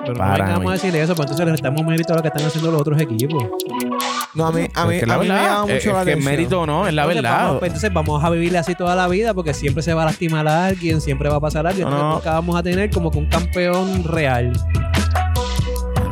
Pero 0.04 0.18
Para 0.18 0.36
no 0.38 0.44
vengamos 0.44 0.64
mí. 0.64 0.68
a 0.68 0.72
decirle 0.72 1.02
eso, 1.02 1.14
pues 1.14 1.24
entonces 1.26 1.46
le 1.46 1.52
restamos 1.52 1.82
mérito 1.86 2.12
a 2.12 2.16
lo 2.16 2.22
que 2.22 2.28
están 2.28 2.44
haciendo 2.46 2.70
los 2.70 2.80
otros 2.80 3.00
equipos. 3.00 3.42
No, 4.34 4.46
a 4.48 4.52
mí, 4.52 4.66
a 4.74 4.84
mí, 4.86 4.94
Es 4.96 5.00
que 5.00 5.06
la 5.06 5.14
a 5.14 5.18
mí 5.18 5.28
me 5.28 5.34
llama 5.34 5.54
es- 5.54 5.60
mucho 5.60 5.74
es 5.76 5.86
la 5.86 5.92
que 5.92 5.98
atención. 6.10 6.24
mérito 6.24 6.66
no, 6.66 6.86
es 6.86 6.92
la 6.92 7.02
Entonces, 7.02 7.22
verdad. 7.22 7.44
Vamos, 7.44 7.58
pues, 7.60 7.68
entonces 7.70 7.92
vamos 7.94 8.24
a 8.24 8.30
vivirle 8.30 8.58
así 8.58 8.74
toda 8.74 8.94
la 8.96 9.08
vida 9.08 9.32
porque 9.32 9.54
siempre 9.54 9.82
se 9.82 9.94
va 9.94 10.02
a 10.02 10.06
lastimar 10.06 10.46
a 10.48 10.66
alguien, 10.66 11.00
siempre 11.00 11.30
va 11.30 11.36
a 11.36 11.40
pasar 11.40 11.66
algo. 11.66 11.80
No, 11.82 11.86
Entonces 11.86 12.02
no. 12.08 12.14
nunca 12.16 12.32
vamos 12.32 12.56
a 12.56 12.62
tener 12.62 12.90
como 12.90 13.10
que 13.10 13.18
un 13.18 13.26
campeón 13.26 14.04
real. 14.04 14.52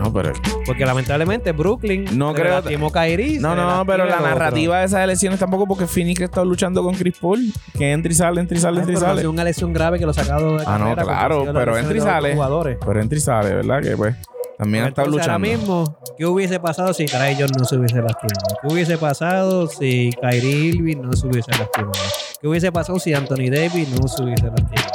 No, 0.02 0.12
pero 0.12 0.32
Porque 0.66 0.84
lamentablemente 0.84 1.52
Brooklyn 1.52 2.06
No 2.18 2.32
creo- 2.34 2.54
lastimó 2.60 2.90
Kyrie, 2.90 3.38
No, 3.38 3.54
no, 3.54 3.66
lastima 3.66 3.84
pero 3.84 4.04
la 4.06 4.14
otro. 4.16 4.26
narrativa 4.28 4.78
de 4.80 4.86
esas 4.86 5.04
elecciones 5.04 5.38
tampoco 5.38 5.66
porque 5.66 5.86
Phoenix 5.86 6.20
está 6.20 6.44
luchando 6.44 6.82
con 6.82 6.94
Chris 6.94 7.16
Paul, 7.20 7.40
que 7.78 7.92
entra 7.92 8.10
y 8.10 8.14
sale, 8.14 8.40
entra 8.40 8.56
y 8.56 8.60
sale, 8.60 8.78
Ah, 8.78 8.80
entra 8.80 8.92
y 8.92 8.94
no 8.94 9.00
sale. 9.00 9.28
una 9.28 9.44
lesión 9.44 9.72
grave 9.72 9.98
que 9.98 10.04
lo 10.04 10.10
ha 10.10 10.14
sacado 10.14 10.56
de 10.58 10.64
Ah, 10.66 10.78
no, 10.78 10.94
claro, 10.94 11.44
pero 11.52 11.76
entra 11.78 11.96
y 11.96 12.00
sale. 12.00 12.34
jugadores. 12.34 12.78
Pero 12.84 13.00
entra 13.00 13.16
y 13.18 13.20
sale, 13.20 13.54
¿verdad? 13.54 13.80
Que 13.82 13.96
pues 13.96 14.16
también 14.58 14.84
Entonces, 14.86 15.12
luchando. 15.12 15.32
Ahora 15.32 15.38
mismo, 15.38 15.98
¿qué 16.16 16.26
hubiese 16.26 16.60
pasado 16.60 16.92
si 16.94 17.06
Trae 17.06 17.36
Young 17.36 17.50
no 17.58 17.64
se 17.64 17.76
hubiese 17.76 18.00
lastimado? 18.00 18.56
¿Qué 18.60 18.72
hubiese 18.72 18.98
pasado 18.98 19.66
si 19.66 20.10
Kyrie 20.20 20.56
Irving 20.74 20.98
no 21.02 21.12
se 21.14 21.26
hubiese 21.26 21.50
lastimado? 21.52 21.92
¿Qué 22.40 22.48
hubiese 22.48 22.70
pasado 22.72 22.98
si 22.98 23.12
Anthony 23.14 23.50
Davis 23.50 23.88
no 24.00 24.06
se 24.08 24.22
hubiese 24.22 24.46
lastimado? 24.46 24.91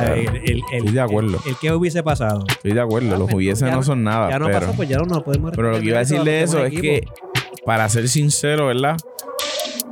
Claro. 0.00 0.14
El, 0.14 0.28
el, 0.28 0.42
el, 0.44 0.62
Estoy 0.72 0.92
de 0.92 1.00
acuerdo. 1.00 1.38
El, 1.44 1.50
el 1.50 1.56
que 1.58 1.72
hubiese 1.72 2.02
pasado. 2.02 2.44
Estoy 2.48 2.72
de 2.72 2.80
acuerdo, 2.80 3.10
los 3.10 3.22
pues, 3.22 3.34
hubiese 3.34 3.64
ya 3.66 3.70
no 3.70 3.76
no- 3.78 3.82
son 3.82 4.02
nada. 4.04 4.30
ya 4.30 4.38
no 4.38 4.46
pero, 4.46 4.60
pasó, 4.60 4.72
pues 4.74 4.88
ya 4.88 4.96
no 4.98 5.04
nos 5.04 5.22
podemos 5.22 5.52
pero 5.54 5.70
lo 5.72 5.80
que 5.80 5.86
iba 5.86 5.96
a 5.96 6.00
decir 6.00 6.22
de 6.22 6.42
eso 6.42 6.64
es 6.64 6.72
que, 6.80 7.04
para 7.64 7.88
ser 7.88 8.08
sincero, 8.08 8.66
¿verdad? 8.66 8.96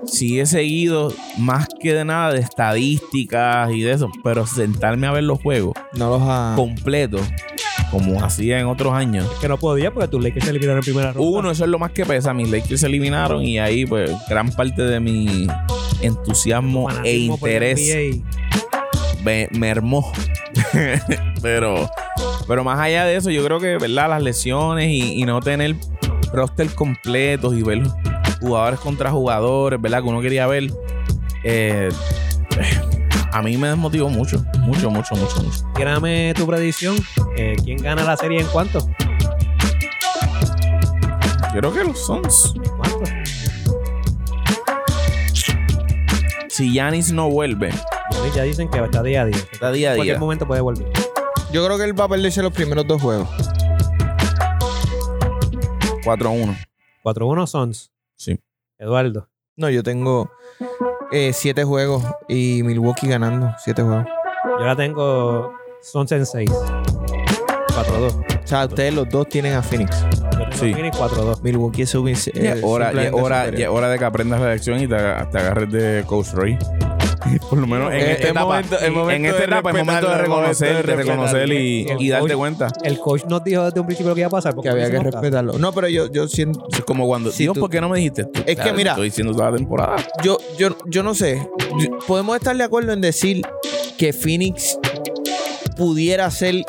Sí 0.06 0.40
he 0.40 0.46
seguido 0.46 1.12
más 1.38 1.66
que 1.80 1.92
de 1.92 2.04
nada 2.04 2.32
de 2.32 2.40
estadísticas 2.40 3.70
y 3.72 3.82
de 3.82 3.92
eso, 3.92 4.08
pero 4.24 4.46
sentarme 4.46 5.06
a 5.06 5.12
ver 5.12 5.24
los 5.24 5.40
juegos 5.42 5.74
No 5.94 6.08
los 6.08 6.22
ha... 6.24 6.54
completos, 6.56 7.20
como 7.90 8.22
hacía 8.24 8.58
en 8.58 8.66
otros 8.66 8.94
años. 8.94 9.26
Que 9.40 9.48
no 9.48 9.58
podía 9.58 9.92
porque 9.92 10.08
tus 10.08 10.22
Lakers 10.22 10.44
se 10.46 10.50
eliminaron 10.50 10.78
en 10.78 10.84
primera 10.84 11.12
ronda. 11.12 11.28
Uno, 11.28 11.50
eso 11.50 11.64
es 11.64 11.70
lo 11.70 11.78
más 11.78 11.90
que 11.92 12.06
pesa. 12.06 12.32
Mis 12.32 12.48
Lakers 12.50 12.80
se 12.80 12.86
eliminaron 12.86 13.42
y 13.42 13.58
ahí, 13.58 13.84
pues, 13.84 14.10
gran 14.30 14.50
parte 14.52 14.82
de 14.82 14.98
mi 15.00 15.46
entusiasmo 16.00 16.88
e 16.90 16.92
Fanatismo 16.94 17.38
por 17.38 17.48
el 17.50 17.54
interés 17.54 17.80
NBA. 18.22 18.67
Me, 19.22 19.48
mermó. 19.52 20.12
pero, 21.42 21.90
pero 22.46 22.64
más 22.64 22.78
allá 22.78 23.04
de 23.04 23.16
eso, 23.16 23.30
yo 23.30 23.44
creo 23.44 23.60
que, 23.60 23.78
¿verdad? 23.78 24.08
Las 24.10 24.22
lesiones 24.22 24.88
y, 24.88 25.20
y 25.20 25.24
no 25.24 25.40
tener 25.40 25.76
roster 26.32 26.74
completos 26.74 27.54
y 27.54 27.62
ver 27.62 27.82
jugadores 28.40 28.80
contra 28.80 29.10
jugadores, 29.10 29.80
¿verdad? 29.80 30.02
Que 30.02 30.08
uno 30.08 30.20
quería 30.20 30.46
ver. 30.46 30.70
eh, 31.44 31.88
a 33.32 33.42
mí 33.42 33.56
me 33.56 33.68
desmotivó 33.68 34.08
mucho, 34.08 34.42
mucho, 34.60 34.90
mucho, 34.90 35.14
mucho, 35.14 35.42
mucho. 35.42 35.64
Tírame 35.76 36.32
tu 36.34 36.46
predicción. 36.46 36.96
Eh, 37.36 37.56
¿Quién 37.62 37.78
gana 37.78 38.02
la 38.02 38.16
serie 38.16 38.40
en 38.40 38.46
cuánto? 38.46 38.80
Yo 41.54 41.60
creo 41.60 41.72
que 41.72 41.84
los 41.84 42.04
Suns. 42.04 42.54
¿Cuánto? 42.76 43.00
Si 46.48 46.72
Yanis 46.72 47.12
no 47.12 47.28
vuelve, 47.30 47.70
Ya- 48.26 48.34
Ya 48.34 48.42
dicen 48.42 48.68
que 48.68 48.78
está 48.78 49.02
día 49.02 49.22
a 49.22 49.24
día. 49.26 49.36
está 49.52 49.72
día 49.72 49.88
a 49.90 49.92
En 49.92 49.98
cualquier 49.98 50.16
día. 50.16 50.20
momento 50.20 50.46
puede 50.46 50.60
volver. 50.60 50.86
Yo 51.52 51.64
creo 51.64 51.78
que 51.78 51.84
él 51.84 51.98
va 51.98 52.04
a 52.04 52.08
perderse 52.08 52.42
los 52.42 52.52
primeros 52.52 52.86
dos 52.86 53.00
juegos. 53.00 53.28
4-1. 56.04 56.56
4-1 57.02 57.46
Sons. 57.46 57.90
Sí. 58.16 58.38
Eduardo. 58.78 59.28
No, 59.56 59.70
yo 59.70 59.82
tengo 59.82 60.30
eh, 61.10 61.32
siete 61.32 61.64
juegos 61.64 62.04
y 62.28 62.62
Milwaukee 62.64 63.08
ganando 63.08 63.54
siete 63.64 63.82
juegos. 63.82 64.04
Yo 64.58 64.64
la 64.64 64.76
tengo 64.76 65.52
Sons 65.82 66.12
en 66.12 66.26
6. 66.26 66.50
4-2. 66.50 68.12
O 68.44 68.46
sea, 68.46 68.64
ustedes 68.66 68.94
los 68.94 69.08
dos 69.08 69.28
tienen 69.28 69.54
a 69.54 69.62
Phoenix. 69.62 69.96
Sí. 70.52 70.72
Phoenix 70.72 70.96
4-2. 70.96 71.42
Milwaukee 71.42 71.82
es 71.82 71.94
un- 71.94 72.08
eh, 72.08 72.60
hora, 72.62 72.92
hora, 73.12 73.46
hora 73.70 73.88
de 73.88 73.98
que 73.98 74.04
aprendas 74.04 74.40
la 74.40 74.50
lección 74.50 74.80
y 74.80 74.86
te, 74.88 74.96
te 74.96 75.38
agarres 75.38 75.70
de 75.70 76.04
Coach 76.06 76.28
Roy. 76.32 76.58
Por 77.50 77.58
lo 77.58 77.66
menos 77.66 77.92
en 77.92 78.00
esta 78.00 78.12
es 78.12 78.30
etapa. 78.30 78.40
momento- 78.46 78.80
en 78.80 78.94
momento 78.94 79.36
de 79.36 79.44
etapa 79.44 79.70
es 79.70 79.76
momento 79.76 80.08
de 80.10 80.18
reconocer, 80.18 80.86
de 80.86 80.96
reconocer 80.96 81.52
y, 81.52 82.08
darte 82.08 82.32
El 82.32 82.36
cuenta. 82.38 82.68
El 82.84 82.98
coach 82.98 83.24
nos 83.28 83.42
dijo 83.44 83.64
desde 83.64 83.80
un 83.80 83.86
principio 83.86 84.10
lo 84.10 84.14
que 84.14 84.20
iba 84.22 84.28
a 84.28 84.30
pasar. 84.30 84.54
porque 84.54 84.68
que 84.68 84.72
había 84.72 84.88
no 84.88 85.02
que 85.04 85.10
respetarlo. 85.10 85.58
No, 85.58 85.72
pero 85.72 85.88
yo, 85.88 86.10
yo 86.10 86.28
siento. 86.28 86.66
Es 86.72 86.80
como 86.82 87.06
cuando, 87.06 87.30
Si 87.30 87.44
Dios, 87.44 87.54
tú- 87.54 87.60
¿por 87.60 87.70
qué 87.70 87.80
no 87.80 87.88
me 87.88 87.98
dijiste 87.98 88.24
tú? 88.24 88.40
Es 88.46 88.56
que 88.58 88.72
mira- 88.72 88.92
Estoy 88.92 89.08
diciendo 89.08 89.32
toda 89.34 89.50
la 89.50 89.56
temporada. 89.56 89.96
Yo, 90.22 90.38
yo, 90.58 90.76
yo 90.86 91.02
no 91.02 91.14
sé. 91.14 91.46
Podemos 92.06 92.36
estar 92.36 92.56
de 92.56 92.64
acuerdo 92.64 92.92
en 92.92 93.00
decir 93.00 93.42
que 93.96 94.12
Phoenix 94.12 94.78
pudiera 95.76 96.30
ser 96.30 96.64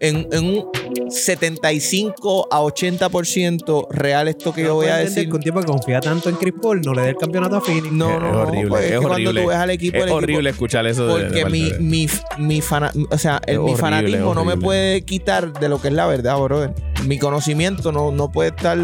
en, 0.00 0.28
en 0.32 0.44
un 0.44 0.64
75 1.10 2.48
a 2.50 2.60
80% 2.60 3.86
real 3.90 4.28
esto 4.28 4.52
que 4.52 4.62
No 4.62 4.68
yo 4.68 4.74
voy 4.74 4.86
a 4.88 4.96
decir. 4.96 5.28
que 5.28 5.36
un 5.36 5.42
tipo 5.42 5.60
que 5.60 5.66
confía 5.66 6.00
tanto 6.00 6.28
en 6.28 6.36
Chris 6.36 6.54
Paul 6.60 6.80
no 6.82 6.94
le 6.94 7.02
dé 7.02 7.08
el 7.10 7.16
campeonato 7.16 7.56
a 7.56 7.60
Phoenix. 7.60 7.92
No, 7.92 8.10
Es 8.14 8.20
no, 8.20 8.32
no. 8.32 8.40
horrible, 8.42 8.68
pues, 8.68 8.84
es 8.84 8.90
que 8.92 8.96
cuando 8.98 9.14
horrible. 9.14 9.42
tú 9.42 9.48
ves 9.48 9.56
al 9.56 9.70
equipo, 9.70 9.96
Es 9.96 10.02
el 10.02 10.08
equipo- 10.08 10.16
horrible 10.16 10.50
escuchar 10.50 10.86
eso 10.86 11.06
de- 11.06 11.14
de 11.14 11.20
Porque 11.26 11.40
parte 11.42 11.52
mi, 11.58 11.70
de- 11.70 11.78
mi, 11.78 12.08
mi 12.38 12.60
fana- 12.60 12.92
o 13.10 13.18
sea, 13.18 13.40
el, 13.46 13.54
Es 13.54 13.58
mi 13.58 13.64
horrible, 13.64 13.80
fanatismo 13.80 14.34
no 14.34 14.44
me 14.44 14.52
horrible. 14.52 14.64
puede 14.64 15.02
quitar 15.02 15.52
de 15.52 15.68
lo 15.68 15.80
que 15.80 15.88
es 15.88 15.94
la 15.94 16.06
verdad, 16.06 16.38
brother. 16.38 16.74
Mi 17.06 17.18
conocimiento 17.18 17.92
no, 17.92 18.10
no 18.12 18.30
puede 18.32 18.50
estar, 18.50 18.78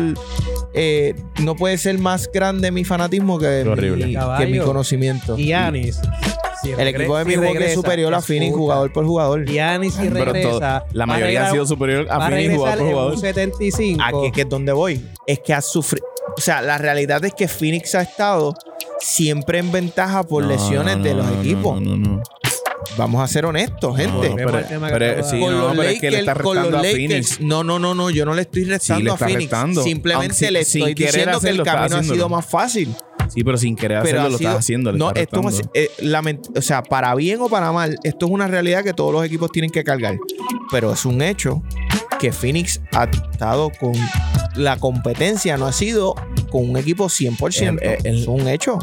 eh, 0.75 1.15
no 1.43 1.57
puede 1.57 1.79
ser 1.79 1.99
más 1.99 2.31
grande 2.33 2.71
mi 2.71 2.85
fanatismo 2.85 3.39
que, 3.39 3.63
horrible. 3.67 4.07
mi, 4.07 4.17
que 4.39 4.47
mi 4.47 4.59
conocimiento. 4.59 5.39
Y 5.39 5.47
Giannis. 5.47 6.01
Si 6.63 6.71
El 6.73 6.89
equipo 6.89 7.17
de 7.17 7.25
si 7.25 7.29
Milwaukee 7.31 7.65
es 7.65 7.75
superior 7.75 8.15
a 8.15 8.21
Phoenix, 8.21 8.55
jugador 8.55 8.93
por 8.93 9.05
jugador. 9.07 9.45
Giannis 9.47 9.95
si 9.95 10.09
Pero 10.09 10.25
todo- 10.27 10.33
regresa. 10.33 10.85
la 10.93 11.07
mayoría 11.07 11.47
ha 11.47 11.51
sido 11.51 11.67
superior 11.67 12.07
a 12.11 12.29
Phoenix 12.29 12.55
jugador 12.57 12.79
por 12.79 12.89
jugador. 12.89 13.13
un 13.15 13.21
75. 13.21 14.03
Aquí 14.05 14.33
que 14.33 14.41
es 14.43 14.49
donde 14.49 14.73
voy. 14.73 15.05
Es 15.27 15.39
que 15.41 15.55
ha 15.55 15.61
sufrido. 15.61 16.07
O 16.37 16.41
sea, 16.41 16.63
la 16.63 16.79
realidad 16.79 17.25
es 17.25 17.35
que 17.35 17.49
Phoenix 17.49 17.95
ha 17.95 18.03
estado 18.03 18.55
siempre 19.01 19.59
en 19.59 19.73
ventaja 19.73 20.23
por 20.23 20.43
No, 20.45 20.51
lesiones 20.51 20.97
no, 20.99 21.03
de 21.05 21.15
los 21.15 21.27
no, 21.27 21.41
equipos. 21.41 21.81
No, 21.81 21.97
no, 21.97 22.17
no. 22.17 22.23
Vamos 22.97 23.23
a 23.23 23.27
ser 23.29 23.45
honestos, 23.47 23.97
gente. 23.97 24.33
Pero, 24.37 25.23
sí, 25.23 25.41
es 25.87 26.01
que 26.01 26.11
le 26.11 26.19
está 26.21 26.35
con 26.35 26.57
los 26.57 26.65
restando 26.67 26.79
a 26.79 26.83
Lakers- 26.83 26.93
Phoenix. 26.93 27.41
No, 27.41 27.63
no, 27.63 27.79
no, 27.79 27.95
no, 27.95 28.11
yo 28.11 28.25
no 28.25 28.35
le 28.35 28.43
estoy 28.43 28.65
restando 28.65 29.05
le 29.05 29.11
a 29.11 29.17
Phoenix. 29.17 29.39
restando. 29.43 29.83
Simplemente 29.83 30.33
Aunque 30.35 30.51
le 30.51 30.61
estoy 30.61 30.95
diciendo 30.95 31.41
que 31.41 31.49
el 31.51 31.63
camino 31.63 31.97
ha 31.97 32.03
sido 32.03 32.29
más 32.29 32.45
fácil. 32.47 32.95
Sí, 33.31 33.45
pero 33.45 33.57
sin 33.59 33.77
querer 33.77 34.03
Pero 34.03 34.21
hacerlo, 34.21 34.27
ha 34.27 34.29
lo 34.31 34.37
estás 34.37 34.57
haciendo. 34.57 34.93
no, 34.93 35.09
estás 35.09 35.23
esto 35.23 35.49
es 35.49 35.63
eh, 35.75 35.91
lament- 36.03 36.57
o 36.57 36.63
sea, 36.63 36.83
para 36.83 37.15
bien 37.15 37.39
o 37.41 37.49
para 37.49 37.73
mal, 37.73 37.97
esto 38.05 38.27
es 38.27 38.33
una 38.33 38.47
realidad 38.49 38.85
que 38.85 38.93
todos 38.93 39.13
los 39.13 39.25
equipos 39.25 39.51
tienen 39.53 39.71
que 39.71 39.85
cargar. 39.85 40.19
Pero 40.71 40.93
es 40.93 41.05
un 41.05 41.23
hecho 41.23 41.63
que 42.19 42.33
Phoenix 42.33 42.81
ha 42.93 43.05
estado 43.05 43.71
con 43.81 43.93
la 44.57 44.77
competencia, 44.79 45.57
no 45.57 45.67
ha 45.67 45.73
sido 45.73 46.15
con 46.51 46.69
un 46.69 46.77
equipo 46.77 47.09
100%. 47.09 47.79
Eh, 47.81 47.87
eh, 47.95 47.99
el- 48.05 48.21
es 48.23 48.27
un 48.27 48.47
hecho. 48.49 48.79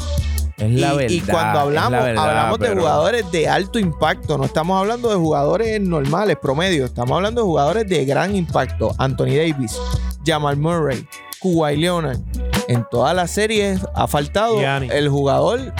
Es 0.57 0.71
la 0.71 0.93
y, 0.93 0.97
verdad. 0.97 1.09
y 1.11 1.21
cuando 1.21 1.59
hablamos, 1.59 2.03
verdad, 2.03 2.29
hablamos 2.29 2.59
de 2.59 2.67
pero- 2.69 2.81
jugadores 2.81 3.31
de 3.31 3.47
alto 3.47 3.77
impacto, 3.77 4.39
no 4.39 4.45
estamos 4.45 4.79
hablando 4.79 5.07
de 5.09 5.15
jugadores 5.15 5.79
normales, 5.79 6.37
promedio, 6.41 6.85
estamos 6.85 7.15
hablando 7.15 7.41
de 7.41 7.45
jugadores 7.45 7.87
de 7.87 8.03
gran 8.05 8.35
impacto. 8.35 8.95
Anthony 8.97 9.35
Davis, 9.35 9.77
Jamal 10.25 10.57
Murray, 10.57 11.05
Kawhi 11.43 11.77
Leonard. 11.77 12.19
En 12.67 12.85
todas 12.89 13.15
las 13.15 13.31
series 13.31 13.79
ha 13.93 14.07
faltado 14.07 14.59
el 14.61 15.09
jugador 15.09 15.73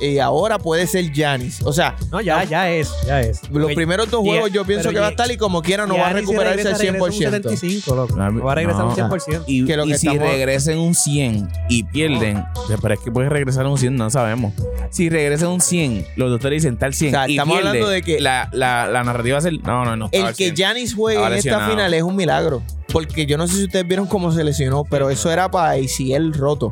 y 0.00 0.18
ahora 0.18 0.58
puede 0.58 0.86
ser 0.86 1.10
Giannis. 1.12 1.60
O 1.62 1.72
sea, 1.72 1.96
No, 2.10 2.20
ya, 2.20 2.44
ya 2.44 2.70
es, 2.70 2.90
ya 3.06 3.20
es. 3.20 3.42
los 3.50 3.62
Porque 3.62 3.74
primeros 3.74 4.10
dos 4.10 4.20
juegos 4.20 4.50
yo 4.52 4.64
pienso 4.64 4.90
que 4.90 4.98
va 4.98 5.08
a 5.08 5.10
estar 5.10 5.30
y 5.30 5.36
como 5.36 5.62
quiera 5.62 5.86
no 5.86 5.96
va 5.98 6.08
a 6.08 6.12
recuperarse 6.12 6.68
al 6.68 6.74
regresa, 6.78 6.92
regresa 6.92 7.04
un 7.04 7.10
100%. 7.12 7.50
75, 7.50 7.94
loco. 7.94 8.16
No 8.16 8.44
va 8.44 8.52
a 8.52 8.54
regresar 8.54 8.82
un 8.84 8.90
No. 8.90 8.96
100%. 8.96 9.44
Y, 9.46 9.64
Que 9.64 9.76
lo 9.76 9.84
y 9.84 9.92
que 9.92 9.98
si 9.98 10.08
estamos- 10.08 10.28
regresen 10.30 10.78
un 10.78 10.94
100 10.94 11.48
y 11.68 11.84
pierden, 11.84 12.44
pero 12.82 12.94
es 12.94 13.00
que 13.00 13.10
puedes 13.10 13.30
regresar 13.30 13.66
a 13.66 13.68
un 13.68 13.78
100, 13.78 13.96
no 13.96 14.10
sabemos. 14.10 14.52
Si 14.90 15.08
regresan 15.08 15.48
un 15.48 15.60
100, 15.60 16.06
los 16.16 16.30
doctores 16.30 16.62
dicen 16.62 16.76
tal 16.78 16.94
100 16.94 17.14
O 17.14 17.18
sea, 17.18 17.28
y 17.28 17.32
estamos 17.32 17.54
pierde, 17.56 17.68
hablando 17.68 17.88
de 17.88 18.02
que- 18.02 18.20
la, 18.20 18.48
la, 18.52 18.86
la 18.86 19.02
narrativa 19.04 19.34
va 19.34 19.38
a 19.38 19.42
ser, 19.42 19.54
no, 19.62 19.84
no, 19.84 19.96
no. 19.96 20.08
El 20.12 20.26
que 20.28 20.34
100. 20.46 20.54
Giannis 20.56 20.94
juegue 20.94 21.22
en 21.24 21.32
esta 21.34 21.68
final 21.68 21.92
es 21.94 22.02
un 22.02 22.16
milagro. 22.16 22.62
Porque 22.92 23.26
yo 23.26 23.36
no 23.36 23.46
sé 23.46 23.56
si 23.56 23.64
ustedes 23.64 23.86
vieron 23.86 24.06
cómo 24.06 24.32
se 24.32 24.42
lesionó, 24.44 24.84
pero 24.84 25.10
eso 25.10 25.30
era 25.30 25.50
para 25.50 25.72
ACL 25.72 26.32
roto. 26.32 26.70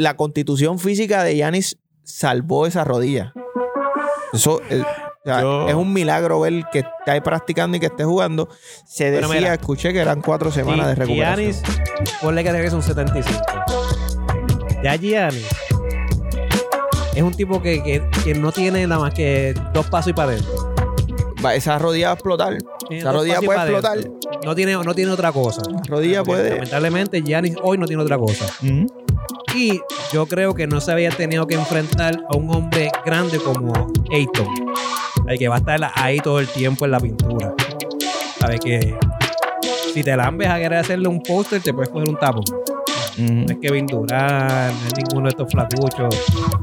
La 0.00 0.16
constitución 0.16 0.78
física 0.78 1.22
de 1.24 1.34
Giannis 1.36 1.76
salvó 2.04 2.66
esa 2.66 2.84
rodilla. 2.84 3.34
Eso 4.32 4.62
eh, 4.70 4.82
o 4.82 5.28
sea, 5.28 5.42
Yo- 5.42 5.68
es 5.68 5.74
un 5.74 5.92
milagro 5.92 6.40
ver 6.40 6.64
que 6.72 6.78
esté 6.78 7.20
practicando 7.20 7.76
y 7.76 7.80
que 7.80 7.86
esté 7.86 8.04
jugando. 8.04 8.48
Se 8.86 9.10
decía, 9.10 9.28
mira, 9.28 9.52
escuché 9.52 9.92
que 9.92 9.98
eran 10.00 10.22
cuatro 10.22 10.50
semanas 10.50 10.86
de 10.86 10.94
recuperación. 10.94 11.52
Giannis, 11.52 11.62
ponle 12.22 12.42
que 12.42 12.50
regrese 12.50 12.76
un 12.76 12.82
75. 12.82 13.38
Ya 14.82 14.96
Giannis 14.96 15.46
es 17.14 17.22
un 17.22 17.34
tipo 17.34 17.60
que, 17.60 17.82
que- 17.82 18.02
que 18.24 18.34
no 18.34 18.52
tiene 18.52 18.86
nada 18.86 19.02
más 19.02 19.12
que 19.12 19.52
dos 19.74 19.86
pasos 19.88 20.12
y 20.12 20.14
para 20.14 20.32
adentro. 20.32 20.72
esa 21.52 21.78
rodilla 21.78 22.06
va 22.06 22.12
a 22.12 22.14
explotar. 22.14 22.56
Tiene 22.88 23.02
Esa 23.02 23.12
rodilla 23.12 23.40
puede 23.42 23.58
explotar. 23.60 23.98
No 24.46 24.54
tiene, 24.54 24.72
no 24.72 24.94
tiene 24.94 25.10
otra 25.12 25.30
cosa. 25.32 25.60
La 25.70 25.82
rodilla 25.86 26.24
puede. 26.24 26.54
Lamentablemente, 26.54 27.20
Giannis 27.22 27.54
hoy 27.62 27.76
no 27.76 27.84
tiene 27.86 28.02
otra 28.02 28.16
cosa. 28.16 28.46
Y 29.54 29.80
yo 30.12 30.26
creo 30.26 30.54
que 30.54 30.66
no 30.66 30.80
se 30.80 30.92
había 30.92 31.10
tenido 31.10 31.46
que 31.46 31.54
enfrentar 31.54 32.20
a 32.28 32.36
un 32.36 32.54
hombre 32.54 32.90
grande 33.04 33.38
como 33.38 33.72
Ayton. 34.12 34.46
El 35.26 35.38
que 35.38 35.48
va 35.48 35.56
a 35.56 35.58
estar 35.58 35.78
ahí 35.96 36.18
todo 36.18 36.38
el 36.40 36.48
tiempo 36.48 36.84
en 36.84 36.90
la 36.92 37.00
pintura. 37.00 37.52
Sabes 38.38 38.60
que 38.60 38.94
si 39.92 40.02
te 40.02 40.16
lambes 40.16 40.48
a 40.48 40.56
querer 40.56 40.78
hacerle 40.78 41.08
un 41.08 41.22
póster, 41.22 41.60
te 41.60 41.72
puedes 41.74 41.88
coger 41.90 42.08
un. 42.08 42.16
Ujú, 42.16 42.44
No 43.34 43.52
es 43.52 43.58
Kevin 43.60 43.86
Durant, 43.86 44.72
no 44.80 44.86
es 44.88 44.96
ninguno 44.96 45.24
de 45.24 45.30
estos 45.30 45.50
flacuchos 45.50 46.14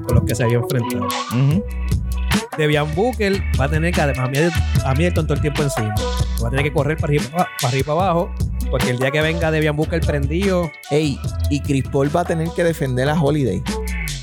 con 0.05 0.15
los 0.15 0.23
que 0.23 0.33
se 0.33 0.43
había 0.43 0.57
enfrentado. 0.57 1.07
ujú. 1.33 1.63
Debian 2.57 2.93
Booker 2.95 3.39
va 3.59 3.65
a 3.65 3.69
tener 3.69 3.93
que, 3.93 4.01
además, 4.01 4.27
a 4.27 4.31
mí, 4.31 4.37
a 4.85 4.93
mí 4.95 5.11
todo 5.11 5.33
el 5.35 5.41
tiempo 5.41 5.61
encima. 5.61 5.93
Va 6.43 6.47
a 6.47 6.49
tener 6.49 6.65
que 6.65 6.73
correr 6.73 6.97
para 6.97 7.11
arriba, 7.11 7.23
para 7.33 7.47
arriba 7.67 7.79
y 7.79 7.83
para 7.83 8.01
abajo. 8.01 8.31
Porque 8.69 8.89
el 8.89 8.99
día 8.99 9.11
que 9.11 9.21
venga 9.21 9.51
Debian 9.51 9.75
Booker 9.75 10.01
prendido, 10.01 10.71
Ey, 10.89 11.17
y 11.49 11.61
Chris 11.61 11.85
Paul 11.91 12.15
va 12.15 12.21
a 12.21 12.25
tener 12.25 12.49
que 12.55 12.63
defender 12.63 13.07
a 13.09 13.19
Holiday. 13.19 13.61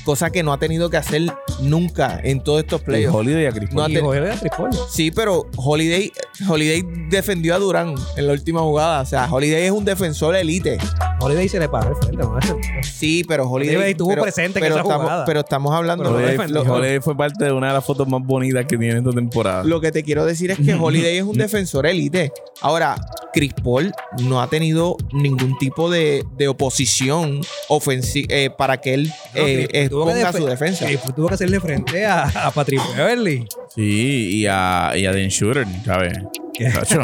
Cosa 0.05 0.29
que 0.29 0.43
no 0.43 0.53
ha 0.53 0.59
tenido 0.59 0.89
que 0.91 0.97
hacer 0.97 1.23
nunca 1.61 2.19
en 2.23 2.43
todos 2.43 2.59
estos 2.61 2.81
Y 2.81 2.85
playoffs. 2.85 3.15
Holiday 3.17 3.47
a 3.47 3.51
Chris 3.51 3.69
Paul. 3.73 3.91
y 3.91 3.97
a 3.97 4.39
Chris 4.39 4.51
Paul. 4.55 4.69
Sí, 4.87 5.09
pero 5.09 5.47
Holiday, 5.57 6.11
Holiday 6.47 6.83
defendió 7.09 7.55
a 7.55 7.57
Durán 7.59 7.95
en 8.15 8.27
la 8.27 8.33
última 8.33 8.61
jugada. 8.61 9.01
O 9.01 9.05
sea, 9.05 9.27
Holiday 9.31 9.65
es 9.65 9.71
un 9.71 9.83
defensor 9.83 10.35
elite. 10.35 10.77
Holiday 11.19 11.49
se 11.49 11.59
le 11.59 11.67
paró 11.69 11.89
el 11.89 11.95
frente. 11.95 12.17
¿no? 12.23 12.37
Sí, 12.83 13.23
pero 13.27 13.49
Holiday. 13.49 13.75
Holiday 13.77 13.91
estuvo 13.93 14.09
pero- 14.09 14.21
presente 14.21 14.59
en 14.59 14.63
pero 14.65 14.75
esa 14.75 14.81
estamos, 14.83 15.01
jugada. 15.03 15.25
Pero 15.25 15.39
estamos 15.39 15.73
hablando. 15.73 16.03
Pero 16.03 16.15
Holiday, 16.17 16.47
lo, 16.49 16.61
Holiday 16.61 16.99
fue 16.99 17.17
parte 17.17 17.45
de 17.45 17.51
una 17.51 17.67
de 17.69 17.73
las 17.73 17.83
fotos 17.85 18.07
más 18.07 18.21
bonitas 18.23 18.65
que 18.67 18.77
tiene 18.77 18.99
esta 18.99 19.11
temporada. 19.11 19.63
lo 19.63 19.81
que 19.81 19.91
te 19.91 20.03
quiero 20.03 20.23
decir 20.25 20.51
es 20.51 20.59
que 20.59 20.73
Holiday 20.79 21.17
es 21.17 21.23
un 21.23 21.37
defensor 21.37 21.87
elite. 21.87 22.31
Ahora, 22.61 22.95
Chris 23.33 23.53
Paul 23.63 23.91
no 24.21 24.39
ha 24.41 24.47
tenido 24.49 24.97
ningún 25.11 25.57
tipo 25.57 25.89
de, 25.89 26.23
de 26.37 26.47
oposición 26.47 27.41
ofensiva 27.69 28.27
para 28.57 28.79
que 28.79 28.93
él 28.93 29.07
No, 29.33 29.41
eh, 29.45 29.67
Tuvo 30.03 30.13
que 30.31 30.37
su 30.37 30.45
defensa. 30.45 30.85
Chris 30.85 30.97
Paul 30.99 31.13
tuvo 31.15 31.27
que 31.27 31.33
hacerle 31.35 31.59
frente 31.59 32.05
a, 32.05 32.23
a 32.23 32.51
Patrick 32.51 32.81
Beverly. 32.95 33.47
Sí, 33.73 34.29
y 34.41 34.45
a, 34.47 34.91
y 34.95 35.05
a 35.05 35.11
Dan 35.11 35.27
Shooter, 35.29 35.65
¿sabes? 35.85 36.13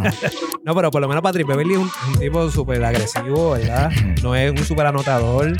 No, 0.64 0.76
pero 0.76 0.92
por 0.92 1.02
lo 1.02 1.08
menos 1.08 1.22
Patrick 1.24 1.46
Beverly 1.48 1.74
es 1.74 1.80
un, 1.80 1.90
un 2.14 2.20
tipo 2.20 2.50
súper 2.52 2.84
agresivo, 2.84 3.52
¿verdad? 3.52 3.92
No 4.24 4.36
es 4.36 4.52
un 4.52 4.60
súper 4.64 4.86
anotador, 4.86 5.58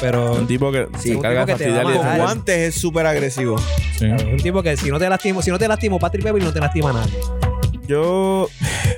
pero 0.00 0.32
un 0.34 0.46
tipo 0.46 0.70
que 0.72 0.88
Sí, 0.98 1.12
un 1.14 1.22
carga 1.22 1.46
tipo 1.46 1.56
que 1.58 1.64
te 1.64 1.70
fastidiar 1.70 1.86
va 1.86 1.90
a 1.90 1.94
y 1.94 1.96
Con 1.96 2.04
matar. 2.04 2.12
defender. 2.18 2.34
guantes 2.36 2.58
es 2.74 2.74
súper 2.80 3.06
agresivo. 3.06 3.58
Sí. 3.98 4.06
es 4.06 4.22
un 4.24 4.36
tipo 4.38 4.62
que 4.62 4.76
si 4.76 4.90
no 4.90 4.98
te 4.98 5.08
lastimo, 5.08 5.40
si 5.40 5.50
no 5.50 5.58
te 5.58 5.68
lastimo 5.68 5.98
Patrick 5.98 6.24
Beverly, 6.24 6.44
no 6.46 6.52
te 6.52 6.60
lastima 6.60 6.90
a 6.90 6.92
nadie. 6.94 7.14
Yo, 7.86 8.48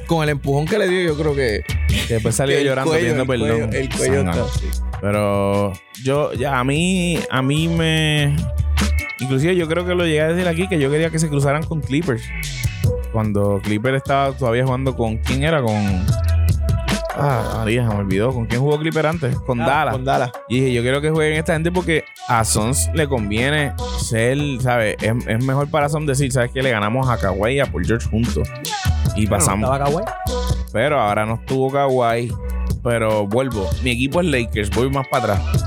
Con 0.06 0.22
el 0.22 0.30
empujón 0.30 0.64
que 0.66 0.78
le 0.78 0.88
dio, 0.88 1.02
yo 1.02 1.16
creo 1.16 1.34
que. 1.34 1.62
que 2.08 2.14
después 2.14 2.34
salió 2.34 2.56
el 2.58 2.64
llorando 2.64 2.92
cuello- 2.92 3.00
pidiendo 3.00 3.22
el 3.22 3.28
perdón. 3.40 3.48
cuello- 3.70 3.78
El 3.78 3.88
cuello 3.96 4.14
Zángano. 4.24 4.46
está. 4.46 4.85
Pero 5.00 5.72
yo, 6.02 6.32
ya, 6.32 6.58
a 6.58 6.64
mí, 6.64 7.18
a 7.30 7.42
mí 7.42 7.68
me. 7.68 8.36
Inclusive 9.20 9.56
yo 9.56 9.66
creo 9.66 9.86
que 9.86 9.94
lo 9.94 10.04
llegué 10.04 10.22
a 10.22 10.28
decir 10.28 10.48
aquí 10.48 10.68
que 10.68 10.78
yo 10.78 10.90
quería 10.90 11.10
que 11.10 11.18
se 11.18 11.28
cruzaran 11.28 11.62
con 11.64 11.80
Clippers. 11.80 12.22
Cuando 13.12 13.60
Clippers 13.62 13.98
estaba 13.98 14.32
todavía 14.32 14.64
jugando 14.64 14.96
con. 14.96 15.18
¿Quién 15.18 15.42
era? 15.42 15.62
Con. 15.62 16.04
Ah, 17.18 17.54
María, 17.58 17.88
se 17.88 17.94
me 17.94 18.00
olvidó. 18.00 18.32
¿Con 18.32 18.46
quién 18.46 18.60
jugó 18.60 18.78
Clipper 18.78 19.06
antes? 19.06 19.38
Con 19.40 19.58
Dallas. 19.58 19.94
Con 19.94 20.04
Dallas. 20.04 20.32
Y 20.48 20.60
dije, 20.60 20.72
yo 20.74 20.82
quiero 20.82 21.00
que 21.00 21.10
jueguen 21.10 21.38
esta 21.38 21.54
gente 21.54 21.72
porque 21.72 22.04
a 22.28 22.44
Sons 22.44 22.90
le 22.92 23.08
conviene 23.08 23.72
ser, 23.98 24.38
¿sabes? 24.60 24.96
Es, 25.00 25.14
es 25.26 25.44
mejor 25.44 25.70
para 25.70 25.88
Sons 25.88 26.06
decir, 26.06 26.30
¿sabes 26.30 26.50
qué? 26.52 26.62
Le 26.62 26.70
ganamos 26.70 27.08
a 27.08 27.16
Kawhi 27.16 27.54
y 27.54 27.60
a 27.60 27.66
Paul 27.66 27.86
George 27.86 28.06
juntos. 28.08 28.46
Y 29.14 29.26
pasamos. 29.26 29.68
Bueno, 29.70 29.84
Kawhi. 29.84 30.04
Pero 30.72 31.00
ahora 31.00 31.24
no 31.24 31.36
estuvo 31.36 31.70
Kawhi. 31.70 32.30
Pero 32.86 33.26
vuelvo. 33.26 33.68
Mi 33.82 33.90
equipo 33.90 34.20
es 34.20 34.28
Lakers. 34.28 34.70
Voy 34.70 34.88
más 34.88 35.08
para 35.08 35.34
atrás. 35.34 35.66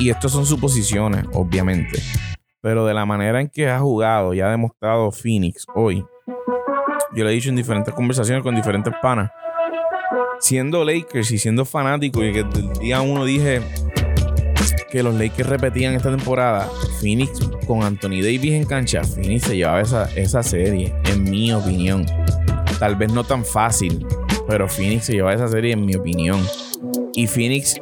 Y 0.00 0.10
estas 0.10 0.32
son 0.32 0.44
suposiciones, 0.44 1.24
obviamente. 1.34 2.02
Pero 2.60 2.84
de 2.84 2.92
la 2.94 3.06
manera 3.06 3.40
en 3.40 3.48
que 3.48 3.70
ha 3.70 3.78
jugado 3.78 4.34
y 4.34 4.40
ha 4.40 4.48
demostrado 4.48 5.12
Phoenix 5.12 5.64
hoy, 5.72 6.04
yo 7.14 7.22
lo 7.22 7.30
he 7.30 7.32
dicho 7.32 7.48
en 7.48 7.54
diferentes 7.54 7.94
conversaciones 7.94 8.42
con 8.42 8.56
diferentes 8.56 8.92
panas. 9.00 9.30
Siendo 10.40 10.84
Lakers 10.84 11.30
y 11.30 11.38
siendo 11.38 11.64
fanático, 11.64 12.24
y 12.24 12.32
que 12.32 12.42
del 12.42 12.72
día 12.72 13.00
uno 13.02 13.24
dije 13.24 13.62
que 14.90 15.04
los 15.04 15.14
Lakers 15.14 15.48
repetían 15.48 15.94
esta 15.94 16.10
temporada, 16.10 16.68
Phoenix 17.00 17.38
con 17.68 17.84
Anthony 17.84 18.20
Davis 18.20 18.54
en 18.54 18.64
cancha, 18.64 19.04
Phoenix 19.04 19.44
se 19.44 19.56
llevaba 19.56 19.80
esa, 19.80 20.12
esa 20.16 20.42
serie, 20.42 20.92
en 21.04 21.22
mi 21.22 21.52
opinión. 21.52 22.04
Tal 22.80 22.96
vez 22.96 23.12
no 23.12 23.22
tan 23.22 23.44
fácil, 23.44 24.04
pero 24.52 24.68
Phoenix 24.68 25.06
se 25.06 25.14
lleva 25.14 25.32
esa 25.32 25.48
serie 25.48 25.72
en 25.72 25.86
mi 25.86 25.94
opinión. 25.94 26.38
Y 27.14 27.26
Phoenix, 27.26 27.80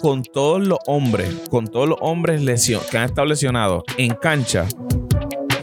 con 0.00 0.22
todos 0.22 0.66
los 0.66 0.78
hombres, 0.86 1.28
con 1.50 1.66
todos 1.66 1.86
los 1.90 1.98
hombres 2.00 2.40
lesio- 2.40 2.80
que 2.90 2.96
han 2.96 3.04
estado 3.04 3.26
lesionados 3.26 3.82
en 3.98 4.14
cancha, 4.14 4.66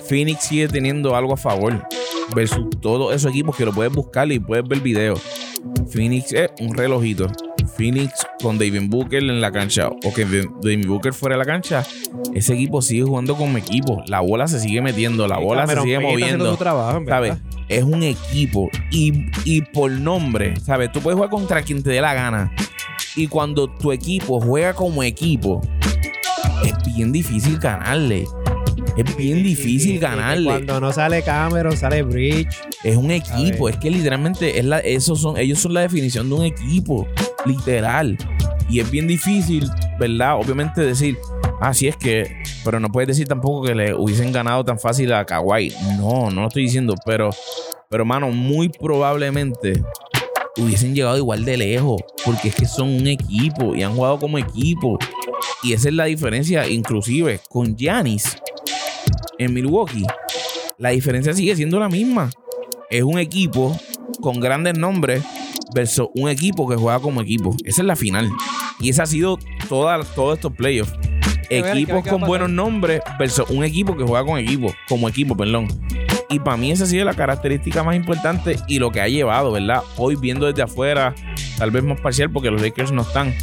Phoenix 0.08 0.44
sigue 0.44 0.68
teniendo 0.68 1.16
algo 1.16 1.34
a 1.34 1.38
favor. 1.38 1.82
Versus 2.36 2.68
todos 2.82 3.16
esos 3.16 3.32
equipos 3.32 3.56
que 3.56 3.66
lo 3.66 3.74
puedes 3.74 3.92
buscar 3.92 4.32
y 4.32 4.38
puedes 4.40 4.68
ver 4.68 4.80
videos. 4.80 5.20
Phoenix 5.90 6.32
es 6.34 6.52
un 6.60 6.76
relojito. 6.76 7.26
Phoenix 7.68 8.26
con 8.42 8.58
David 8.58 8.84
Booker 8.90 9.22
en 9.24 9.42
la 9.42 9.52
cancha 9.52 9.88
o 9.90 10.14
que 10.14 10.26
David 10.26 10.88
Booker 10.88 11.14
fuera 11.14 11.36
de 11.36 11.40
la 11.40 11.46
cancha, 11.46 11.84
ese 12.34 12.54
equipo 12.54 12.82
sigue 12.82 13.04
jugando 13.04 13.36
como 13.36 13.58
equipo. 13.58 14.02
La 14.08 14.20
bola 14.22 14.48
se 14.48 14.60
sigue 14.60 14.82
metiendo, 14.82 15.28
la 15.28 15.38
bola 15.38 15.66
se 15.68 15.80
sigue 15.82 15.96
Payne 15.98 16.12
moviendo. 16.12 16.52
su 16.52 16.58
trabajo. 16.58 17.02
¿sabes? 17.08 17.36
Es 17.70 17.84
un 17.84 18.02
equipo 18.04 18.70
y, 18.92 19.26
y 19.46 19.62
por 19.62 19.92
nombre, 19.92 20.56
¿sabes? 20.62 20.92
Tú 20.92 21.02
puedes 21.02 21.16
jugar 21.16 21.30
contra 21.30 21.62
quien 21.62 21.84
te 21.84 21.90
dé 21.92 22.02
la 22.02 22.14
gana. 22.14 22.52
Y 23.16 23.28
cuando 23.28 23.68
tu 23.68 23.92
equipo 23.92 24.40
juega 24.40 24.74
como 24.74 25.04
equipo, 25.04 25.62
es 26.64 26.74
bien 26.96 27.12
difícil 27.12 27.58
ganarle. 27.60 28.26
Es 28.96 29.16
bien 29.18 29.40
y- 29.40 29.44
difícil 29.44 29.96
y 29.96 29.98
ganarle. 30.00 30.46
Cuando 30.46 30.80
no 30.80 30.92
sale 30.94 31.22
Cameron, 31.24 31.76
sale 31.76 32.04
Bridge. 32.04 32.48
Es 32.84 32.96
un 32.96 33.12
equipo, 33.12 33.70
es 33.70 33.78
que 33.78 33.90
literalmente 33.90 34.60
es 34.60 34.66
la, 34.66 34.80
esos 34.80 35.20
son, 35.20 35.38
ellos 35.38 35.60
son 35.60 35.74
la 35.74 35.82
definición 35.82 36.30
de 36.30 36.36
un 36.36 36.46
equipo, 36.46 37.08
literal. 37.48 38.18
Y 38.70 38.80
es 38.80 38.92
bien 38.92 39.08
difícil, 39.08 39.70
¿verdad? 40.00 40.36
Obviamente 40.38 40.82
decir, 40.82 41.18
así 41.62 41.88
es 41.88 41.96
que, 41.96 42.44
pero 42.64 42.80
no 42.80 42.90
puedes 42.90 43.08
decir 43.08 43.28
tampoco 43.28 43.64
que 43.64 43.76
le 43.76 43.94
hubiesen 43.94 44.32
ganado 44.32 44.64
tan 44.66 44.80
fácil 44.80 45.14
a 45.14 45.26
Kawhi. 45.26 45.74
No, 45.98 46.30
no 46.30 46.42
lo 46.42 46.48
estoy 46.48 46.64
diciendo, 46.64 46.96
pero, 47.06 47.30
pero 47.90 48.06
mano, 48.06 48.30
muy 48.30 48.70
probablemente 48.70 49.82
hubiesen 50.58 50.94
llegado 50.94 51.18
igual 51.18 51.46
de 51.46 51.58
lejos, 51.58 52.02
porque 52.26 52.50
es 52.50 52.56
que 52.56 52.66
son 52.66 52.90
un 52.90 53.08
equipo 53.08 53.76
y 53.76 53.84
han 53.84 53.96
jugado 53.96 54.20
como 54.20 54.38
equipo. 54.38 54.98
Y 55.64 55.74
esa 55.74 55.88
es 55.90 55.96
la 55.96 56.06
diferencia, 56.06 56.68
inclusive 56.68 57.40
con 57.50 57.76
Giannis 57.76 58.38
en 59.38 59.54
Milwaukee. 59.54 60.06
La 60.78 60.90
diferencia 60.90 61.34
sigue 61.34 61.56
siendo 61.56 61.80
la 61.80 61.90
misma 61.90 62.30
es 62.90 63.04
un 63.04 63.20
equipo 63.20 63.78
con 64.22 64.40
grandes 64.40 64.78
nombres 64.78 65.24
versus 65.74 66.08
un 66.16 66.30
equipo 66.30 66.68
que 66.68 66.76
juega 66.76 67.00
como 67.00 67.22
equipo. 67.22 67.56
Esa 67.66 67.82
es 67.82 67.88
la 67.88 67.96
final. 67.96 68.30
Y 68.80 68.90
esa 68.90 69.04
ha 69.04 69.08
sido 69.08 69.40
toda, 69.70 70.04
todos 70.04 70.38
estos 70.38 70.54
playoffs. 70.54 70.94
Ver, 71.50 71.66
Equipos 71.66 72.04
ver 72.04 72.12
con 72.12 72.22
buenos 72.22 72.50
nombres 72.50 73.02
versus 73.18 73.50
un 73.50 73.64
equipo 73.64 73.96
que 73.96 74.04
juega 74.04 74.26
con 74.26 74.38
equipo, 74.38 74.74
como 74.90 75.08
equipo, 75.08 75.36
perdón. 75.36 75.68
Y 76.30 76.40
para 76.40 76.58
mí 76.58 76.72
esa 76.72 76.84
ha 76.84 76.88
sido 76.88 77.06
la 77.06 77.14
característica 77.14 77.84
más 77.84 77.96
importante 77.96 78.58
y 78.68 78.80
lo 78.80 78.92
que 78.92 79.00
ha 79.00 79.08
llevado, 79.08 79.52
¿verdad? 79.52 79.82
Hoy 79.96 80.16
viendo 80.16 80.46
desde 80.46 80.62
afuera, 80.62 81.16
tal 81.58 81.72
vez 81.72 81.84
más 81.84 82.00
parcial 82.00 82.30
porque 82.32 82.50
los 82.52 82.62
Lakers 82.62 82.92
no 82.92 83.02
están, 83.02 83.34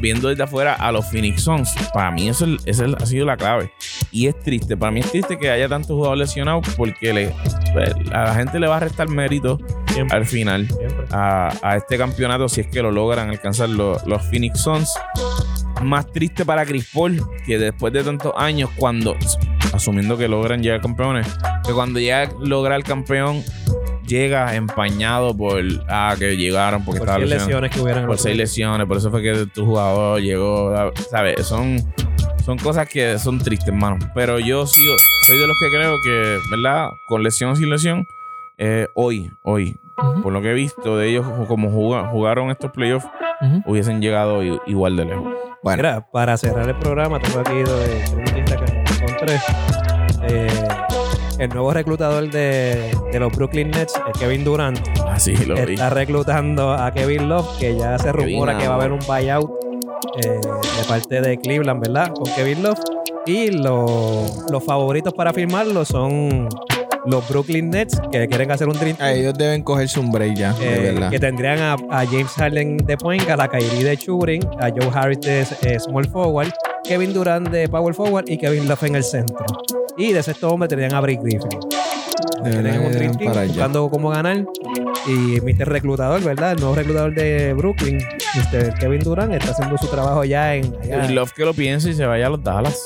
viendo 0.00 0.28
desde 0.28 0.42
afuera 0.42 0.74
a 0.74 0.90
los 0.92 1.06
Phoenix 1.10 1.42
Suns. 1.42 1.70
Para 1.92 2.10
mí 2.10 2.28
eso, 2.28 2.46
es- 2.46 2.62
esa 2.66 2.86
ha 3.00 3.06
sido 3.06 3.26
la 3.26 3.36
clave. 3.36 3.72
Y 4.10 4.26
es 4.26 4.38
triste, 4.40 4.76
para 4.76 4.90
mí 4.92 5.00
es 5.00 5.10
triste 5.10 5.38
que 5.38 5.50
haya 5.50 5.68
tantos 5.68 5.90
jugadores 5.94 6.28
lesionados 6.28 6.66
porque 6.76 7.12
le, 7.12 7.34
a 8.12 8.24
la 8.24 8.34
gente 8.34 8.58
le 8.58 8.66
va 8.66 8.76
a 8.78 8.80
restar 8.80 9.08
mérito 9.08 9.58
Siempre, 9.92 10.16
al 10.16 10.24
final 10.26 10.68
a, 11.10 11.52
a 11.62 11.76
este 11.76 11.98
campeonato 11.98 12.48
si 12.48 12.62
es 12.62 12.66
que 12.66 12.80
lo 12.82 12.90
logran 12.90 13.28
alcanzar 13.28 13.68
los, 13.68 14.04
los 14.06 14.22
Phoenix 14.22 14.60
Suns. 14.60 14.90
Más 15.82 16.06
triste 16.12 16.44
para 16.44 16.64
Chris 16.64 16.88
Paul 16.94 17.20
que 17.44 17.58
después 17.58 17.92
de 17.92 18.04
tantos 18.04 18.32
años, 18.36 18.70
cuando, 18.76 19.16
asumiendo 19.72 20.16
que 20.16 20.28
logran 20.28 20.62
llegar 20.62 20.80
campeones, 20.80 21.26
que 21.66 21.72
cuando 21.72 21.98
ya 21.98 22.30
logra 22.40 22.76
el 22.76 22.84
campeón, 22.84 23.42
llega 24.06 24.54
empañado 24.54 25.36
por 25.36 25.62
ah, 25.88 26.14
que 26.18 26.36
llegaron 26.36 26.84
porque 26.84 26.98
Por 27.00 27.08
estaba 27.08 27.18
lesionado 27.20 27.46
lesiones 27.46 27.70
que 27.70 27.80
hubieran 27.80 28.06
por 28.06 28.18
seis 28.18 28.36
lesiones, 28.36 28.86
por 28.86 28.96
eso 28.96 29.10
fue 29.10 29.22
que 29.22 29.46
tu 29.46 29.64
jugador 29.66 30.20
llegó, 30.20 30.92
¿sabes? 31.10 31.46
Son, 31.46 31.78
son 32.44 32.58
cosas 32.58 32.88
que 32.88 33.18
son 33.18 33.38
tristes, 33.38 33.68
hermano. 33.68 33.98
Pero 34.14 34.38
yo 34.38 34.66
sigo, 34.66 34.94
soy 35.26 35.38
de 35.38 35.46
los 35.46 35.56
que 35.60 35.68
creo 35.76 35.96
que, 36.02 36.38
¿verdad? 36.50 36.88
Con 37.08 37.22
lesión 37.22 37.50
o 37.50 37.56
sin 37.56 37.70
lesión, 37.70 38.06
eh, 38.58 38.86
hoy, 38.94 39.30
hoy, 39.42 39.76
por 40.22 40.32
lo 40.32 40.40
que 40.42 40.50
he 40.50 40.54
visto 40.54 40.96
de 40.96 41.08
ellos, 41.10 41.26
como 41.48 41.70
juga- 41.70 42.08
jugaron 42.08 42.50
estos 42.50 42.70
playoffs, 42.72 43.06
hubiesen 43.66 44.00
llegado 44.00 44.42
igual 44.66 44.96
de 44.96 45.04
lejos. 45.04 45.32
Bueno, 45.62 45.82
Mira, 45.82 46.06
para 46.12 46.36
cerrar 46.36 46.68
el 46.68 46.76
programa, 46.76 47.20
tengo 47.20 47.38
aquí 47.40 47.54
de 47.54 47.64
tres 49.20 49.42
que. 50.20 50.26
Eh, 50.28 50.48
el 51.38 51.48
nuevo 51.48 51.72
reclutador 51.72 52.30
de, 52.30 52.90
de 53.12 53.20
los 53.20 53.32
Brooklyn 53.32 53.70
Nets, 53.70 53.94
el 54.06 54.12
Kevin 54.20 54.44
Durant, 54.44 54.78
Ah, 55.06 55.18
sí, 55.18 55.34
lo 55.44 55.54
vi. 55.66 55.74
está 55.74 55.90
reclutando 55.90 56.72
a 56.72 56.92
Kevin 56.92 57.28
Love, 57.28 57.58
que 57.58 57.76
ya 57.76 57.98
se 57.98 58.10
Kevin 58.12 58.26
rumora 58.34 58.58
que 58.58 58.66
va 58.68 58.74
a 58.74 58.76
haber 58.76 58.92
un 58.92 59.00
buyout 59.06 59.50
eh, 60.22 60.28
de 60.30 60.84
parte 60.88 61.20
de 61.20 61.38
Cleveland, 61.38 61.80
¿verdad? 61.80 62.12
Con 62.14 62.32
Kevin 62.34 62.62
Love. 62.62 62.78
Y 63.26 63.50
lo- 63.52 64.26
los 64.50 64.64
favoritos 64.64 65.12
para 65.14 65.32
firmarlo 65.32 65.84
son 65.84 66.48
los 67.06 67.28
Brooklyn 67.28 67.70
Nets, 67.70 68.00
que 68.10 68.28
quieren 68.28 68.50
hacer 68.50 68.68
un 68.68 68.74
Dream 68.78 68.96
Team, 68.96 69.08
A 69.08 69.12
ellos 69.12 69.34
deben 69.34 69.62
cogerse 69.62 69.98
un 70.00 70.10
break 70.12 70.34
ya, 70.36 70.52
de 70.54 70.88
eh, 70.88 70.92
verdad. 70.92 71.10
que 71.10 71.18
tendrían 71.18 71.58
a, 71.60 71.72
a 71.90 72.06
James 72.06 72.30
Harden 72.36 72.76
de 72.78 72.96
point, 72.96 73.28
a 73.28 73.48
Kyrie 73.48 73.84
de 73.84 73.96
shooting, 73.96 74.40
a 74.60 74.70
Joe 74.70 74.90
Harris 74.94 75.20
de 75.20 75.40
eh, 75.62 75.80
small 75.80 76.06
forward, 76.08 76.52
Kevin 76.84 77.12
Durant 77.12 77.48
de 77.48 77.68
power 77.68 77.94
forward 77.94 78.28
y 78.28 78.38
Kevin 78.38 78.68
Love 78.68 78.82
en 78.84 78.96
el 78.96 79.04
centro. 79.04 79.44
Y 79.96 80.12
de 80.12 80.22
sexto 80.22 80.48
hombre 80.50 80.68
tendrían 80.68 80.94
a 80.94 81.00
Brick 81.00 81.20
Griffin. 81.22 81.58
Un 82.40 82.92
Dream 82.92 83.16
Team 83.16 83.32
buscando 83.48 83.88
cómo 83.88 84.10
ganar. 84.10 84.44
Y 85.06 85.40
Mr. 85.40 85.68
Reclutador, 85.68 86.22
¿verdad? 86.22 86.52
El 86.52 86.60
nuevo 86.60 86.74
reclutador 86.74 87.14
de 87.14 87.52
Brooklyn, 87.54 87.98
Mr. 87.98 88.74
Kevin 88.78 89.00
Durant, 89.00 89.32
está 89.34 89.50
haciendo 89.52 89.76
su 89.78 89.86
trabajo 89.88 90.24
ya 90.24 90.54
en. 90.54 90.74
allá. 90.82 91.06
Y 91.10 91.14
Love 91.14 91.32
que 91.32 91.44
lo 91.44 91.54
piense 91.54 91.90
y 91.90 91.94
se 91.94 92.06
vaya 92.06 92.26
a 92.26 92.30
los 92.30 92.42
Dallas. 92.42 92.82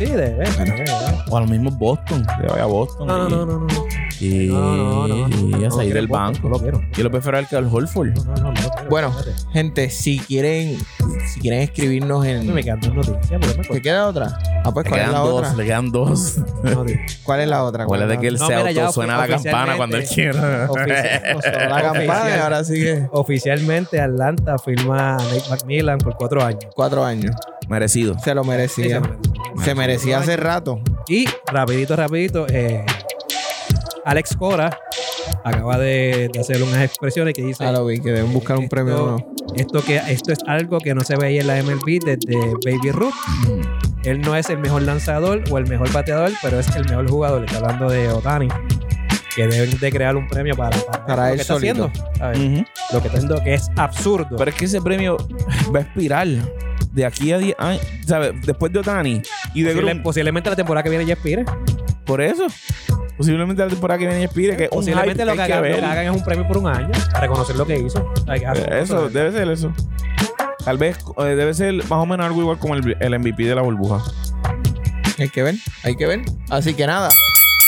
Sí, 0.00 0.06
de 0.06 0.16
ver, 0.34 0.48
de 0.56 0.64
ver. 0.72 0.88
O 1.28 1.36
a 1.36 1.40
los 1.40 1.50
mismos 1.50 1.76
Boston. 1.78 2.26
Se 2.40 2.46
vaya 2.46 2.62
a 2.62 2.66
Boston. 2.66 3.06
No, 3.06 3.18
no, 3.18 3.28
y- 3.28 3.30
no, 3.30 3.46
no, 3.46 3.58
no. 3.60 3.66
Y, 4.20 4.48
No, 4.48 4.76
no, 4.76 5.06
no, 5.08 5.28
no. 5.28 5.58
y 5.58 5.64
a 5.64 5.68
No 5.68 5.76
salir 5.76 5.94
del 5.94 6.06
banco. 6.06 6.48
lo 6.48 6.58
quiero. 6.58 6.82
Yo 6.92 7.04
lo 7.04 7.10
prefiero 7.10 7.38
al 7.38 7.46
que 7.48 7.56
al 7.56 7.68
Holford. 7.72 8.08
No, 8.16 8.24
no, 8.24 8.34
no, 8.36 8.52
lo 8.52 8.88
Bueno, 8.90 9.08
espérate. 9.16 9.42
gente, 9.52 9.88
si 9.90 10.18
quieren, 10.18 10.78
si 11.26 11.40
quieren 11.40 11.60
escribirnos 11.60 12.24
en. 12.26 12.52
Me 12.52 12.62
quedan 12.62 12.80
dos 12.80 12.94
noticias, 13.08 13.40
¿Te 13.70 13.80
queda 13.82 14.08
otra? 14.08 14.38
Ah, 14.64 14.72
pues 14.72 14.84
Le 14.86 14.90
¿cuál 14.90 15.00
es 15.02 15.08
la 15.12 15.18
dos, 15.20 15.32
otra? 15.46 15.54
le 15.54 15.64
quedan 15.64 15.90
dos. 15.92 16.36
¿Cuál 17.24 17.40
es 17.40 17.48
la 17.48 17.64
otra? 17.64 17.84
¿Cuál 17.86 18.02
es 18.02 18.08
la 18.08 18.20
que 18.20 18.26
él 18.28 18.34
No, 18.38 18.46
se 18.46 18.54
autosuena 18.54 19.16
la 19.18 19.28
campana 19.28 19.76
cuando 19.76 19.96
él 19.96 20.04
quiera. 20.06 20.68
La 21.70 21.82
campana 21.82 22.36
y 22.36 22.38
ahora 22.40 22.64
sigue 22.64 23.08
Oficialmente 23.12 24.00
Atlanta 24.00 24.58
firma 24.58 25.14
a 25.14 25.16
Nate 25.16 25.42
McMillan 25.50 25.98
por 25.98 26.16
cuatro 26.16 26.42
años. 26.44 26.66
cuatro 26.74 27.04
años. 27.04 27.34
Merecido. 27.70 28.18
Se 28.18 28.34
lo 28.34 28.44
merecía. 28.44 28.84
Sí, 28.84 28.90
se 28.92 29.00
merecía. 29.00 29.64
Se 29.64 29.74
merecía 29.74 30.18
hace 30.18 30.36
rato. 30.36 30.80
Y 31.08 31.24
rapidito, 31.50 31.96
rapidito, 31.96 32.46
eh, 32.48 32.84
Alex 34.04 34.36
Cora 34.36 34.76
acaba 35.44 35.78
de, 35.78 36.28
de 36.32 36.40
hacer 36.40 36.62
unas 36.62 36.82
expresiones 36.82 37.32
que 37.34 37.42
dice 37.42 37.64
Ah, 37.64 37.72
lo 37.72 37.86
vi, 37.86 38.00
que 38.00 38.10
deben 38.10 38.32
buscar 38.32 38.56
un 38.58 38.64
esto- 38.64 38.74
premio 38.74 38.94
nuevo. 38.96 39.32
Esto, 39.56 39.82
que, 39.84 39.96
esto 40.08 40.32
es 40.32 40.38
algo 40.46 40.78
que 40.78 40.94
no 40.94 41.00
se 41.02 41.16
veía 41.16 41.40
en 41.40 41.46
la 41.48 41.62
MLB 41.62 41.98
desde 42.04 42.36
Baby 42.64 42.90
Ruth. 42.92 43.14
Él 44.04 44.20
no 44.20 44.34
es 44.36 44.48
el 44.48 44.58
mejor 44.58 44.82
lanzador 44.82 45.42
o 45.50 45.58
el 45.58 45.66
mejor 45.66 45.92
bateador, 45.92 46.30
pero 46.42 46.58
es 46.60 46.74
el 46.76 46.84
mejor 46.88 47.08
jugador. 47.10 47.44
Está 47.44 47.58
hablando 47.58 47.88
de 47.90 48.08
Otani. 48.08 48.48
Que 49.34 49.46
deben 49.46 49.78
de 49.78 49.90
crear 49.92 50.16
un 50.16 50.26
premio 50.28 50.56
para, 50.56 50.76
para, 50.78 51.06
Para 51.06 51.22
lo 51.26 51.28
él 51.30 51.34
que 51.36 51.42
está 51.42 51.54
solito. 51.54 51.90
haciendo. 52.20 52.64
Lo 52.92 53.00
que 53.00 53.06
está 53.06 53.18
haciendo 53.18 53.42
que 53.44 53.54
es 53.54 53.68
absurdo. 53.76 54.36
Pero 54.36 54.50
es 54.50 54.56
que 54.56 54.64
ese 54.64 54.80
premio 54.80 55.16
va 55.74 55.78
a 55.80 55.82
expirar 55.82 56.26
de 56.92 57.06
aquí 57.06 57.32
a 57.32 57.38
10 57.38 57.56
años. 57.58 57.82
¿Sabes? 58.06 58.32
Después 58.44 58.72
de 58.72 58.80
Otani 58.80 59.22
y 59.54 59.62
de 59.62 59.70
Posible- 59.72 59.92
Grum. 59.92 60.02
posiblemente 60.02 60.50
la 60.50 60.56
temporada 60.56 60.82
que 60.82 60.90
viene 60.90 61.06
ya 61.06 61.14
expire. 61.14 61.44
Por 62.04 62.20
eso. 62.20 62.46
Posiblemente 63.16 63.62
la 63.62 63.68
temporada 63.68 63.98
que 63.98 64.06
viene 64.06 64.24
expire. 64.24 64.56
Que 64.56 64.68
Posiblemente 64.68 65.24
lo 65.24 65.34
que, 65.34 65.42
hagan, 65.42 65.56
lo 65.58 65.62
ver. 65.62 65.78
que 65.78 65.84
hagan 65.84 66.04
es 66.06 66.10
un 66.10 66.24
premio 66.24 66.48
por 66.48 66.58
un 66.58 66.66
año 66.66 66.90
para 67.12 67.20
reconocer 67.20 67.54
lo 67.56 67.66
que 67.66 67.78
hizo. 67.78 68.12
Hay 68.26 68.40
que 68.40 68.46
hacer 68.46 68.72
Eso, 68.72 69.08
debe 69.10 69.30
ser 69.30 69.48
eso. 69.48 69.72
Tal 70.64 70.76
vez 70.76 70.98
eh, 71.18 71.24
debe 71.36 71.54
ser 71.54 71.74
más 71.74 71.92
o 71.92 72.06
menos 72.06 72.26
algo 72.26 72.40
igual 72.40 72.58
como 72.58 72.74
el, 72.74 72.96
el 72.98 73.18
MVP 73.18 73.44
de 73.44 73.54
la 73.54 73.62
burbuja. 73.62 74.02
Hay 75.18 75.28
que 75.28 75.42
ver, 75.42 75.54
hay 75.84 75.94
que 75.96 76.06
ver. 76.06 76.22
Así 76.48 76.74
que 76.74 76.86
nada, 76.86 77.10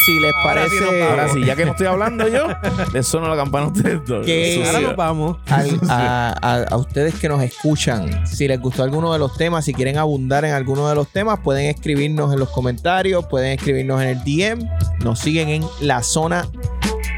si 0.04 0.18
les 0.20 0.32
Ahora 0.34 0.68
sí 0.68 0.76
parece. 0.78 0.80
nos 0.80 0.90
vamos. 0.92 1.10
Ahora 1.10 1.28
sí, 1.32 1.44
ya 1.44 1.56
que 1.56 1.64
no 1.64 1.70
estoy 1.72 1.86
hablando 1.86 2.28
yo, 2.28 2.46
les 2.92 3.06
suena 3.06 3.28
la 3.28 3.36
campana 3.36 3.66
a 3.66 3.68
ustedes 3.68 4.00
dos. 4.06 4.24
Que-. 4.26 4.62
Ahora 4.66 4.80
nos 4.80 4.96
vamos. 4.96 5.36
al- 5.48 5.80
a, 5.88 6.34
a- 6.40 6.62
a 6.70 6.76
ustedes 6.76 7.14
que 7.14 7.28
nos 7.28 7.42
escuchan, 7.42 8.26
si 8.26 8.46
les 8.48 8.60
gustó 8.60 8.82
alguno 8.82 9.12
de 9.12 9.18
los 9.18 9.36
temas, 9.36 9.64
si 9.64 9.72
quieren 9.74 9.98
abundar 9.98 10.44
en 10.44 10.52
alguno 10.52 10.88
de 10.88 10.94
los 10.94 11.08
temas, 11.08 11.38
pueden 11.40 11.66
escribirnos 11.66 12.32
en 12.32 12.38
los 12.38 12.50
comentarios, 12.50 13.24
pueden 13.26 13.52
escribirnos 13.52 14.02
en 14.02 14.08
el 14.08 14.18
DM, 14.24 14.68
nos 15.04 15.18
siguen 15.18 15.48
en 15.48 15.64
la 15.80 16.02
zona, 16.02 16.46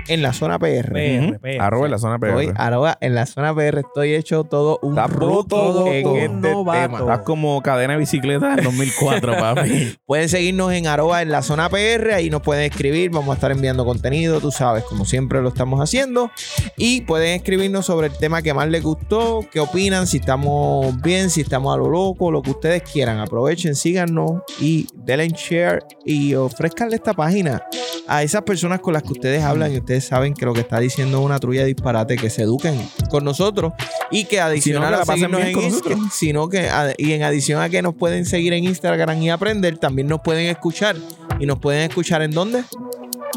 en 0.09 0.22
la 0.22 0.32
zona 0.32 0.59
PR. 0.59 0.93
PR. 1.40 1.60
Arroba 1.60 1.86
en 1.86 1.90
la 1.93 1.98
zona 1.98 2.14
Estoy, 2.16 2.47
PR. 2.48 2.55
arroba, 2.56 2.98
en 3.01 3.14
la 3.14 3.26
zona 3.26 3.55
PR 3.55 3.78
estoy 3.81 4.14
hecho 4.14 4.44
todo 4.44 4.78
un 4.82 4.93
Está 4.93 5.06
bruto 5.06 5.44
todo 5.56 5.86
en 5.93 6.06
un 6.06 6.16
este 6.18 6.28
novato. 6.51 6.81
tema. 6.82 6.98
Estás 7.01 7.18
como 7.20 7.62
cadena 7.62 7.94
de 7.94 7.98
bicicleta 8.01 8.55
en 8.59 8.64
2004, 8.64 9.32
papi. 9.39 9.97
Pueden 10.06 10.28
seguirnos 10.28 10.72
en 10.72 10.86
arroba 10.86 11.22
en 11.22 11.31
la 11.31 11.43
zona 11.43 11.68
PR, 11.68 12.12
ahí 12.14 12.31
nos 12.31 12.43
pueden 12.43 12.64
escribir, 12.64 13.10
vamos 13.10 13.31
a 13.31 13.35
estar 13.35 13.51
enviando 13.51 13.85
contenido, 13.85 14.40
tú 14.40 14.51
sabes, 14.51 14.85
como 14.85 15.05
siempre 15.05 15.40
lo 15.40 15.48
estamos 15.48 15.81
haciendo. 15.81 16.31
Y 16.76 17.02
pueden 17.02 17.36
escribirnos 17.36 17.86
sobre 17.86 18.09
el 18.09 18.16
tema 18.16 18.43
que 18.43 18.52
más 18.55 18.68
les 18.68 18.82
gustó, 18.82 19.44
qué 19.51 19.60
opinan, 19.60 20.06
si 20.06 20.18
estamos 20.18 21.01
bien, 21.02 21.31
si 21.31 21.40
estamos 21.40 21.72
a 21.74 21.78
lo 21.78 21.89
loco, 21.89 22.31
lo 22.31 22.43
que 22.43 22.51
ustedes 22.51 22.82
quieran. 22.82 23.18
Aprovechen, 23.20 23.74
síganos 23.74 24.43
y 24.60 24.86
denle 24.94 25.28
share 25.28 25.85
y 26.05 26.35
ofrezcanle 26.35 26.97
esta 26.97 27.14
página 27.14 27.62
a 28.09 28.22
esas 28.22 28.43
personas 28.43 28.81
con 28.81 28.93
las 28.93 29.02
que 29.02 29.12
ustedes 29.12 29.43
hablan 29.43 29.72
y 29.72 29.78
ustedes 29.78 29.93
saben 30.00 30.34
que 30.34 30.44
lo 30.44 30.52
que 30.52 30.60
está 30.60 30.80
diciendo 30.80 31.18
es 31.18 31.24
una 31.24 31.38
trulla 31.38 31.60
de 31.62 31.68
disparate, 31.68 32.16
que 32.16 32.30
se 32.30 32.42
eduquen 32.42 32.80
con 33.10 33.24
nosotros 33.24 33.72
y 34.10 34.24
que 34.24 34.40
adicional 34.40 34.92
la 34.92 34.98
a 35.00 35.14
bien 35.14 35.34
en 35.34 35.52
con 35.52 35.64
Insta- 35.64 35.90
nosotros. 35.90 35.98
sino 36.12 36.48
que 36.48 36.68
y 36.98 37.12
en 37.12 37.22
adición 37.22 37.60
a 37.62 37.68
que 37.68 37.82
nos 37.82 37.94
pueden 37.94 38.26
seguir 38.26 38.52
en 38.52 38.64
Instagram 38.64 39.20
y 39.22 39.30
aprender, 39.30 39.78
también 39.78 40.08
nos 40.08 40.20
pueden 40.20 40.46
escuchar 40.46 40.96
y 41.38 41.46
nos 41.46 41.58
pueden 41.58 41.88
escuchar 41.88 42.22
en 42.22 42.30
dónde? 42.30 42.64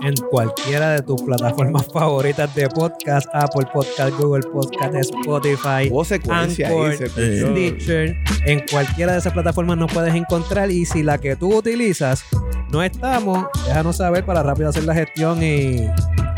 en 0.03 0.13
cualquiera 0.29 0.91
de 0.91 1.01
tus 1.01 1.19
plataformas 1.23 1.87
favoritas 1.91 2.53
de 2.53 2.69
podcast, 2.69 3.27
Apple 3.33 3.65
Podcast, 3.73 4.15
Google 4.19 4.43
Podcast, 4.43 4.93
Spotify, 4.93 5.67
ahí, 5.67 5.91
Anchor. 6.29 6.93
Stitcher. 6.93 8.15
En 8.45 8.63
cualquiera 8.69 9.13
de 9.13 9.17
esas 9.17 9.33
plataformas 9.33 9.75
nos 9.75 9.91
puedes 9.91 10.13
encontrar 10.13 10.69
y 10.69 10.85
si 10.85 11.01
la 11.01 11.17
que 11.17 11.35
tú 11.35 11.55
utilizas 11.55 12.23
no 12.71 12.83
estamos, 12.83 13.45
déjanos 13.65 13.97
saber 13.97 14.23
para 14.23 14.43
rápido 14.43 14.69
hacer 14.69 14.83
la 14.83 14.93
gestión 14.93 15.41
y, 15.41 15.87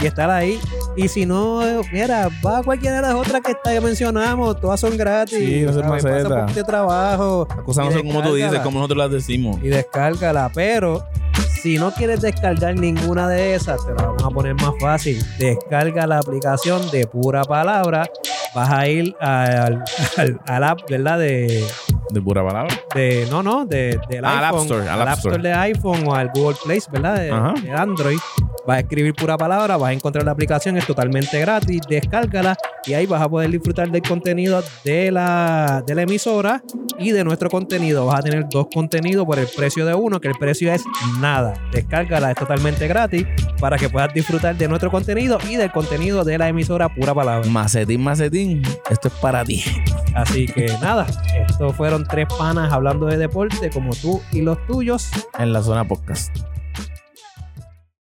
y 0.02 0.06
estar 0.06 0.30
ahí. 0.30 0.60
Y 0.96 1.08
si 1.08 1.26
no, 1.26 1.62
mira, 1.92 2.30
va 2.46 2.60
a 2.60 2.64
cualquiera 2.64 2.98
de 2.98 3.02
las 3.04 3.14
otras 3.16 3.42
que 3.42 3.52
está- 3.52 3.72
que 3.72 3.82
mencionamos, 3.82 4.60
todas 4.60 4.80
son 4.80 4.96
gratis. 4.98 5.38
Sí, 5.38 5.62
no 5.62 5.74
¿sabes? 5.74 6.04
Pasa 6.04 6.28
por 6.30 6.50
este 6.50 6.64
trabajo. 6.64 7.48
Las 7.50 7.64
cosas 7.66 7.86
no 7.86 7.92
son 7.92 8.02
como 8.08 8.22
tú 8.24 8.36
dices, 8.36 8.60
como 8.60 8.80
nosotros 8.80 8.98
las 8.98 9.12
decimos. 9.12 9.58
y 9.64 9.68
descárgala. 9.68 10.52
Pero 10.54 11.04
si 11.62 11.78
no 11.78 11.92
quieres 11.92 12.22
descargar 12.22 12.76
ninguna 12.76 13.28
de 13.28 13.56
esas, 13.56 13.86
te 13.86 13.94
la 13.94 14.04
vamos 14.08 14.24
a 14.24 14.30
poner 14.30 14.56
más 14.56 14.74
fácil. 14.80 15.24
Descarga 15.38 16.08
la 16.08 16.20
aplicación 16.20 16.90
de 16.92 17.06
pura 17.08 17.44
palabra. 17.44 18.06
Vas 18.56 18.70
a 18.72 18.88
ir 18.88 19.16
al, 19.20 19.84
al, 20.18 20.40
al 20.48 20.64
app, 20.64 20.80
¿verdad? 20.90 21.20
De, 21.20 21.64
De 22.10 22.22
pura 22.22 22.44
palabra. 22.44 22.74
de 22.96 23.28
no, 23.30 23.44
no, 23.44 23.66
de, 23.66 24.00
del 24.10 24.26
Al 24.26 24.44
App 24.44 24.54
iPhone. 24.56 24.62
Store, 24.66 24.90
al 24.90 24.90
al 24.90 25.02
App 25.02 25.08
App 25.10 25.18
Store 25.20 25.36
Store. 25.36 25.50
de 25.50 25.56
iPhone 25.56 26.08
o 26.08 26.16
al 26.16 26.30
Google 26.34 26.58
Play, 26.64 26.80
¿verdad? 26.92 27.16
De, 27.18 27.62
de 27.62 27.72
Android. 27.72 28.18
Vas 28.66 28.78
a 28.78 28.80
escribir 28.82 29.14
pura 29.14 29.38
palabra, 29.38 29.78
vas 29.78 29.90
a 29.90 29.94
encontrar 29.94 30.26
la 30.26 30.32
aplicación, 30.32 30.78
es 30.78 30.86
totalmente 30.86 31.40
gratis, 31.40 31.82
descárgala 31.88 32.56
y 32.86 32.94
ahí 32.94 33.06
vas 33.06 33.22
a 33.22 33.30
poder 33.30 33.50
disfrutar 33.50 33.90
del 33.90 34.02
contenido 34.02 34.64
de 34.84 35.12
la, 35.12 35.84
de 35.86 35.96
la 35.96 36.02
emisora 36.04 36.62
y 37.00 37.12
de 37.12 37.24
nuestro 37.24 37.50
contenido. 37.50 38.06
Vas 38.08 38.20
a 38.20 38.24
tener 38.24 38.46
dos 38.50 38.68
contenidos 38.74 39.26
por 39.26 39.38
el 39.40 39.48
precio 39.56 39.86
de 39.86 39.94
uno, 39.96 40.20
que 40.20 40.28
el 40.28 40.36
precio 40.40 40.72
es 40.74 40.84
nada. 41.20 41.49
Descárgala, 41.72 42.32
es 42.32 42.38
totalmente 42.38 42.88
gratis 42.88 43.26
para 43.60 43.78
que 43.78 43.90
puedas 43.90 44.14
disfrutar 44.14 44.56
de 44.56 44.68
nuestro 44.68 44.92
contenido 44.92 45.38
y 45.50 45.56
del 45.56 45.72
contenido 45.72 46.24
de 46.24 46.38
la 46.38 46.48
emisora 46.48 46.90
pura 46.90 47.14
palabra. 47.14 47.48
Macetín, 47.50 48.04
macetín. 48.04 48.62
Esto 48.90 49.08
es 49.08 49.14
para 49.16 49.44
ti. 49.44 49.64
Así 50.16 50.48
que 50.48 50.68
nada, 50.82 51.06
estos 51.48 51.76
fueron 51.76 52.06
tres 52.06 52.28
panas 52.38 52.72
hablando 52.74 53.06
de 53.06 53.18
deporte 53.18 53.70
como 53.70 53.96
tú 53.96 54.22
y 54.32 54.42
los 54.42 54.66
tuyos. 54.66 55.10
En 55.38 55.54
la 55.54 55.62
zona 55.62 55.88
podcast. 55.88 56.36